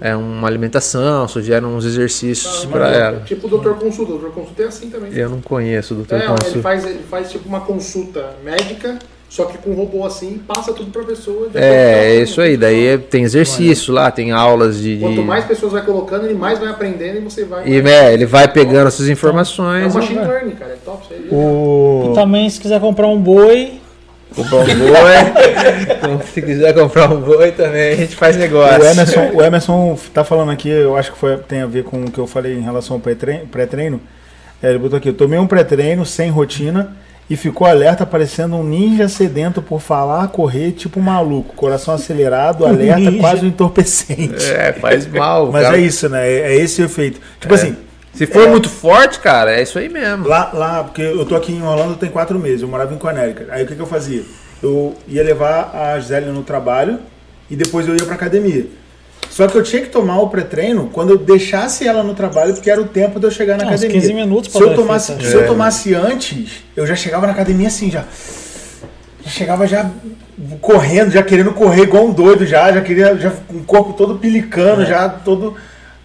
é, 0.00 0.14
uma 0.14 0.46
alimentação, 0.46 1.26
sugere 1.26 1.64
uns 1.64 1.84
exercícios 1.84 2.64
para 2.66 2.88
ela. 2.90 3.20
Tipo 3.20 3.46
o 3.46 3.50
doutor 3.50 3.76
consulta. 3.78 4.12
O 4.12 4.18
doutor 4.18 4.32
consulta 4.34 4.62
é 4.62 4.66
assim 4.66 4.90
também. 4.90 5.12
Eu 5.12 5.28
não 5.28 5.40
conheço 5.40 5.94
o 5.94 5.96
doutor 5.98 6.16
É, 6.20 6.24
ele 6.24 6.28
Consul. 6.28 6.62
faz, 6.62 6.84
ele 6.86 7.02
faz 7.10 7.30
tipo 7.30 7.48
uma 7.48 7.60
consulta 7.60 8.30
médica, 8.44 8.98
só 9.28 9.44
que 9.44 9.58
com 9.58 9.70
um 9.70 9.74
robô 9.74 10.06
assim, 10.06 10.40
passa 10.46 10.72
tudo 10.72 10.90
pra 10.90 11.02
pessoa. 11.02 11.48
de 11.48 11.58
acordo 11.58 11.58
com 11.58 11.58
É, 11.58 12.16
é 12.16 12.22
isso 12.22 12.40
aí. 12.40 12.56
Daí 12.56 12.86
é- 12.86 12.96
tem 12.98 13.24
exercício 13.24 13.92
lá, 13.92 14.10
tem 14.10 14.30
aulas 14.32 14.78
de. 14.78 14.96
Quanto 14.98 15.22
mais 15.22 15.44
pessoas 15.44 15.72
vai 15.72 15.82
colocando, 15.84 16.24
ele 16.26 16.34
mais 16.34 16.58
vai 16.58 16.68
aprendendo 16.68 17.16
e 17.18 17.20
você 17.20 17.44
vai. 17.44 17.68
E 17.68 17.76
é, 17.80 18.14
ele 18.14 18.24
vai 18.24 18.46
pegando 18.48 18.86
essas 18.88 19.08
é 19.08 19.12
informações. 19.12 19.94
um 19.94 19.98
machine 19.98 20.20
learning, 20.20 20.52
cara. 20.52 20.72
É 20.72 20.76
top 20.84 21.04
isso 21.04 21.12
aí. 21.12 21.28
O... 21.30 22.10
E 22.10 22.14
também, 22.14 22.48
se 22.48 22.58
quiser 22.60 22.80
comprar 22.80 23.06
um 23.08 23.20
boi, 23.20 23.80
Comprar 24.34 24.58
um 24.58 24.64
boi. 24.64 25.96
Então, 25.96 26.20
se 26.22 26.42
quiser 26.42 26.74
comprar 26.74 27.10
um 27.10 27.20
boi 27.20 27.52
também, 27.52 27.92
a 27.92 27.96
gente 27.96 28.14
faz 28.16 28.36
negócio. 28.36 28.80
O 28.80 28.84
Emerson, 28.86 29.30
o 29.34 29.42
Emerson 29.42 29.98
tá 30.12 30.22
falando 30.24 30.50
aqui, 30.50 30.68
eu 30.68 30.96
acho 30.96 31.12
que 31.12 31.18
foi, 31.18 31.36
tem 31.38 31.62
a 31.62 31.66
ver 31.66 31.84
com 31.84 32.04
o 32.04 32.10
que 32.10 32.18
eu 32.18 32.26
falei 32.26 32.54
em 32.54 32.60
relação 32.62 32.96
ao 32.96 33.00
pré-treino. 33.00 33.46
pré-treino. 33.46 34.00
É, 34.62 34.70
ele 34.70 34.78
botou 34.78 34.98
aqui, 34.98 35.08
eu 35.08 35.14
tomei 35.14 35.38
um 35.38 35.46
pré-treino 35.46 36.04
sem 36.04 36.30
rotina 36.30 36.96
e 37.30 37.36
ficou 37.36 37.66
alerta 37.66 38.06
parecendo 38.06 38.56
um 38.56 38.64
ninja 38.64 39.08
sedento 39.08 39.60
por 39.60 39.80
falar, 39.80 40.28
correr, 40.28 40.72
tipo 40.72 40.98
um 40.98 41.02
maluco. 41.02 41.54
Coração 41.54 41.92
acelerado, 41.94 42.64
alerta, 42.66 42.98
Ninja. 43.10 43.20
quase 43.20 43.44
um 43.44 43.48
entorpecente. 43.48 44.50
É, 44.50 44.72
faz 44.72 45.06
mal. 45.06 45.50
Mas 45.52 45.64
cara. 45.64 45.76
é 45.76 45.80
isso, 45.80 46.08
né? 46.08 46.26
É, 46.26 46.52
é 46.52 46.56
esse 46.56 46.80
o 46.80 46.84
efeito. 46.86 47.20
Tipo 47.38 47.54
assim, 47.54 47.76
Se 48.14 48.26
for 48.26 48.48
muito 48.48 48.68
forte, 48.68 49.20
cara, 49.20 49.52
é 49.52 49.62
isso 49.62 49.78
aí 49.78 49.88
mesmo. 49.88 50.26
Lá, 50.26 50.50
lá, 50.52 50.84
porque 50.84 51.02
eu 51.02 51.24
tô 51.24 51.36
aqui 51.36 51.52
em 51.52 51.62
Orlando 51.62 51.96
tem 51.96 52.10
quatro 52.10 52.38
meses, 52.38 52.62
eu 52.62 52.68
morava 52.68 52.94
em 52.94 52.98
Connecticut. 52.98 53.50
Aí 53.50 53.64
o 53.64 53.66
que, 53.66 53.74
que 53.74 53.80
eu 53.80 53.86
fazia? 53.86 54.22
Eu 54.62 54.96
ia 55.06 55.22
levar 55.22 55.70
a 55.74 55.98
Gisele 56.00 56.26
no 56.26 56.42
trabalho 56.42 56.98
e 57.48 57.54
depois 57.54 57.86
eu 57.86 57.94
ia 57.94 58.04
pra 58.04 58.14
academia. 58.14 58.66
Só 59.30 59.46
que 59.46 59.56
eu 59.56 59.62
tinha 59.62 59.82
que 59.82 59.88
tomar 59.88 60.20
o 60.20 60.28
pré-treino 60.28 60.90
quando 60.92 61.10
eu 61.10 61.18
deixasse 61.18 61.86
ela 61.86 62.02
no 62.02 62.14
trabalho, 62.14 62.54
porque 62.54 62.70
era 62.70 62.80
o 62.80 62.86
tempo 62.86 63.20
de 63.20 63.26
eu 63.26 63.30
chegar 63.30 63.56
na 63.56 63.64
Não, 63.64 63.70
academia. 63.70 64.00
15 64.00 64.14
minutos 64.14 64.48
pra 64.50 64.58
se 64.58 64.64
eu 64.64 64.70
dar 64.70 64.76
tomasse, 64.76 65.16
se 65.20 65.34
eu 65.34 65.46
tomasse 65.46 65.94
antes, 65.94 66.64
eu 66.76 66.86
já 66.86 66.96
chegava 66.96 67.26
na 67.26 67.32
academia 67.32 67.68
assim, 67.68 67.90
já. 67.90 68.04
Já 69.24 69.30
chegava 69.30 69.66
já 69.66 69.88
correndo, 70.60 71.10
já 71.10 71.22
querendo 71.22 71.52
correr 71.52 71.82
igual 71.82 72.06
um 72.06 72.12
doido 72.12 72.46
já, 72.46 72.72
já 72.72 72.80
queria, 72.80 73.16
já 73.16 73.30
com 73.30 73.58
o 73.58 73.64
corpo 73.64 73.92
todo 73.92 74.18
pilicando, 74.18 74.84
já 74.84 75.08
todo. 75.08 75.54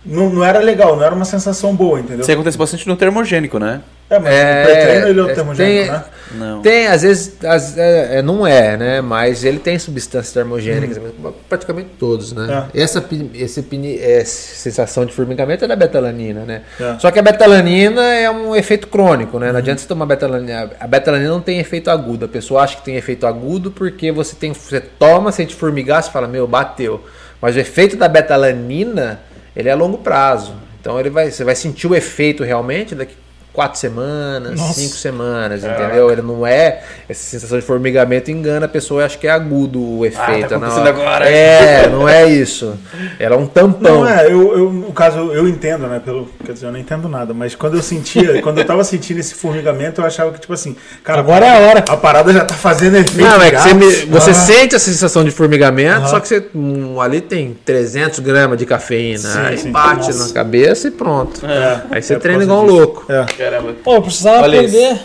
Não, 0.06 0.30
não 0.30 0.44
era 0.44 0.60
legal, 0.60 0.96
não 0.98 1.04
era 1.04 1.16
uma 1.16 1.24
sensação 1.26 1.74
boa, 1.76 2.00
entendeu? 2.00 2.22
Isso 2.22 2.32
acontece 2.32 2.58
bastante 2.58 2.86
no 2.88 2.96
termogênico, 2.98 3.58
né? 3.58 3.82
É, 4.10 4.20
mas 4.20 4.34
É, 4.34 4.62
o 4.62 4.66
pré-treino 4.66 5.08
ele 5.08 5.20
é 5.20 5.24
o 5.24 5.30
é, 5.30 5.34
termogênico, 5.34 5.82
tem- 5.82 5.92
né? 5.92 6.04
Não. 6.36 6.62
Tem, 6.62 6.88
às 6.88 7.02
vezes, 7.04 7.34
às- 7.46 7.78
é, 7.78 8.18
é, 8.18 8.22
não 8.22 8.46
é, 8.46 8.76
né? 8.76 9.02
Mas 9.02 9.46
ele 9.46 9.60
tem 9.60 9.80
substâncias 9.80 10.34
termogênicas, 10.34 11.00
praticamente 11.48 11.90
todos, 11.98 12.34
né? 12.34 12.66
Essa, 12.76 13.02
pi- 13.02 13.32
esse, 13.34 13.62
pini- 13.64 13.98
é, 13.98 14.26
sensação 14.26 15.06
de 15.06 15.14
formigamento 15.14 15.64
é 15.64 15.68
da 15.70 15.76
betalanina, 15.76 16.42
né? 16.42 16.64
É. 16.80 16.96
Só 17.00 17.10
que 17.10 17.18
a 17.18 17.22
betalanina 17.22 18.02
é 18.04 18.30
um 18.30 18.54
efeito 18.56 18.88
crônico, 18.88 19.40
né? 19.40 19.52
Não 19.54 19.60
adianta 19.60 19.82
você 19.82 19.88
tomar 19.88 20.06
betalanina. 20.06 20.72
A 20.82 20.86
betalanina 20.88 21.30
não 21.30 21.42
tem 21.42 21.60
efeito 21.60 21.90
agudo. 21.90 22.26
A 22.26 22.28
pessoa 22.28 22.62
acha 22.64 22.76
que 22.76 22.84
tem 22.84 22.98
efeito 22.98 23.26
agudo 23.26 23.72
porque 23.72 24.12
você 24.12 24.36
tem, 24.36 24.52
você 24.52 24.82
toma, 24.82 25.32
sente 25.32 25.56
formigar, 25.56 26.04
você 26.04 26.12
fala, 26.12 26.28
meu, 26.28 26.46
bateu. 26.46 27.02
Mas 27.42 27.56
o 27.56 27.60
efeito 27.60 27.96
da 27.96 28.08
betalanina, 28.10 29.20
ele 29.56 29.70
é 29.70 29.72
a 29.72 29.76
longo 29.76 29.98
prazo. 29.98 30.56
Então 30.80 31.00
ele 31.00 31.10
vai, 31.10 31.32
você 31.32 31.44
vai 31.44 31.56
sentir 31.56 31.88
o 31.88 31.96
efeito 31.96 32.44
realmente 32.44 32.94
daqui 32.96 33.16
quatro 33.54 33.80
semanas, 33.80 34.60
Nossa. 34.60 34.74
cinco 34.74 34.96
semanas, 34.96 35.64
entendeu? 35.64 36.12
Ele 36.12 36.24
não 36.24 36.46
é. 36.46 36.82
Essa 37.08 37.22
sensação 37.24 37.60
de 37.60 37.64
formigamento 37.66 38.32
engana 38.32 38.66
a 38.66 38.70
pessoa 38.70 39.04
e 39.04 39.06
acha 39.06 39.18
que 39.18 39.28
é 39.28 39.32
agudo 39.32 39.80
o 40.00 40.06
efeito. 40.06 40.50
tá 40.50 40.58
na 40.58 40.68
acontecendo 40.68 40.88
agora. 40.88 41.30
É, 41.30 41.88
não 41.88 42.10
é 42.10 42.28
isso. 42.28 42.74
Ela 43.20 43.36
é 43.36 43.38
um 43.38 43.46
tampão. 43.46 44.02
Não, 44.02 44.08
é, 44.10 44.26
eu, 44.26 44.58
eu, 44.58 44.72
no 44.74 44.92
caso, 44.92 45.20
eu 45.32 45.48
entendo, 45.48 45.86
né? 45.88 46.02
Pelo, 46.04 46.28
quer 46.44 46.54
dizer, 46.54 46.66
eu 46.66 46.72
não 46.72 46.80
entendo 46.80 47.08
nada, 47.08 47.34
mas 47.34 47.54
quando 47.54 47.76
eu 47.78 47.84
sentia, 47.84 48.42
quando 48.44 48.58
eu 48.58 48.66
tava 48.66 48.84
sentindo 48.84 49.20
esse 49.20 49.36
formigamento, 49.36 50.02
eu 50.02 50.06
achava 50.06 50.32
que, 50.32 50.40
tipo 50.42 50.54
assim, 50.54 50.76
cara, 51.04 51.20
Agora 51.20 51.46
é 51.46 51.50
a 51.50 51.60
hora. 51.70 51.86
A 51.88 51.96
parada 51.98 52.34
já 52.34 52.44
tá 52.44 52.56
fazendo 52.56 52.98
efeito. 52.98 53.22
Não, 53.30 53.42
é 53.42 53.52
que 53.52 53.58
você, 53.62 53.74
me- 53.74 54.06
você 54.08 54.32
Ah, 54.32 54.34
sente 54.34 54.76
a 54.76 54.80
sensação 54.80 55.24
de 55.24 55.30
formigamento, 55.32 56.10
só 56.10 56.20
que 56.20 56.28
você 56.28 56.48
hum, 56.56 57.00
ali 57.00 57.22
tem 57.22 57.56
300 57.64 58.20
gramas 58.20 58.58
de 58.58 58.66
cafeína. 58.66 59.20
Sim, 59.20 59.40
aí 59.40 59.58
sim. 59.58 59.72
bate 59.72 60.08
Nossa. 60.08 60.28
na 60.30 60.34
cabeça 60.34 60.88
e 60.88 60.92
pronto. 60.92 61.46
É, 61.46 61.82
Aí 61.92 62.02
você 62.02 62.16
é 62.16 62.20
treina 62.20 62.44
igual 62.44 62.64
um 62.64 62.66
louco. 62.66 63.06
É. 63.12 63.43
Caramba. 63.44 63.74
pô, 63.84 63.96
eu 63.96 64.02
precisava 64.02 64.44
Olha 64.44 64.60
aprender. 64.60 64.98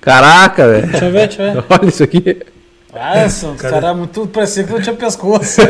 Caraca, 0.00 0.68
velho. 0.68 0.86
Deixa 0.88 1.04
eu 1.04 1.12
ver, 1.12 1.28
deixa 1.28 1.42
eu 1.42 1.52
ver. 1.54 1.64
Olha 1.68 1.88
isso 1.88 2.02
aqui. 2.02 2.38
Nossa, 2.92 3.46
o 3.48 3.54
cara 3.56 3.88
é 3.88 3.94
muito 3.94 4.26
parecia 4.26 4.64
que 4.64 4.72
não 4.72 4.80
tinha 4.80 4.94
pescoço. 4.94 5.60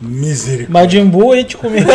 Misericórdia. 0.00 0.72
Majin 0.72 1.06
Buu 1.06 1.32
aí 1.32 1.44
te 1.44 1.56
comia. 1.56 1.82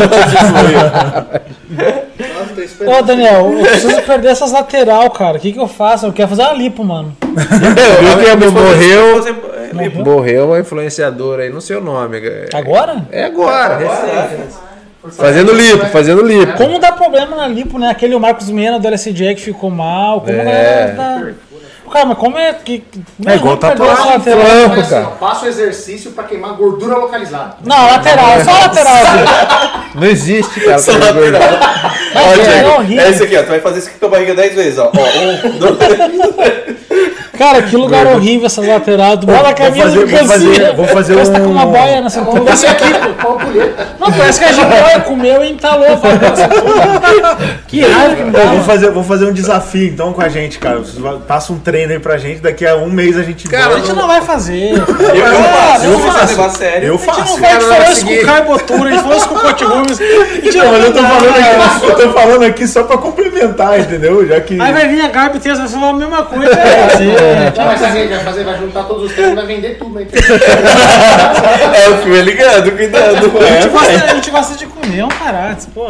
Nossa, 1.69 2.53
tô 2.55 2.61
esperando. 2.61 2.97
Ô, 2.97 3.01
Daniel, 3.03 3.53
eu 3.53 3.63
preciso 3.65 4.01
perder 4.01 4.29
essas 4.29 4.51
lateral, 4.51 5.09
cara. 5.11 5.37
O 5.37 5.39
que 5.39 5.53
que 5.53 5.59
eu 5.59 5.67
faço? 5.67 6.07
Eu 6.07 6.13
quero 6.13 6.29
fazer 6.29 6.41
uma 6.41 6.53
lipo, 6.53 6.83
mano. 6.83 7.15
Eu 7.21 8.37
que 8.37 8.47
morreu, 8.47 9.15
Você- 9.21 9.29
é, 9.29 10.03
morreu 10.03 10.47
uma 10.47 10.59
influenciadora 10.59 11.43
aí 11.43 11.49
no 11.49 11.61
seu 11.61 11.79
nome. 11.79 12.17
é- 12.27 12.49
Agora? 12.53 13.05
É 13.11 13.25
agora, 13.25 13.77
recente. 13.77 14.55
Fazendo 15.09 15.51
lipo, 15.51 15.85
fazendo 15.87 16.21
lipo. 16.21 16.53
Como 16.57 16.77
dá 16.77 16.91
problema 16.91 17.35
na 17.35 17.47
lipo, 17.47 17.79
né? 17.79 17.89
Aquele 17.89 18.17
Marcos 18.19 18.49
Mena 18.49 18.79
do 18.79 18.87
LSJ 18.87 19.35
que 19.35 19.41
ficou 19.41 19.69
mal. 19.71 20.21
Como 20.21 20.31
É. 20.31 20.41
é. 20.43 20.93
Dá... 20.95 21.23
Cara, 21.91 22.05
mas 22.05 22.17
como 22.19 22.37
é 22.37 22.53
que. 22.53 22.81
É 23.27 23.35
igual 23.35 23.57
tatuagem, 23.57 24.05
lateral. 24.05 24.45
flanco, 24.45 24.79
assim, 24.79 24.89
cara. 24.91 25.05
Passa 25.07 25.45
o 25.45 25.49
exercício 25.49 26.11
pra 26.11 26.23
queimar 26.23 26.53
gordura 26.53 26.95
localizada. 26.95 27.57
Não, 27.65 27.85
lateral, 27.87 28.39
só 28.45 28.51
lateral. 28.51 28.95
gente. 28.95 29.91
Não 29.99 30.07
existe, 30.07 30.59
cara. 30.61 30.77
Só 30.79 30.93
lateral. 30.93 31.41
Mas 32.13 32.25
Ó, 32.25 32.31
é 32.31 32.43
Diego, 32.45 32.69
horrível. 32.75 33.03
é 33.05 33.09
esse 33.09 33.23
aqui, 33.23 33.35
ó. 33.37 33.43
Tu 33.43 33.49
vai 33.49 33.59
fazer 33.59 33.79
isso 33.79 33.89
aqui 33.89 33.99
com 33.99 34.05
a 34.05 34.09
barriga 34.09 34.33
10 34.35 34.55
vezes, 34.55 34.79
ó. 34.79 34.89
Ó, 34.95 35.47
um, 35.47 35.57
dois. 35.59 35.77
Cara, 37.37 37.61
que 37.63 37.75
lugar 37.77 38.05
horrível 38.07 38.45
essas 38.45 38.67
laterais. 38.67 39.17
Tu 39.19 39.25
bota 39.25 39.49
a 39.49 39.53
camisa 39.53 39.83
fazer- 39.85 39.99
do 39.99 40.07
vou 40.07 40.25
fazer- 40.27 40.47
cancinho. 40.49 40.75
vou 40.75 40.87
fazer 40.87 41.15
que 41.15 41.29
tá 41.29 41.39
com 41.39 41.45
uma 41.47 41.65
um- 41.65 41.71
boia 41.71 42.01
na 42.01 42.09
cintura. 42.09 42.51
Esse 42.53 42.67
aqui, 42.67 42.85
pô. 43.21 43.37
Não, 43.99 44.11
parece 44.11 44.39
que 44.39 44.45
a 44.45 44.51
jiboia 44.51 44.99
comeu 45.01 45.43
e 45.43 45.51
entalou. 45.51 45.87
Que 47.67 47.81
raiva 47.81 48.15
que 48.15 48.23
me 48.23 48.29
Eu 48.29 48.33
dá. 48.33 48.51
vou 48.51 48.61
fazer, 48.63 48.91
vou 48.91 49.03
fazer 49.03 49.25
um 49.25 49.33
desafio 49.33 49.87
então 49.87 50.11
com 50.13 50.21
a 50.21 50.29
gente, 50.29 50.59
cara. 50.59 50.81
Passa 51.27 51.53
um 51.53 51.57
treino 51.59 51.93
aí 51.93 51.99
pra 51.99 52.17
gente, 52.17 52.41
daqui 52.41 52.65
a 52.67 52.75
um 52.75 52.89
mês 52.89 53.17
a 53.17 53.23
gente 53.23 53.47
Cara, 53.47 53.75
A 53.75 53.79
gente 53.79 53.93
não 53.93 54.07
vai 54.07 54.21
fazer. 54.21 54.71
Eu, 54.73 54.77
eu 54.77 55.43
faço. 55.43 55.85
eu 55.85 55.91
Eu 55.93 55.99
faço. 55.99 56.17
faço. 56.17 56.29
levar 56.31 56.49
a. 56.49 56.85
Eu 56.85 56.97
gente 56.97 57.07
não 57.07 57.15
faço. 57.15 57.39
vai, 57.39 57.51
a 57.51 57.53
gente 57.53 57.61
Cara, 57.61 57.61
falou 57.61 57.81
vai 57.83 57.91
isso 57.93 58.05
com 58.05 58.13
o 58.13 58.25
Carbotura, 58.25 58.89
a 58.89 58.91
gente 58.91 59.01
falou 59.03 59.17
isso 59.17 59.29
com 59.29 59.35
o 59.35 59.39
Cote 59.39 59.65
Gomes. 59.65 59.97
Gente 59.97 60.57
Não, 60.57 60.71
mas 60.71 60.83
eu 60.85 60.93
tô 60.93 61.01
vai 61.01 61.11
falando 61.11 61.35
aqui, 61.37 61.85
eu 61.85 61.95
tô 61.95 62.13
falando 62.13 62.43
aqui 62.43 62.67
só 62.67 62.83
pra 62.83 62.97
complementar, 62.97 63.79
entendeu? 63.79 64.27
Já 64.27 64.39
que. 64.41 64.59
Aí 64.61 64.73
vai 64.73 64.87
vir 64.87 65.01
a 65.01 65.07
Gabi 65.07 65.39
e 65.43 65.49
essa 65.49 65.67
falar 65.67 65.89
a 65.89 65.93
mesma 65.93 66.23
coisa. 66.23 66.51
É, 66.61 67.20
É, 67.21 67.53
Não, 67.57 67.65
mas 67.65 67.75
o 67.75 67.83
que 67.83 67.85
a 67.85 67.91
gente 67.91 68.09
vai 68.09 68.19
fazer? 68.19 68.43
Vai 68.43 68.57
juntar 68.57 68.83
todos 68.83 69.03
os 69.05 69.11
treinos 69.13 69.33
e 69.33 69.35
vai 69.35 69.45
vender 69.45 69.77
tudo 69.77 69.95
na 69.95 70.01
internet. 70.01 70.41
É 71.81 71.89
o 71.89 71.97
filme 71.97 72.21
ligado, 72.21 72.71
cuidado. 72.71 73.15
a, 73.15 73.19
gente 73.21 73.65
É, 73.65 73.69
gosta, 73.69 73.91
a 73.91 74.07
gente 74.15 74.29
gosta 74.31 74.55
de 74.57 74.65
comer 74.65 75.03
um 75.03 75.07
caralho, 75.07 75.57
pô. 75.73 75.87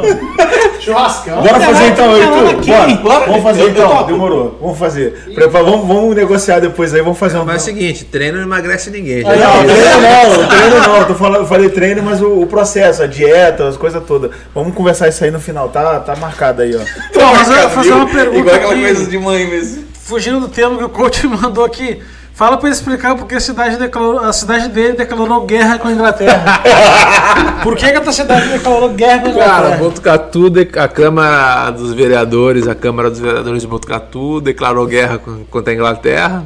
Churrascão. 0.79 1.41
Bora 1.41 1.59
fazer 1.59 1.87
então, 1.87 2.17
Não, 2.17 2.49
aqui. 2.49 2.69
Bora, 2.71 2.95
bora. 2.95 3.25
Vamos 3.27 3.43
fazer 3.43 3.69
então. 3.69 4.03
Demorou. 4.03 4.57
Vamos 4.61 4.77
fazer. 4.79 5.11
Prepa- 5.33 5.61
vamos, 5.63 5.87
vamos 5.87 6.15
negociar 6.15 6.59
depois 6.59 6.93
aí. 6.93 7.01
Vamos 7.01 7.17
fazer 7.19 7.37
um. 7.37 7.45
Mas 7.45 7.55
é 7.55 7.71
o 7.71 7.73
seguinte, 7.73 8.05
treino 8.05 8.37
não 8.37 8.43
emagrece 8.45 8.89
ninguém. 8.89 9.23
Não, 9.23 9.35
já 9.35 9.49
disse. 9.61 9.75
treino 9.75 10.01
não, 10.01 10.47
treino 10.47 10.79
não. 10.87 10.97
Eu 10.97 11.05
tô 11.07 11.15
falando, 11.15 11.41
eu 11.41 11.47
falei 11.47 11.69
treino, 11.69 12.01
mas 12.03 12.21
o, 12.21 12.41
o 12.41 12.47
processo, 12.47 13.03
a 13.03 13.07
dieta, 13.07 13.67
as 13.67 13.77
coisas 13.77 14.01
todas. 14.05 14.31
Vamos 14.53 14.73
conversar 14.73 15.07
isso 15.09 15.23
aí 15.23 15.31
no 15.31 15.39
final, 15.39 15.69
tá? 15.69 15.99
Tá 15.99 16.15
marcado 16.15 16.61
aí, 16.61 16.75
ó. 16.75 16.79
Então, 17.09 17.33
mas 17.33 17.47
eu 17.49 17.55
vou 17.55 17.69
fazer 17.69 17.91
uma 17.93 18.07
pergunta 18.07 18.37
Igual 18.39 18.55
aquela 18.55 18.73
aqui. 18.73 18.81
coisa 18.81 19.05
de 19.05 19.17
mãe 19.17 19.45
mesmo. 19.47 19.90
Fugindo 20.11 20.41
do 20.41 20.49
tema 20.49 20.77
que 20.77 20.83
o 20.83 20.89
coach 20.89 21.25
mandou 21.41 21.63
aqui. 21.63 22.01
Fala 22.33 22.57
pra 22.57 22.67
ele 22.67 22.75
explicar 22.75 23.15
porque 23.15 23.35
a 23.35 23.39
cidade, 23.39 23.77
declarou, 23.77 24.19
a 24.19 24.33
cidade 24.33 24.67
dele 24.67 24.91
declarou 24.97 25.45
guerra 25.45 25.79
com 25.79 25.87
a 25.87 25.91
Inglaterra. 25.93 26.61
Por 27.63 27.77
que, 27.77 27.89
que 27.89 27.97
a 28.09 28.11
cidade 28.11 28.49
declarou 28.49 28.89
guerra 28.89 29.19
com 29.21 29.29
a 29.29 29.33
Cara, 29.33 29.57
Inglaterra? 29.59 29.77
Botucatu, 29.77 30.49
de- 30.49 30.69
a 30.77 30.87
Câmara 30.89 31.71
dos 31.71 31.93
Vereadores, 31.93 32.67
a 32.67 32.75
Câmara 32.75 33.09
dos 33.09 33.19
Vereadores 33.21 33.61
de 33.61 33.67
Botucatu 33.69 34.41
declarou 34.41 34.85
guerra 34.85 35.17
contra 35.49 35.71
a 35.71 35.75
Inglaterra. 35.75 36.43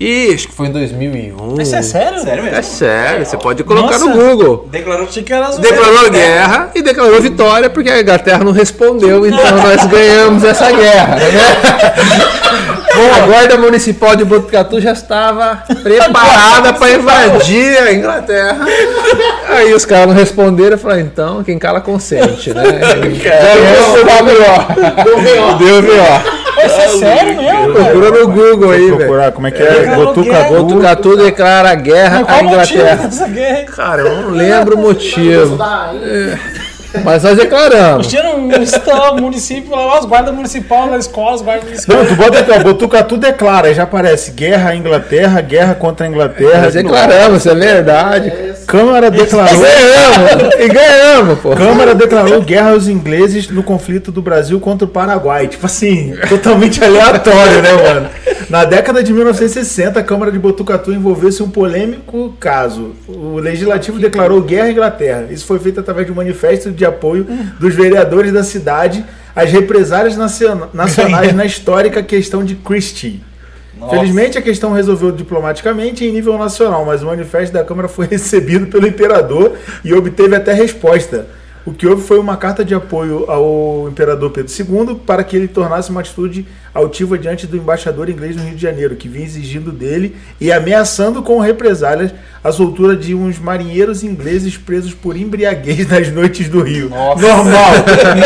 E 0.00 0.32
acho 0.34 0.48
que 0.48 0.54
foi 0.54 0.66
em 0.66 0.72
2001. 0.72 1.60
Isso 1.60 1.76
é 1.76 1.82
sério? 1.82 2.20
Sério 2.20 2.42
mesmo? 2.42 2.58
É 2.58 2.62
sério, 2.62 3.24
você 3.24 3.36
pode 3.36 3.62
colocar 3.62 3.98
Nossa. 3.98 4.06
no 4.06 4.12
Google. 4.12 4.68
Declarou 4.70 5.06
que 5.06 5.32
era. 5.32 5.50
Declarou 5.50 6.10
guerra 6.10 6.70
e 6.74 6.82
declarou 6.82 7.20
vitória 7.20 7.70
porque 7.70 7.88
a 7.88 8.00
Inglaterra 8.00 8.42
não 8.42 8.52
respondeu, 8.52 9.26
então 9.26 9.56
nós 9.58 9.84
ganhamos 9.86 10.42
essa 10.42 10.72
guerra, 10.72 11.16
né? 11.16 12.42
Bom, 12.94 13.14
a 13.14 13.26
Guarda 13.26 13.56
Municipal 13.56 14.14
de 14.14 14.24
Botucatu 14.24 14.78
já 14.80 14.92
estava 14.92 15.62
preparada 15.82 16.74
para 16.74 16.92
invadir 16.92 17.78
a 17.78 17.92
Inglaterra. 17.92 18.66
Aí 19.48 19.72
os 19.72 19.86
caras 19.86 20.08
não 20.08 20.14
responderam, 20.14 20.76
falei, 20.76 21.00
então 21.00 21.42
quem 21.42 21.58
cala 21.58 21.80
consente, 21.80 22.52
né? 22.52 22.62
Ganhamos 23.22 23.98
o 23.98 24.04
WO. 24.04 25.58
Deu 25.58 25.82
VO. 25.82 26.42
Isso 26.66 26.80
é 26.80 26.88
sério 26.88 27.36
mesmo, 27.36 27.74
cara? 27.74 27.90
Procura 27.90 28.10
no 28.10 28.28
Google 28.28 28.70
aí, 28.70 28.80
velho. 28.86 28.96
Procurar 28.96 29.32
como 29.32 29.46
é 29.46 29.50
que 29.50 29.62
é. 29.62 29.94
Botucatu. 29.94 30.54
Botucatu 30.54 31.16
declara 31.16 31.74
guerra 31.74 32.24
à 32.26 32.42
Inglaterra. 32.42 33.10
Cara, 33.74 34.02
eu 34.02 34.22
não 34.22 34.30
lembro 34.30 34.76
o 34.76 34.80
motivo. 34.80 35.58
Mas 37.04 37.22
nós 37.22 37.36
declaramos. 37.36 38.06
Tinha 38.06 38.34
um 38.34 38.50
estado, 38.62 39.20
município 39.20 39.70
lá, 39.70 39.98
as 39.98 40.04
guardas 40.04 40.34
municipais 40.34 40.90
da 40.90 40.98
escola, 40.98 41.34
as 41.34 41.42
guardas 41.42 41.64
municipais. 41.64 41.98
Não, 41.98 42.06
tu 42.06 42.14
bota 42.16 42.40
aqui, 42.40 42.50
ó, 42.50 42.58
Botucatu 42.62 43.16
declara, 43.16 43.68
aí 43.68 43.74
já 43.74 43.84
aparece 43.84 44.30
guerra 44.32 44.70
à 44.70 44.76
Inglaterra, 44.76 45.40
guerra 45.40 45.74
contra 45.74 46.06
a 46.06 46.08
Inglaterra. 46.08 46.62
Nós 46.62 46.74
declaramos, 46.74 47.38
isso 47.38 47.50
é 47.50 47.54
verdade. 47.54 48.32
Câmara 48.66 49.10
declarou. 49.10 49.60
Ganhamos! 49.60 50.54
E 50.58 50.68
ganhamos, 50.68 51.38
pô. 51.40 51.54
Câmara 51.54 51.94
declarou 51.94 52.40
guerra 52.42 52.72
aos 52.72 52.88
ingleses 52.88 53.48
no 53.48 53.62
conflito 53.62 54.12
do 54.12 54.22
Brasil 54.22 54.58
contra 54.60 54.86
o 54.86 54.88
Paraguai. 54.88 55.48
Tipo 55.48 55.66
assim, 55.66 56.14
totalmente 56.28 56.82
aleatório, 56.82 57.62
né, 57.62 57.72
mano? 57.72 58.10
Na 58.48 58.64
década 58.64 59.02
de 59.02 59.12
1960, 59.12 59.98
a 59.98 60.02
Câmara 60.02 60.30
de 60.30 60.38
Botucatu 60.38 60.92
envolveu-se 60.92 61.42
em 61.42 61.46
um 61.46 61.50
polêmico 61.50 62.34
caso. 62.38 62.92
O 63.08 63.38
legislativo 63.38 63.98
declarou 63.98 64.40
guerra 64.42 64.66
à 64.66 64.70
Inglaterra. 64.70 65.26
Isso 65.30 65.46
foi 65.46 65.58
feito 65.58 65.80
através 65.80 66.06
de 66.06 66.12
um 66.12 66.16
manifesto 66.16 66.70
de 66.70 66.81
apoio 66.84 67.26
dos 67.58 67.74
vereadores 67.74 68.32
da 68.32 68.42
cidade 68.42 69.04
às 69.34 69.50
represálias 69.50 70.16
naciona- 70.16 70.68
nacionais 70.72 71.32
na 71.34 71.44
histórica 71.44 72.02
questão 72.02 72.44
de 72.44 72.54
Christie. 72.54 73.22
Felizmente 73.90 74.38
a 74.38 74.42
questão 74.42 74.72
resolveu 74.72 75.10
diplomaticamente 75.10 76.04
em 76.04 76.12
nível 76.12 76.38
nacional, 76.38 76.84
mas 76.84 77.02
o 77.02 77.06
manifesto 77.06 77.52
da 77.52 77.64
Câmara 77.64 77.88
foi 77.88 78.06
recebido 78.10 78.66
pelo 78.66 78.86
imperador 78.86 79.52
e 79.84 79.92
obteve 79.92 80.36
até 80.36 80.52
resposta. 80.52 81.26
O 81.64 81.72
que 81.72 81.86
houve 81.86 82.02
foi 82.02 82.18
uma 82.18 82.36
carta 82.36 82.64
de 82.64 82.74
apoio 82.74 83.24
ao 83.30 83.88
imperador 83.88 84.30
Pedro 84.30 84.52
II 84.52 84.96
para 85.06 85.22
que 85.22 85.36
ele 85.36 85.46
tornasse 85.46 85.90
uma 85.90 86.00
atitude 86.00 86.44
altiva 86.74 87.16
diante 87.16 87.46
do 87.46 87.56
embaixador 87.56 88.08
inglês 88.10 88.34
no 88.34 88.42
Rio 88.42 88.56
de 88.56 88.60
Janeiro, 88.62 88.96
que 88.96 89.06
vinha 89.06 89.24
exigindo 89.24 89.70
dele 89.70 90.16
e 90.40 90.50
ameaçando 90.50 91.22
com 91.22 91.38
represálias 91.38 92.12
a 92.42 92.50
soltura 92.50 92.96
de 92.96 93.14
uns 93.14 93.38
marinheiros 93.38 94.02
ingleses 94.02 94.56
presos 94.56 94.92
por 94.92 95.16
embriaguez 95.16 95.86
nas 95.88 96.10
noites 96.10 96.48
do 96.48 96.62
Rio. 96.62 96.88
Normal, 96.88 97.20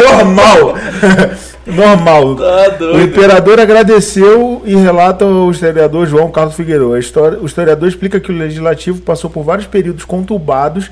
normal, 0.03 0.75
normal. 1.67 2.37
Tá 2.37 2.79
O 2.95 3.01
imperador 3.03 3.61
agradeceu 3.61 4.63
e 4.65 4.75
relata 4.77 5.27
o 5.27 5.51
historiador 5.51 6.07
João 6.07 6.31
Carlos 6.31 6.55
Figueiredo. 6.55 6.97
História- 6.97 7.39
O 7.39 7.45
historiador 7.47 7.89
explica 7.89 8.19
que 8.19 8.33
o 8.33 8.37
legislativo 8.37 9.03
passou 9.03 9.29
por 9.29 9.43
vários 9.45 9.67
períodos 9.67 10.05
conturbados 10.05 10.91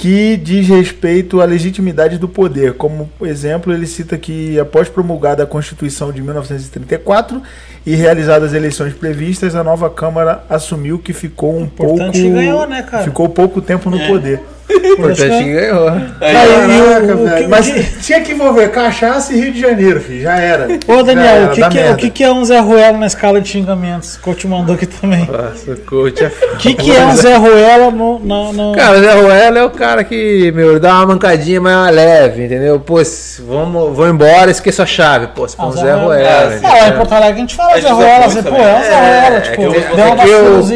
que 0.00 0.34
diz 0.38 0.66
respeito 0.66 1.42
à 1.42 1.44
legitimidade 1.44 2.16
do 2.16 2.26
poder. 2.26 2.72
Como 2.72 3.10
exemplo, 3.20 3.70
ele 3.70 3.86
cita 3.86 4.16
que 4.16 4.58
após 4.58 4.88
promulgada 4.88 5.42
a 5.42 5.46
Constituição 5.46 6.10
de 6.10 6.22
1934 6.22 7.42
e 7.86 7.94
realizadas 7.94 8.50
as 8.50 8.54
eleições 8.54 8.92
previstas, 8.94 9.54
a 9.54 9.64
nova 9.64 9.88
Câmara 9.90 10.44
assumiu 10.48 10.98
que 10.98 11.12
ficou 11.12 11.56
um 11.58 11.66
pouco 11.66 11.94
importante 11.94 12.20
que 12.22 12.28
ganhou, 12.30 12.66
né, 12.66 12.82
cara? 12.82 13.04
ficou 13.04 13.28
pouco 13.28 13.60
tempo 13.62 13.88
no 13.90 13.98
poder. 14.06 14.40
Importante 14.70 15.16
que 15.42 15.52
ganhou. 15.52 15.88
Aí, 15.88 16.06
Aí, 16.20 16.32
Caraca, 16.32 17.06
o- 17.16 17.22
o 17.22 17.24
velho. 17.28 17.42
que- 17.42 17.48
mas 17.48 17.72
tinha 18.06 18.20
que 18.20 18.30
envolver 18.30 18.68
cachaça 18.68 19.32
e 19.34 19.40
Rio 19.40 19.52
de 19.52 19.60
Janeiro, 19.60 20.00
filho. 20.00 20.22
Já 20.22 20.38
era. 20.38 20.68
Ô, 20.86 21.02
Daniel, 21.02 21.26
era, 21.26 21.46
o 21.46 21.50
que, 21.50 21.68
que, 21.68 21.78
é, 21.80 21.90
o 21.90 21.96
que, 21.96 22.10
que 22.10 22.22
é 22.24 22.30
um 22.32 22.44
Zé 22.44 22.60
Ruela 22.60 22.96
na 22.96 23.06
escala 23.08 23.40
de 23.40 23.48
xingamentos? 23.48 24.14
O 24.14 24.20
coach 24.20 24.46
mandou 24.46 24.76
aqui 24.76 24.86
também. 24.86 25.26
Nossa, 25.26 25.74
coach 25.84 26.22
é 26.22 26.28
O 26.54 26.56
que, 26.58 26.74
que 26.74 26.94
é 26.94 27.04
um 27.04 27.16
Zé 27.16 27.34
Ruela 27.36 27.90
no, 27.90 28.20
no, 28.20 28.52
no- 28.52 28.74
Cara, 28.76 28.98
o 28.98 29.02
Zé 29.02 29.12
Ruela 29.12 29.58
é 29.58 29.64
o 29.64 29.70
cara 29.70 30.04
que, 30.04 30.52
meu, 30.52 30.78
dá 30.78 30.94
uma 30.98 31.06
mancadinha 31.06 31.60
mais 31.60 31.92
leve, 31.92 32.44
entendeu? 32.44 32.78
Pô, 32.78 33.02
vamos, 33.40 33.96
vou 33.96 34.08
embora, 34.08 34.52
esqueço 34.52 34.82
a 34.82 34.86
chave. 34.86 35.26
Pô, 35.34 35.48
se 35.48 35.56
for 35.56 35.64
um 35.64 35.68
Ah, 35.70 35.72
Zé 35.72 35.80
Zé 35.80 35.94
Ruela. 35.94 36.60
Ah, 36.62 36.68
lá 36.78 36.88
em 36.90 36.92
Porto 36.96 37.12
Alegre 37.12 37.34
a 37.34 37.40
gente 37.40 37.56
fala 37.56 37.69
gente 37.76 37.84
usa 37.86 37.94
Ruela, 37.94 38.28
pô, 38.28 38.42
também. 38.42 38.62
é 38.62 38.76
um 38.76 38.82
Zé 38.82 39.00
Ruela, 39.00 39.40
tipo, 39.40 39.56
que 39.56 39.62
eu- 39.62 39.72
deu 39.72 39.80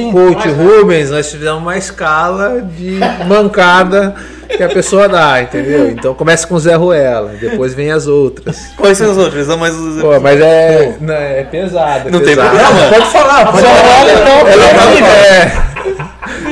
uma 0.09 0.35
coach 0.35 0.49
Rubens, 0.51 1.11
nós 1.11 1.31
fizemos 1.31 1.61
uma 1.63 1.77
escala 1.77 2.63
de 2.63 2.99
mancada 3.27 4.15
que 4.49 4.63
a 4.63 4.69
pessoa 4.69 5.09
dá, 5.09 5.43
entendeu? 5.43 5.91
Então 5.91 6.15
começa 6.15 6.47
com 6.47 6.55
o 6.55 6.61
Zé 6.61 6.75
Ruela, 6.75 7.33
depois 7.41 7.75
vem 7.75 7.91
as 7.91 8.07
outras. 8.07 8.57
Quais 8.77 8.97
são 8.99 9.11
os 9.11 9.19
outros? 9.19 9.49
Não, 9.49 9.57
mas 9.59 9.75
os... 9.75 10.01
Pô, 10.01 10.21
mas 10.21 10.41
é, 10.41 10.95
não, 11.01 11.13
é 11.15 11.43
pesado. 11.45 12.09
é 12.09 12.13
Não 12.13 12.21
tem 12.21 12.37
pesado. 12.37 12.57
problema. 12.57 12.81
Não, 12.81 12.89
pode 12.91 13.07
falar, 13.11 13.47
pode 13.47 13.61
Zé 13.61 13.67
falar. 13.67 13.83
Ruela, 13.83 14.13
então, 14.13 14.49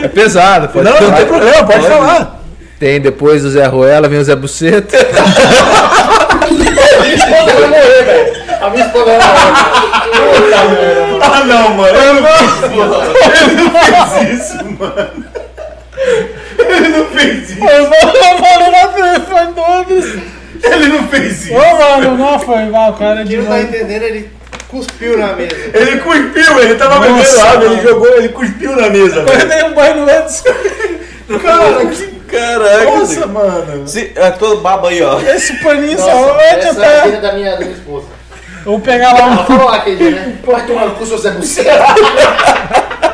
É, 0.01 0.05
é 0.05 0.09
pesado. 0.09 0.69
Pode 0.69 0.85
Não, 0.85 0.93
não 0.93 0.99
falar. 1.01 1.17
tem 1.17 1.27
problema, 1.27 1.65
pode 1.65 1.87
falar. 1.87 2.41
Tem 2.81 3.01
depois 3.01 3.43
do 3.43 3.51
Zé 3.51 3.65
Ruela, 3.67 4.09
vem 4.09 4.19
o 4.19 4.25
Zé 4.25 4.35
Buceta. 4.35 4.97
A 8.63 8.71
minha 8.71 8.87
esposa 8.87 9.05
vai 9.07 9.19
morrer. 9.19 9.33
Ah, 11.21 11.45
não, 11.45 11.69
mano. 11.71 11.99
Eu 11.99 12.15
não, 12.15 12.23
ele 13.43 13.55
não 13.63 13.71
fez 13.71 14.31
isso, 14.41 14.57
mano. 14.79 15.25
Ele 16.59 16.89
não 16.89 17.07
fez 17.07 17.51
isso. 17.51 17.65
Eu 17.65 17.89
vou 17.89 17.99
falando 17.99 18.71
na 18.71 18.89
telefone 18.89 19.53
todos. 19.55 20.05
Ele 20.63 20.87
não 20.89 21.09
fez 21.09 21.45
isso. 21.45 21.55
Ô, 21.55 21.59
mano, 21.79 22.17
não 22.17 22.39
foi 22.39 22.65
mal, 22.67 22.91
o 22.93 22.97
cara 22.97 23.23
é 23.23 23.25
Quem 23.25 23.27
de 23.27 23.37
não 23.39 23.47
tá 23.47 23.61
entendendo, 23.63 24.03
ele 24.03 24.31
cuspiu 24.69 25.19
na 25.19 25.33
mesa. 25.33 25.57
Ele 25.75 25.97
cuspiu, 25.99 26.61
ele 26.61 26.75
tava 26.77 27.09
Nossa, 27.09 27.11
bebendo 27.11 27.41
água, 27.49 27.65
ele 27.65 27.77
mano. 27.77 27.89
jogou, 27.89 28.09
ele 28.17 28.29
cuspiu 28.29 28.77
na 28.77 28.89
mesa, 28.91 29.17
Eu 29.21 29.25
velho. 29.27 29.49
dei 29.49 29.63
um 29.65 29.75
banho 29.75 29.97
no 29.97 30.09
Edson. 30.11 30.45
Cara, 31.43 31.87
que 31.87 32.13
Caraca. 32.33 32.85
nossa, 32.85 33.27
mano. 33.27 33.89
Se, 33.89 34.13
é, 34.15 34.31
todo 34.31 34.61
baba 34.61 34.89
aí, 34.89 35.03
ó. 35.03 35.21
Esse 35.21 35.55
paninho 35.63 35.99
Nossa, 35.99 36.11
só 36.11 36.39
antes 36.55 36.67
essa 36.67 36.85
é 36.87 37.17
a 37.17 37.21
da 37.21 37.33
minha, 37.33 37.51
da 37.53 37.59
minha 37.59 37.73
esposa. 37.73 38.07
Eu 38.65 38.73
vou 38.73 38.81
pegar 38.81 39.13
lá 39.13 39.19
Ela 39.21 39.43
um. 39.43 39.45
falou 39.45 39.65
lá 39.67 39.77
aquele 39.77 39.97
dia, 39.97 40.11
né? 40.11 40.39
Seu 41.07 41.19
Zé 41.19 41.31
Buceta. 41.33 41.71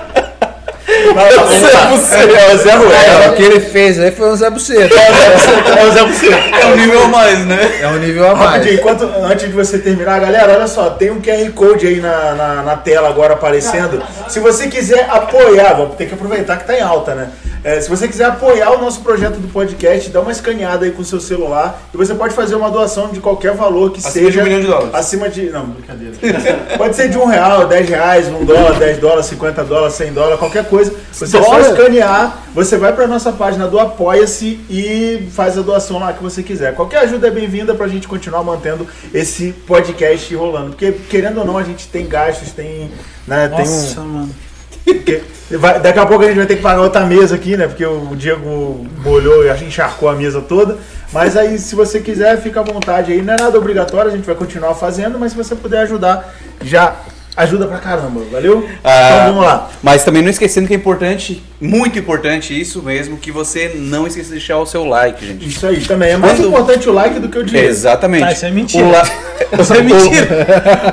É 0.89 1.94
o 1.94 2.56
Zé 2.59 2.70
É, 2.70 2.74
Ruela. 2.77 3.32
o 3.32 3.36
que 3.36 3.43
ele 3.43 3.60
fez 3.60 3.98
aí 4.01 4.10
foi 4.10 4.31
um 4.31 4.36
Zé 4.36 4.48
Buceta. 4.48 4.94
É 4.94 5.85
o 5.86 5.93
Zé 5.93 6.02
Buceta. 6.05 6.56
É 6.62 6.66
um 6.66 6.77
nível 6.77 7.02
a 7.02 7.09
mais, 7.09 7.39
né? 7.47 7.78
É 7.82 7.86
um 7.89 7.98
nível 7.98 8.31
a 8.31 8.35
mais. 8.35 8.51
Rapidinho, 8.52 8.74
enquanto, 8.81 9.02
antes 9.23 9.47
de 9.47 9.52
você 9.52 9.78
terminar, 9.78 10.19
galera, 10.20 10.55
olha 10.55 10.66
só, 10.66 10.90
tem 10.90 11.10
um 11.10 11.20
QR 11.20 11.51
Code 11.55 11.86
aí 11.86 12.01
na, 12.01 12.35
na, 12.35 12.62
na 12.62 12.77
tela 12.77 13.09
agora 13.09 13.35
aparecendo. 13.35 14.02
Se 14.28 14.40
você 14.40 14.69
quiser 14.69 15.06
apoiar, 15.10 15.74
vamos 15.74 15.97
ter 15.97 16.06
que 16.06 16.15
aproveitar 16.15 16.56
que 16.56 16.66
tá 16.66 16.74
em 16.74 16.81
alta, 16.82 17.15
né? 17.15 17.28
É, 17.65 17.81
se 17.81 17.90
você 17.90 18.06
quiser 18.06 18.24
apoiar 18.27 18.70
o 18.70 18.81
nosso 18.81 19.01
projeto 19.01 19.35
do 19.35 19.48
podcast, 19.48 20.09
dá 20.10 20.20
uma 20.20 20.31
escaneada 20.31 20.85
aí 20.86 20.93
com 20.93 21.02
o 21.02 21.05
seu 21.05 21.19
celular 21.20 21.82
e 21.93 21.97
você 21.97 22.15
pode 22.15 22.32
fazer 22.32 22.55
uma 22.55 22.70
doação 22.70 23.09
de 23.09 23.19
qualquer 23.19 23.52
valor 23.52 23.90
que 23.90 23.98
Acima 23.98 24.12
de 24.12 24.32
seja. 24.32 24.40
um 24.40 24.44
milhão 24.44 24.60
de 24.60 24.66
dólares. 24.69 24.90
Acima 24.94 25.28
de. 25.28 25.51
Não, 25.51 25.66
brincadeira. 25.66 26.15
pode 26.78 26.94
ser 26.94 27.09
de 27.09 27.19
um 27.19 27.27
real, 27.27 27.66
dez 27.66 27.89
reais, 27.89 28.28
um 28.28 28.44
dólar, 28.44 28.74
dez 28.78 28.98
dólares, 28.98 29.27
cinquenta 29.27 29.65
dólares, 29.65 29.94
cem 29.97 30.12
dólares, 30.12 30.39
qualquer 30.39 30.65
coisa. 30.66 30.78
Coisa. 30.79 30.95
Você 31.13 31.37
é 31.37 31.43
só 31.43 31.61
escanear, 31.61 32.39
você 32.55 32.77
vai 32.77 32.93
pra 32.93 33.07
nossa 33.07 33.33
página 33.33 33.67
do 33.67 33.79
Apoia-se 33.79 34.61
e 34.71 35.29
faz 35.33 35.59
a 35.59 35.63
doação 35.63 35.99
lá 35.99 36.13
que 36.13 36.23
você 36.23 36.43
quiser. 36.43 36.75
Qualquer 36.75 36.99
ajuda 37.01 37.29
é 37.29 37.31
bem-vinda 37.31 37.75
pra 37.75 37.89
gente 37.89 38.07
continuar 38.07 38.45
mantendo 38.45 38.87
esse 39.13 39.53
podcast 39.67 40.35
rolando. 40.35 40.71
Porque, 40.71 40.93
querendo 40.93 41.39
ou 41.39 41.45
não, 41.45 41.59
a 41.59 41.65
gente 41.65 41.89
tem 41.89 42.07
gastos, 42.07 42.53
tem. 42.53 42.91
Né, 43.27 43.49
tem 43.49 43.59
um. 43.59 43.61
Nossa, 43.61 44.01
mano. 44.01 44.31
Vai- 45.51 45.81
daqui 45.81 45.99
a 45.99 46.05
pouco 46.05 46.25
a 46.25 46.27
gente 46.27 46.37
vai 46.37 46.47
ter 46.47 46.57
que 46.57 46.63
pagar 46.63 46.83
outra 46.83 47.07
mesa 47.07 47.35
aqui, 47.35 47.57
né? 47.57 47.67
Porque 47.67 47.85
o 47.85 48.15
Diego 48.15 48.87
molhou 49.03 49.45
e 49.47 49.65
encharcou 49.65 50.09
a 50.09 50.15
mesa 50.15 50.43
toda. 50.43 50.77
Mas 51.11 51.39
aí, 51.39 51.59
se 51.59 51.75
você 51.75 52.01
quiser, 52.01 52.39
fica 52.39 52.61
à 52.61 52.63
vontade 52.63 53.13
aí. 53.13 53.23
Não 53.23 53.33
é 53.33 53.37
nada 53.41 53.57
obrigatório, 53.57 54.11
a 54.11 54.15
gente 54.15 54.27
vai 54.27 54.35
continuar 54.35 54.75
fazendo, 54.75 55.19
mas 55.19 55.33
se 55.33 55.39
você 55.39 55.55
puder 55.55 55.81
ajudar, 55.81 56.35
já 56.63 56.97
ajuda 57.39 57.66
pra 57.66 57.78
caramba, 57.78 58.20
valeu? 58.31 58.69
Ah, 58.85 59.10
então 59.23 59.27
vamos 59.32 59.44
lá. 59.47 59.70
Mas 59.82 60.05
também 60.05 60.23
não 60.23 60.28
esquecendo 60.31 60.66
que 60.66 60.74
é 60.74 60.77
importante, 60.77 61.43
muito 61.60 61.98
importante 61.98 62.59
isso 62.59 62.82
mesmo, 62.82 63.16
que 63.16 63.31
você 63.32 63.73
não 63.77 64.06
esqueça 64.06 64.27
de 64.28 64.32
deixar 64.35 64.59
o 64.59 64.66
seu 64.66 64.85
like, 64.85 65.24
gente. 65.27 65.48
Isso 65.48 65.66
aí 65.66 65.81
também. 65.81 66.10
É 66.10 66.16
mais 66.16 66.35
Quando- 66.39 66.48
importante 66.48 66.89
o 66.89 66.93
like 66.93 67.19
do 67.20 67.28
que 67.28 67.39
o 67.39 67.44
dinheiro. 67.44 67.69
Exatamente. 67.69 68.24
Tá, 68.24 68.32
isso 68.32 68.44
é 68.47 68.51
mentira. 68.51 68.85
O, 68.85 68.90
la- 68.90 69.09
Isso 69.62 69.73
é 69.74 69.81
mentira. 69.82 70.28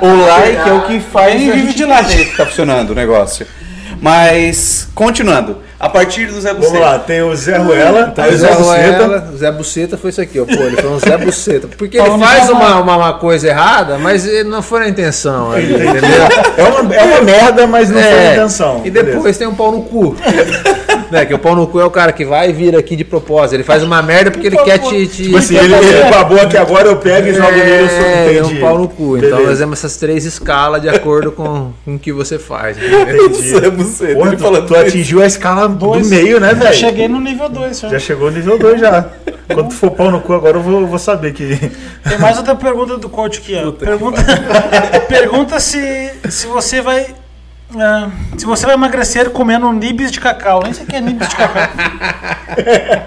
o 0.00 0.26
like 0.26 0.68
é 0.68 0.72
o 0.72 0.82
que 0.86 1.00
faz 1.00 1.34
Quem 1.34 1.50
a 1.50 1.54
vive 1.54 1.74
de 1.74 1.84
like? 1.84 2.36
tá 2.36 2.46
funcionando 2.46 2.90
o 2.90 2.94
negócio. 2.94 3.46
Mas, 4.00 4.88
continuando. 4.94 5.58
A 5.78 5.90
partir 5.90 6.24
do 6.26 6.40
Zé 6.40 6.54
Vamos 6.54 6.68
Buceta. 6.68 6.84
lá, 6.86 6.98
tem 6.98 7.20
o 7.22 7.36
Zé 7.36 7.58
Ruela, 7.58 8.06
Tá, 8.06 8.26
o 8.28 8.32
Zé. 8.36 8.50
Ruela, 8.50 9.30
Zé 9.36 9.52
Buceta 9.52 9.98
foi 9.98 10.08
isso 10.08 10.20
aqui, 10.22 10.40
ó. 10.40 10.46
Pô, 10.46 10.52
ele 10.52 10.76
foi 10.80 10.90
um 10.90 10.98
Zé 10.98 11.18
Buceta. 11.18 11.68
Porque 11.76 11.98
ele 11.98 12.18
faz 12.18 12.48
uma, 12.48 12.80
uma, 12.80 12.96
uma 12.96 13.12
coisa 13.18 13.46
errada, 13.48 13.98
mas 13.98 14.24
não 14.46 14.62
foi 14.62 14.80
na 14.80 14.88
intenção. 14.88 15.52
ali, 15.52 15.74
entendeu? 15.74 16.00
É 16.56 16.62
uma, 16.64 16.94
é 16.94 17.02
uma 17.04 17.20
merda, 17.20 17.66
mas 17.66 17.90
não 17.90 18.00
foi 18.00 18.10
a 18.10 18.14
É, 18.22 18.32
intenção. 18.32 18.80
E 18.86 18.90
Beleza. 18.90 19.16
depois 19.16 19.36
tem 19.36 19.46
um 19.46 19.54
pau 19.54 19.70
no 19.70 19.82
cu. 19.82 20.16
Né, 21.10 21.24
que 21.24 21.34
o 21.34 21.38
pau 21.38 21.54
no 21.54 21.66
cu 21.66 21.80
é 21.80 21.84
o 21.84 21.90
cara 21.90 22.12
que 22.12 22.24
vai 22.24 22.50
e 22.50 22.52
vira 22.52 22.78
aqui 22.78 22.96
de 22.96 23.04
propósito. 23.04 23.54
Ele 23.54 23.62
faz 23.62 23.82
uma 23.82 24.02
merda 24.02 24.30
porque 24.30 24.46
ele 24.46 24.56
quer 24.58 24.78
te. 24.78 25.06
te 25.06 25.24
Tipo 25.24 25.38
assim, 25.38 25.56
ele, 25.56 25.74
ele 25.74 26.10
babou 26.10 26.40
aqui 26.40 26.56
agora, 26.56 26.88
eu 26.88 26.96
pego 26.96 27.28
e 27.28 27.34
jogo 27.34 27.50
nele, 27.50 27.84
eu 27.84 27.88
sou 27.88 27.98
é, 27.98 28.26
é 28.26 28.38
entendi. 28.38 28.54
um 28.54 28.60
pau 28.60 28.78
no 28.78 28.88
cu. 28.88 29.16
Então 29.16 29.30
Beleza. 29.30 29.48
nós 29.48 29.58
temos 29.58 29.78
essas 29.78 29.96
três 29.96 30.24
escalas 30.24 30.82
de 30.82 30.88
acordo 30.88 31.32
com, 31.32 31.72
com 31.84 31.94
o 31.94 31.98
que 31.98 32.12
você 32.12 32.38
faz. 32.38 32.76
Buceta. 33.28 33.70
Porra, 34.14 34.32
tu, 34.32 34.38
falando 34.38 34.66
tu 34.66 34.76
atingiu 34.76 35.22
a 35.22 35.26
escala 35.26 35.68
Dois. 35.68 36.02
do 36.02 36.08
meio, 36.08 36.40
né, 36.40 36.52
Eu 36.52 36.56
velho? 36.56 36.74
cheguei 36.74 37.08
no 37.08 37.20
nível 37.20 37.48
2. 37.48 37.80
Já 37.80 37.98
chegou 37.98 38.30
no 38.30 38.36
nível 38.36 38.58
2 38.58 38.80
já. 38.80 39.06
Quando 39.52 39.68
tu 39.68 39.74
for 39.74 39.90
pau 39.90 40.10
no 40.10 40.20
cu 40.20 40.32
agora, 40.32 40.56
eu 40.56 40.62
vou, 40.62 40.86
vou 40.86 40.98
saber 40.98 41.32
que. 41.32 41.56
Tem 42.08 42.18
mais 42.18 42.36
outra 42.36 42.54
pergunta 42.54 42.96
do 42.96 43.08
coach 43.08 43.38
aqui, 43.38 43.54
ó. 43.56 43.72
Pergunta, 43.72 44.22
pergunta 45.08 45.60
se, 45.60 46.10
se 46.28 46.46
você 46.46 46.80
vai. 46.80 47.06
Ah, 47.78 48.10
se 48.36 48.46
você 48.46 48.64
vai 48.66 48.74
emagrecer 48.74 49.30
comendo 49.30 49.70
nibs 49.72 50.10
de 50.12 50.20
cacau. 50.20 50.62
Nem 50.62 50.72
sei 50.72 50.84
o 50.84 50.86
que 50.86 50.96
é 50.96 51.00
nibs 51.00 51.28
de 51.28 51.36
cacau. 51.36 51.62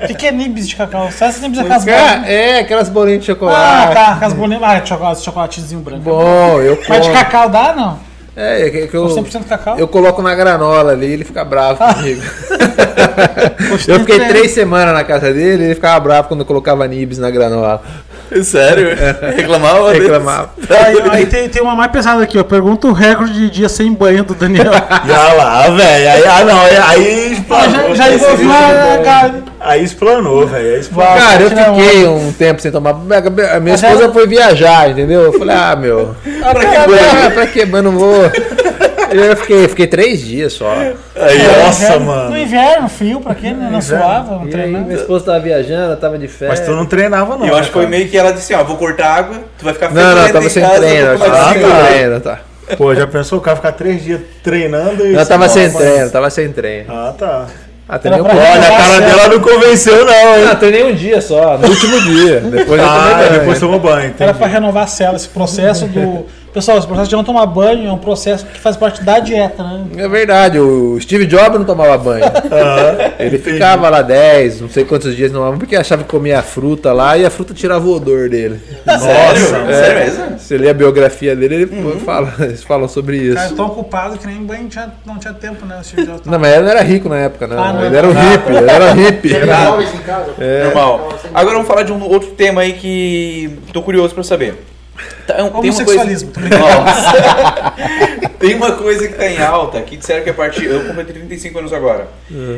O 0.04 0.08
que, 0.08 0.14
que 0.14 0.28
é 0.28 0.32
nibs 0.32 0.68
de 0.68 0.76
cacau? 0.76 1.12
Sabe 1.12 1.34
se 1.34 1.42
nibs 1.42 1.58
é 1.58 1.62
aquelas 1.62 1.84
bolinhas? 1.86 2.28
é, 2.28 2.60
aquelas 2.60 2.90
bolinhas 2.90 3.24
de 3.24 3.32
Ah, 3.32 3.34
chocolate. 3.34 3.94
tá. 3.96 4.08
Aquelas 4.14 4.34
bolinhas. 4.34 4.64
Ah, 4.64 4.86
chocolate, 4.86 5.24
chocolatezinho 5.24 5.82
branco. 5.82 6.02
Bom, 6.04 6.62
eu 6.62 6.78
Mas 6.88 7.02
de 7.02 7.10
como. 7.10 7.14
cacau 7.24 7.50
dá, 7.50 7.74
não? 7.74 8.00
É, 8.36 8.68
é 8.68 8.70
que 8.70 8.88
que 8.88 8.96
eu, 8.96 9.08
100% 9.08 9.46
cacau? 9.46 9.78
eu 9.78 9.88
coloco 9.88 10.22
na 10.22 10.34
granola 10.36 10.92
ali 10.94 11.08
ele 11.12 11.26
fica 11.26 11.44
bravo 11.44 11.80
comigo. 11.96 12.22
Poxa, 13.70 13.92
Eu 13.92 14.00
fiquei 14.02 14.20
três 14.28 14.52
semanas 14.52 14.94
na 14.94 15.04
casa 15.04 15.34
dele 15.34 15.64
ele 15.66 15.76
ficava 15.76 16.00
bravo 16.00 16.28
quando 16.28 16.42
eu 16.42 16.46
colocava 16.46 16.88
nibs 16.88 17.18
na 17.18 17.30
granola. 17.32 17.82
Sério? 18.44 18.90
Reclamava? 19.36 19.92
Reclamava. 19.94 20.50
Aí, 20.70 20.98
aí 21.12 21.26
tem, 21.26 21.50
tem 21.50 21.62
uma 21.62 21.76
mais 21.76 21.92
pesada 21.92 22.22
aqui, 22.24 22.38
ó. 22.38 22.44
Pergunta 22.44 22.88
o 22.88 22.94
recorde 22.94 23.34
de 23.34 23.50
dia 23.50 23.70
sem 23.70 23.92
banho 23.94 24.24
do 24.24 24.34
Daniel. 24.36 24.72
Já 25.08 25.34
lá, 25.34 25.70
velho. 25.70 26.10
Aí, 26.12 26.24
ah, 26.26 26.44
não, 26.46 26.60
aí, 26.62 26.78
aí 26.78 27.34
explanou. 27.34 27.96
já 27.96 28.06
já 28.06 28.14
envolveu 28.14 28.52
a. 28.52 29.32
Aí 29.62 29.84
explanou, 29.84 30.48
velho. 30.48 30.86
Cara, 30.96 31.42
eu 31.44 31.50
fiquei 31.50 32.08
um 32.08 32.32
tempo 32.32 32.62
sem 32.62 32.72
tomar. 32.72 32.94
Minha 32.94 33.20
a 33.20 33.60
minha 33.60 33.74
Mas 33.74 33.84
esposa 33.84 34.04
ela- 34.06 34.14
foi 34.14 34.28
viajar, 34.28 34.90
entendeu? 34.90 35.22
Eu 35.22 35.34
falei, 35.34 35.56
ah, 35.56 35.76
meu. 35.76 36.16
Pra 36.24 36.60
que 36.66 36.76
Ah, 36.76 36.88
banho? 36.88 37.32
pra 37.32 37.48
que 37.48 37.66
banho? 37.66 37.84
Não 37.84 37.92
vou. 37.98 38.32
Eu 39.12 39.36
fiquei, 39.38 39.68
fiquei 39.68 39.88
três 39.88 40.22
dias 40.22 40.54
só. 40.54 40.72
Aí, 40.72 40.94
No 41.40 41.64
nossa, 41.66 41.86
inverno- 41.86 42.06
mano. 42.06 42.30
No 42.32 42.38
inverno, 42.38 42.90
frio, 42.90 43.20
pra 43.22 43.36
quê? 43.36 43.52
Não 43.52 43.82
suava, 43.82 44.36
não 44.36 44.48
treinava. 44.48 44.84
minha 44.86 44.98
esposa 45.00 45.26
tava 45.26 45.40
viajando, 45.40 45.96
tava 45.98 46.18
de 46.18 46.28
férias. 46.28 46.60
Mas 46.60 46.68
tu 46.68 46.76
não 46.76 46.86
treinava, 46.86 47.36
não. 47.38 47.46
E 47.46 47.50
eu 47.50 47.54
né, 47.56 47.60
acho 47.60 47.70
que 47.70 47.74
foi 47.74 47.88
meio 47.88 48.08
que 48.08 48.18
ela 48.18 48.32
disse, 48.32 48.54
ó, 48.54 48.64
vou 48.64 48.78
cortar 48.78 49.14
água, 49.16 49.38
tu 49.58 49.66
vai 49.66 49.74
ficar 49.74 49.92
Não, 49.92 50.16
não, 50.16 50.30
tava 50.32 50.46
em 50.46 50.50
sem 50.50 50.64
casa, 50.64 50.78
treino, 50.80 51.08
eu 51.08 51.20
tava 51.20 51.38
Ah, 51.42 51.54
sem 51.54 51.62
tá. 51.62 51.86
treino, 51.88 52.20
tá. 52.22 52.40
Pô, 52.78 52.94
já 52.94 53.08
pensou 53.08 53.40
o 53.40 53.42
cara 53.42 53.56
ficar 53.56 53.72
três 53.72 54.04
dias 54.04 54.22
treinando 54.44 55.06
e. 55.06 55.16
Eu 55.16 55.26
tava 55.26 55.50
sem 55.50 55.68
Nossa, 55.70 55.78
treino, 55.80 56.10
tava 56.12 56.30
sem 56.30 56.52
treino. 56.52 56.94
Ah, 56.94 57.14
tá. 57.18 57.46
Ah, 57.92 57.98
treinei 57.98 58.22
um 58.22 58.26
Olha, 58.28 58.38
a 58.40 58.78
cara 58.78 59.02
dela 59.02 59.28
não 59.30 59.40
convenceu, 59.40 60.06
não, 60.06 60.14
hein? 60.14 60.48
Ah, 60.52 60.56
treinei 60.56 60.84
um 60.84 60.94
dia 60.94 61.20
só, 61.20 61.58
no 61.58 61.68
último 61.68 62.00
dia. 62.02 62.40
Depois 62.42 62.80
eu 62.80 62.88
tomei 62.88 63.12
Ah, 63.12 63.16
banho. 63.18 63.40
depois 63.40 63.60
tomou 63.60 63.80
banho, 63.80 64.06
entendi. 64.10 64.22
Era 64.24 64.34
pra 64.36 64.46
renovar 64.46 64.84
a 64.84 64.88
célula. 64.88 65.16
Esse 65.18 65.28
processo 65.30 65.88
do. 65.88 66.28
Pessoal, 66.60 66.78
esse 66.78 66.88
processo 66.88 67.10
de 67.10 67.16
não 67.16 67.24
tomar 67.24 67.46
banho 67.46 67.88
é 67.88 67.92
um 67.94 67.98
processo 67.98 68.46
que 68.46 68.60
faz 68.60 68.76
parte 68.76 69.02
da 69.02 69.20
dieta, 69.20 69.64
né? 69.64 69.86
É 69.96 70.10
verdade, 70.10 70.60
o 70.60 71.00
Steve 71.00 71.26
Jobs 71.26 71.58
não 71.58 71.64
tomava 71.64 71.98
banho. 71.98 72.26
Ah, 72.52 73.12
Ele 73.20 73.38
entendi. 73.38 73.54
ficava 73.54 73.88
lá 73.90 74.02
10, 74.02 74.62
não 74.62 74.70
sei 74.70 74.84
quantos 74.84 75.16
dias 75.16 75.32
não 75.32 75.40
tomava, 75.40 75.58
porque 75.58 75.76
achava 75.76 76.04
que 76.04 76.10
comia 76.10 76.40
a 76.40 76.42
fruta 76.42 76.92
lá 76.92 77.18
e 77.18 77.26
a 77.26 77.30
fruta 77.30 77.54
tirava 77.54 77.86
o 77.88 77.96
odor 77.96 78.28
dele. 78.28 78.60
Sério? 78.86 79.42
Nossa, 79.52 79.74
Sério 79.74 80.00
mesmo? 80.00 80.40
Você 80.40 80.58
lê 80.58 80.70
a 80.70 80.74
biografia 80.74 81.34
dele, 81.36 81.56
ele 81.56 82.00
fala, 82.04 82.34
eles 82.40 82.62
falam 82.64 82.90
sobre 82.90 83.18
isso. 83.18 83.36
Cara, 83.36 83.56
tão 83.56 83.68
ocupado 83.68 84.18
que 84.18 84.28
nem 84.28 84.44
banho 84.44 84.68
tinha, 84.68 84.92
não 85.06 85.18
tinha 85.18 85.34
tempo, 85.34 85.66
né? 85.66 85.78
O 85.80 85.84
Steve 85.84 86.06
Jobs 86.08 86.26
Não, 86.26 86.38
mas 86.40 86.54
ele 86.54 86.64
não 86.64 86.72
era 86.72 86.82
rico 86.82 87.08
na 87.08 87.20
época, 87.20 87.48
não. 87.48 87.64
Ah, 87.64 87.72
não. 87.72 87.86
Ele 87.86 87.96
era 87.96 88.08
um 88.08 88.12
hippie, 88.12 88.56
ele 88.56 88.70
era 88.70 88.86
um 88.92 88.96
hippie. 88.96 89.34
Em 89.34 90.00
casa? 90.00 90.34
Normal. 90.66 91.10
Agora 91.34 91.54
vamos 91.54 91.68
falar 91.68 91.84
de 91.84 91.94
um 91.94 92.02
outro 92.04 92.32
tema 92.32 92.62
aí 92.62 92.74
que 92.74 93.58
tô 93.72 93.82
curioso 93.82 94.14
pra 94.14 94.24
saber. 94.24 94.56
Tá, 95.28 95.36
é 95.38 95.44
um- 95.44 95.50
tem 95.50 95.70
uma 95.70 95.72
coisa- 95.84 96.02
Homossexualismo, 96.02 96.32
tem 98.40 98.56
uma 98.56 98.72
coisa 98.72 99.08
que 99.08 99.14
tá 99.14 99.28
em 99.28 99.42
alta, 99.42 99.82
que 99.82 99.98
disseram 99.98 100.24
que 100.24 100.30
a 100.30 100.34
partir. 100.34 100.66
Eu 100.66 100.82
completei 100.86 101.14
35 101.14 101.60
anos 101.60 101.74
agora. 101.74 102.08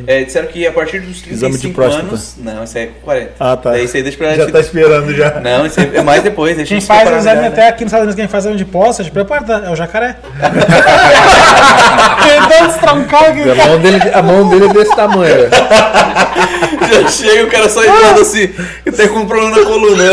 É, 0.08 0.24
disseram 0.24 0.48
que 0.48 0.66
a 0.66 0.72
partir 0.72 1.00
dos 1.00 1.22
35 1.22 1.34
Exame 1.36 1.58
de 1.58 1.70
próstata. 1.70 2.08
anos. 2.08 2.36
Não, 2.38 2.64
isso 2.64 2.78
aí 2.78 2.84
é 2.86 2.90
40. 3.04 3.32
Ah, 3.40 3.58
tá. 3.58 3.72
Daí 3.72 3.86
isso 3.86 3.98
aí 3.98 4.04
deixa 4.04 4.18
pra 4.18 4.36
Já 4.36 4.50
tá 4.50 4.60
esperando 4.60 5.14
já. 5.14 5.40
Não, 5.42 5.66
isso 5.66 5.80
aí 5.80 5.92
é 5.96 6.02
mais 6.02 6.24
depois. 6.24 6.56
Deixa 6.56 6.74
Quem 6.74 6.82
faz 6.82 7.10
exame 7.10 7.42
já, 7.42 7.48
até 7.48 7.62
né? 7.62 7.68
aqui 7.70 7.84
nos 7.84 7.92
Estados 7.92 8.06
Unidos, 8.06 8.16
quem 8.16 8.28
faz 8.28 8.46
exame 8.46 8.58
de 8.58 8.66
poça, 8.66 9.04
te 9.04 9.12
prepara, 9.12 9.44
tá? 9.44 9.62
é 9.66 9.70
o 9.70 9.76
jacaré. 9.76 10.16
Tentando 12.24 12.68
destrancar 12.68 13.24
aqui. 13.26 13.42
A 13.50 13.56
mão 13.68 13.80
dele, 13.80 14.00
a 14.14 14.22
mão 14.22 14.50
dele 14.50 14.66
é 14.66 14.74
desse 14.74 14.96
tamanho. 14.96 15.50
Já 16.92 17.08
chega 17.10 17.44
o 17.46 17.50
cara 17.50 17.70
só 17.70 17.84
entrando 17.84 18.22
assim, 18.22 18.50
e 18.86 18.92
tem 18.92 19.08
com 19.08 19.20
um 19.20 19.26
problema 19.28 19.58
na 19.58 19.66
coluna. 19.66 20.04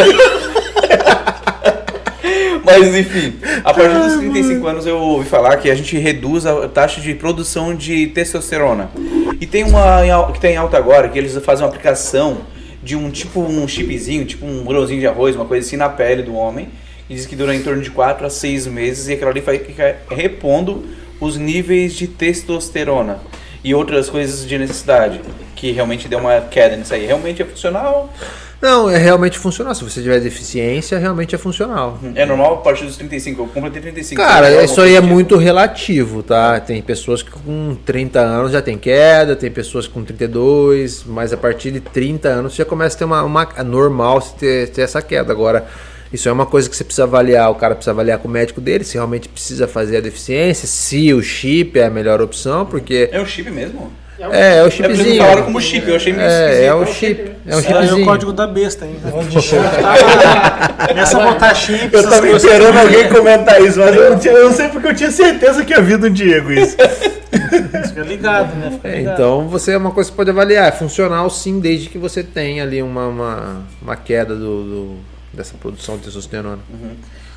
Mas 2.68 2.94
enfim, 2.94 3.34
a 3.64 3.72
partir 3.72 3.98
dos 3.98 4.18
35 4.18 4.66
anos 4.66 4.86
eu 4.86 4.98
ouvi 4.98 5.26
falar 5.26 5.56
que 5.56 5.70
a 5.70 5.74
gente 5.74 5.96
reduz 5.96 6.44
a 6.44 6.68
taxa 6.68 7.00
de 7.00 7.14
produção 7.14 7.74
de 7.74 8.08
testosterona. 8.08 8.90
E 9.40 9.46
tem 9.46 9.64
uma 9.64 10.30
que 10.32 10.38
tem 10.38 10.52
em 10.52 10.56
alta 10.56 10.76
agora, 10.76 11.08
que 11.08 11.18
eles 11.18 11.34
fazem 11.38 11.64
uma 11.64 11.70
aplicação 11.70 12.42
de 12.82 12.94
um 12.94 13.10
tipo 13.10 13.40
um 13.40 13.66
chipzinho, 13.66 14.24
tipo 14.26 14.44
um 14.44 14.64
grãozinho 14.64 15.00
de 15.00 15.06
arroz, 15.06 15.34
uma 15.34 15.46
coisa 15.46 15.66
assim 15.66 15.76
na 15.76 15.88
pele 15.88 16.22
do 16.22 16.34
homem. 16.34 16.68
E 17.08 17.14
diz 17.14 17.24
que 17.24 17.34
dura 17.34 17.54
em 17.54 17.62
torno 17.62 17.82
de 17.82 17.90
4 17.90 18.26
a 18.26 18.30
6 18.30 18.66
meses 18.66 19.08
e 19.08 19.14
aquilo 19.14 19.30
ali 19.30 19.40
vai 19.40 19.62
repondo 20.10 20.84
os 21.18 21.38
níveis 21.38 21.94
de 21.94 22.06
testosterona 22.06 23.18
e 23.64 23.74
outras 23.74 24.10
coisas 24.10 24.46
de 24.46 24.58
necessidade. 24.58 25.20
Que 25.56 25.72
realmente 25.72 26.06
deu 26.06 26.18
uma 26.18 26.40
queda 26.42 26.76
nisso 26.76 26.92
aí. 26.92 27.06
Realmente 27.06 27.40
é 27.40 27.44
funcional? 27.46 28.12
Não, 28.60 28.90
é 28.90 28.98
realmente 28.98 29.38
funcional. 29.38 29.74
Se 29.74 29.84
você 29.84 30.02
tiver 30.02 30.18
deficiência, 30.20 30.98
realmente 30.98 31.34
é 31.34 31.38
funcional. 31.38 31.98
É 32.14 32.26
normal 32.26 32.54
a 32.54 32.56
partir 32.56 32.84
dos 32.84 32.96
35? 32.96 33.42
Eu 33.42 33.46
completei 33.46 33.80
35. 33.80 34.20
Cara, 34.20 34.48
Normal, 34.48 34.64
isso 34.64 34.80
aí 34.80 34.96
é 34.96 35.00
muito 35.00 35.36
relativo, 35.36 36.22
tá? 36.24 36.58
Tem 36.58 36.82
pessoas 36.82 37.22
que 37.22 37.30
com 37.30 37.76
30 37.86 38.18
anos 38.18 38.52
já 38.52 38.60
tem 38.60 38.76
queda, 38.76 39.36
tem 39.36 39.50
pessoas 39.50 39.86
com 39.86 40.04
32, 40.04 41.04
mas 41.06 41.32
a 41.32 41.36
partir 41.36 41.70
de 41.70 41.80
30 41.80 42.28
anos 42.28 42.52
você 42.54 42.58
já 42.58 42.64
começa 42.64 42.96
a 42.96 42.98
ter 42.98 43.04
uma, 43.04 43.22
uma 43.22 43.48
é 43.56 43.62
normal 43.62 44.20
você 44.20 44.34
ter, 44.36 44.68
ter 44.70 44.82
essa 44.82 45.00
queda. 45.00 45.32
Agora, 45.32 45.68
isso 46.12 46.28
é 46.28 46.32
uma 46.32 46.46
coisa 46.46 46.68
que 46.68 46.74
você 46.74 46.82
precisa 46.82 47.04
avaliar, 47.04 47.50
o 47.50 47.54
cara 47.54 47.76
precisa 47.76 47.92
avaliar 47.92 48.18
com 48.18 48.26
o 48.26 48.30
médico 48.30 48.60
dele, 48.60 48.82
se 48.82 48.94
realmente 48.94 49.28
precisa 49.28 49.68
fazer 49.68 49.98
a 49.98 50.00
deficiência, 50.00 50.66
se 50.66 51.12
o 51.14 51.22
chip 51.22 51.78
é 51.78 51.84
a 51.84 51.90
melhor 51.90 52.20
opção, 52.20 52.66
porque 52.66 53.08
É 53.12 53.20
o 53.20 53.26
chip 53.26 53.50
mesmo? 53.50 53.92
É, 54.18 54.58
é 54.58 54.62
o 54.62 54.64
É 54.64 54.64
eles 54.64 54.74
chipzinho. 54.74 55.22
falaram 55.22 55.42
como 55.44 55.60
chip, 55.60 55.88
eu 55.88 55.96
achei 55.96 56.12
meio 56.12 56.28
É, 56.28 56.64
é 56.66 56.74
o 56.74 56.84
chip, 56.86 57.20
é 57.46 57.52
é 57.52 57.56
o 57.56 57.62
chipzinho. 57.62 58.04
código 58.04 58.32
da 58.32 58.46
besta, 58.46 58.84
hein? 58.86 58.96
Chip. 59.40 59.58
Começa 60.88 61.18
a 61.22 61.32
botar 61.32 61.54
chip. 61.54 61.90
Eu 61.94 62.08
tava 62.08 62.28
esperando 62.30 62.78
alguém 62.78 63.08
comentar 63.08 63.60
isso, 63.62 63.78
mas 63.78 63.94
eu 63.94 64.10
não, 64.10 64.18
tinha- 64.18 64.34
eu 64.34 64.44
não 64.48 64.52
sei 64.56 64.68
porque 64.68 64.88
eu 64.88 64.94
tinha 64.94 65.10
certeza 65.10 65.64
que 65.64 65.72
havia 65.74 65.98
do 65.98 66.10
Diego 66.10 66.52
isso. 66.52 66.76
Fica 67.88 68.02
ligado, 68.02 68.54
né? 68.56 68.70
Fica 68.72 68.88
É, 68.88 68.96
ligado. 68.98 69.14
então 69.14 69.48
você 69.48 69.72
é 69.72 69.76
uma 69.76 69.90
coisa 69.90 70.10
que 70.10 70.14
você 70.14 70.16
pode 70.16 70.30
avaliar. 70.30 70.68
É 70.68 70.72
funcional 70.72 71.28
sim, 71.30 71.60
desde 71.60 71.88
que 71.88 71.98
você 71.98 72.22
tenha 72.22 72.62
ali 72.62 72.82
uma, 72.82 73.06
uma, 73.06 73.62
uma 73.82 73.96
queda 73.96 74.34
do, 74.34 74.64
do- 74.64 74.96
dessa 75.32 75.54
produção 75.60 75.96
de 75.96 76.04
testosterona. 76.04 76.58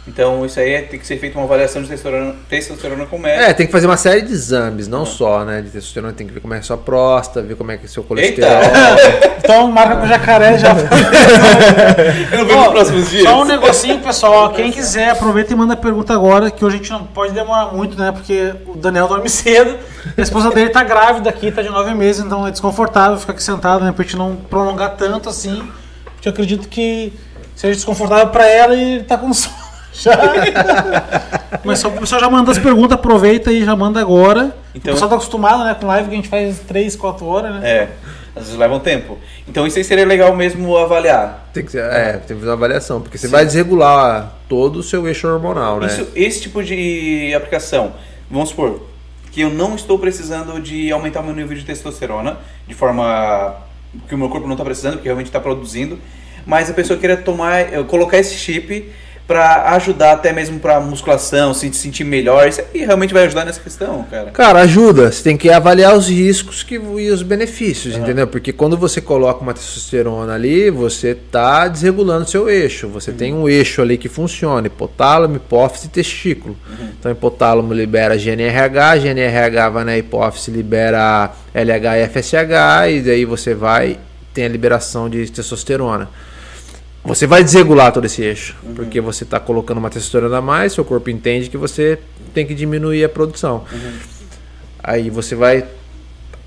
Então 0.08 0.44
isso 0.46 0.60
aí 0.60 0.72
é- 0.74 0.82
tem 0.82 1.00
que 1.00 1.06
ser 1.06 1.18
feita 1.20 1.38
uma 1.38 1.46
avaliação 1.46 1.82
de 1.82 1.88
testosterona, 1.88 2.36
testosterona 2.50 3.06
com 3.06 3.20
médico. 3.20 3.44
É, 3.44 3.54
tem 3.54 3.68
que 3.68 3.72
fazer 3.72 3.86
uma 3.86 3.98
série 3.98 4.22
de 4.22 4.34
exames, 4.34 4.88
não 4.88 5.06
só, 5.06 5.46
né? 5.46 5.62
De 5.62 5.70
testosterona, 5.70 6.12
tem 6.12 6.26
que 6.26 6.34
ver 6.34 6.40
como 6.40 6.54
é 6.56 6.58
a 6.58 6.62
sua 6.64 6.76
próstata, 6.78 7.42
ver 7.44 7.56
como 7.56 7.72
é 7.72 7.78
que 7.78 7.84
é 7.84 7.86
o 7.86 7.90
seu 7.90 8.04
colesterol. 8.04 8.50
Então 9.44 9.70
marca 9.72 9.96
com 9.98 10.06
o 10.06 10.08
jacaré 10.08 10.58
já. 10.58 10.70
Eu 12.32 12.38
não 12.38 12.46
vejo 12.46 12.60
nos 12.60 12.68
próximos 12.70 13.10
dias. 13.10 13.24
Só 13.24 13.42
um 13.42 13.46
negocinho, 13.46 14.00
pessoal. 14.00 14.52
Quem 14.52 14.72
quiser, 14.72 15.10
aproveita 15.10 15.52
e 15.52 15.56
manda 15.56 15.76
pergunta 15.76 16.14
agora, 16.14 16.52
que 16.52 16.64
hoje 16.64 16.76
a 16.76 16.78
gente 16.78 16.92
não 16.92 17.06
pode 17.06 17.34
demorar 17.34 17.74
muito, 17.74 17.98
né? 17.98 18.12
Porque 18.12 18.54
o 18.68 18.78
Daniel 18.78 19.08
dorme 19.08 19.28
cedo. 19.30 19.78
A 20.16 20.22
esposa 20.22 20.52
dele 20.52 20.70
tá 20.70 20.84
grávida 20.84 21.30
aqui, 21.30 21.52
tá 21.52 21.62
de 21.62 21.70
nove 21.70 21.94
meses, 21.94 22.24
então 22.24 22.48
é 22.48 22.52
desconfortável 22.52 23.18
ficar 23.18 23.34
aqui 23.34 23.44
sentado, 23.44 23.84
né? 23.84 23.92
Pra 23.92 24.04
gente 24.04 24.16
não 24.16 24.36
prolongar 24.36 24.92
tanto 24.96 25.28
assim. 25.28 25.62
Porque 26.16 26.28
eu 26.30 26.32
acredito 26.34 26.70
que 26.70 27.12
seja 27.56 27.74
desconfortável 27.76 28.28
pra 28.28 28.48
ela 28.48 28.76
e 28.76 28.96
ele 28.96 29.04
tá 29.04 29.18
com 29.18 29.34
sono. 29.34 29.61
Já. 29.94 30.12
Mas 31.64 31.80
só 31.80 31.90
o 31.90 31.92
pessoal 31.92 32.22
já 32.22 32.30
manda 32.30 32.52
as 32.52 32.58
perguntas, 32.58 32.94
aproveita 32.94 33.52
e 33.52 33.64
já 33.64 33.76
manda 33.76 34.00
agora. 34.00 34.56
Então- 34.74 34.92
o 34.92 34.96
pessoal 34.96 35.10
tá 35.10 35.16
acostumado, 35.16 35.64
né? 35.64 35.76
Com 35.80 35.86
live 35.88 36.08
que 36.10 36.14
a 36.14 36.18
gente 36.18 36.30
faz 36.30 36.60
3, 36.60 36.96
4 36.96 37.26
horas, 37.26 37.56
né? 37.56 37.70
É, 37.70 37.88
às 38.36 38.44
vezes 38.46 38.58
levam 38.58 38.80
tempo. 38.80 39.18
Então 39.48 39.68
isso 39.68 39.78
aí 39.78 39.84
seria 39.84 40.06
legal 40.06 40.36
mesmo 40.36 40.76
avaliar. 40.78 41.50
Tem 41.54 41.64
que, 41.66 41.72
ser- 41.72 41.84
é, 41.84 42.14
tem 42.14 42.22
que 42.28 42.34
fazer 42.36 42.48
uma 42.48 42.54
avaliação, 42.54 43.02
porque 43.02 43.18
você 43.18 43.28
vai 43.28 43.46
desregular 43.46 44.34
todo 44.48 44.78
o 44.78 44.84
seu 44.84 45.08
eixo 45.08 45.28
hormonal, 45.28 45.80
né? 45.80 45.88
Isso, 45.88 46.08
esse 46.16 46.42
tipo 46.42 46.64
de 46.64 47.34
aplicação, 47.36 47.94
vamos 48.30 48.50
supor 48.50 48.84
que 49.32 49.42
eu 49.42 49.50
não 49.50 49.76
estou 49.76 49.98
precisando 50.00 50.60
de 50.60 50.92
aumentar 50.92 51.22
o 51.22 51.24
meu 51.24 51.36
nível 51.36 51.56
de 51.56 51.64
testosterona 51.64 52.38
de 52.68 52.74
forma 52.74 53.56
que 54.08 54.16
o 54.16 54.18
meu 54.18 54.30
corpo 54.30 54.46
não 54.48 54.54
está 54.54 54.64
precisando, 54.64 54.94
porque 54.94 55.08
realmente 55.08 55.28
está 55.28 55.40
produzindo, 55.40 56.00
mas 56.46 56.70
a 56.70 56.74
pessoa 56.74 56.98
queira 56.98 57.16
tomar, 57.18 57.60
eh, 57.74 57.84
colocar 57.88 58.18
esse 58.18 58.36
chip 58.36 58.90
para 59.28 59.72
ajudar 59.76 60.14
até 60.14 60.34
mesmo 60.34 60.60
para 60.60 60.80
musculação, 60.80 61.54
se 61.54 61.72
sentir 61.74 62.04
melhor, 62.04 62.48
isso 62.48 62.62
aí 62.62 62.86
realmente 62.86 63.14
vai 63.14 63.26
ajudar 63.26 63.46
nessa 63.46 63.62
questão, 63.62 64.04
cara. 64.10 64.32
Cara, 64.32 64.60
ajuda. 64.62 65.12
Você 65.12 65.24
tem 65.24 65.38
que 65.38 65.50
avaliar 65.50 65.96
os 65.96 66.10
riscos 66.10 66.64
que, 66.64 66.76
e 66.76 67.10
os 67.10 67.24
benefícios, 67.24 67.96
entendeu? 67.96 68.28
Porque 68.28 68.52
quando 68.52 68.78
você 68.78 69.00
coloca 69.00 69.42
uma 69.42 69.54
testosterona 69.54 70.34
ali, 70.34 70.70
você 70.70 71.16
tá 71.16 71.68
desregulando 71.68 72.30
seu 72.30 72.50
eixo. 72.50 72.88
Você 72.90 73.12
tem 73.12 73.34
um 73.34 73.48
eixo 73.48 73.82
ali 73.82 73.98
que 73.98 74.10
funciona: 74.10 74.68
hipotálamo, 74.68 75.38
hipófise 75.38 75.88
e 75.88 75.90
testículo. 75.90 76.58
Então, 77.00 77.12
hipotálamo 77.12 77.74
libera 77.74 78.18
GNRH, 78.18 78.98
GNRH 78.98 79.70
vai 79.70 79.84
na 79.84 79.98
hipófise 79.98 80.52
libera 80.52 81.32
LH 81.54 81.98
e 81.98 82.08
FSH, 82.08 82.92
e 82.92 83.02
daí 83.02 83.26
você 83.26 83.54
vai 83.54 83.98
tem 84.34 84.46
a 84.46 84.50
liberação 84.50 85.10
de 85.10 85.30
testosterona. 85.30 86.10
Você 87.04 87.26
vai 87.26 87.44
desregular 87.44 87.92
todo 87.92 88.06
esse 88.06 88.22
eixo, 88.22 88.56
porque 88.76 89.02
você 89.02 89.24
está 89.24 89.40
colocando 89.40 89.80
uma 89.80 89.90
testosterona 89.90 90.38
a 90.38 90.42
mais, 90.42 90.74
seu 90.74 90.86
corpo 90.86 91.10
entende 91.10 91.50
que 91.50 91.58
você 91.58 91.98
tem 92.34 92.46
que 92.46 92.54
diminuir 92.54 93.04
a 93.04 93.10
produção. 93.10 93.66
Aí 94.84 95.10
você 95.10 95.36
vai. 95.36 95.66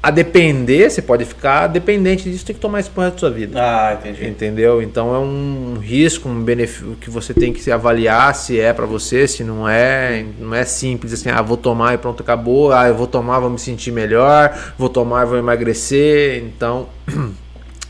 A 0.00 0.10
depender, 0.10 0.90
você 0.90 1.00
pode 1.00 1.24
ficar 1.24 1.66
dependente 1.66 2.30
disso, 2.30 2.44
tem 2.44 2.54
que 2.54 2.60
tomar 2.60 2.80
isso 2.80 2.90
pro 2.90 3.02
resto 3.02 3.14
da 3.14 3.20
sua 3.20 3.30
vida. 3.30 3.58
Ah, 3.58 3.94
entendi. 3.94 4.26
Entendeu? 4.26 4.82
Então 4.82 5.14
é 5.14 5.18
um 5.18 5.78
risco, 5.80 6.28
um 6.28 6.42
benefício 6.42 6.94
que 7.00 7.08
você 7.08 7.32
tem 7.32 7.54
que 7.54 7.60
se 7.62 7.72
avaliar 7.72 8.34
se 8.34 8.60
é 8.60 8.70
pra 8.74 8.84
você, 8.84 9.26
se 9.26 9.42
não 9.42 9.66
é. 9.66 10.26
Não 10.38 10.54
é 10.54 10.62
simples 10.66 11.14
assim, 11.14 11.30
ah, 11.30 11.40
vou 11.40 11.56
tomar 11.56 11.94
e 11.94 11.98
pronto, 11.98 12.22
acabou. 12.22 12.70
Ah, 12.70 12.86
eu 12.86 12.94
vou 12.94 13.06
tomar, 13.06 13.40
vou 13.40 13.48
me 13.48 13.58
sentir 13.58 13.92
melhor, 13.92 14.74
vou 14.76 14.90
tomar, 14.90 15.24
vou 15.24 15.38
emagrecer. 15.38 16.44
Então, 16.44 16.86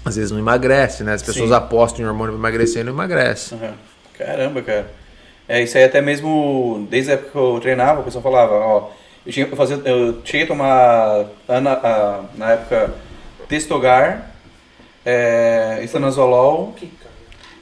às 0.04 0.16
vezes 0.16 0.30
não 0.30 0.38
emagrece, 0.38 1.02
né? 1.02 1.14
As 1.14 1.22
pessoas 1.22 1.48
Sim. 1.48 1.54
apostam 1.54 2.04
em 2.04 2.08
hormônio 2.08 2.32
pra 2.34 2.40
emagrecer 2.40 2.82
e 2.82 2.84
não 2.84 2.92
emagrece. 2.92 3.54
Aham. 3.54 3.74
Caramba, 4.18 4.62
cara. 4.62 4.86
É, 5.48 5.62
isso 5.62 5.76
aí 5.76 5.84
até 5.84 6.00
mesmo, 6.00 6.86
desde 6.90 7.10
a 7.10 7.14
época 7.14 7.30
que 7.32 7.36
eu 7.38 7.58
treinava, 7.60 8.00
o 8.00 8.04
pessoal 8.04 8.22
falava, 8.22 8.54
ó, 8.54 8.90
eu, 9.26 9.32
tinha, 9.32 9.46
eu, 9.46 9.56
fazia, 9.56 9.76
eu 9.84 10.20
cheguei 10.24 10.44
a 10.44 10.48
tomar, 10.48 11.24
ana- 11.48 11.72
a- 11.82 12.20
na 12.36 12.52
época, 12.52 12.94
Testogar, 13.48 14.30
é, 15.04 15.80
estanozolol, 15.82 16.74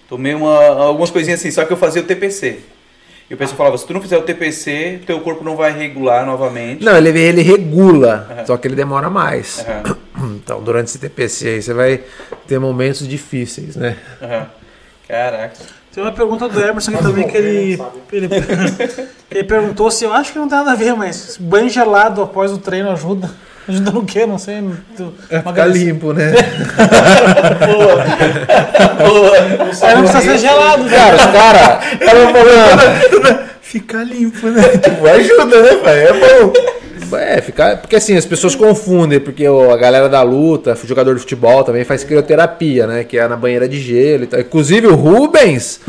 tomei 0.08 0.32
uma, 0.34 0.64
algumas 0.64 1.10
coisinhas 1.10 1.40
assim, 1.40 1.50
só 1.50 1.64
que 1.64 1.72
eu 1.72 1.76
fazia 1.76 2.02
o 2.02 2.04
TPC. 2.04 2.60
E 3.30 3.34
o 3.34 3.36
pessoal 3.36 3.56
falava, 3.56 3.78
se 3.78 3.86
tu 3.86 3.94
não 3.94 4.00
fizer 4.00 4.18
o 4.18 4.22
TPC, 4.22 5.00
teu 5.06 5.20
corpo 5.20 5.42
não 5.42 5.56
vai 5.56 5.72
regular 5.72 6.26
novamente. 6.26 6.84
Não, 6.84 6.96
ele, 6.96 7.08
ele 7.18 7.42
regula, 7.42 8.44
só 8.46 8.56
que 8.56 8.68
ele 8.68 8.74
demora 8.74 9.08
mais. 9.08 9.64
Aham, 9.66 9.96
Então, 10.42 10.62
durante 10.62 10.88
esse 10.88 10.98
TPC 10.98 11.48
aí, 11.48 11.62
você 11.62 11.72
vai 11.74 12.00
ter 12.46 12.58
momentos 12.58 13.06
difíceis, 13.08 13.76
né? 13.76 13.96
aham. 14.20 14.46
Caraca. 15.08 15.56
Tem 15.92 16.02
uma 16.02 16.12
pergunta 16.12 16.48
do 16.48 16.58
Emerson 16.58 16.92
aqui 16.92 17.02
também 17.02 17.28
que 17.28 17.36
ele, 17.36 17.78
ele, 18.10 18.28
ele 19.30 19.44
perguntou 19.44 19.90
se 19.90 20.04
eu 20.04 20.12
acho 20.12 20.32
que 20.32 20.38
não 20.38 20.48
tem 20.48 20.56
nada 20.56 20.72
a 20.72 20.74
ver, 20.74 20.94
mas 20.94 21.36
banho 21.38 21.68
gelado 21.68 22.22
após 22.22 22.50
o 22.50 22.56
treino 22.56 22.90
ajuda. 22.90 23.30
Ajuda 23.68 23.90
no 23.92 24.04
quê? 24.04 24.26
Não 24.26 24.38
sei. 24.38 24.60
do- 24.96 25.14
É 25.30 25.38
ficar 25.40 25.66
limpo, 25.66 26.12
né? 26.12 26.32
Aí 29.82 29.94
não 29.94 30.02
precisa 30.04 30.20
ser 30.20 30.38
gelado, 30.38 30.84
né? 30.84 30.96
Cara, 30.96 31.16
os 31.16 31.26
caras 31.26 31.84
estavam 32.00 32.32
falando. 32.32 33.52
Ficar 33.62 34.04
limpo, 34.04 34.46
né? 34.48 34.62
Tipo, 34.84 35.06
ajuda, 35.06 35.62
né, 35.62 35.76
velho? 35.82 36.08
É 36.08 36.12
bom. 36.42 36.52
É, 37.16 37.40
ficar. 37.40 37.76
Porque 37.78 37.96
assim, 37.96 38.14
as 38.16 38.24
pessoas 38.26 38.54
confundem, 38.54 39.18
porque 39.20 39.46
ó, 39.48 39.72
a 39.72 39.76
galera 39.78 40.08
da 40.10 40.22
luta, 40.22 40.76
jogador 40.86 41.14
de 41.14 41.20
futebol 41.20 41.62
também 41.64 41.84
faz 41.84 42.04
crioterapia, 42.04 42.86
né? 42.86 43.02
Que 43.04 43.18
é 43.18 43.26
na 43.28 43.36
banheira 43.36 43.66
de 43.68 43.80
gelo 43.80 44.24
e 44.24 44.26
tal. 44.26 44.40
Inclusive 44.40 44.86
o 44.88 44.94
Rubens, 44.94 45.80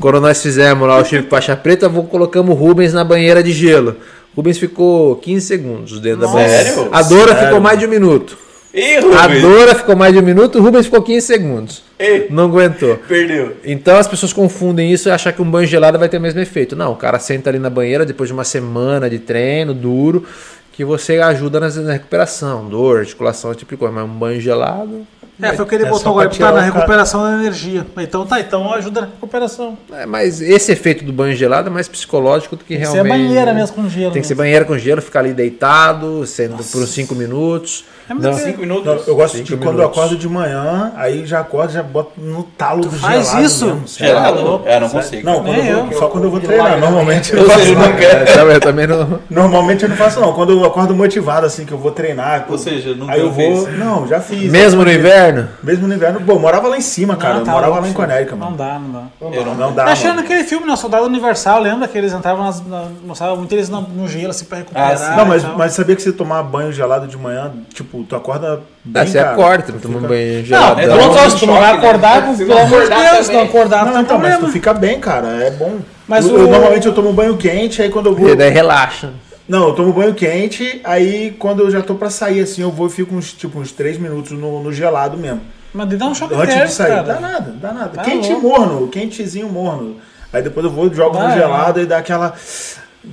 quando 0.00 0.20
nós 0.20 0.40
fizemos 0.42 0.86
lá 0.88 0.98
o 0.98 1.04
Chico 1.04 1.28
Faixa 1.28 1.54
Preta, 1.56 1.86
vou- 1.88 2.04
colocamos 2.04 2.54
o 2.54 2.58
Rubens 2.58 2.92
na 2.94 3.04
banheira 3.04 3.42
de 3.42 3.52
gelo. 3.52 3.96
O 4.34 4.36
Rubens 4.36 4.58
ficou 4.58 5.16
15 5.16 5.46
segundos 5.46 6.00
dentro 6.00 6.20
da 6.22 6.26
banheira. 6.28 6.64
Sério? 6.64 6.88
A 6.92 7.02
Dora 7.02 7.32
Sério? 7.32 7.44
ficou 7.46 7.60
mais 7.60 7.78
de 7.78 7.86
um 7.86 7.88
minuto. 7.88 8.38
Ih, 8.74 8.96
A 9.18 9.26
Dora 9.28 9.74
ficou 9.74 9.94
mais 9.94 10.14
de 10.14 10.18
um 10.18 10.22
minuto, 10.22 10.58
o 10.58 10.62
Rubens 10.62 10.86
ficou 10.86 11.02
15 11.02 11.26
segundos. 11.26 11.82
Ei. 11.98 12.26
Não 12.30 12.44
aguentou. 12.44 12.96
perdeu. 13.06 13.52
Então 13.62 13.96
as 13.98 14.08
pessoas 14.08 14.32
confundem 14.32 14.90
isso 14.90 15.08
e 15.08 15.12
acham 15.12 15.30
que 15.32 15.42
um 15.42 15.50
banho 15.50 15.66
gelado 15.66 15.98
vai 15.98 16.08
ter 16.08 16.16
o 16.16 16.20
mesmo 16.20 16.40
efeito. 16.40 16.74
Não, 16.74 16.92
o 16.92 16.96
cara 16.96 17.18
senta 17.18 17.50
ali 17.50 17.58
na 17.58 17.68
banheira 17.68 18.06
depois 18.06 18.28
de 18.28 18.32
uma 18.32 18.44
semana 18.44 19.10
de 19.10 19.18
treino 19.18 19.74
duro, 19.74 20.24
que 20.72 20.84
você 20.84 21.18
ajuda 21.18 21.60
nas- 21.60 21.76
na 21.76 21.92
recuperação, 21.92 22.66
dor, 22.68 23.00
articulação, 23.00 23.50
esse 23.50 23.60
tipo 23.60 23.72
de 23.74 23.76
coisa. 23.78 23.94
Mas 23.94 24.04
um 24.04 24.08
banho 24.08 24.40
gelado. 24.40 25.06
É, 25.40 25.52
foi 25.54 25.64
o 25.64 25.68
que 25.68 25.74
ele 25.74 25.86
É 25.86 25.88
botou 25.88 26.12
agora, 26.12 26.28
tá 26.28 26.38
na 26.38 26.50
o 26.50 26.54
cara- 26.54 26.60
recuperação 26.66 27.22
da 27.24 27.32
energia. 27.32 27.84
Então 27.98 28.24
tá, 28.24 28.38
então 28.38 28.72
ajuda 28.74 29.00
na 29.00 29.06
recuperação. 29.08 29.76
É, 29.92 30.06
mas 30.06 30.40
esse 30.40 30.70
efeito 30.70 31.04
do 31.04 31.12
banho 31.12 31.34
gelado 31.34 31.68
é 31.68 31.70
mais 31.72 31.88
psicológico 31.88 32.54
do 32.54 32.62
que 32.64 32.74
Tem 32.74 32.78
que 32.80 32.86
ser 32.86 32.92
realmente. 33.02 33.12
banheira 33.26 33.52
mesmo 33.52 33.74
com 33.74 33.88
gelo. 33.88 34.12
Tem 34.12 34.22
que 34.22 34.28
ser 34.28 34.34
banheira 34.36 34.64
com 34.64 34.78
gelo, 34.78 35.02
ficar 35.02 35.20
ali 35.20 35.32
deitado, 35.32 36.24
sendo 36.26 36.62
por 36.62 36.82
uns 36.82 36.90
5 36.90 37.14
minutos. 37.14 37.84
É, 38.12 38.14
mas 38.14 38.22
Não. 38.24 38.32
Cinco 38.34 38.60
minutos. 38.60 38.84
Não, 38.84 38.94
eu 39.06 39.16
gosto 39.16 39.36
Cinco 39.36 39.48
de 39.48 39.56
quando 39.56 39.66
eu 39.66 39.72
minutos. 39.78 39.98
acordo 39.98 40.16
de 40.16 40.28
manhã, 40.28 40.92
aí 40.96 41.24
já 41.26 41.40
acordo, 41.40 41.72
já 41.72 41.82
boto 41.82 42.12
no 42.18 42.42
talo 42.42 42.82
do 42.82 42.90
faz 42.90 43.26
gelado 43.26 43.44
isso? 43.46 43.66
mesmo. 43.66 43.82
Gelado? 43.86 44.62
É, 44.66 44.80
não 44.80 44.88
consigo. 44.88 45.24
Não, 45.26 45.42
quando 45.42 45.56
eu 45.58 45.64
vou- 45.76 45.92
eu. 45.92 45.98
só 45.98 46.08
quando 46.08 46.24
eu 46.24 46.30
vou 46.30 46.40
treinar. 46.40 46.78
Normalmente 46.78 47.32
eu 47.34 47.42
não 47.46 47.54
seja, 47.54 47.74
faço. 47.74 47.88
não 47.88 47.96
quer. 47.96 48.28
É, 48.52 48.60
também- 48.60 48.84
eu 48.88 49.06
não. 49.06 49.20
Normalmente 49.30 49.82
eu 49.84 49.88
não 49.88 49.96
faço 49.96 50.20
não. 50.20 50.32
Quando 50.32 50.52
eu 50.52 50.64
acordo 50.64 50.94
motivado 50.94 51.46
assim 51.46 51.64
que 51.64 51.72
eu 51.72 51.78
vou 51.78 51.90
treinar, 51.90 52.46
Ou 52.48 52.58
seja, 52.58 52.94
nunca 52.94 53.12
aí 53.12 53.20
eu 53.20 53.30
vou, 53.30 53.64
fez. 53.66 53.78
não, 53.78 54.06
já 54.06 54.20
fiz. 54.20 54.50
Mesmo 54.50 54.84
no 54.84 54.92
inverno? 54.92 55.48
Mesmo 55.62 55.86
no 55.88 55.94
inverno, 55.94 56.20
eu 56.26 56.38
morava 56.38 56.68
lá 56.68 56.76
em 56.76 56.80
cima, 56.82 57.16
cara. 57.16 57.34
Não, 57.34 57.40
eu 57.40 57.46
tá 57.46 57.52
morava 57.52 57.80
lá 57.80 57.88
em. 57.88 57.92
Conérica, 57.92 58.34
Não 58.36 58.46
mano. 58.50 58.56
dá, 58.56 58.78
não 58.78 58.90
dá. 58.90 59.02
Eu 59.36 59.44
não, 59.46 59.54
Não 59.54 59.72
dá. 59.72 59.84
Tá 59.84 59.92
achando 59.92 60.20
aquele 60.20 60.44
filme, 60.44 60.66
né? 60.66 60.72
O 60.72 60.76
Soldado 60.76 61.04
Universal, 61.06 61.60
lembra 61.60 61.86
que 61.88 61.96
eles 61.96 62.12
entravam 62.12 62.44
nas, 62.44 62.64
na, 62.66 62.84
mostrava 63.06 63.36
muito 63.36 63.52
eles 63.52 63.68
no 63.68 64.08
gelo 64.08 64.30
assim 64.30 64.44
pra 64.44 64.58
recuperar. 64.58 64.92
Ah, 64.92 64.96
sim. 64.96 65.16
Não, 65.16 65.26
mas 65.56 65.72
sabia 65.72 65.94
que 65.94 66.02
se 66.02 66.12
tomar 66.12 66.42
banho 66.42 66.72
gelado 66.72 67.06
de 67.06 67.16
manhã, 67.16 67.52
tipo, 67.72 68.01
tu 68.08 68.16
acorda 68.16 68.60
bem, 68.84 69.02
Ah, 69.02 69.06
você 69.06 69.18
cara. 69.18 69.32
acorda, 69.32 69.64
tu 69.64 69.72
toma 69.80 69.94
um 69.98 70.00
Fica- 70.00 70.08
banho 70.08 70.38
Não, 70.38 70.44
gelado. 70.44 70.80
é 70.80 70.84
é 70.84 70.86
não 70.88 70.96
só 71.14 71.26
um 71.26 71.38
tu 71.38 71.46
não 71.46 71.54
vai 71.54 71.72
né? 71.72 71.78
acordar, 71.78 72.22
com- 72.26 72.32
Se 72.34 72.44
pelo 72.44 72.58
não 72.58 72.66
amor 72.66 72.82
de 72.82 72.88
Deus, 72.88 73.26
se 73.26 73.32
não 73.32 73.42
acordar, 73.42 73.78
Não, 73.78 73.86
não 73.86 73.92
tem 73.94 74.02
então, 74.02 74.18
mas 74.18 74.28
problema. 74.30 74.46
tu 74.46 74.52
fica 74.52 74.74
bem, 74.74 75.00
cara. 75.00 75.28
É 75.44 75.50
bom. 75.50 75.78
Mas 76.08 76.26
eu, 76.26 76.36
eu- 76.38 76.46
o- 76.46 76.50
normalmente 76.50 76.86
eu 76.86 76.92
tomo 76.94 77.12
banho 77.12 77.36
quente, 77.36 77.80
aí 77.82 77.88
quando 77.90 78.06
eu 78.06 78.14
vou. 78.16 78.28
E 78.28 78.34
daí 78.36 78.50
relaxa. 78.50 79.10
Não, 79.48 79.68
eu 79.68 79.74
tomo 79.74 79.92
banho 79.92 80.14
quente, 80.14 80.80
aí 80.84 81.34
quando 81.38 81.60
eu 81.62 81.70
já 81.70 81.82
tô 81.82 81.94
pra 81.94 82.10
sair, 82.10 82.40
assim, 82.40 82.62
eu 82.62 82.70
vou 82.70 82.86
e 82.86 82.90
fico 82.90 83.14
uns, 83.14 83.32
tipo, 83.32 83.58
uns 83.58 83.72
3 83.72 83.98
minutos 83.98 84.32
no, 84.32 84.62
no 84.62 84.72
gelado 84.72 85.16
mesmo. 85.16 85.40
Mas 85.74 85.88
dá 85.98 86.06
um 86.06 86.14
choque 86.14 86.34
Antes 86.34 86.54
de 86.54 86.68
sair. 86.70 86.88
cara. 86.90 87.02
Dá 87.02 87.20
nada, 87.20 87.54
dá 87.60 87.72
nada. 87.72 87.88
Tá 87.90 88.02
Quente 88.02 88.28
e 88.28 88.32
louco. 88.34 88.48
morno, 88.48 88.88
quentezinho 88.88 89.48
morno. 89.48 89.96
Aí 90.32 90.42
depois 90.42 90.64
eu 90.64 90.70
vou, 90.72 90.92
jogo 90.92 91.16
Vai, 91.16 91.28
no 91.28 91.34
gelado 91.34 91.80
e 91.80 91.86
dá 91.86 91.98
aquela. 91.98 92.34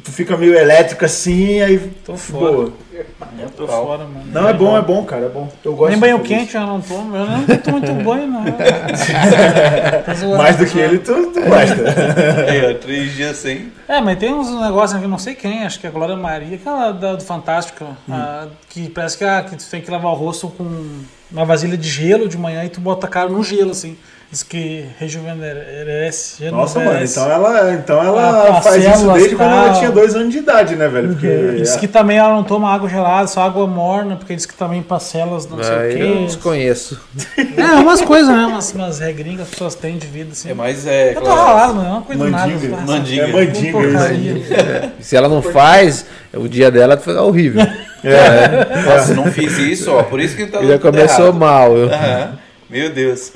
Tu 0.04 0.12
fica 0.12 0.38
meio 0.38 0.54
elétrico 0.56 1.04
assim, 1.04 1.62
aí. 1.62 1.80
Tô 2.06 2.16
fora. 2.16 2.52
Boa. 2.52 2.74
Tô 3.58 3.68
fora, 3.68 4.04
mano. 4.06 4.24
Não, 4.32 4.48
é 4.48 4.54
bom, 4.54 4.78
é 4.78 4.82
bom, 4.84 5.04
cara, 5.04 5.26
é 5.26 5.30
bom. 5.30 5.50
Eu 5.66 5.74
gosto 5.76 5.90
Nem 5.92 6.00
banho 6.00 6.20
quente 6.20 6.56
eu 6.56 6.62
não 6.62 6.80
tomo. 6.80 7.16
Eu 7.16 7.26
não 7.26 7.44
tomo 7.46 7.80
muito 7.80 7.94
banho, 8.06 8.28
não. 8.28 8.44
Tá 10.06 10.14
zoando, 10.14 10.38
Mais 10.38 10.58
do 10.58 10.66
tá 10.66 10.72
que 10.72 10.78
zoando. 10.78 10.94
ele, 10.94 11.00
tu, 11.00 11.32
tu 11.32 11.42
gosta. 11.42 11.90
É, 12.52 12.74
três 12.76 13.16
dias 13.16 13.38
sem. 13.38 13.72
É, 13.88 14.00
mas 14.00 14.20
tem 14.20 14.32
uns 14.34 14.50
negócios 14.62 15.00
que 15.00 15.06
eu 15.06 15.10
não 15.10 15.18
sei 15.18 15.34
quem, 15.34 15.64
acho 15.66 15.80
que 15.80 15.88
é 15.88 15.90
a 15.90 15.94
Glória 15.94 16.16
Maria, 16.16 16.56
aquela 16.56 16.92
da- 16.92 17.16
do 17.16 17.24
Fantástico, 17.24 17.86
a- 18.10 18.48
que 18.70 18.90
parece 18.90 19.18
que, 19.18 19.24
a- 19.24 19.42
que 19.44 19.56
tu 19.56 19.66
tem 19.70 19.82
que 19.82 19.90
lavar 19.90 20.12
o 20.12 20.16
rosto 20.16 20.50
com 20.50 21.00
uma 21.32 21.46
vasilha 21.46 21.76
de 21.78 21.90
gelo 21.90 22.28
de 22.30 22.38
manhã 22.38 22.64
e 22.64 22.70
tu 22.70 22.80
bota 22.80 23.08
a 23.08 23.10
cara 23.10 23.30
no 23.30 23.44
gelo, 23.44 23.72
assim. 23.72 23.98
Diz 24.32 24.44
que 24.44 24.86
rejuvenesce. 25.00 26.52
Nossa, 26.52 26.80
mano, 26.80 27.04
então 27.04 27.32
ela, 27.32 27.74
então 27.74 28.04
ela 28.04 28.22
Ah, 28.48 28.58
as 28.60 28.64
faz 28.64 28.86
isso 28.86 29.12
desde 29.14 29.36
quando 29.36 29.52
ela 29.52 29.74
tinha 29.74 29.90
dois 29.90 30.14
anos 30.16 30.32
de 30.32 30.38
idade, 30.38 30.76
né, 30.76 30.88
velho? 30.88 31.10
Porque. 31.10 31.54
Diz 31.58 31.76
que 31.76 31.88
também 31.88 32.18
ela 32.18 32.30
não 32.36 32.44
toma 32.44 32.72
água 32.72 32.88
gelada, 32.88 33.28
só 33.28 33.42
água 33.42 33.66
morna, 33.66 34.16
porque 34.18 34.36
diz 34.36 34.46
que 34.46 34.54
também 34.54 34.84
para 34.84 35.00
células 35.00 35.48
não 35.50 35.64
sei 35.64 35.76
o 35.76 35.80
Aí 35.80 36.00
eu 36.00 36.18
quê. 36.18 36.26
desconheço. 36.26 37.00
É, 37.58 37.64
umas 37.80 38.02
coisas, 38.02 38.28
né? 38.36 38.46
Umas, 38.46 38.72
umas 38.74 39.00
regrinhas 39.00 39.38
que 39.38 39.42
as 39.44 39.50
pessoas 39.50 39.74
têm 39.74 39.98
de 39.98 40.06
vida, 40.06 40.30
assim. 40.34 40.52
É 40.52 40.54
mais. 40.54 40.86
É, 40.86 41.14
Eu 41.16 41.22
tô 41.22 41.34
ralado, 41.34 41.74
mano. 41.74 41.88
Eu 41.90 41.94
não 41.96 42.02
cuido 42.04 42.30
nada. 42.30 42.48
Mandinga. 42.48 42.66
eu 42.68 42.76
faço- 42.78 42.88
Mandinga. 42.92 43.24
É 43.24 43.32
mandinga, 43.32 44.14
isso. 44.14 44.92
Se 45.00 45.16
ela 45.16 45.28
não 45.28 45.42
faz, 45.42 46.06
o 46.36 46.48
dia 46.48 46.70
dela 46.70 46.96
fica 46.98 47.20
horrível. 47.24 47.66
É. 48.04 48.84
Nossa, 48.86 49.14
não 49.16 49.26
fiz 49.26 49.58
isso, 49.58 49.92
ó. 49.92 50.04
Por 50.04 50.20
isso 50.22 50.36
que 50.36 50.46
tá 50.46 50.62
Já 50.64 50.78
começou 50.78 51.26
errado. 51.26 51.36
mal. 51.40 51.76
Eu... 51.76 51.88
Aham. 51.92 52.38
Meu 52.70 52.90
Deus. 52.92 53.34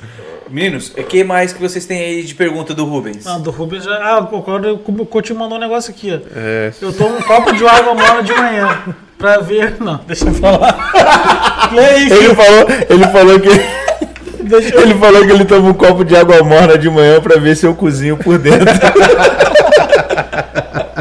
Meninos, 0.54 0.92
o 0.96 1.02
que 1.02 1.24
mais 1.24 1.52
que 1.52 1.60
vocês 1.60 1.84
têm 1.84 1.98
aí 1.98 2.22
de 2.22 2.32
pergunta 2.32 2.72
do 2.72 2.84
Rubens? 2.84 3.24
Não, 3.24 3.40
do 3.40 3.50
Rubens 3.50 3.82
já. 3.82 3.98
Ah, 4.00 4.20
o 4.20 4.28
Concordo, 4.28 4.80
o 4.86 5.04
Couto 5.04 5.34
mandou 5.34 5.58
um 5.58 5.60
negócio 5.60 5.90
aqui, 5.90 6.12
ó. 6.12 6.20
É. 6.32 6.72
Eu 6.80 6.92
tomo 6.92 7.16
um 7.16 7.22
copo 7.22 7.52
de 7.52 7.66
água 7.66 7.92
morna 7.92 8.22
de 8.22 8.32
manhã. 8.32 8.84
Pra 9.18 9.38
ver. 9.38 9.74
Não, 9.80 10.00
deixa 10.06 10.26
eu 10.26 10.34
falar. 10.34 11.70
Lê 11.74 11.84
aí, 11.84 12.08
Ele 12.08 12.34
falou, 12.36 12.66
ele 12.88 13.04
falou 13.08 13.40
que. 13.40 14.44
Deixa 14.44 14.76
eu... 14.76 14.82
Ele 14.82 14.94
falou 14.94 15.26
que 15.26 15.32
ele 15.32 15.44
toma 15.44 15.70
um 15.70 15.74
copo 15.74 16.04
de 16.04 16.14
água 16.14 16.40
morna 16.44 16.78
de 16.78 16.88
manhã 16.88 17.20
pra 17.20 17.36
ver 17.40 17.56
se 17.56 17.66
eu 17.66 17.74
cozinho 17.74 18.16
por 18.16 18.38
dentro. 18.38 18.64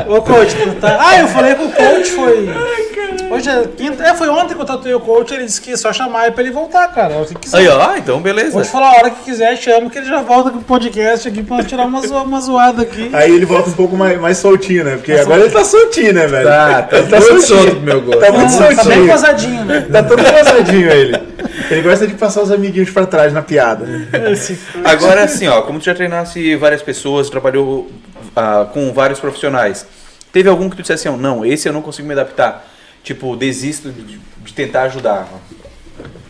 Ô, 0.08 0.20
coach, 0.24 0.56
tu 0.56 0.72
tá... 0.82 0.98
Ah, 1.00 1.20
eu 1.20 1.28
falei 1.28 1.54
com 1.54 1.66
o 1.66 1.72
coach, 1.72 2.10
foi. 2.10 2.50
Hoje 3.34 3.50
é 3.50 3.64
quinta. 3.76 4.04
É, 4.04 4.14
foi 4.14 4.30
ontem 4.30 4.54
que 4.56 4.62
eu 4.62 4.66
tatuei 4.66 4.94
o 4.94 5.00
coach, 5.00 5.34
ele 5.34 5.46
disse 5.46 5.60
que 5.62 5.72
é 5.72 5.78
só 5.78 5.92
chamar 5.92 6.24
ele 6.26 6.32
pra 6.32 6.44
ele 6.44 6.52
voltar, 6.52 6.88
cara. 6.94 7.14
Quiser. 7.40 7.58
Aí, 7.58 7.68
ó, 7.68 7.96
então 7.98 8.22
beleza. 8.22 8.62
Te 8.62 8.68
falar 8.70 8.90
a 8.92 8.96
hora 8.98 9.10
que 9.10 9.24
quiser, 9.24 9.56
chama 9.58 9.90
que 9.90 9.98
ele 9.98 10.06
já 10.08 10.22
volta 10.22 10.50
com 10.52 10.58
o 10.60 10.62
podcast 10.64 11.28
aqui 11.28 11.42
pra 11.44 11.64
tirar 11.64 11.86
uma, 11.86 12.02
zo- 12.06 12.24
uma 12.24 12.40
zoada 12.42 12.82
aqui. 12.84 13.10
Aí 13.14 13.32
ele 13.34 13.46
volta 13.46 13.70
um 13.70 13.74
pouco 13.74 13.96
mais, 13.98 14.20
mais 14.20 14.38
soltinho, 14.38 14.84
né? 14.84 14.96
Porque 14.98 15.14
agora 15.14 15.42
ele 15.42 15.52
tá 15.52 15.64
soltinho, 15.64 16.14
né, 16.14 16.28
velho? 16.28 16.48
Tá, 16.48 16.82
tá 16.84 16.98
ele 16.98 17.08
tá 17.08 17.20
muito 17.20 17.42
soltinho. 17.42 17.58
solto 17.60 17.72
pro 17.76 17.82
meu 17.82 18.02
gosto. 18.02 18.20
Tá 18.20 18.32
muito 18.32 18.58
Tá 18.58 18.68
bem 18.68 18.76
soltinho. 18.84 19.08
cosadinho, 19.08 19.66
né? 19.66 19.88
Tá 19.92 20.04
todo 20.04 20.24
gozadinho 20.24 20.90
ele. 20.92 21.18
Ele 21.72 21.82
gosta 21.82 22.06
de 22.08 22.14
passar 22.16 22.42
os 22.44 22.52
amiguinhos 22.52 22.90
pra 22.90 23.06
trás 23.06 23.34
na 23.34 23.42
piada. 23.42 23.86
né? 23.86 24.08
Esse... 24.32 24.58
Agora, 24.84 25.24
assim, 25.24 25.48
ó, 25.48 25.62
como 25.62 25.80
tu 25.80 25.86
já 25.86 25.96
treinasse 25.96 26.56
várias 26.56 26.82
pessoas, 26.82 27.30
trabalhou 27.30 27.90
ah, 28.36 28.68
com 28.74 28.92
vários 28.94 29.20
profissionais, 29.20 29.86
teve 30.32 30.50
algum 30.50 30.70
que 30.70 30.76
tu 30.76 30.82
dissesse 30.82 31.08
assim, 31.08 31.18
ó, 31.18 31.20
não, 31.22 31.46
esse 31.46 31.68
eu 31.68 31.74
não 31.74 31.82
consigo 31.82 32.08
me 32.08 32.14
adaptar? 32.14 32.66
Tipo, 33.04 33.36
desisto 33.36 33.92
de, 33.92 34.18
de 34.18 34.54
tentar 34.54 34.84
ajudar. 34.84 35.28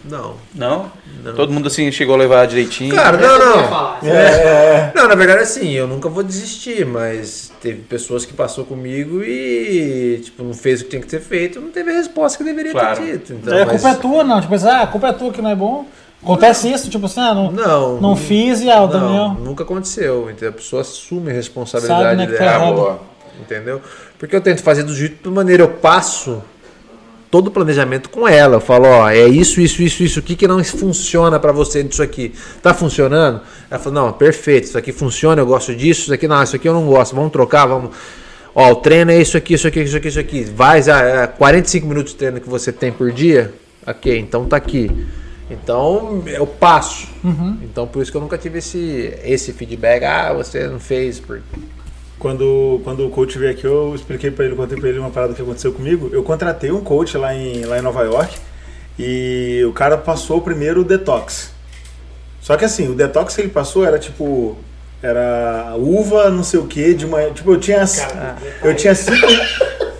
Não. 0.03 0.35
Não? 0.53 0.91
Todo 1.35 1.53
mundo 1.53 1.67
assim 1.67 1.89
chegou 1.91 2.15
a 2.15 2.17
levar 2.17 2.45
direitinho. 2.45 2.93
Cara, 2.93 3.15
não, 3.17 3.25
Essa 3.35 3.43
eu 3.43 3.49
ia 3.49 3.55
não. 3.61 3.67
falar. 3.69 3.99
É, 4.05 4.91
Não, 4.93 5.07
na 5.07 5.15
verdade, 5.15 5.41
assim, 5.43 5.71
eu 5.71 5.87
nunca 5.87 6.09
vou 6.09 6.21
desistir, 6.23 6.85
mas 6.85 7.51
teve 7.61 7.81
pessoas 7.83 8.25
que 8.25 8.33
passou 8.33 8.65
comigo 8.65 9.23
e, 9.23 10.19
tipo, 10.25 10.43
não 10.43 10.53
fez 10.53 10.81
o 10.81 10.83
que 10.83 10.89
tinha 10.89 11.01
que 11.01 11.09
ser 11.09 11.21
feito, 11.21 11.61
não 11.61 11.69
teve 11.69 11.91
a 11.91 11.93
resposta 11.93 12.37
que 12.37 12.43
deveria 12.43 12.73
Claro. 12.73 12.97
ter 12.99 13.13
dito. 13.13 13.33
Então, 13.33 13.57
É, 13.57 13.61
a 13.61 13.65
mas- 13.65 13.81
culpa 13.81 13.95
é 13.95 13.99
tua, 14.01 14.23
não. 14.25 14.41
Tipo 14.41 14.55
assim, 14.55 14.67
ah, 14.67 14.81
a 14.81 14.87
culpa 14.87 15.07
é 15.07 15.13
tua 15.13 15.31
que 15.31 15.41
não 15.41 15.49
é 15.51 15.55
bom. 15.55 15.85
Acontece 16.21 16.69
isso, 16.71 16.89
tipo 16.89 17.05
assim, 17.05 17.21
ah, 17.21 17.33
não, 17.33 17.51
Não. 17.51 18.01
não 18.01 18.15
fiz 18.15 18.61
e 18.61 18.69
ah, 18.69 18.81
o 18.81 18.87
Não, 18.87 18.99
Daniel. 18.99 19.29
nunca 19.41 19.63
aconteceu. 19.63 20.29
Então 20.29 20.49
a 20.49 20.51
pessoa 20.51 20.81
assume 20.81 21.31
a 21.31 21.33
responsabilidade 21.33 22.03
Sabe, 22.03 22.15
né, 22.17 22.27
que 22.27 22.33
tá 22.33 22.57
dela. 22.59 23.01
Entendeu? 23.39 23.81
Porque 24.19 24.35
eu 24.35 24.41
tento 24.41 24.61
fazer 24.61 24.83
do 24.83 24.93
jeito, 24.95 25.23
de 25.29 25.33
maneira 25.33 25.63
eu 25.63 25.69
passo 25.69 26.41
todo 27.33 27.47
o 27.47 27.51
planejamento 27.51 28.11
com 28.11 28.27
ela. 28.27 28.57
Eu 28.57 28.61
falo, 28.61 28.85
ó, 28.85 29.09
é 29.09 29.27
isso, 29.27 29.59
isso, 29.59 29.81
isso, 29.81 30.03
isso, 30.03 30.19
o 30.19 30.21
que 30.21 30.35
que 30.35 30.47
não 30.47 30.63
funciona 30.63 31.39
pra 31.39 31.51
você 31.51 31.81
disso 31.81 32.03
aqui? 32.03 32.31
Tá 32.61 32.75
funcionando? 32.75 33.41
Ela 33.71 33.79
falou, 33.79 34.05
não, 34.05 34.13
perfeito, 34.13 34.65
isso 34.65 34.77
aqui 34.77 34.91
funciona, 34.91 35.41
eu 35.41 35.45
gosto 35.47 35.75
disso, 35.75 36.01
isso 36.01 36.13
aqui 36.13 36.27
não, 36.27 36.43
isso 36.43 36.55
aqui 36.55 36.69
eu 36.69 36.73
não 36.75 36.85
gosto, 36.85 37.15
vamos 37.15 37.31
trocar, 37.31 37.65
vamos. 37.65 37.89
Ó, 38.53 38.73
o 38.73 38.75
treino 38.75 39.09
é 39.09 39.19
isso 39.19 39.35
aqui, 39.35 39.55
isso 39.55 39.67
aqui, 39.67 39.81
isso 39.81 39.97
aqui, 39.97 40.07
isso 40.09 40.19
aqui. 40.19 40.43
Vai, 40.43 40.79
é 40.81 41.25
45 41.25 41.87
minutos 41.87 42.11
de 42.11 42.19
treino 42.19 42.39
que 42.39 42.47
você 42.47 42.71
tem 42.71 42.91
por 42.91 43.11
dia? 43.11 43.51
Ok, 43.87 44.15
então 44.15 44.45
tá 44.45 44.57
aqui. 44.57 44.91
Então 45.49 46.21
eu 46.27 46.45
passo. 46.45 47.07
Então 47.63 47.87
por 47.87 48.03
isso 48.03 48.11
que 48.11 48.17
eu 48.17 48.21
nunca 48.21 48.37
tive 48.37 48.59
esse, 48.59 49.11
esse 49.23 49.51
feedback. 49.53 50.03
Ah, 50.03 50.33
você 50.33 50.67
não 50.67 50.79
fez. 50.79 51.19
Por... 51.19 51.41
Quando, 52.23 52.79
quando 52.85 53.05
o 53.05 53.09
coach 53.09 53.37
veio 53.37 53.51
aqui, 53.51 53.65
eu 53.65 53.93
expliquei 53.93 54.31
pra 54.31 54.45
ele, 54.45 54.55
contei 54.55 54.79
pra 54.79 54.87
ele 54.87 54.97
uma 54.97 55.09
parada 55.09 55.33
que 55.33 55.41
aconteceu 55.41 55.73
comigo. 55.73 56.09
Eu 56.13 56.23
contratei 56.23 56.71
um 56.71 56.79
coach 56.79 57.17
lá 57.17 57.35
em, 57.35 57.65
lá 57.65 57.77
em 57.77 57.81
Nova 57.81 58.01
York 58.03 58.37
e 58.97 59.61
o 59.67 59.73
cara 59.73 59.97
passou 59.97 60.39
primeiro 60.39 60.79
o 60.79 60.83
detox. 60.85 61.51
Só 62.39 62.55
que 62.55 62.63
assim, 62.63 62.87
o 62.87 62.95
detox 62.95 63.35
que 63.35 63.41
ele 63.41 63.49
passou 63.49 63.85
era 63.85 63.99
tipo. 63.99 64.57
Era 65.01 65.73
uva, 65.75 66.29
não 66.29 66.43
sei 66.43 66.61
o 66.61 66.65
que, 66.65 66.93
de 66.93 67.05
manhã. 67.05 67.29
Tipo, 67.33 67.51
eu 67.51 67.59
tinha. 67.59 67.83
Eu 68.63 68.73
tinha 68.73 68.95
cinco. 68.95 69.27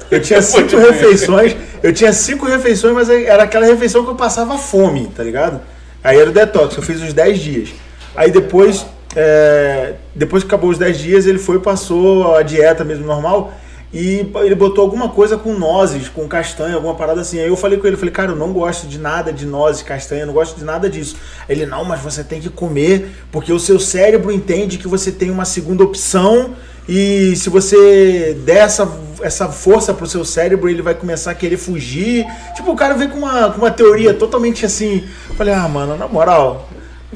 Eu 0.10 0.22
tinha 0.22 0.41
cinco 0.41 0.78
refeições. 0.78 1.58
Eu 1.84 1.91
tinha 1.94 2.14
cinco 2.14 2.45
refeições, 2.45 2.94
mas 2.94 3.10
era 3.10 3.44
aquela 3.44 3.66
refeição 3.66 4.06
que 4.06 4.12
eu 4.12 4.16
passava 4.16 4.58
fome, 4.58 5.08
tá 5.14 5.24
ligado? 5.24 5.60
Aí 6.02 6.18
era 6.18 6.30
o 6.30 6.34
detox, 6.34 6.78
eu 6.78 6.84
fiz 6.84 7.02
uns 7.02 7.12
10 7.12 7.38
dias. 7.38 7.70
Aí 8.16 8.32
depois, 8.32 8.86
é, 9.15 9.94
depois 10.15 10.44
que 10.44 10.48
acabou 10.48 10.69
os 10.69 10.77
10 10.77 10.98
dias, 10.98 11.26
ele 11.26 11.40
foi 11.40 11.60
passou 11.60 12.35
a 12.35 12.41
dieta 12.41 12.84
mesmo 12.84 13.06
normal. 13.06 13.53
E 13.94 14.27
ele 14.44 14.56
botou 14.56 14.84
alguma 14.84 15.10
coisa 15.10 15.38
com 15.38 15.53
nozes, 15.53 16.10
com 16.10 16.27
castanha, 16.27 16.73
alguma 16.73 16.95
parada 16.95 17.22
assim. 17.22 17.40
Aí 17.40 17.48
eu 17.48 17.56
falei 17.56 17.77
com 17.77 17.85
ele, 17.85 17.95
falei, 17.95 18.11
cara, 18.11 18.31
eu 18.31 18.35
não 18.35 18.52
gosto 18.52 18.88
de 18.88 18.98
nada 18.98 19.31
de 19.31 19.45
nozes, 19.45 19.84
castanha, 19.84 20.26
não 20.26 20.34
gosto 20.34 20.57
de 20.57 20.65
nada 20.65 20.90
disso. 20.90 21.15
Ele, 21.48 21.68
não, 21.68 21.85
mas 21.85 21.99
você 21.99 22.23
tem 22.23 22.41
que 22.41 22.49
comer, 22.49 23.11
porque 23.31 23.53
o 23.53 23.60
seu 23.60 23.80
cérebro 23.80 24.31
entende 24.31 24.80
que 24.80 24.88
você 24.88 25.11
tem 25.11 25.30
uma 25.30 25.45
segunda 25.45 25.84
opção 25.84 26.56
e 26.88 27.35
se 27.35 27.49
você 27.49 28.35
der 28.44 28.57
essa, 28.57 28.91
essa 29.22 29.48
força 29.48 29.94
pro 29.94 30.07
seu 30.07 30.26
cérebro, 30.26 30.69
ele 30.69 30.81
vai 30.81 30.94
começar 30.94 31.31
a 31.31 31.35
querer 31.35 31.57
fugir. 31.57 32.26
Tipo, 32.56 32.72
o 32.72 32.76
cara 32.76 32.95
veio 32.95 33.11
com 33.11 33.19
uma, 33.19 33.52
com 33.52 33.60
uma 33.60 33.72
teoria 33.72 34.14
totalmente 34.14 34.65
assim. 34.65 35.03
Falei, 35.38 35.53
ah, 35.53 35.68
mano, 35.68 35.95
na 35.95 36.07
moral, 36.07 36.68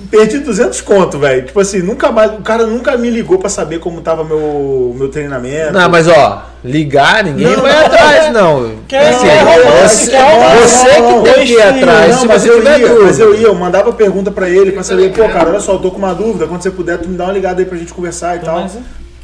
perdi 0.10 0.40
200 0.40 0.82
conto, 0.82 1.18
velho. 1.20 1.46
Tipo 1.46 1.60
assim, 1.60 1.80
nunca 1.80 2.12
mais, 2.12 2.32
o 2.34 2.42
cara 2.42 2.66
nunca 2.66 2.96
me 2.98 3.10
ligou 3.10 3.38
pra 3.38 3.50
saber 3.50 3.80
como 3.80 4.02
tava 4.02 4.24
meu, 4.24 4.96
meu 4.98 5.10
treinamento. 5.10 5.74
Não, 5.74 5.90
mas 5.90 6.08
ó, 6.08 6.46
ligar 6.64 7.24
ninguém 7.24 7.48
Não, 7.56 7.62
vai 7.62 7.72
não, 7.74 7.86
atrás, 7.86 8.26
é- 8.26 8.32
não. 8.32 8.76
Quer- 8.88 9.08
Assim, 9.10 9.26
você, 9.26 10.18
você 10.62 10.86
que 10.90 11.34
tem 11.34 11.46
que 11.46 11.54
ir 11.54 11.58
não, 11.58 11.78
atrás. 11.78 12.12
Não, 12.12 12.20
se 12.22 12.28
mas 12.28 12.42
você 12.42 12.50
eu 12.50 12.64
ia, 12.64 12.80
dúvida. 12.80 13.04
mas 13.04 13.20
eu 13.20 13.36
ia, 13.36 13.48
eu 13.48 13.56
mandava 13.56 13.92
pergunta 13.94 14.32
pra 14.32 14.50
ele 14.50 14.72
pra 14.72 14.84
saber, 14.84 15.12
pô, 15.14 15.28
cara, 15.30 15.50
olha 15.50 15.60
só, 15.60 15.74
eu 15.74 15.80
tô 15.80 15.92
com 15.92 15.98
uma 15.98 16.14
dúvida, 16.14 16.48
quando 16.48 16.62
você 16.62 16.72
puder, 16.72 16.98
tu 16.98 17.10
me 17.10 17.18
dá 17.18 17.26
uma 17.26 17.34
ligada 17.34 17.62
aí 17.62 17.66
pra 17.66 17.78
gente 17.78 17.94
conversar 17.94 18.38
e 18.38 18.40
tal. 18.40 18.62
Mas, 18.62 18.78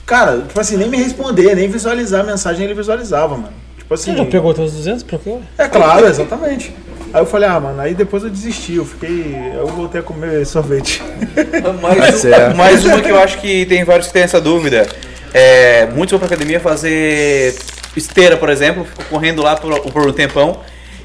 Cara, 0.05 0.39
tipo 0.45 0.59
assim, 0.59 0.75
nem 0.75 0.89
me 0.89 0.97
responder, 0.97 1.55
nem 1.55 1.69
visualizar 1.69 2.21
a 2.21 2.23
mensagem, 2.25 2.65
ele 2.65 2.73
visualizava, 2.73 3.35
mano. 3.37 3.53
Tipo 3.77 3.93
assim. 3.93 4.11
Você 4.11 4.17
já 4.17 4.25
pegou 4.25 4.53
teus 4.53 4.73
200? 4.73 5.01
Por 5.03 5.17
quê? 5.17 5.35
É 5.57 5.65
claro, 5.69 6.05
exatamente. 6.05 6.75
Aí 7.13 7.21
eu 7.21 7.25
falei, 7.27 7.47
ah, 7.47 7.59
mano, 7.59 7.79
aí 7.79 7.93
depois 7.93 8.23
eu 8.23 8.29
desisti, 8.29 8.75
eu 8.75 8.85
fiquei. 8.85 9.35
Eu 9.55 9.67
voltei 9.67 9.99
a 10.01 10.03
comer 10.03 10.45
sorvete. 10.45 11.01
Mais, 11.81 12.15
certo. 12.15 12.55
mais 12.55 12.83
uma 12.85 12.99
que 13.01 13.09
eu 13.09 13.19
acho 13.19 13.37
que 13.39 13.65
tem 13.67 13.83
vários 13.83 14.07
que 14.07 14.13
têm 14.13 14.23
essa 14.23 14.41
dúvida. 14.41 14.87
É, 15.33 15.85
muitos 15.95 16.11
vão 16.11 16.19
pra 16.19 16.27
academia 16.27 16.59
fazer 16.59 17.55
esteira, 17.95 18.35
por 18.37 18.49
exemplo, 18.49 18.83
ficam 18.85 19.05
correndo 19.09 19.41
lá 19.43 19.55
por, 19.55 19.79
por 19.91 20.07
um 20.07 20.11
tempão 20.13 20.59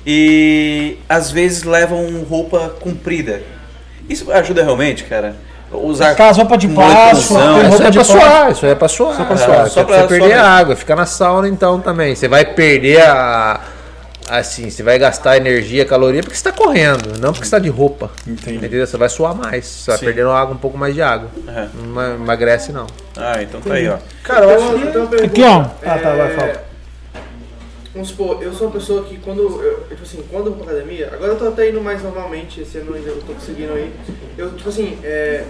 e 0.07 0.97
às 1.09 1.31
vezes 1.31 1.63
levam 1.65 2.07
roupa 2.29 2.75
comprida. 2.81 3.43
Isso 4.09 4.31
ajuda 4.33 4.63
realmente, 4.65 5.05
cara? 5.05 5.37
Usar 5.71 6.13
Aquelas 6.13 6.37
roupas 6.39 6.59
de 6.59 6.67
um 6.67 6.75
plástico, 6.75 7.35
tem 7.35 7.45
Isso 7.61 7.69
roupa 7.69 7.85
é 7.85 7.91
de 7.91 7.99
pra 7.99 8.05
suar, 8.05 8.53
isso 8.53 8.65
aí 8.65 8.73
é 8.73 8.75
pra 8.75 8.89
suar. 8.89 9.15
Só 9.17 9.25
pra 9.25 9.35
Ah, 9.35 9.39
suar. 9.39 9.59
só 9.65 9.69
Só 9.69 9.85
pra- 9.85 10.07
perder 10.07 10.29
só 10.29 10.29
pra- 10.31 10.43
a 10.43 10.51
água. 10.59 10.77
Fica 10.77 10.97
na 10.97 11.05
sauna 11.05 11.47
então 11.49 11.79
também. 11.81 12.15
Você 12.15 12.27
vai 12.27 12.47
perder 12.47 13.03
a. 13.03 13.61
Assim, 14.29 14.69
você 14.71 14.83
vai 14.83 14.99
gastar 14.99 15.37
energia, 15.37 15.85
caloria 15.85 16.23
porque 16.23 16.37
você 16.37 16.45
tá 16.45 16.53
correndo, 16.53 17.19
não 17.19 17.33
porque 17.33 17.45
você 17.47 17.51
tá 17.53 17.59
de 17.59 17.69
roupa. 17.69 18.11
Entendi. 18.27 18.57
Entendeu? 18.59 18.87
Você 18.87 18.97
vai 18.97 19.09
suar 19.09 19.35
mais. 19.35 19.65
Você 19.67 19.91
vai 19.91 19.99
Sim. 19.99 20.05
perdendo 20.07 20.31
água, 20.31 20.55
um 20.55 20.59
pouco 20.59 20.77
mais 20.77 20.95
de 20.95 21.01
água. 21.03 21.29
Aham. 21.49 21.71
Não 21.75 21.87
ma- 21.89 22.15
emagrece, 22.15 22.73
não. 22.73 22.87
Ah, 23.17 23.43
então 23.43 23.61
tá 23.61 23.75
aí, 23.75 23.89
ó. 23.89 23.99
Cara, 24.23 24.45
eu 24.47 24.51
acho 24.51 24.69
que. 24.69 24.99
uma 24.99 25.07
pergunta. 25.07 25.25
Aqui, 25.25 25.43
ó. 25.43 25.61
Ah, 25.85 25.99
tá, 25.99 26.15
vai, 26.15 26.35
fala. 26.35 26.69
Vamos 27.95 28.09
supor, 28.11 28.43
eu 28.43 28.53
sou 28.53 28.69
uma 28.69 28.75
pessoa 28.75 29.03
que 29.05 29.17
quando 29.17 29.41
eu, 29.41 29.85
tipo 29.89 30.03
assim, 30.03 30.23
quando 30.31 30.47
eu 30.47 30.53
vou 30.55 30.63
pra 30.65 30.75
academia, 30.75 31.09
agora 31.13 31.33
eu 31.33 31.37
tô 31.39 31.49
até 31.49 31.71
indo 31.71 31.81
mais 31.81 32.01
normalmente, 32.03 32.61
esse 32.61 32.79
ano 32.79 32.95
ainda 32.95 33.09
eu 33.09 33.21
tô 33.23 33.33
conseguindo 33.33 33.73
aí. 33.73 33.93
Eu, 34.37 34.51
tipo 34.53 34.69
assim, 34.69 34.99
é, 35.03 35.43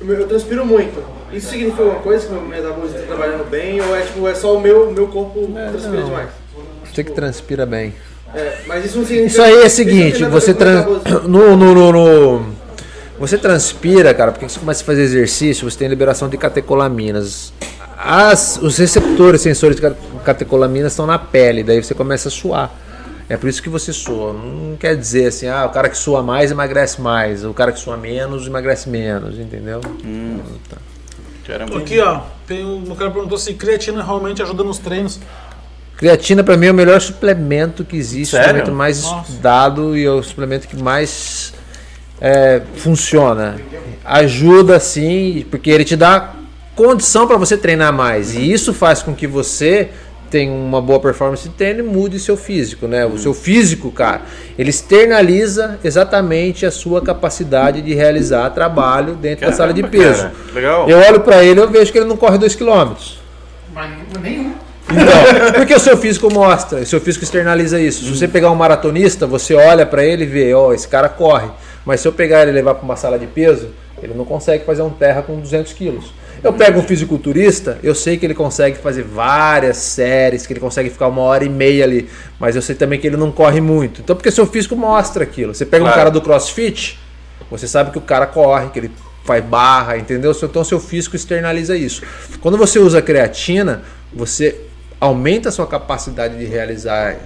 eu, 0.00 0.06
eu 0.12 0.28
transpiro 0.28 0.64
muito. 0.64 1.02
Isso 1.32 1.48
significa 1.48 1.82
alguma 1.82 2.00
coisa 2.00 2.26
que 2.26 2.32
meu 2.32 2.42
metabolismo 2.42 2.98
tá 2.98 3.06
trabalhando 3.06 3.48
bem 3.50 3.80
ou 3.80 3.96
é 3.96 4.02
tipo, 4.02 4.28
é 4.28 4.34
só 4.34 4.54
o 4.54 4.60
meu, 4.60 4.92
meu 4.92 5.08
corpo 5.08 5.48
transpira 5.52 5.96
não. 5.96 6.04
demais? 6.04 6.28
Você 6.92 7.04
que 7.04 7.12
transpira 7.12 7.64
bem. 7.64 7.94
É, 8.34 8.58
mas 8.66 8.84
isso 8.86 8.98
não 8.98 9.04
significa. 9.06 9.30
Isso 9.32 9.42
aí 9.42 9.62
é 9.62 9.66
o 9.66 9.70
seguinte, 9.70 10.24
você 10.24 10.54
trans... 10.54 10.86
no, 11.26 11.56
no, 11.56 11.74
no, 11.74 11.92
no- 11.92 12.62
você 13.18 13.38
transpira, 13.38 14.12
cara, 14.14 14.32
porque 14.32 14.48
você 14.48 14.58
começa 14.58 14.82
a 14.82 14.86
fazer 14.86 15.02
exercício, 15.02 15.70
você 15.70 15.78
tem 15.78 15.88
liberação 15.88 16.28
de 16.28 16.36
catecolaminas. 16.36 17.52
As, 17.96 18.58
os 18.60 18.78
receptores 18.78 19.40
sensores 19.42 19.76
de 19.76 19.82
ca- 19.82 19.94
catecolaminas 20.24 20.92
estão 20.92 21.06
na 21.06 21.18
pele, 21.18 21.62
daí 21.62 21.82
você 21.82 21.94
começa 21.94 22.28
a 22.28 22.30
suar. 22.32 22.74
É 23.28 23.36
por 23.36 23.48
isso 23.48 23.62
que 23.62 23.68
você 23.68 23.92
soa. 23.92 24.32
Não 24.32 24.76
quer 24.76 24.96
dizer 24.96 25.26
assim, 25.26 25.46
ah, 25.46 25.64
o 25.66 25.68
cara 25.70 25.88
que 25.88 25.96
soa 25.96 26.22
mais 26.22 26.50
emagrece 26.50 27.00
mais, 27.00 27.44
o 27.44 27.54
cara 27.54 27.70
que 27.70 27.78
soa 27.78 27.96
menos 27.96 28.46
emagrece 28.46 28.88
menos, 28.88 29.38
entendeu? 29.38 29.80
Tá. 30.68 30.78
Caramba. 31.46 31.78
Aqui, 31.78 32.00
ó, 32.00 32.22
tem 32.46 32.64
um, 32.64 32.82
o 32.90 32.96
cara 32.96 33.10
perguntou 33.10 33.38
se 33.38 33.54
creatina 33.54 34.02
realmente 34.02 34.42
ajuda 34.42 34.64
nos 34.64 34.78
treinos. 34.78 35.20
Creatina 36.02 36.42
pra 36.42 36.56
mim 36.56 36.66
é 36.66 36.70
o 36.72 36.74
melhor 36.74 37.00
suplemento 37.00 37.84
que 37.84 37.96
existe, 37.96 38.34
o 38.34 38.36
Sério? 38.36 38.46
suplemento 38.48 38.72
mais 38.72 39.04
Nossa. 39.04 39.30
estudado 39.30 39.96
e 39.96 40.04
é 40.04 40.10
o 40.10 40.20
suplemento 40.20 40.66
que 40.66 40.82
mais 40.82 41.54
é, 42.20 42.60
funciona. 42.74 43.54
Ajuda 44.04 44.80
sim, 44.80 45.46
porque 45.48 45.70
ele 45.70 45.84
te 45.84 45.94
dá 45.94 46.32
condição 46.74 47.28
para 47.28 47.36
você 47.36 47.56
treinar 47.56 47.92
mais. 47.92 48.34
E 48.34 48.52
isso 48.52 48.74
faz 48.74 49.00
com 49.00 49.14
que 49.14 49.28
você 49.28 49.90
tenha 50.28 50.50
uma 50.52 50.82
boa 50.82 50.98
performance 50.98 51.48
de 51.48 51.54
treino 51.54 51.78
e 51.78 51.82
mude 51.84 52.18
seu 52.18 52.36
físico, 52.36 52.88
né? 52.88 53.06
O 53.06 53.16
seu 53.16 53.32
físico, 53.32 53.92
cara, 53.92 54.22
ele 54.58 54.70
externaliza 54.70 55.78
exatamente 55.84 56.66
a 56.66 56.72
sua 56.72 57.00
capacidade 57.00 57.80
de 57.80 57.94
realizar 57.94 58.50
trabalho 58.50 59.14
dentro 59.14 59.46
da 59.46 59.52
sala 59.52 59.72
de 59.72 59.82
Caramba, 59.82 60.04
peso. 60.04 60.22
cara. 60.22 60.34
Legal. 60.52 60.90
Eu 60.90 60.98
olho 60.98 61.20
para 61.20 61.44
ele, 61.44 61.60
eu 61.60 61.70
vejo 61.70 61.92
que 61.92 61.98
ele 61.98 62.08
não 62.08 62.16
corre 62.16 62.38
2 62.38 62.56
km. 62.56 62.92
Mas 63.72 63.90
nenhum. 64.20 64.52
Então, 64.92 65.52
porque 65.54 65.74
o 65.74 65.80
seu 65.80 65.96
físico 65.96 66.32
mostra, 66.32 66.80
o 66.80 66.86
seu 66.86 67.00
físico 67.00 67.24
externaliza 67.24 67.80
isso. 67.80 68.04
Se 68.04 68.10
você 68.16 68.28
pegar 68.28 68.50
um 68.50 68.54
maratonista, 68.54 69.26
você 69.26 69.54
olha 69.54 69.86
pra 69.86 70.04
ele 70.04 70.24
e 70.24 70.26
vê, 70.26 70.54
ó, 70.54 70.72
esse 70.72 70.86
cara 70.88 71.08
corre. 71.08 71.48
Mas 71.84 72.00
se 72.00 72.08
eu 72.08 72.12
pegar 72.12 72.42
ele 72.42 72.50
e 72.50 72.54
levar 72.54 72.74
pra 72.74 72.84
uma 72.84 72.96
sala 72.96 73.18
de 73.18 73.26
peso, 73.26 73.68
ele 74.02 74.14
não 74.14 74.24
consegue 74.24 74.64
fazer 74.64 74.82
um 74.82 74.90
terra 74.90 75.22
com 75.22 75.38
200 75.40 75.72
quilos. 75.72 76.12
Eu 76.42 76.52
pego 76.52 76.80
um 76.80 76.82
fisiculturista, 76.82 77.78
eu 77.84 77.94
sei 77.94 78.16
que 78.16 78.26
ele 78.26 78.34
consegue 78.34 78.76
fazer 78.76 79.02
várias 79.04 79.76
séries, 79.76 80.44
que 80.44 80.52
ele 80.52 80.58
consegue 80.60 80.90
ficar 80.90 81.06
uma 81.06 81.22
hora 81.22 81.44
e 81.44 81.48
meia 81.48 81.84
ali, 81.84 82.08
mas 82.38 82.56
eu 82.56 82.62
sei 82.62 82.74
também 82.74 82.98
que 82.98 83.06
ele 83.06 83.16
não 83.16 83.30
corre 83.30 83.60
muito. 83.60 84.00
Então, 84.00 84.16
porque 84.16 84.30
seu 84.30 84.44
físico 84.44 84.74
mostra 84.74 85.22
aquilo. 85.22 85.54
Você 85.54 85.64
pega 85.64 85.84
um 85.84 85.86
Claro. 85.86 85.98
cara 85.98 86.10
do 86.10 86.20
crossfit, 86.20 86.98
você 87.48 87.68
sabe 87.68 87.92
que 87.92 87.98
o 87.98 88.00
cara 88.00 88.26
corre, 88.26 88.70
que 88.70 88.78
ele 88.80 88.90
faz 89.24 89.44
barra, 89.44 89.96
entendeu? 89.96 90.32
Então 90.42 90.64
seu 90.64 90.80
físico 90.80 91.14
externaliza 91.14 91.76
isso. 91.76 92.02
Quando 92.40 92.58
você 92.58 92.80
usa 92.80 93.00
creatina, 93.00 93.82
você 94.12 94.56
aumenta 95.02 95.48
a 95.48 95.52
sua 95.52 95.66
capacidade 95.66 96.38
de 96.38 96.44
realizar 96.44 97.18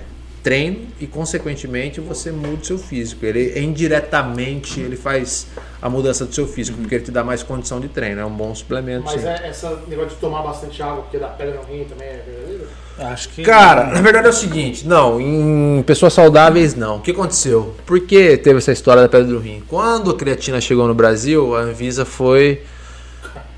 treino 0.42 0.86
e 0.98 1.06
consequentemente 1.06 2.00
você 2.00 2.32
muda 2.32 2.62
o 2.62 2.64
seu 2.64 2.78
físico. 2.78 3.26
Ele 3.26 3.60
indiretamente 3.60 4.80
ele 4.80 4.96
faz 4.96 5.46
a 5.82 5.90
mudança 5.90 6.24
do 6.24 6.34
seu 6.34 6.48
físico, 6.48 6.78
porque 6.78 6.94
ele 6.94 7.04
te 7.04 7.10
dá 7.10 7.22
mais 7.22 7.42
condição 7.42 7.78
de 7.78 7.88
treino. 7.88 8.18
É 8.18 8.24
um 8.24 8.30
bom 8.30 8.54
suplemento. 8.54 9.04
Mas 9.04 9.20
sim. 9.20 9.28
é 9.28 9.48
essa 9.48 9.78
negócio 9.88 10.12
de 10.12 10.16
tomar 10.16 10.40
bastante 10.40 10.82
água 10.82 11.02
porque 11.02 11.18
dá 11.18 11.28
pedra 11.28 11.56
no 11.56 11.64
rim 11.64 11.84
também 11.84 12.08
é 12.08 12.22
verdadeiro? 12.24 12.66
Acho 12.98 13.28
que. 13.28 13.42
Cara, 13.42 13.84
na 13.84 14.00
verdade 14.00 14.26
é 14.26 14.30
o 14.30 14.32
seguinte, 14.32 14.88
não, 14.88 15.20
em 15.20 15.82
pessoas 15.82 16.14
saudáveis 16.14 16.74
não. 16.74 16.96
O 16.96 17.00
que 17.02 17.10
aconteceu? 17.10 17.74
Por 17.84 18.00
que 18.00 18.38
teve 18.38 18.56
essa 18.56 18.72
história 18.72 19.02
da 19.02 19.08
pedra 19.08 19.26
do 19.26 19.38
rim? 19.38 19.62
Quando 19.68 20.10
a 20.10 20.16
creatina 20.16 20.62
chegou 20.62 20.88
no 20.88 20.94
Brasil, 20.94 21.54
a 21.54 21.60
Anvisa 21.60 22.06
foi 22.06 22.62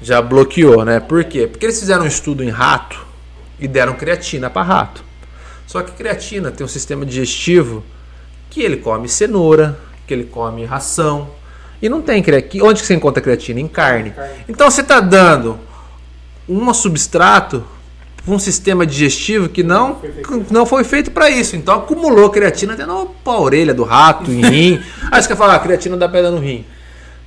já 0.03 0.21
bloqueou, 0.21 0.85
né? 0.85 0.99
Por 0.99 1.23
quê? 1.23 1.47
Porque 1.47 1.67
eles 1.67 1.79
fizeram 1.79 2.03
um 2.03 2.09
estudo 2.09 2.43
em 2.43 2.51
rato 2.51 3.07
e 3.59 3.67
deram 3.67 3.95
creatina 3.95 4.49
para 4.49 4.63
rato. 4.63 5.05
Só 5.67 5.83
que 5.83 5.93
creatina 5.93 6.51
tem 6.51 6.65
um 6.65 6.69
sistema 6.69 7.05
digestivo 7.05 7.85
que 8.51 8.63
ele 8.63 8.79
come 8.79 9.09
cenoura, 9.09 9.79
que 10.07 10.15
ele 10.15 10.25
come 10.25 10.65
ração 10.65 11.31
e 11.81 11.89
não 11.89 12.01
tem 12.01 12.23
creatina. 12.23 12.65
Onde 12.65 12.81
que 12.81 12.87
você 12.87 12.95
encontra 12.95 13.23
creatina? 13.23 13.61
Em 13.61 13.69
carne. 13.69 14.15
Então 14.49 14.71
você 14.71 14.81
está 14.81 15.01
dando 15.01 15.59
um 16.49 16.73
substrato 16.73 17.65
para 18.25 18.35
um 18.35 18.39
sistema 18.39 18.87
digestivo 18.87 19.49
que 19.49 19.63
não, 19.63 20.01
não 20.51 20.67
foi 20.67 20.85
feito 20.85 21.11
para 21.11 21.31
isso. 21.31 21.57
Então 21.57 21.75
acumulou 21.75 22.31
creatina 22.31 22.75
até 22.75 22.87
na 22.87 23.07
orelha 23.25 23.75
do 23.75 23.85
rato, 23.85 24.31
em 24.31 24.41
rim. 24.41 24.83
Aí 25.11 25.23
você 25.23 25.29
quer 25.29 25.37
falar, 25.37 25.55
ah, 25.55 25.59
creatina 25.59 25.97
dá 25.97 26.09
pedra 26.09 26.31
no 26.31 26.39
rim. 26.39 26.65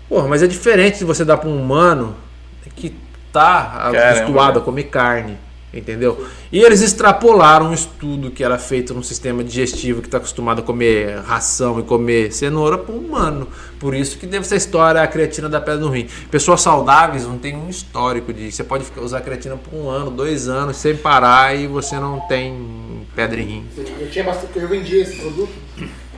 Porra, 0.09 0.27
mas 0.27 0.43
é 0.43 0.47
diferente 0.47 0.99
de 0.99 1.05
você 1.05 1.23
dar 1.23 1.37
para 1.37 1.49
um 1.49 1.61
humano 1.61 2.15
que 2.75 2.93
tá 3.31 3.91
acostumado 3.93 4.59
a 4.59 4.61
comer 4.61 4.83
carne. 4.85 5.37
Entendeu? 5.73 6.27
E 6.51 6.59
eles 6.59 6.81
extrapolaram 6.81 7.69
um 7.69 7.73
estudo 7.73 8.29
que 8.29 8.43
era 8.43 8.57
feito 8.57 8.93
num 8.93 9.01
sistema 9.01 9.41
digestivo 9.41 10.01
que 10.01 10.07
está 10.07 10.17
acostumado 10.17 10.59
a 10.59 10.61
comer 10.63 11.19
ração 11.19 11.79
e 11.79 11.83
comer 11.83 12.33
cenoura 12.33 12.77
para 12.77 12.93
um 12.93 12.97
humano. 12.97 13.47
Por 13.79 13.95
isso 13.95 14.17
que 14.17 14.27
deve 14.27 14.45
ser 14.45 14.57
história 14.57 15.01
a 15.01 15.07
creatina 15.07 15.47
da 15.47 15.61
pedra 15.61 15.79
no 15.79 15.89
rim. 15.89 16.07
Pessoas 16.29 16.61
saudáveis 16.61 17.25
não 17.25 17.37
tem 17.37 17.55
um 17.55 17.69
histórico 17.69 18.33
de. 18.33 18.51
Você 18.51 18.65
pode 18.65 18.85
usar 18.97 19.21
creatina 19.21 19.55
por 19.55 19.73
um 19.73 19.89
ano, 19.89 20.11
dois 20.11 20.49
anos, 20.49 20.75
sem 20.75 20.95
parar 20.97 21.55
e 21.55 21.67
você 21.67 21.97
não 21.97 22.19
tem 22.19 23.07
pedra 23.15 23.39
em 23.39 23.45
rim. 23.45 23.65
Eu 23.97 24.09
tinha 24.09 24.25
bastante, 24.25 24.59
eu 24.59 24.73
esse 24.73 25.15
produto 25.15 25.53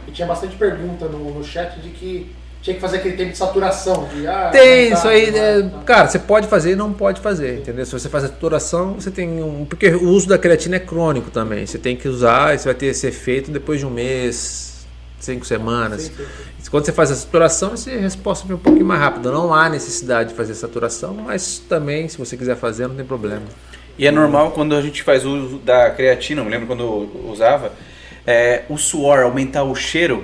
e 0.08 0.12
tinha 0.12 0.28
bastante 0.28 0.56
pergunta 0.56 1.08
no, 1.08 1.32
no 1.32 1.44
chat 1.44 1.80
de 1.80 1.90
que 1.90 2.32
tinha 2.64 2.74
que 2.76 2.80
fazer 2.80 2.98
aquele 2.98 3.18
tempo 3.18 3.32
de 3.34 3.38
saturação. 3.38 4.08
De, 4.08 4.26
ah, 4.26 4.50
Tem, 4.50 4.90
tá, 4.90 4.98
isso 4.98 5.08
aí, 5.10 5.32
tá, 5.32 5.38
é, 5.38 5.62
tá. 5.62 5.80
cara, 5.80 6.08
você 6.08 6.18
pode 6.18 6.48
fazer 6.48 6.72
e 6.72 6.76
não 6.76 6.94
pode 6.94 7.20
fazer, 7.20 7.60
entendeu? 7.60 7.86
Se 7.86 7.92
você 7.92 8.08
faz 8.08 8.24
a 8.24 8.28
saturação, 8.30 8.94
você 8.94 9.12
tem 9.12 9.44
um. 9.44 9.66
Porque 9.66 9.90
o 9.90 10.08
uso 10.08 10.30
da 10.30 10.38
creatina 10.38 10.78
é 10.78 10.80
crônico 10.80 11.30
também. 11.30 11.66
Você 11.66 11.78
tem 11.78 11.98
que 11.98 12.08
usar, 12.08 12.56
isso 12.56 12.64
vai 12.64 12.74
ter 12.74 12.86
esse 12.86 13.06
efeito 13.06 13.52
depois 13.52 13.82
de 13.82 13.86
um 13.86 13.90
mês, 13.90 14.86
cinco 15.20 15.46
semanas. 15.46 16.10
Quando 16.72 16.86
você 16.86 16.94
faz 16.94 17.12
a 17.12 17.16
saturação, 17.16 17.74
essa 17.74 17.92
resposta 17.92 18.48
vem 18.48 18.56
um 18.56 18.60
pouquinho 18.60 18.86
mais 18.86 19.00
rápida. 19.00 19.30
Não 19.30 19.54
há 19.54 19.70
necessidade 19.70 20.30
de 20.30 20.36
fazer 20.36 20.56
saturação, 20.56 21.14
mas 21.14 21.60
também, 21.60 22.08
se 22.08 22.18
você 22.18 22.38
quiser 22.38 22.56
fazer, 22.56 22.88
não 22.88 22.96
tem 22.96 23.06
problema. 23.06 23.44
E 23.98 24.08
é 24.08 24.12
normal 24.12 24.52
quando 24.52 24.74
a 24.74 24.82
gente 24.82 25.04
faz 25.04 25.26
uso 25.26 25.58
da 25.58 25.92
creatina, 25.92 26.42
eu 26.42 26.46
me 26.46 26.50
lembro 26.50 26.66
quando 26.66 26.82
eu 26.82 27.30
usava, 27.30 27.74
é, 28.26 28.64
o 28.70 28.78
suor 28.78 29.20
aumentar 29.20 29.64
o 29.64 29.76
cheiro. 29.76 30.24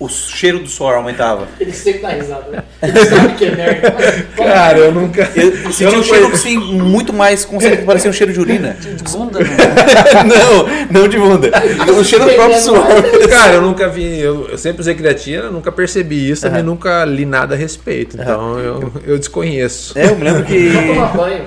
O 0.00 0.08
cheiro 0.08 0.60
do 0.60 0.66
suor 0.66 0.94
aumentava. 0.94 1.46
Ele 1.60 1.72
sempre 1.74 2.00
dá 2.00 2.08
risada, 2.08 2.46
né? 2.50 2.62
Ele 2.82 3.04
sabe 3.04 3.34
que 3.34 3.44
é 3.44 3.50
merda. 3.50 3.90
Cara, 4.34 4.78
eu 4.78 4.92
nunca. 4.92 5.30
Eu, 5.36 5.54
eu 5.54 5.72
senti 5.72 5.94
um 5.94 6.02
cheiro 6.02 6.26
assim, 6.28 6.56
muito 6.56 7.12
mais 7.12 7.44
concentrado, 7.44 7.84
parecia 7.84 8.08
um 8.08 8.12
cheiro 8.14 8.32
de 8.32 8.40
urina. 8.40 8.74
Bunda, 9.12 9.40
né? 9.40 9.46
não, 10.24 11.02
não 11.02 11.06
de 11.08 11.18
bunda. 11.18 11.50
O 11.98 12.02
cheiro 12.02 12.24
do 12.24 12.30
próprio 12.32 12.58
suor. 12.60 12.82
Cara, 13.28 13.52
eu 13.52 13.60
nunca 13.60 13.90
vi. 13.90 14.18
Eu, 14.20 14.48
eu 14.48 14.56
sempre 14.56 14.80
usei 14.80 14.94
creatina, 14.94 15.50
nunca 15.50 15.70
percebi 15.70 16.30
isso, 16.30 16.42
também 16.46 16.62
nunca 16.62 17.04
li 17.04 17.26
nada 17.26 17.54
a 17.54 17.58
respeito. 17.58 18.16
Então 18.18 18.58
eu, 18.58 18.92
eu 19.06 19.18
desconheço. 19.18 19.98
É, 19.98 20.06
eu 20.06 20.16
me 20.16 20.24
lembro 20.24 20.44
que. 20.44 20.58
Não 20.70 20.94
toma 20.94 21.06
banho. 21.08 21.44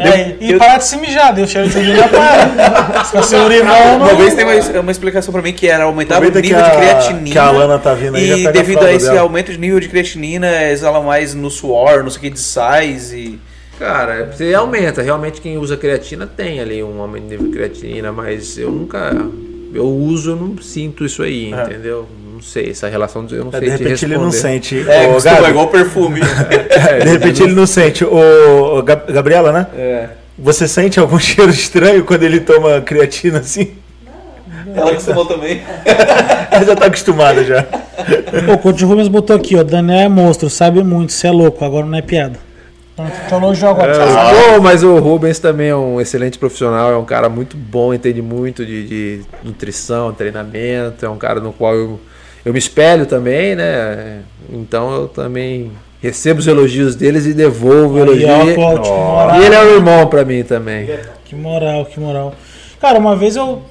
É, 0.00 0.36
e 0.40 0.56
parar 0.56 0.78
de 0.78 0.84
se 0.84 0.96
mijar, 0.98 1.34
deu 1.34 1.48
cheiro 1.48 1.68
de 1.68 1.78
urina 1.78 2.06
para. 2.08 3.02
Se 3.04 3.16
você 3.16 3.36
urinar, 3.36 3.98
não. 3.98 4.06
Uma 4.06 4.14
vez 4.14 4.34
tem 4.34 4.44
uma, 4.44 4.80
uma 4.80 4.90
explicação 4.92 5.32
pra 5.32 5.42
mim 5.42 5.52
que 5.52 5.66
era 5.66 5.82
aumentava 5.84 6.20
o 6.20 6.24
nível 6.24 6.40
de 6.42 6.54
a- 6.54 6.91
creatinina. 6.94 7.30
que 7.32 7.38
a 7.38 7.44
Alana 7.46 7.78
tá 7.78 7.94
vindo 7.94 8.16
aí, 8.16 8.28
já 8.28 8.36
E 8.36 8.46
a 8.46 8.50
devido 8.50 8.76
a 8.78 8.80
fralda 8.80 8.96
esse 8.96 9.06
dela. 9.06 9.20
aumento 9.20 9.52
de 9.52 9.58
nível 9.58 9.80
de 9.80 9.88
creatinina, 9.88 10.70
exala 10.70 11.00
mais 11.00 11.34
no 11.34 11.50
suor, 11.50 12.02
não 12.02 12.10
sei 12.10 12.18
o 12.18 12.22
que, 12.22 12.30
de 12.30 12.40
sais 12.40 13.12
e. 13.12 13.38
Cara, 13.78 14.30
você 14.32 14.52
aumenta. 14.54 15.02
Realmente 15.02 15.40
quem 15.40 15.58
usa 15.58 15.76
creatina 15.76 16.26
tem 16.26 16.60
ali 16.60 16.82
um 16.82 17.00
aumento 17.00 17.24
de 17.24 17.30
nível 17.30 17.46
de 17.46 17.52
creatina, 17.52 18.12
mas 18.12 18.56
eu 18.58 18.70
nunca. 18.70 19.10
Eu 19.74 19.86
uso, 19.86 20.32
eu 20.32 20.36
não 20.36 20.56
sinto 20.58 21.04
isso 21.04 21.22
aí, 21.22 21.50
entendeu? 21.50 22.06
Não 22.34 22.42
sei, 22.42 22.70
essa 22.70 22.88
relação 22.88 23.26
eu 23.30 23.44
não 23.44 23.50
É, 23.52 23.58
sei 23.58 23.60
de 23.70 23.76
te 23.76 23.82
repente 23.82 24.04
ele 24.04 24.16
não 24.18 24.30
sente. 24.30 24.84
É, 24.88 25.06
Ô, 25.08 25.14
costuma, 25.14 25.36
Gabi, 25.36 25.50
igual 25.50 25.68
perfume. 25.68 26.20
de 27.02 27.08
repente 27.08 27.42
ele 27.42 27.54
não 27.54 27.66
sente. 27.66 28.04
Ô, 28.04 28.82
Gab- 28.82 29.10
Gabriela, 29.12 29.52
né? 29.52 29.66
É. 29.76 30.08
Você 30.38 30.66
sente 30.68 30.98
algum 31.00 31.18
cheiro 31.20 31.50
estranho 31.50 32.04
quando 32.04 32.22
ele 32.24 32.40
toma 32.40 32.80
creatina 32.80 33.38
assim? 33.38 33.72
Ela 34.74 34.94
costumou 34.94 35.26
também. 35.26 35.62
Ela 36.50 36.64
já 36.64 36.76
tá 36.76 36.86
acostumada 36.86 37.44
já. 37.44 37.62
Pô, 37.62 38.52
o 38.54 38.58
Coach 38.58 38.84
Rubens 38.84 39.08
botou 39.08 39.34
aqui, 39.36 39.56
ó. 39.56 39.62
Daniel 39.62 40.00
é 40.00 40.08
monstro, 40.08 40.48
sabe 40.50 40.82
muito, 40.82 41.12
você 41.12 41.26
é 41.28 41.30
louco, 41.30 41.64
agora 41.64 41.86
não 41.86 41.96
é 41.98 42.02
piada. 42.02 42.38
Então, 42.94 43.06
te 43.28 43.34
elogiou 43.34 43.70
agora. 43.70 43.94
Pô, 43.94 44.60
mas 44.60 44.82
o 44.82 44.98
Rubens 44.98 45.38
também 45.38 45.68
é 45.68 45.76
um 45.76 46.00
excelente 46.00 46.38
profissional, 46.38 46.92
é 46.92 46.96
um 46.96 47.04
cara 47.04 47.28
muito 47.28 47.56
bom, 47.56 47.94
entende 47.94 48.20
muito 48.20 48.66
de, 48.66 48.86
de 48.86 49.20
nutrição, 49.42 50.12
treinamento, 50.12 51.04
é 51.04 51.08
um 51.08 51.16
cara 51.16 51.40
no 51.40 51.52
qual 51.52 51.74
eu, 51.74 51.98
eu 52.44 52.52
me 52.52 52.58
espelho 52.58 53.06
também, 53.06 53.54
né? 53.56 54.20
Então 54.52 54.92
eu 54.92 55.08
também 55.08 55.72
recebo 56.02 56.40
os 56.40 56.46
elogios 56.46 56.94
deles 56.94 57.24
e 57.24 57.32
devolvo 57.32 57.98
o 57.98 58.02
Aí, 58.02 58.24
elogio. 58.24 58.56
moral. 58.60 59.40
E 59.40 59.44
ele 59.46 59.54
é 59.54 59.64
um 59.64 59.74
irmão 59.76 60.06
pra 60.08 60.24
mim 60.24 60.42
também. 60.42 60.90
Que 61.24 61.34
moral, 61.34 61.86
que 61.86 61.98
moral. 61.98 62.34
Cara, 62.78 62.98
uma 62.98 63.16
vez 63.16 63.36
eu. 63.36 63.62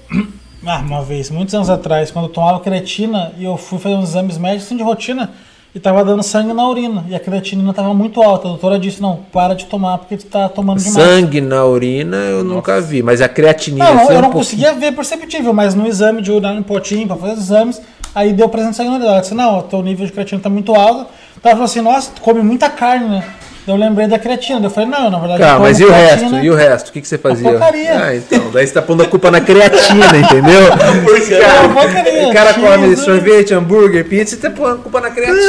Ah, 0.65 0.79
uma 0.79 1.01
vez, 1.01 1.29
muitos 1.31 1.55
anos 1.55 1.69
atrás, 1.69 2.11
quando 2.11 2.25
eu 2.25 2.31
tomava 2.31 2.59
creatina 2.59 3.31
e 3.37 3.43
eu 3.45 3.57
fui 3.57 3.79
fazer 3.79 3.95
uns 3.95 4.09
exames 4.09 4.37
médicos 4.37 4.65
assim, 4.67 4.77
de 4.77 4.83
rotina 4.83 5.31
e 5.73 5.79
tava 5.79 6.03
dando 6.05 6.21
sangue 6.21 6.53
na 6.53 6.67
urina. 6.67 7.03
E 7.09 7.15
a 7.15 7.19
creatinina 7.19 7.73
tava 7.73 7.93
muito 7.93 8.21
alta. 8.21 8.47
A 8.47 8.51
doutora 8.51 8.77
disse: 8.77 9.01
não, 9.01 9.21
para 9.31 9.55
de 9.55 9.65
tomar 9.65 9.97
porque 9.97 10.17
tu 10.17 10.25
tá 10.27 10.47
tomando 10.49 10.79
demais. 10.79 10.93
Sangue 11.09 11.41
na 11.41 11.65
urina 11.65 12.17
eu 12.17 12.43
nunca 12.43 12.79
vi, 12.79 13.01
mas 13.01 13.21
a 13.21 13.27
creatinina. 13.29 13.85
Não, 13.85 13.93
eu 13.93 13.97
um 14.01 14.03
não 14.03 14.11
pouquinho- 14.29 14.33
conseguia 14.33 14.73
ver 14.73 14.91
perceptível, 14.91 15.53
mas 15.53 15.73
no 15.73 15.87
exame 15.87 16.21
de 16.21 16.31
urina 16.31 16.53
no 16.53 16.63
potinho 16.63 17.07
pra 17.07 17.15
fazer 17.15 17.33
os 17.33 17.39
exames, 17.39 17.81
aí 18.13 18.31
deu 18.31 18.47
presente 18.47 18.75
sangue 18.77 18.89
na 18.91 18.95
urina. 18.97 19.11
Ela 19.13 19.21
disse: 19.21 19.33
não, 19.33 19.59
o 19.59 19.63
teu 19.63 19.81
nível 19.81 20.05
de 20.05 20.11
creatina 20.11 20.39
tá 20.41 20.49
muito 20.49 20.75
alto. 20.75 21.07
Ela 21.43 21.53
falou 21.53 21.65
assim: 21.65 21.81
nossa, 21.81 22.11
tu 22.13 22.21
come 22.21 22.41
muita 22.43 22.69
carne, 22.69 23.07
né? 23.09 23.23
Eu 23.67 23.75
lembrei 23.75 24.07
da 24.07 24.17
creatina. 24.17 24.65
Eu 24.65 24.69
falei, 24.71 24.89
não, 24.89 25.09
na 25.11 25.19
verdade. 25.19 25.39
Cara, 25.39 25.53
eu 25.57 25.59
mas 25.59 25.79
e 25.79 25.85
o 25.85 25.91
resto? 25.91 26.17
creatina. 26.17 26.43
E 26.43 26.49
o 26.49 26.55
resto? 26.55 26.89
O 26.89 26.91
que, 26.91 27.01
que 27.01 27.07
você 27.07 27.17
fazia? 27.17 27.49
porcaria. 27.51 28.03
Ah, 28.05 28.15
então. 28.15 28.49
Daí 28.51 28.65
você 28.65 28.73
tá 28.73 28.81
pondo 28.81 29.03
a 29.03 29.05
culpa 29.07 29.29
na 29.29 29.39
creatina, 29.39 30.17
entendeu? 30.17 30.61
Porque, 31.05 31.33
É 31.35 31.47
uma 31.59 31.69
porcaria. 31.81 32.27
o 32.27 32.33
cara 32.33 32.53
come 32.55 32.87
Cheese. 32.87 33.03
sorvete, 33.05 33.53
hambúrguer, 33.53 34.03
pizza, 34.05 34.35
você 34.35 34.41
tá 34.41 34.49
pondo 34.49 34.73
a 34.73 34.77
culpa 34.77 34.99
na 35.01 35.11
creatina. 35.11 35.41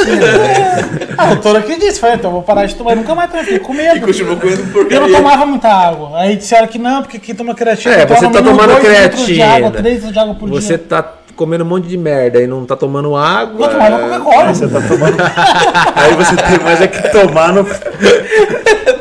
Ah, 1.15 1.25
o 1.25 1.35
doutor 1.35 1.57
acredita. 1.57 1.93
Falei, 1.93 2.15
então 2.15 2.29
eu 2.31 2.33
vou 2.33 2.41
parar 2.43 2.65
de 2.65 2.73
tomar. 2.75 2.91
Eu 2.93 2.95
nunca 2.97 3.13
mais 3.13 3.29
tomei. 3.31 3.59
Com 3.59 3.71
medo. 3.73 3.97
E 3.97 4.01
continuou 4.01 4.35
comendo 4.37 4.61
Eu 4.61 4.65
não 4.65 4.71
porcaria. 4.73 5.15
tomava 5.15 5.45
muita 5.45 5.67
água. 5.69 6.19
Aí 6.19 6.35
disseram 6.35 6.67
que 6.67 6.79
não, 6.79 7.03
porque 7.03 7.19
quem 7.19 7.35
toma 7.35 7.53
creatina. 7.53 7.93
É, 7.93 8.05
toma 8.05 8.19
você 8.19 8.25
no 8.25 8.31
tá 8.33 8.41
tomando 8.41 8.67
De 8.69 8.73
água, 8.73 8.79
creatina. 8.79 9.71
3 9.71 9.93
litros 9.95 10.11
de 10.13 10.19
água 10.19 10.33
por 10.35 10.49
Você 10.49 10.69
dia. 10.69 10.85
tá 10.89 11.03
comendo 11.35 11.63
um 11.63 11.67
monte 11.67 11.87
de 11.87 11.97
merda 11.97 12.41
e 12.41 12.47
não 12.47 12.65
tá 12.65 12.75
tomando 12.75 13.15
água. 13.15 13.57
Vou 13.57 13.69
tomar 13.69 13.89
uma 13.89 13.99
Coca-Cola. 13.99 14.53
Você 14.53 14.67
tá 14.67 14.81
tomando. 14.81 15.17
Aí 15.95 16.13
você 16.15 16.35
tem 16.35 16.59
mais 16.63 16.81
é 16.81 16.87
que 16.87 17.09
tomar 17.09 17.53
no. 17.53 17.65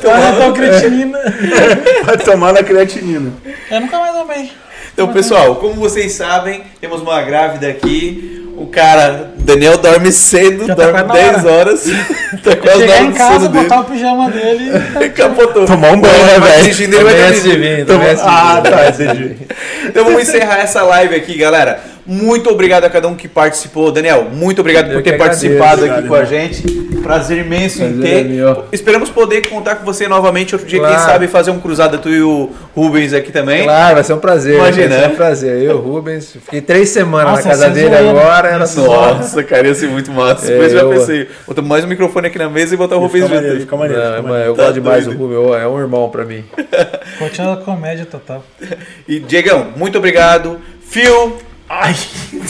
Tomar 0.02 0.34
então 0.34 0.52
creatina. 0.52 1.18
Vai 2.04 2.18
tomar 2.18 2.52
na 2.52 2.62
creatinina. 2.64 3.32
Eu 3.70 3.80
nunca 3.80 3.98
mais 4.00 4.16
tomei. 4.16 4.50
Então, 4.92 5.12
pessoal, 5.12 5.54
como 5.56 5.74
vocês 5.74 6.12
sabem, 6.12 6.64
temos 6.80 7.00
uma 7.00 7.22
grávida 7.22 7.68
aqui. 7.68 8.40
O 8.56 8.66
cara, 8.66 9.32
Daniel 9.38 9.78
dorme 9.78 10.12
cedo, 10.12 10.66
Já 10.66 10.74
tá 10.74 10.84
dorme 10.84 11.02
na 11.02 11.14
10 11.14 11.44
horas. 11.46 11.84
tá 12.44 12.56
quase 12.56 12.80
na 12.80 12.86
Chegar 12.86 13.02
em 13.02 13.12
casa, 13.12 13.34
sono 13.34 13.48
dele. 13.48 13.62
botar 13.62 13.80
o 13.80 13.84
pijama 13.84 14.30
dele. 14.30 14.70
Capotou. 15.10 15.64
Tomar 15.66 15.92
um 15.92 16.00
banho, 16.00 16.26
né, 16.26 16.38
velho? 16.38 16.62
dirigindo, 16.62 16.96
ele 16.96 17.04
vai 17.04 17.14
é 17.14 17.16
dormir. 17.30 17.30
é 17.30 17.86
civil. 17.86 18.24
Ah, 18.24 18.60
tá, 18.62 18.88
entendi. 18.88 19.36
Então 19.86 20.04
vamos 20.04 20.22
encerrar 20.22 20.58
essa 20.58 20.82
live 20.82 21.14
aqui, 21.14 21.36
galera. 21.38 21.80
Muito 22.04 22.50
obrigado 22.50 22.84
a 22.84 22.90
cada 22.90 23.06
um 23.06 23.14
que 23.14 23.28
participou. 23.28 23.92
Daniel, 23.92 24.24
muito 24.32 24.60
obrigado 24.60 24.88
Eu 24.90 24.94
por 24.94 25.02
ter 25.02 25.14
agradeço, 25.14 25.40
participado 25.46 25.84
aqui 25.84 26.08
com 26.08 26.14
a 26.14 26.24
gente. 26.24 26.62
Prazer 27.02 27.38
imenso 27.38 27.82
em 27.82 27.92
Prazer 27.98 28.12
é 28.16 28.22
ter. 28.22 28.28
meu. 28.28 28.64
Esperamos 28.72 29.10
poder 29.10 29.48
contar 29.48 29.76
com 29.76 29.84
você 29.84 30.06
novamente 30.08 30.54
outro 30.54 30.68
dia, 30.68 30.78
quem 30.80 30.88
Claro. 30.88 31.02
sabe 31.10 31.26
fazer 31.28 31.50
um 31.50 31.58
cruzada 31.60 31.98
tu 31.98 32.08
e 32.08 32.22
o 32.22 32.50
Rubens 32.76 33.12
aqui 33.12 33.30
também. 33.32 33.64
Claro, 33.64 33.94
vai 33.94 34.04
ser 34.04 34.12
um 34.14 34.18
prazer. 34.18 34.54
Imagina, 34.56 34.88
Vai 34.88 34.98
ser 35.06 35.12
um 35.12 35.16
prazer. 35.16 35.62
Eu, 35.62 35.78
Rubens, 35.78 36.32
fiquei 36.44 36.60
três 36.60 36.88
semanas 36.90 37.30
Nossa, 37.32 37.42
na 37.44 37.48
casa 37.50 37.64
sem 37.66 37.72
dele 37.74 37.88
zoeira. 37.96 38.10
agora. 38.10 38.48
Era 38.48 38.66
só. 38.66 39.14
Nossa, 39.14 39.42
cara, 39.44 39.66
ia 39.66 39.74
ser 39.74 39.88
muito 39.88 40.10
massa. 40.12 40.46
É, 40.46 40.50
Depois 40.50 40.72
eu 40.72 40.78
já 40.80 40.88
pensei, 40.88 41.28
botar 41.46 41.62
mais 41.62 41.84
um 41.84 41.88
microfone 41.88 42.26
aqui 42.28 42.38
na 42.38 42.48
mesa 42.48 42.74
e 42.74 42.76
botar 42.76 42.96
o 42.96 43.00
Rubens 43.00 43.24
Fica 43.26 43.42
junto. 43.42 43.60
fica 43.60 43.76
maneiro. 43.76 44.02
Não, 44.02 44.10
fica 44.10 44.22
mas 44.22 44.30
maneiro. 44.30 44.50
eu 44.50 44.54
Tá 44.56 44.62
gosto 44.62 44.74
demais 44.74 45.04
do. 45.06 45.12
Rubens, 45.16 45.60
é 45.62 45.66
um 45.68 45.78
irmão 45.80 46.08
pra 46.08 46.24
mim. 46.24 46.44
Continua 47.18 47.54
a 47.54 47.56
comédia 47.58 48.06
total. 48.06 48.44
E 49.08 49.18
Diegão, 49.20 49.68
muito 49.76 49.98
obrigado. 49.98 50.58
Phil, 50.88 51.36
Ai, 51.74 51.96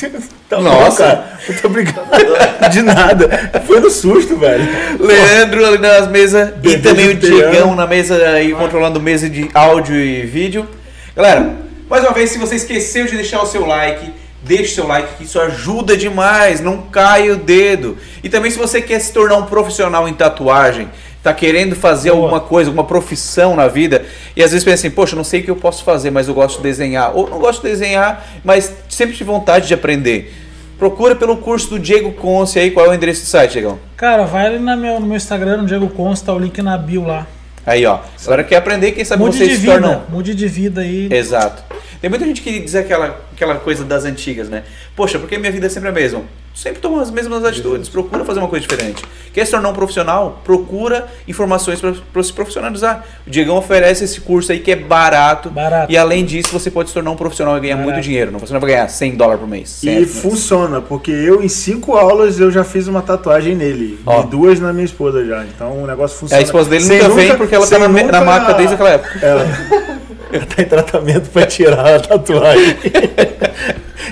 tá 0.51 0.57
bom, 0.57 0.63
Nossa. 0.63 1.05
cara. 1.05 1.39
Muito 1.47 1.67
obrigado. 1.69 2.69
De 2.73 2.83
nada. 2.83 3.63
Foi 3.65 3.79
no 3.79 3.89
susto, 3.89 4.37
velho. 4.37 4.69
Leandro 4.99 5.65
ali 5.65 5.79
nas 5.79 6.09
mesas 6.09 6.53
e 6.61 6.77
também 6.79 7.11
o. 7.11 7.15
Diegão 7.15 7.73
na 7.77 7.87
mesa 7.87 8.17
aí 8.17 8.53
controlando 8.53 9.01
mesa 9.01 9.31
de 9.31 9.49
áudio 9.55 9.95
e 9.95 10.23
vídeo. 10.27 10.67
Galera, 11.15 11.55
mais 11.89 12.03
uma 12.03 12.13
vez, 12.13 12.31
se 12.31 12.39
você 12.39 12.57
esqueceu 12.57 13.07
de 13.07 13.15
deixar 13.15 13.41
o 13.41 13.47
seu 13.47 13.65
like, 13.65 14.13
deixe 14.43 14.75
seu 14.75 14.89
like 14.89 15.15
que 15.17 15.23
isso 15.23 15.41
ajuda 15.41 15.97
demais, 15.97 16.61
não 16.61 16.79
cai 16.79 17.31
o 17.31 17.37
dedo. 17.37 17.97
E 18.25 18.29
também 18.29 18.51
se 18.51 18.59
você 18.59 18.83
quer 18.83 18.99
se 18.99 19.13
tornar 19.13 19.37
um 19.37 19.47
profissional 19.47 20.09
em 20.09 20.15
tatuagem, 20.15 20.89
tá 21.23 21.33
querendo 21.33 21.77
fazer 21.77 22.11
Boa. 22.11 22.23
alguma 22.23 22.41
coisa, 22.41 22.71
alguma 22.71 22.85
profissão 22.85 23.55
na 23.55 23.69
vida, 23.69 24.05
e 24.35 24.43
às 24.43 24.51
vezes 24.51 24.65
pensa 24.65 24.87
assim, 24.87 24.91
poxa, 24.95 25.15
não 25.15 25.25
sei 25.25 25.41
o 25.41 25.45
que 25.45 25.51
eu 25.51 25.57
posso 25.57 25.85
fazer, 25.85 26.11
mas 26.11 26.29
eu 26.29 26.35
gosto 26.35 26.57
de 26.57 26.65
desenhar. 26.65 27.17
Ou 27.17 27.29
não 27.29 27.39
gosto 27.39 27.63
de 27.63 27.69
desenhar, 27.69 28.27
mas 28.45 28.73
sempre 28.89 29.17
tive 29.17 29.31
vontade 29.31 29.69
de 29.69 29.75
aprender. 29.75 30.35
Procura 30.79 31.15
pelo 31.15 31.37
curso 31.37 31.71
do 31.71 31.79
Diego 31.79 32.11
Conce 32.13 32.59
aí, 32.59 32.73
qual 32.73 32.87
é 32.87 32.89
o 32.89 32.95
endereço 32.95 33.23
do 33.23 33.27
site, 33.27 33.53
Diegão? 33.53 33.79
Cara, 33.97 34.25
vai 34.25 34.47
ali 34.47 34.59
na 34.59 34.75
meu, 34.77 34.99
no 34.99 35.07
meu 35.07 35.17
Instagram, 35.17 35.59
no 35.59 35.67
Diego 35.67 35.89
Consta, 35.89 36.27
tá 36.27 36.33
o 36.33 36.39
link 36.41 36.61
na 36.61 36.77
bio 36.77 37.07
lá. 37.07 37.27
Aí, 37.65 37.87
ó. 37.87 38.01
Agora 38.25 38.43
quer 38.43 38.57
aprender, 38.57 38.91
quem 38.91 39.05
sabe 39.05 39.23
Mude 39.23 39.37
vocês 39.37 39.51
de 39.51 39.55
se 39.55 39.61
vida. 39.61 39.75
tornam. 39.75 40.03
Mude 40.09 40.35
de 40.35 40.49
vida 40.49 40.81
aí. 40.81 41.09
Exato. 41.13 41.63
Tem 42.01 42.11
muita 42.11 42.27
gente 42.27 42.43
que 42.43 42.59
diz 42.59 42.75
aquela, 42.75 43.21
aquela 43.33 43.55
coisa 43.55 43.85
das 43.85 44.05
antigas, 44.05 44.49
né? 44.49 44.65
Poxa, 44.97 45.21
porque 45.21 45.39
minha 45.39 45.53
vida 45.53 45.67
é 45.67 45.69
sempre 45.69 45.89
a 45.89 45.93
mesma. 45.93 46.23
Sempre 46.55 46.81
toma 46.81 47.01
as 47.01 47.11
mesmas 47.11 47.43
atitudes, 47.45 47.89
procura 47.89 48.25
fazer 48.27 48.39
uma 48.39 48.49
coisa 48.49 48.67
diferente. 48.67 49.03
Quer 49.33 49.47
se 49.47 49.51
tornar 49.53 49.71
um 49.71 49.73
profissional? 49.73 50.43
Procura 50.45 51.07
informações 51.27 51.81
para 51.81 52.23
se 52.23 52.31
profissionalizar. 52.33 53.05
O 53.27 53.31
Diegão 53.31 53.57
oferece 53.57 54.05
esse 54.05 54.21
curso 54.21 54.53
aí 54.53 54.61
que 54.61 54.71
é 54.71 54.77
barato. 54.77 55.49
Barato. 55.49 55.91
E 55.91 55.97
além 55.97 56.25
disso, 56.27 56.51
você 56.53 56.71
pode 56.71 56.91
se 56.91 56.95
tornar 56.95 57.11
um 57.11 57.17
profissional 57.17 57.57
e 57.57 57.61
ganhar 57.61 57.77
Barato. 57.77 57.93
muito 57.95 58.05
dinheiro. 58.05 58.31
Não, 58.31 58.39
você 58.39 58.53
não 58.53 58.61
vai 58.61 58.71
ganhar 58.71 58.87
100 58.87 59.17
dólares 59.17 59.41
por 59.41 59.49
mês. 59.49 59.83
E 59.83 59.87
certo, 59.87 60.09
funciona, 60.09 60.83
porque 60.83 61.11
eu 61.11 61.43
em 61.43 61.49
cinco 61.49 61.97
aulas 61.97 62.39
eu 62.39 62.51
já 62.51 62.63
fiz 62.65 62.87
uma 62.87 63.01
tatuagem 63.01 63.55
nele. 63.57 63.99
Ó. 64.05 64.21
E 64.23 64.27
duas 64.27 64.61
na 64.61 64.75
minha 64.75 64.85
esposa 64.85 65.25
já. 65.25 65.43
Então 65.47 65.83
o 65.83 65.87
negócio 65.87 66.19
funciona. 66.19 66.39
A 66.41 66.45
esposa 66.45 66.69
dele 66.69 66.85
Sem 66.85 66.99
nunca 67.03 67.15
vem 67.15 67.35
porque 67.37 67.55
ela 67.55 67.67
tá 67.67 67.79
na, 67.79 67.89
na 67.89 68.03
nunca- 68.03 68.21
maca 68.21 68.53
desde 68.53 68.75
aquela 68.75 68.91
época. 68.91 69.19
Ela, 69.25 69.47
tá 70.55 70.63
em 70.63 70.67
tratamento 70.67 71.31
pra 71.31 71.47
tirar 71.47 71.95
a 71.97 72.01
tatuagem. 72.01 72.77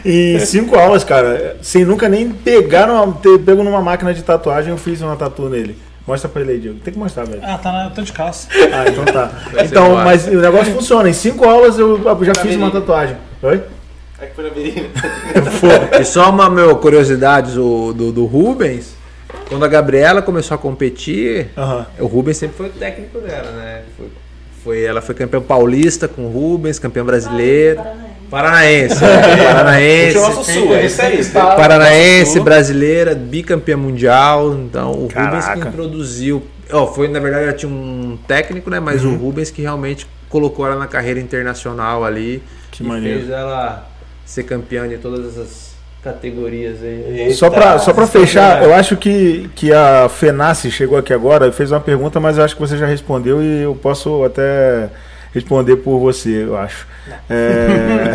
em 0.05 0.39
cinco 0.41 0.77
aulas, 0.79 1.05
cara, 1.05 1.57
sem 1.63 1.85
nunca 1.85 2.09
nem 2.09 2.31
pegar 2.31 2.87
numa, 2.87 3.13
ter 3.15 3.39
pego 3.39 3.63
numa 3.63 3.81
máquina 3.81 4.13
de 4.15 4.23
tatuagem, 4.23 4.71
eu 4.71 4.77
fiz 4.79 5.01
uma 5.03 5.17
tatu 5.17 5.49
nele. 5.49 5.77
Mostra 6.07 6.29
pra 6.29 6.43
ele 6.43 6.53
aí, 6.53 6.59
Diego. 6.59 6.79
Tem 6.81 6.93
que 6.93 6.99
mostrar, 6.99 7.25
velho. 7.25 7.41
Ah, 7.45 7.57
tá 7.59 7.71
na, 7.71 7.85
eu 7.85 7.91
tô 7.91 8.03
de 8.03 8.13
calça. 8.13 8.49
Ah, 8.73 8.85
então 8.89 9.05
tá. 9.05 9.31
Então, 9.65 9.95
mas 9.97 10.27
o 10.27 10.41
negócio 10.41 10.73
funciona. 10.73 11.09
Em 11.09 11.13
cinco 11.13 11.45
aulas 11.49 11.79
eu 11.79 12.01
já 12.25 12.35
fiz 12.35 12.57
uma 12.57 12.71
tatuagem. 12.71 13.17
Oi? 13.43 13.63
E 16.01 16.05
só 16.05 16.31
uma 16.31 16.51
meu, 16.51 16.77
curiosidade 16.77 17.53
do, 17.55 17.93
do, 17.93 18.13
do 18.13 18.25
Rubens, 18.27 18.95
quando 19.49 19.65
a 19.65 19.69
Gabriela 19.69 20.21
começou 20.23 20.55
a 20.55 20.59
competir, 20.59 21.49
Aham. 21.57 21.87
o 21.99 22.07
Rubens 22.07 22.37
sempre 22.37 22.57
foi 22.57 22.67
o 22.67 22.71
técnico 22.71 23.19
dela, 23.21 23.51
né? 23.53 23.83
Foi, 23.97 24.07
foi- 24.65 24.85
ela 24.85 25.01
foi 25.01 25.15
campeã 25.15 25.41
paulista 25.41 26.07
com 26.09 26.27
o 26.27 26.31
Rubens, 26.31 26.79
campeã 26.79 27.05
brasileira. 27.05 28.10
Paranaense. 28.31 28.95
né? 29.03 29.45
Paranaense. 29.45 30.17
Nosso 30.17 30.45
sul, 30.45 30.75
é 30.75 30.87
isso 30.87 31.03
aí. 31.03 31.25
Paranaense, 31.25 32.33
Sul. 32.35 32.45
brasileira, 32.45 33.15
bicampeã 33.15 33.77
mundial. 33.77 34.55
Então, 34.55 34.93
o 34.93 35.03
Rubens 35.03 35.09
que 35.09 35.15
Caraca. 35.15 35.69
introduziu. 35.69 36.43
Ó, 36.73 36.87
foi, 36.87 37.09
na 37.09 37.19
verdade, 37.19 37.45
ela 37.45 37.53
tinha 37.53 37.71
um 37.71 38.17
técnico, 38.29 38.71
né? 38.71 38.79
Mas 38.79 39.05
o 39.05 39.15
Rubens 39.17 39.51
que 39.51 39.61
realmente 39.61 40.07
colocou 40.29 40.65
ela 40.65 40.77
na 40.77 40.87
carreira 40.87 41.19
internacional 41.19 42.05
ali. 42.05 42.43
Que 42.71 42.85
e 42.85 42.87
maneiro. 42.87 43.19
fez 43.19 43.31
ela 43.31 43.91
ser 44.25 44.45
campeã 44.45 44.89
de 44.89 44.97
todas 44.99 45.27
essas 45.27 45.71
categorias 46.03 46.79
aí. 46.83 47.33
Só 47.35 47.51
pra, 47.51 47.79
só 47.79 47.93
pra 47.93 48.07
fechar, 48.07 48.63
eu 48.63 48.73
acho 48.73 48.97
que, 48.97 49.51
que 49.55 49.73
a 49.73 50.09
Fenace 50.09 50.71
chegou 50.71 50.97
aqui 50.97 51.13
agora 51.13 51.49
e 51.49 51.53
fez 51.53 51.71
uma 51.73 51.81
pergunta, 51.81 52.19
mas 52.19 52.39
eu 52.39 52.45
acho 52.45 52.55
que 52.55 52.61
você 52.61 52.77
já 52.77 52.87
respondeu 52.87 53.43
e 53.43 53.63
eu 53.63 53.75
posso 53.75 54.25
até 54.25 54.89
responder 55.33 55.77
por 55.77 55.99
você, 55.99 56.45
eu 56.45 56.57
acho. 56.57 56.87
É, 57.29 58.13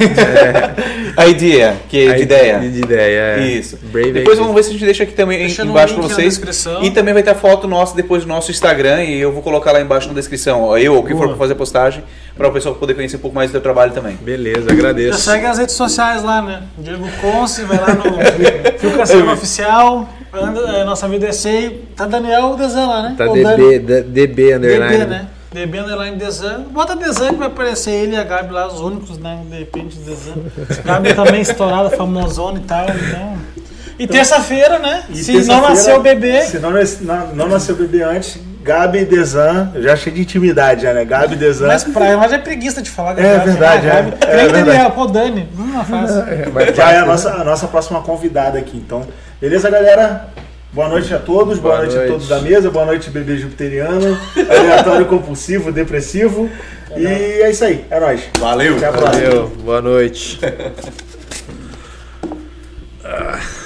a 1.16 1.26
ideia, 1.26 1.76
que 1.88 2.06
é 2.08 2.14
de 2.14 2.22
ideia. 2.22 2.58
De, 2.58 2.70
de 2.72 2.78
ideia, 2.80 3.20
é. 3.38 3.46
Isso. 3.46 3.78
Brave 3.84 4.12
depois 4.12 4.38
é 4.38 4.40
vamos 4.40 4.54
ver 4.56 4.62
se 4.62 4.70
a 4.70 4.72
gente 4.72 4.84
deixa 4.84 5.02
aqui 5.02 5.12
também 5.12 5.38
Deixa 5.38 5.64
embaixo 5.64 5.94
na 5.96 6.02
vocês. 6.02 6.34
descrição. 6.34 6.82
E 6.82 6.90
também 6.90 7.12
vai 7.14 7.22
ter 7.22 7.30
a 7.30 7.34
foto 7.34 7.68
nossa 7.68 7.94
depois 7.94 8.22
do 8.22 8.28
nosso 8.28 8.50
Instagram 8.50 9.04
e 9.04 9.20
eu 9.20 9.32
vou 9.32 9.42
colocar 9.42 9.72
lá 9.72 9.80
embaixo 9.80 10.08
na 10.08 10.14
descrição. 10.14 10.76
Eu 10.78 10.94
ou 10.94 11.04
quem 11.04 11.16
for 11.16 11.36
fazer 11.36 11.52
a 11.52 11.56
postagem, 11.56 12.02
para 12.36 12.48
o 12.48 12.52
pessoal 12.52 12.74
poder 12.74 12.94
conhecer 12.94 13.16
um 13.16 13.20
pouco 13.20 13.34
mais 13.34 13.50
do 13.50 13.52
teu 13.52 13.60
trabalho 13.60 13.92
também. 13.92 14.16
Beleza, 14.16 14.68
Já 14.68 14.72
agradeço. 14.72 15.18
segue 15.20 15.46
as 15.46 15.58
redes 15.58 15.74
sociais 15.74 16.22
lá, 16.22 16.40
né? 16.40 16.62
Diego 16.78 17.08
Conce, 17.20 17.62
vai 17.62 17.78
lá 17.78 17.94
no 17.94 18.04
Fio 18.78 19.32
Oficial, 19.32 20.08
anda, 20.32 20.60
é, 20.60 20.84
Nossa 20.84 21.08
Vida 21.08 21.26
é 21.26 21.32
Sei. 21.32 21.84
Tá 21.96 22.06
Daniel 22.06 22.56
Desan 22.56 22.86
lá, 22.86 23.02
né? 23.02 23.14
Tá 23.18 23.24
Ou 23.26 23.34
DB, 23.34 24.02
DB 24.02 24.54
underline. 24.54 24.98
DB, 24.98 25.06
né? 25.06 25.26
DB 25.52 25.78
Underline 25.78 26.16
Desan. 26.16 26.64
Bota 26.70 26.94
Desan 26.94 27.30
que 27.30 27.36
vai 27.36 27.48
aparecer 27.48 27.90
ele 27.92 28.14
e 28.14 28.16
a 28.18 28.24
Gabi 28.24 28.52
lá, 28.52 28.66
os 28.66 28.80
únicos, 28.80 29.18
né? 29.18 29.42
De 29.50 29.58
repente, 29.58 29.96
Desan. 29.98 30.34
Gabi 30.84 31.14
também 31.14 31.40
estourada, 31.40 31.90
famosona 31.90 32.58
e 32.58 32.62
tal, 32.62 32.84
então... 32.84 33.38
E 33.98 34.06
terça-feira, 34.06 34.78
né? 34.78 35.04
E 35.10 35.16
Se 35.16 35.32
não 35.32 35.38
terça-feira, 35.40 35.68
nasceu 35.70 35.96
o 35.96 36.00
bebê, 36.00 36.42
Se 36.42 36.58
não, 36.60 36.70
na- 37.00 37.24
não 37.34 37.48
nasceu 37.48 37.74
o 37.74 37.78
bebê 37.78 38.02
antes, 38.02 38.38
Gabi 38.62 39.04
Desan, 39.04 39.72
eu 39.74 39.82
já 39.82 39.94
achei 39.94 40.12
de 40.12 40.20
intimidade 40.20 40.82
já, 40.82 40.92
né? 40.92 41.04
Gabi 41.04 41.34
Desan. 41.34 41.66
mais 41.66 41.82
praia, 41.82 42.16
mas 42.16 42.32
é 42.32 42.38
preguiça 42.38 42.80
de 42.80 42.90
falar. 42.90 43.18
É 43.18 43.38
verdade, 43.38 43.88
Ah, 43.88 43.94
é. 43.94 44.02
Gabi. 44.02 44.10
É 44.12 44.16
Que 44.18 44.26
nem 44.26 44.36
verdade. 44.36 44.64
Daniel, 44.66 44.90
pô, 44.92 45.06
Dani, 45.06 45.48
não 45.56 45.84
faz. 45.84 46.10
Já 46.76 46.92
é 46.92 46.98
a 47.00 47.06
nossa, 47.06 47.30
a 47.32 47.42
nossa 47.44 47.66
próxima 47.66 48.00
convidada 48.02 48.56
aqui. 48.58 48.76
Então, 48.76 49.02
beleza, 49.40 49.68
galera? 49.68 50.28
Boa 50.78 50.88
noite 50.88 51.12
a 51.12 51.18
todos, 51.18 51.58
boa, 51.58 51.74
Boa 51.74 51.86
noite, 51.86 51.96
a 51.96 51.98
noite. 51.98 52.12
todos 52.12 52.28
da 52.28 52.40
mesa, 52.40 52.70
boa 52.70 52.86
noite, 52.86 53.10
bebê 53.10 53.36
jupiteriano, 53.36 54.16
aleatório 54.48 55.06
compulsivo, 55.06 55.72
depressivo. 55.72 56.48
E 56.96 57.04
é 57.04 57.50
isso 57.50 57.64
aí, 57.64 57.84
é 57.90 57.98
nóis. 57.98 58.22
Valeu! 58.38 58.76
Até 58.76 58.86
a 58.86 58.92
próxima. 58.92 59.24
Valeu, 59.24 59.48
boa 59.48 59.82
noite. 59.82 60.38